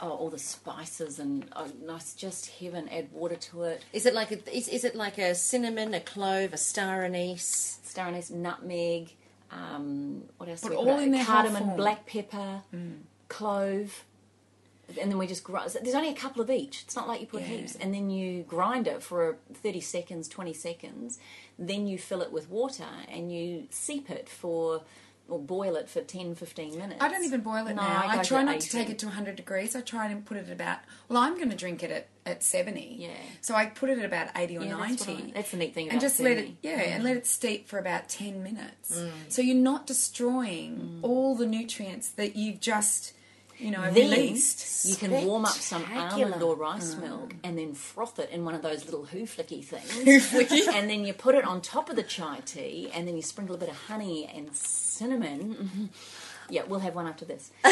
oh, 0.00 0.10
all 0.10 0.30
the 0.30 0.38
spices 0.38 1.18
and 1.18 1.46
oh, 1.56 1.70
nice, 1.84 2.14
just 2.14 2.50
heaven. 2.60 2.88
Add 2.88 3.08
water 3.12 3.36
to 3.36 3.64
it. 3.64 3.84
Is 3.92 4.06
it 4.06 4.14
like 4.14 4.30
a, 4.32 4.56
is, 4.56 4.68
is 4.68 4.84
it 4.84 4.94
like 4.94 5.18
a 5.18 5.34
cinnamon, 5.34 5.94
a 5.94 6.00
clove, 6.00 6.52
a 6.52 6.56
star 6.56 7.04
anise? 7.04 7.80
Star 7.84 8.06
anise, 8.08 8.30
nutmeg. 8.30 9.12
Um, 9.50 10.24
what 10.36 10.48
else? 10.48 10.60
But 10.62 10.70
we 10.72 10.76
all 10.76 10.84
put? 10.84 11.02
in 11.02 11.10
their 11.12 11.24
cardamom. 11.24 11.70
Mm. 11.70 11.76
black 11.76 12.06
pepper, 12.06 12.62
clove. 13.28 14.04
And 15.00 15.10
then 15.10 15.18
we 15.18 15.26
just 15.26 15.44
grind. 15.44 15.70
There's 15.82 15.94
only 15.94 16.08
a 16.08 16.14
couple 16.14 16.40
of 16.40 16.48
each. 16.50 16.82
It's 16.84 16.96
not 16.96 17.06
like 17.06 17.20
you 17.20 17.26
put 17.26 17.42
Yeah. 17.42 17.48
heaps. 17.48 17.74
And 17.76 17.92
then 17.92 18.08
you 18.08 18.42
grind 18.44 18.86
it 18.86 19.02
for 19.02 19.36
30 19.52 19.80
seconds, 19.82 20.28
20 20.28 20.54
seconds. 20.54 21.18
Then 21.58 21.86
you 21.86 21.98
fill 21.98 22.22
it 22.22 22.32
with 22.32 22.48
water 22.48 22.86
and 23.06 23.30
you 23.30 23.66
seep 23.70 24.10
it 24.10 24.30
for, 24.30 24.82
or 25.28 25.38
boil 25.38 25.76
it 25.76 25.88
for 25.88 26.00
10, 26.00 26.34
15 26.34 26.78
minutes. 26.78 27.00
I 27.02 27.08
don't 27.08 27.24
even 27.24 27.40
boil 27.42 27.66
it 27.66 27.74
No, 27.74 27.82
now. 27.82 28.02
I 28.06 28.18
I, 28.18 28.22
try 28.22 28.42
not 28.42 28.60
to 28.60 28.70
take 28.70 28.88
it 28.88 28.98
to 29.00 29.06
100 29.06 29.36
degrees. 29.36 29.76
I 29.76 29.82
try 29.82 30.06
and 30.08 30.24
put 30.24 30.36
it 30.38 30.46
at 30.46 30.52
about, 30.52 30.78
well, 31.08 31.18
I'm 31.22 31.36
going 31.36 31.50
to 31.50 31.56
drink 31.56 31.82
it 31.82 31.90
at, 31.90 32.08
at 32.24 32.42
70. 32.42 32.96
Yeah. 32.98 33.10
So 33.42 33.54
I 33.54 33.66
put 33.66 33.90
it 33.90 33.98
at 33.98 34.04
about 34.04 34.28
80 34.34 34.58
or 34.58 34.62
Yeah, 34.64 34.76
90. 34.76 35.12
what 35.12 35.22
I- 35.24 35.30
that's 35.34 35.50
the 35.50 35.56
neat 35.58 35.74
thing 35.74 35.90
and 35.90 36.00
just 36.00 36.18
let 36.18 36.38
it, 36.38 36.50
yeah, 36.62 36.80
and 36.80 37.04
let 37.04 37.16
it 37.16 37.26
steep 37.26 37.68
for 37.68 37.78
about 37.78 38.08
10 38.08 38.42
minutes. 38.42 38.98
Mm. 38.98 39.10
So 39.28 39.42
you're 39.42 39.54
not 39.56 39.86
destroying 39.86 41.00
all 41.02 41.34
the 41.34 41.46
nutrients 41.46 42.08
that 42.10 42.34
you've 42.36 42.60
just, 42.60 43.12
you 43.58 43.70
know, 43.70 43.82
Then 43.90 44.10
released. 44.10 44.86
you 44.88 44.96
can 44.96 45.10
warm 45.26 45.44
up 45.44 45.52
some 45.52 45.84
almond 45.92 46.42
or 46.42 46.54
rice 46.56 46.94
milk 46.96 47.34
and 47.44 47.58
then 47.58 47.74
froth 47.74 48.18
it 48.18 48.30
in 48.30 48.44
one 48.44 48.54
of 48.54 48.62
those 48.62 48.84
little 48.84 49.04
hoo 49.06 49.22
flicky 49.26 49.64
things. 49.64 50.32
And 50.74 50.88
then 50.88 51.04
you 51.04 51.12
put 51.12 51.34
it 51.34 51.44
on 51.44 51.60
top 51.60 51.90
of 51.90 51.96
the 51.96 52.02
chai 52.02 52.40
tea 52.44 52.90
and 52.94 53.06
then 53.08 53.16
you 53.16 53.22
sprinkle 53.22 53.56
a 53.56 53.58
bit 53.58 53.68
of 53.68 53.76
honey 53.76 54.30
and 54.32 54.54
cinnamon. 54.54 55.54
Mhm. 55.54 55.88
Yeah, 56.50 56.62
we'll 56.66 56.80
have 56.80 56.94
one 56.94 57.06
after 57.06 57.24
this. 57.26 57.50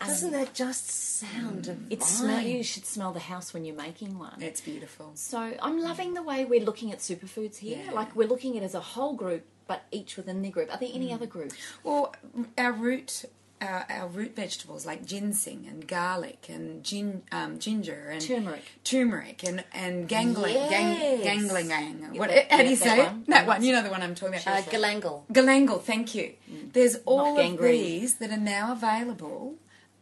Doesn't 0.00 0.32
that 0.32 0.54
just 0.54 0.88
sound 0.90 1.62
divine? 1.64 1.86
It 1.90 2.02
smell. 2.02 2.40
You 2.40 2.62
should 2.62 2.84
smell 2.86 3.12
the 3.12 3.20
house 3.20 3.52
when 3.52 3.64
you're 3.64 3.74
making 3.76 4.18
one. 4.18 4.40
It's 4.40 4.60
beautiful. 4.60 5.12
So 5.14 5.54
I'm 5.60 5.80
loving 5.80 6.14
the 6.14 6.22
way 6.22 6.44
we're 6.44 6.64
looking 6.64 6.92
at 6.92 6.98
superfoods 6.98 7.56
here. 7.58 7.82
Yeah. 7.86 7.92
Like 7.92 8.14
we're 8.14 8.28
looking 8.28 8.56
at 8.56 8.62
it 8.62 8.66
as 8.66 8.74
a 8.74 8.80
whole 8.80 9.14
group, 9.14 9.44
but 9.66 9.84
each 9.90 10.16
within 10.16 10.42
their 10.42 10.50
group. 10.52 10.70
Are 10.72 10.78
there 10.78 10.88
Mm. 10.88 10.94
any 10.94 11.12
other 11.12 11.26
groups? 11.26 11.54
Well, 11.82 12.14
our 12.56 12.72
root, 12.72 13.24
our, 13.60 13.86
our 13.88 14.08
root 14.08 14.34
vegetables 14.36 14.84
like 14.86 15.04
ginseng 15.06 15.66
and 15.68 15.86
garlic 15.86 16.46
and 16.48 16.84
gin, 16.84 17.22
um, 17.32 17.58
ginger 17.58 18.08
and 18.10 18.20
Turmeric. 18.20 18.62
turmeric 18.84 19.42
and 19.44 19.64
and 19.72 20.08
gangling, 20.08 20.54
gang, 20.54 20.96
Yes. 21.00 21.24
gangling, 21.24 21.68
gang. 21.68 21.94
What? 22.18 22.30
that- 22.30 22.50
how 22.50 22.58
do 22.58 22.70
you 22.70 22.76
that 22.76 22.84
say 22.96 22.98
one. 23.04 23.24
That 23.28 23.46
one. 23.46 23.62
You 23.62 23.72
know 23.72 23.82
the 23.82 23.90
one 23.90 24.02
I'm 24.02 24.14
talking 24.14 24.40
about. 24.40 24.46
uh, 24.46 24.62
galangal. 24.70 25.22
Galangal, 25.32 25.82
thank 25.82 26.14
you. 26.14 26.34
There's 26.72 26.96
all 27.04 27.38
of 27.38 27.58
these 27.60 28.14
that 28.16 28.30
are 28.30 28.36
now 28.36 28.72
available 28.72 29.54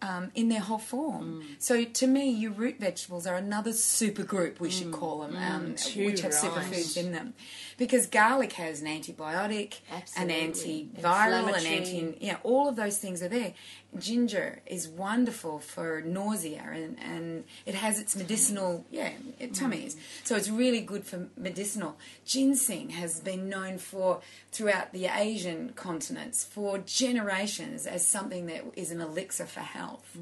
um, 0.06 0.30
in 0.34 0.48
their 0.48 0.60
whole 0.60 0.78
form. 0.78 1.44
So 1.58 1.84
to 1.84 2.06
me, 2.06 2.30
your 2.30 2.52
root 2.52 2.78
vegetables 2.78 3.26
are 3.26 3.36
another 3.36 3.72
super 3.72 4.22
group, 4.22 4.60
we 4.60 4.70
should 4.70 4.92
call 4.92 5.20
them, 5.20 5.36
um, 5.36 5.74
too 5.74 6.06
which 6.06 6.20
have 6.20 6.32
right. 6.32 6.42
superfoods 6.42 6.96
in 6.96 7.12
them. 7.12 7.34
Because 7.76 8.06
garlic 8.06 8.52
has 8.52 8.80
an 8.80 8.86
antibiotic, 8.86 9.80
an 10.16 10.30
Absolutely. 10.30 10.88
antiviral, 11.02 11.58
an 11.58 11.66
anti, 11.66 12.16
yeah, 12.20 12.36
all 12.42 12.68
of 12.68 12.76
those 12.76 12.98
things 12.98 13.22
are 13.22 13.28
there. 13.28 13.54
Ginger 13.98 14.60
is 14.66 14.88
wonderful 14.88 15.58
for 15.58 16.02
nausea 16.02 16.62
and, 16.72 16.98
and 17.00 17.44
it 17.64 17.74
has 17.74 17.98
its 17.98 18.14
medicinal, 18.14 18.84
yeah, 18.90 19.12
it, 19.38 19.54
tummies. 19.54 19.96
So 20.24 20.36
it's 20.36 20.50
really 20.50 20.80
good 20.80 21.04
for 21.04 21.28
medicinal. 21.36 21.96
Ginseng 22.26 22.90
has 22.90 23.20
been 23.20 23.48
known 23.48 23.78
for 23.78 24.20
throughout 24.52 24.92
the 24.92 25.06
Asian 25.06 25.70
continents 25.74 26.44
for 26.44 26.78
generations 26.78 27.86
as 27.86 28.06
something 28.06 28.46
that 28.46 28.64
is 28.76 28.90
an 28.90 29.00
elixir 29.00 29.46
for 29.46 29.60
health. 29.60 30.16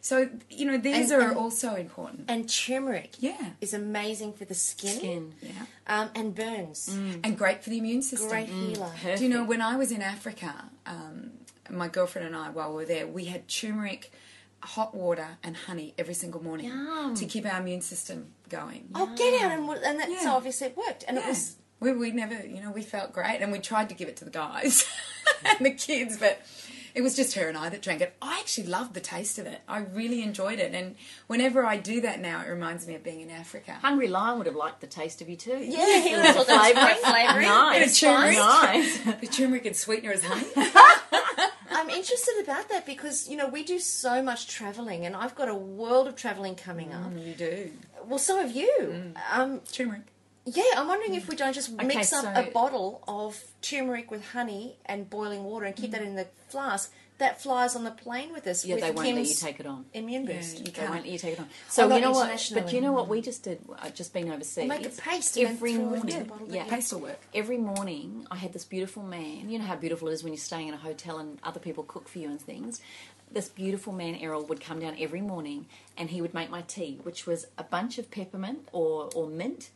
So, 0.00 0.28
you 0.50 0.64
know, 0.66 0.78
these 0.78 1.12
And- 1.12 1.22
are 1.22 1.28
and- 1.28 1.36
also 1.38 1.76
important. 1.76 2.24
And 2.28 2.48
turmeric 2.48 3.14
Yeah. 3.20 3.50
is 3.60 3.72
amazing 3.72 4.32
for 4.32 4.44
the 4.44 4.54
skin, 4.54 4.96
Skin. 4.96 5.34
Yeah. 5.40 5.50
Um, 5.86 6.10
and 6.16 6.34
burns. 6.34 6.88
And 7.22 7.38
great 7.38 7.62
for 7.62 7.70
the 7.70 7.78
immune 7.78 8.02
system. 8.02 8.28
Great 8.28 8.48
healer. 8.48 8.90
Do 9.16 9.22
you 9.22 9.28
know 9.30 9.44
when 9.44 9.60
I 9.62 9.76
was 9.76 9.92
in 9.92 10.02
Africa, 10.02 10.70
um, 10.86 11.30
my 11.72 11.88
girlfriend 11.88 12.26
and 12.26 12.36
I, 12.36 12.50
while 12.50 12.70
we 12.70 12.76
were 12.76 12.84
there, 12.84 13.06
we 13.06 13.24
had 13.26 13.48
turmeric, 13.48 14.12
hot 14.62 14.94
water, 14.94 15.26
and 15.42 15.56
honey 15.56 15.94
every 15.98 16.14
single 16.14 16.42
morning 16.42 16.68
Yum. 16.68 17.14
to 17.14 17.24
keep 17.26 17.44
our 17.46 17.60
immune 17.60 17.80
system 17.80 18.32
going. 18.48 18.88
Oh, 18.94 19.12
get 19.16 19.42
out 19.42 19.52
and 19.52 19.68
and 19.68 19.98
that, 20.00 20.08
so 20.08 20.14
Yeah. 20.24 20.32
obviously 20.34 20.68
it 20.68 20.76
worked, 20.76 21.04
and 21.08 21.16
it 21.18 21.22
Yeah. 21.22 21.28
was 21.28 21.56
we 21.80 21.92
we 21.92 22.10
never, 22.12 22.34
you 22.46 22.62
know, 22.62 22.70
we 22.70 22.82
felt 22.82 23.12
great, 23.12 23.40
and 23.40 23.50
we 23.50 23.58
tried 23.58 23.88
to 23.88 23.94
give 23.94 24.08
it 24.08 24.16
to 24.18 24.24
the 24.24 24.30
guys 24.30 24.84
and 25.44 25.66
the 25.66 25.72
kids, 25.72 26.16
but 26.16 26.40
it 26.94 27.00
was 27.02 27.16
just 27.16 27.34
her 27.34 27.48
and 27.48 27.56
I 27.58 27.70
that 27.70 27.80
drank 27.82 28.02
it. 28.02 28.14
I 28.20 28.38
actually 28.38 28.66
loved 28.68 28.92
the 28.94 29.00
taste 29.00 29.38
of 29.38 29.46
it. 29.46 29.62
I 29.66 29.78
really 29.78 30.22
enjoyed 30.22 30.60
it, 30.60 30.74
and 30.74 30.94
whenever 31.26 31.64
I 31.66 31.78
do 31.78 32.00
that 32.02 32.20
now, 32.20 32.42
it 32.42 32.48
reminds 32.48 32.86
me 32.86 32.94
of 32.94 33.02
being 33.02 33.20
in 33.22 33.30
Africa. 33.30 33.72
Hungry 33.80 34.06
Lion 34.08 34.36
would 34.38 34.46
have 34.46 34.54
liked 34.54 34.80
the 34.80 34.86
taste 34.86 35.20
of 35.22 35.28
you 35.28 35.34
too. 35.36 35.56
yeah, 35.60 36.00
he 36.02 36.14
was 36.14 36.36
looking 36.36 36.56
Flavouring. 36.56 36.96
for 37.02 37.06
flavouring. 37.10 37.48
Nice. 37.48 37.78
Bit 37.78 37.88
of 37.88 37.96
turmeric. 37.98 38.36
Nice. 38.36 38.98
the 39.20 39.26
turmeric 39.26 39.66
and 39.66 39.74
sweetener 39.76 40.12
is 40.12 40.22
honey. 40.24 40.46
I'm 41.92 41.98
interested 41.98 42.40
about 42.42 42.68
that 42.70 42.86
because 42.86 43.28
you 43.28 43.36
know 43.36 43.48
we 43.48 43.62
do 43.62 43.78
so 43.78 44.22
much 44.22 44.48
travelling, 44.48 45.06
and 45.06 45.14
I've 45.14 45.34
got 45.34 45.48
a 45.48 45.54
world 45.54 46.06
of 46.08 46.16
travelling 46.16 46.54
coming 46.54 46.90
mm, 46.90 47.06
up. 47.06 47.26
you 47.26 47.34
do 47.34 47.70
Well, 48.04 48.18
so 48.18 48.40
have 48.40 48.54
you. 48.54 48.72
Mm. 48.80 49.16
Um, 49.32 49.60
turmeric. 49.70 50.02
yeah, 50.44 50.64
I'm 50.76 50.88
wondering 50.88 51.14
if 51.14 51.26
mm. 51.26 51.30
we 51.30 51.36
don't 51.36 51.52
just 51.52 51.70
mix 51.70 52.12
up 52.12 52.24
so- 52.24 52.40
a 52.40 52.50
bottle 52.50 53.02
of 53.06 53.42
turmeric 53.60 54.10
with 54.10 54.30
honey 54.32 54.76
and 54.86 55.08
boiling 55.08 55.44
water 55.44 55.66
and 55.66 55.76
keep 55.76 55.90
that 55.92 56.02
in 56.02 56.16
the 56.16 56.26
flask. 56.48 56.92
That 57.22 57.40
flies 57.40 57.76
on 57.76 57.84
the 57.84 57.92
plane 57.92 58.32
with 58.32 58.46
us. 58.48 58.64
Yeah, 58.64 58.74
with 58.74 58.82
they 58.84 58.90
won't 58.90 59.14
let 59.14 59.26
you 59.28 59.34
take 59.34 59.60
it 59.60 59.66
on. 59.66 59.84
immune 59.94 60.24
Yeah, 60.26 60.36
boost. 60.38 60.58
you 60.58 60.64
They 60.64 60.70
can't. 60.72 60.90
won't 60.90 61.02
let 61.04 61.12
you 61.12 61.18
take 61.18 61.34
it 61.34 61.40
on. 61.40 61.48
So 61.68 61.86
not 61.86 61.94
you 61.94 62.00
know 62.02 62.10
what? 62.10 62.50
But 62.52 62.72
you 62.72 62.80
know 62.80 62.92
what 62.92 63.06
we 63.08 63.20
just 63.20 63.44
did? 63.44 63.60
I've 63.78 63.94
just 63.94 64.12
been 64.12 64.28
overseas. 64.30 64.68
Make 64.68 64.84
a 64.86 64.90
paste 64.90 65.36
and 65.36 65.46
then 65.46 65.52
every 65.54 65.74
throw 65.74 65.80
it 65.80 65.84
into 65.84 65.96
morning. 65.98 66.18
the 66.18 66.24
bottle 66.24 66.48
yeah, 66.50 66.64
you- 66.64 66.70
Paste 66.70 66.92
will 66.92 67.00
work. 67.00 67.20
every 67.32 67.58
morning 67.58 68.26
I 68.30 68.36
had 68.36 68.52
this 68.52 68.64
beautiful 68.64 69.02
man. 69.04 69.48
You 69.48 69.58
know 69.60 69.64
how 69.66 69.76
beautiful 69.76 70.08
it 70.08 70.12
is 70.14 70.24
when 70.24 70.32
you're 70.32 70.40
staying 70.40 70.66
in 70.68 70.74
a 70.74 70.78
hotel 70.78 71.18
and 71.18 71.38
other 71.44 71.60
people 71.60 71.84
cook 71.84 72.08
for 72.08 72.18
you 72.18 72.28
and 72.28 72.40
things. 72.40 72.80
This 73.30 73.48
beautiful 73.48 73.92
man, 73.92 74.16
Errol, 74.16 74.44
would 74.46 74.60
come 74.60 74.80
down 74.80 74.96
every 74.98 75.20
morning 75.22 75.66
and 75.96 76.10
he 76.10 76.20
would 76.20 76.34
make 76.34 76.50
my 76.50 76.62
tea, 76.62 76.98
which 77.04 77.24
was 77.26 77.46
a 77.56 77.62
bunch 77.64 77.98
of 77.98 78.10
peppermint 78.10 78.68
or, 78.72 79.08
or 79.14 79.26
mint, 79.28 79.70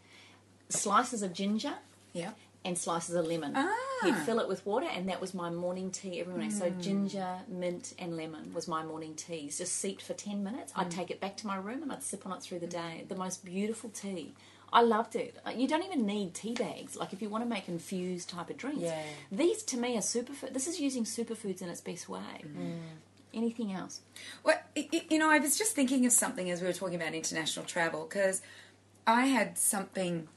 slices 0.69 1.23
of 1.23 1.33
ginger, 1.33 1.75
Yeah. 2.13 2.33
And 2.67 2.77
slices 2.77 3.15
of 3.15 3.27
lemon. 3.27 3.53
Ah. 3.55 3.75
He'd 4.05 4.17
fill 4.17 4.41
it 4.41 4.49
with 4.49 4.67
water, 4.67 4.87
and 4.93 5.09
that 5.09 5.21
was 5.21 5.33
my 5.33 5.49
morning 5.49 5.91
tea 5.91 6.21
every 6.21 6.33
morning. 6.33 6.51
So 6.51 6.69
hmm. 6.69 6.81
ginger, 6.81 7.39
mint, 7.49 7.95
and 7.99 8.17
lemon 8.17 8.53
was 8.53 8.69
my 8.69 8.85
morning 8.85 9.15
teas. 9.15 9.59
Just 9.59 9.75
seeped 9.77 10.03
for 10.03 10.15
ten 10.15 10.45
minutes. 10.45 10.73
I'd 10.77 10.85
hmm. 10.85 10.91
take 10.91 11.11
it 11.11 11.21
back 11.21 11.37
to 11.39 11.47
my 11.47 11.57
room 11.57 11.83
and 11.83 11.93
I'd 11.93 12.03
sip 12.03 12.27
on 12.27 12.33
it 12.33 12.43
through 12.43 12.59
the 12.59 12.67
hmm. 12.67 12.73
day. 12.73 13.05
The 13.09 13.17
most 13.17 13.45
beautiful 13.45 13.91
tea. 13.91 14.35
I 14.73 14.83
loved 14.83 15.15
it. 15.15 15.37
Uh, 15.47 15.51
you 15.51 15.69
don't 15.69 15.85
even 15.85 16.07
need 16.07 16.35
tea 16.35 16.55
bags. 16.55 16.97
Like 16.97 17.13
if 17.13 17.23
you 17.23 17.29
want 17.29 17.45
to 17.45 17.49
make 17.49 17.69
infused 17.69 18.29
type 18.29 18.51
of 18.51 18.57
drinks, 18.57 18.83
Yeah. 18.83 19.01
these 19.31 19.63
to 19.65 19.77
me 19.77 19.97
are 19.97 20.01
superfood. 20.01 20.53
This 20.53 20.67
is 20.67 20.81
using 20.81 21.05
superfoods 21.05 21.63
in 21.63 21.69
its 21.69 21.81
best 21.81 22.09
way. 22.09 22.43
Anything 23.33 23.73
else? 23.73 24.01
Well, 24.43 24.59
you 24.75 25.19
know, 25.19 25.31
I 25.31 25.39
was 25.39 25.57
just 25.57 25.75
thinking 25.75 26.05
of 26.07 26.13
something 26.13 26.51
as 26.51 26.61
we 26.61 26.67
were 26.67 26.73
talking 26.73 26.97
about 26.97 27.15
international 27.15 27.65
travel 27.65 28.07
because 28.09 28.43
I 29.07 29.27
had 29.27 29.57
something. 29.57 30.29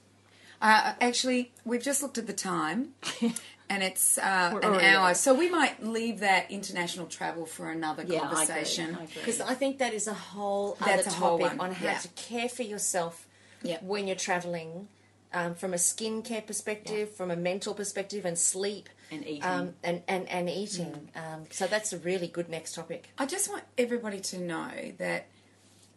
Uh, 0.62 0.94
actually, 1.00 1.52
we've 1.66 1.82
just 1.84 2.02
looked 2.02 2.18
at 2.18 2.28
the 2.28 2.34
time, 2.34 2.90
and 3.70 3.82
it's 3.84 4.18
uh, 4.18 4.60
an 4.62 4.76
hour. 4.76 5.14
So 5.14 5.34
we 5.34 5.50
might 5.50 5.84
leave 5.84 6.20
that 6.20 6.52
international 6.52 7.06
travel 7.08 7.46
for 7.46 7.70
another 7.70 8.04
Yeah, 8.04 8.16
I 8.22 8.26
agree. 8.26 8.36
conversation. 8.46 8.98
I. 9.00 9.06
Because 9.06 9.40
I 9.42 9.54
think 9.54 9.78
that 9.80 9.94
is 9.94 10.08
a 10.08 10.14
whole 10.14 10.78
That's 10.86 11.08
other 11.08 11.16
a 11.16 11.20
whole 11.20 11.40
topic 11.40 11.58
one, 11.60 11.70
on 11.70 11.76
how 11.76 11.86
yeah. 11.86 11.98
to 12.00 12.08
care 12.10 12.50
for 12.50 12.64
yourself 12.64 13.26
Yep. 13.64 13.84
when 13.84 14.08
you're 14.08 14.16
traveling, 14.16 14.88
um, 15.34 15.54
from 15.56 15.74
a 15.74 15.78
skincare 15.78 16.46
perspective, 16.46 17.12
from 17.12 17.30
a 17.30 17.36
mental 17.36 17.74
perspective, 17.74 18.24
and 18.26 18.38
sleep, 18.38 18.88
And 19.12 19.26
eating. 19.28 19.44
um, 19.44 19.74
and 19.84 20.02
and 20.08 20.28
and 20.30 20.50
eating. 20.50 21.10
Um, 21.16 21.44
so 21.52 21.68
that's 21.68 21.92
a 21.94 21.98
really 22.00 22.28
good 22.28 22.48
next 22.50 22.74
topic. 22.76 23.10
I 23.18 23.26
just 23.26 23.50
want 23.50 23.64
everybody 23.78 24.20
to 24.22 24.40
know 24.40 24.72
that 24.98 25.28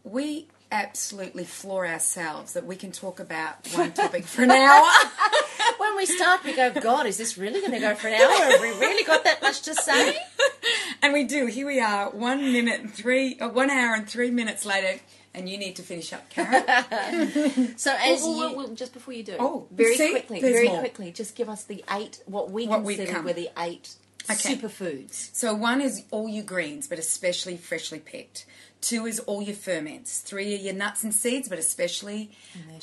we 0.03 0.47
absolutely 0.73 1.43
floor 1.45 1.85
ourselves 1.87 2.53
that 2.53 2.65
we 2.65 2.75
can 2.75 2.91
talk 2.91 3.19
about 3.19 3.55
one 3.73 3.93
topic 3.93 4.25
for 4.25 4.41
an 4.43 4.51
hour. 4.51 4.85
When 5.77 5.95
we 5.97 6.05
start, 6.05 6.43
we 6.43 6.53
go, 6.55 6.71
God, 6.71 7.05
is 7.05 7.17
this 7.17 7.37
really 7.37 7.59
going 7.61 7.71
to 7.71 7.79
go 7.79 7.95
for 7.95 8.07
an 8.07 8.13
hour? 8.15 8.51
Have 8.51 8.61
we 8.61 8.69
really 8.71 9.03
got 9.03 9.23
that 9.23 9.41
much 9.41 9.61
to 9.63 9.73
say? 9.75 10.17
and 11.01 11.13
we 11.13 11.23
do. 11.23 11.45
Here 11.45 11.65
we 11.65 11.79
are, 11.79 12.09
one 12.09 12.51
minute 12.51 12.81
and 12.81 12.93
three, 12.93 13.37
uh, 13.39 13.49
one 13.49 13.69
hour 13.69 13.93
and 13.95 14.07
three 14.07 14.29
minutes 14.31 14.65
later, 14.65 14.99
and 15.33 15.47
you 15.49 15.57
need 15.57 15.75
to 15.77 15.81
finish 15.81 16.11
up, 16.13 16.29
Karen. 16.29 16.63
So 17.77 17.91
as 17.97 18.21
Well, 18.21 18.37
well, 18.37 18.49
you, 18.51 18.57
well, 18.57 18.67
just 18.75 18.93
before 18.93 19.13
you 19.13 19.23
do, 19.23 19.35
Oh, 19.39 19.67
very 19.71 19.95
see? 19.95 20.11
quickly, 20.11 20.41
very 20.41 20.67
more. 20.67 20.79
quickly, 20.79 21.11
just 21.11 21.35
give 21.35 21.49
us 21.49 21.63
the 21.63 21.83
eight 21.91 22.21
what 22.25 22.49
we 22.51 22.67
What 22.67 22.83
consider 22.83 23.11
come. 23.11 23.25
were 23.25 23.33
the 23.33 23.49
eight 23.57 23.93
Okay. 24.29 24.55
superfoods. 24.55 25.33
So 25.35 25.53
one 25.53 25.81
is 25.81 26.03
all 26.11 26.27
your 26.29 26.43
greens, 26.45 26.87
but 26.87 26.97
especially 26.99 27.57
freshly 27.57 27.99
picked. 27.99 28.45
Two 28.83 29.05
is 29.05 29.19
all 29.21 29.41
your 29.41 29.55
ferments. 29.55 30.19
Three 30.19 30.53
are 30.55 30.59
your 30.59 30.73
nuts 30.73 31.03
and 31.03 31.13
seeds, 31.13 31.47
but 31.47 31.57
especially 31.57 32.31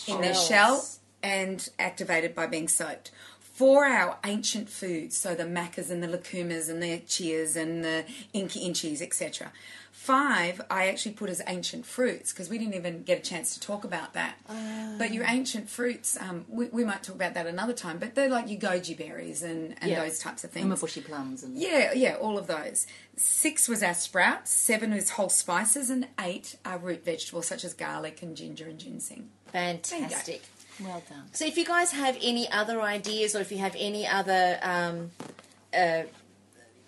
in 0.09 0.21
their 0.23 0.35
shells. 0.35 0.49
shell 0.49 0.85
and 1.23 1.69
activated 1.79 2.35
by 2.35 2.47
being 2.47 2.69
soaked. 2.69 3.11
Four 3.39 3.85
are 3.85 4.09
our 4.09 4.19
ancient 4.25 4.71
foods, 4.71 5.15
so 5.19 5.35
the 5.35 5.45
macas 5.45 5.91
and 5.91 6.03
the 6.03 6.07
lucumas 6.07 6.71
and 6.71 6.83
the 6.83 7.01
chias 7.01 7.57
and 7.57 7.85
the 7.85 8.07
inca 8.33 8.59
inchis, 8.59 9.03
etc. 9.03 9.53
Five, 10.03 10.63
I 10.71 10.89
actually 10.89 11.13
put 11.13 11.29
as 11.29 11.43
ancient 11.47 11.85
fruits 11.85 12.33
because 12.33 12.49
we 12.49 12.57
didn't 12.57 12.73
even 12.73 13.03
get 13.03 13.19
a 13.19 13.23
chance 13.23 13.53
to 13.53 13.61
talk 13.61 13.85
about 13.85 14.15
that. 14.15 14.37
But 14.99 15.13
your 15.13 15.25
ancient 15.29 15.69
fruits, 15.69 16.17
um, 16.19 16.47
we, 16.49 16.67
we 16.69 16.85
might 16.85 17.03
talk 17.03 17.17
about 17.17 17.35
that 17.35 17.47
another 17.47 17.75
time. 17.75 17.99
But 17.99 18.15
they're 18.15 18.31
like 18.31 18.49
your 18.49 18.59
goji 18.59 18.97
berries 18.97 19.43
and, 19.43 19.75
and 19.83 19.91
Yeah. 19.91 20.03
those 20.03 20.19
types 20.19 20.43
of 20.43 20.53
things. 20.53 20.71
And 20.71 20.81
bushy 20.81 21.03
plums 21.03 21.43
and 21.43 21.55
Yeah, 21.59 21.93
yeah, 21.93 22.15
all 22.15 22.39
of 22.39 22.47
those. 22.47 22.87
Six 23.19 23.69
was 23.69 23.83
our 23.83 23.93
sprouts, 23.93 24.51
seven 24.51 24.95
was 24.95 25.11
whole 25.11 25.29
spices, 25.29 25.91
and 25.91 26.09
eight 26.19 26.57
are 26.65 26.79
root 26.79 27.05
vegetables 27.05 27.47
such 27.47 27.63
as 27.63 27.75
garlic 27.75 28.23
and 28.23 28.35
ginger 28.35 28.69
and 28.69 28.79
ginseng. 28.79 29.29
fantastic. 29.53 30.41
well 30.83 31.03
done. 31.11 31.25
So 31.33 31.45
if 31.45 31.59
you 31.59 31.67
guys 31.67 31.93
have 31.93 32.17
any 32.23 32.51
other 32.51 32.81
ideas 32.81 33.37
or 33.37 33.41
if 33.43 33.53
you 33.53 33.59
have 33.59 33.77
any 33.79 34.07
other 34.07 34.59
um, 34.63 35.11
uh, 35.77 36.05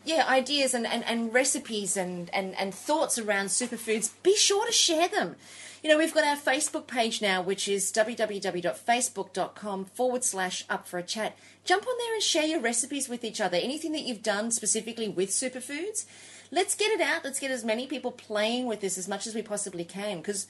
yeah 0.04 0.24
ideas 0.28 0.74
and, 0.74 0.86
and, 0.86 1.04
and 1.04 1.32
recipes 1.32 1.96
and, 1.96 2.30
and, 2.34 2.56
and 2.58 2.74
thoughts 2.74 3.18
around 3.18 3.46
superfoods 3.46 4.10
be 4.22 4.36
sure 4.36 4.66
to 4.66 4.72
share 4.72 5.08
them. 5.08 5.36
You 5.82 5.90
know 5.90 5.98
we've 5.98 6.14
got 6.14 6.24
our 6.24 6.36
facebook 6.36 6.86
page 6.86 7.20
now 7.20 7.42
which 7.42 7.68
is 7.68 7.92
www.facebook.com 7.92 9.84
forward 9.86 10.24
slash 10.24 10.64
up 10.68 10.86
for 10.86 10.98
a 10.98 11.02
chat. 11.02 11.36
Jump 11.64 11.86
on 11.86 11.94
there 11.98 12.14
and 12.14 12.22
share 12.22 12.46
your 12.46 12.60
recipes 12.60 13.08
with 13.08 13.24
each 13.24 13.40
other. 13.40 13.56
Anything 13.56 13.92
that 13.92 14.02
you've 14.02 14.22
done 14.22 14.50
specifically 14.50 15.08
with 15.08 15.30
superfoods 15.30 16.06
let's 16.52 16.76
get 16.76 16.92
it 16.92 17.00
out. 17.00 17.24
Let's 17.24 17.40
get 17.40 17.50
as 17.50 17.64
many 17.64 17.88
people 17.88 18.12
playing 18.12 18.66
with 18.66 18.80
this 18.80 18.96
as 18.96 19.08
much 19.08 19.26
as 19.26 19.34
we 19.34 19.42
possibly 19.42 19.84
can. 19.84 20.18
Because 20.18 20.46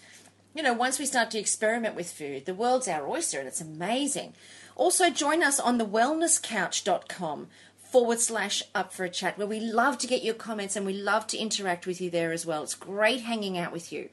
you 0.54 0.62
know, 0.62 0.74
once 0.74 0.98
we 0.98 1.06
start 1.06 1.30
to 1.30 1.38
experiment 1.38 1.94
with 1.94 2.10
food, 2.10 2.44
the 2.44 2.54
world's 2.54 2.88
our 2.88 3.08
oyster 3.08 3.38
and 3.38 3.48
it's 3.48 3.62
amazing. 3.62 4.34
Also, 4.76 5.08
join 5.08 5.42
us 5.42 5.58
on 5.58 5.78
the 5.78 5.86
wellnesscouch.com 5.86 7.46
forward 7.92 8.18
slash 8.18 8.62
up 8.74 8.92
for 8.92 9.04
a 9.04 9.10
chat, 9.10 9.38
where 9.38 9.46
we 9.46 9.60
love 9.60 9.98
to 9.98 10.06
get 10.06 10.24
your 10.24 10.34
comments 10.34 10.74
and 10.74 10.84
we 10.84 10.94
love 10.94 11.26
to 11.28 11.38
interact 11.38 11.86
with 11.86 12.00
you 12.00 12.10
there 12.10 12.32
as 12.32 12.46
well. 12.46 12.62
It's 12.62 12.74
great 12.74 13.20
hanging 13.20 13.58
out 13.58 13.72
with 13.72 13.92
you. 13.92 14.08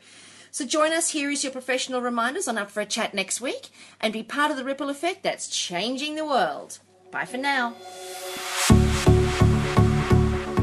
So 0.51 0.65
join 0.65 0.91
us 0.91 1.11
Here 1.11 1.29
is 1.29 1.43
your 1.43 1.53
professional 1.53 2.01
reminders 2.01 2.47
on 2.47 2.57
Up 2.57 2.69
for 2.69 2.81
a 2.81 2.85
Chat 2.85 3.13
next 3.13 3.39
week 3.39 3.69
and 4.01 4.11
be 4.11 4.23
part 4.23 4.51
of 4.51 4.57
the 4.57 4.63
ripple 4.63 4.89
effect 4.89 5.23
that's 5.23 5.47
changing 5.47 6.15
the 6.15 6.25
world. 6.25 6.79
Bye 7.11 7.25
for 7.25 7.37
now. 7.37 7.75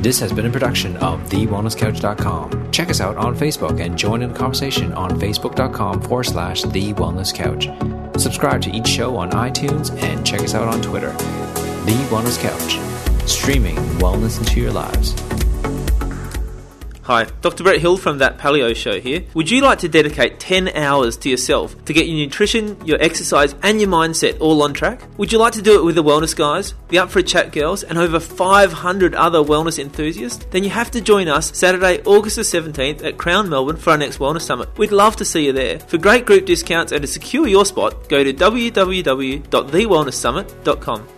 This 0.07 0.21
has 0.21 0.33
been 0.33 0.47
a 0.47 0.51
production 0.51 0.97
of 0.99 1.21
TheWellnessCouch.com. 1.31 2.71
Check 2.71 2.91
us 2.91 3.01
out 3.01 3.17
on 3.17 3.37
Facebook 3.37 3.85
and 3.85 3.99
join 3.99 4.23
in 4.23 4.33
the 4.33 4.39
conversation 4.39 4.93
on 4.93 5.19
Facebook.com 5.19 6.03
forward 6.03 6.25
slash 6.25 6.63
The 6.63 6.95
Wellness 6.95 7.35
Couch. 7.35 7.67
Subscribe 8.21 8.63
to 8.63 8.71
each 8.71 8.87
show 8.87 9.17
on 9.17 9.33
iTunes 9.33 9.91
and 10.03 10.25
check 10.25 10.43
us 10.43 10.55
out 10.55 10.69
on 10.69 10.81
Twitter. 10.81 11.11
The 11.11 12.07
Wellness 12.11 12.41
Couch, 12.41 12.77
streaming 13.29 13.77
wellness 13.99 14.39
into 14.39 14.61
your 14.61 14.73
lives. 14.73 15.15
Hi, 17.07 17.23
Dr. 17.41 17.63
Brett 17.63 17.81
Hill 17.81 17.99
from 17.99 18.19
That 18.19 18.37
Paleo 18.37 18.75
Show 18.75 18.99
here. 18.99 19.23
Would 19.35 19.49
you 19.49 19.61
like 19.61 19.79
to 19.79 19.89
dedicate 19.89 20.41
10 20.41 20.71
hours 20.71 21.17
to 21.19 21.29
yourself 21.29 21.85
to 21.85 21.93
get 21.93 22.09
your 22.09 22.17
nutrition, 22.17 22.85
your 22.85 23.01
exercise, 23.01 23.55
and 23.63 23.81
your 23.81 23.89
mindset 23.89 24.41
all 24.41 24.61
on 24.65 24.75
track? 24.75 25.03
Would 25.17 25.31
you 25.31 25.39
like 25.39 25.53
to 25.53 25.63
do 25.63 25.79
it 25.79 25.85
with 25.85 25.95
the 25.95 26.03
Wellness 26.03 26.35
Guys, 26.35 26.75
the 26.89 26.99
Up 26.99 27.09
for 27.09 27.21
a 27.21 27.23
Chat 27.23 27.53
girls, 27.53 27.85
and 27.85 27.97
over 27.97 28.19
500 28.19 29.15
other 29.15 29.39
wellness 29.39 29.79
enthusiasts? 29.79 30.47
Then 30.51 30.65
you 30.65 30.71
have 30.71 30.91
to 30.91 31.01
join 31.01 31.29
us 31.29 31.57
Saturday, 31.57 32.03
August 32.03 32.35
the 32.35 32.43
17th 32.43 33.05
at 33.05 33.19
Crown 33.19 33.49
Melbourne 33.49 33.77
for 33.77 33.91
our 33.91 33.99
next 33.99 34.19
Wellness 34.19 34.43
Summit. 34.43 34.77
We'd 34.77 34.91
love 34.91 35.15
to 35.15 35.25
see 35.25 35.47
you 35.47 35.53
there. 35.53 35.79
For 35.79 35.99
great 35.99 36.27
group 36.27 36.45
discounts 36.45 36.91
and 36.91 37.03
to 37.03 37.07
secure 37.07 37.47
your 37.47 37.65
spot, 37.65 38.09
go 38.09 38.25
to 38.25 38.33
www.thewellnesssummit.com. 38.33 41.16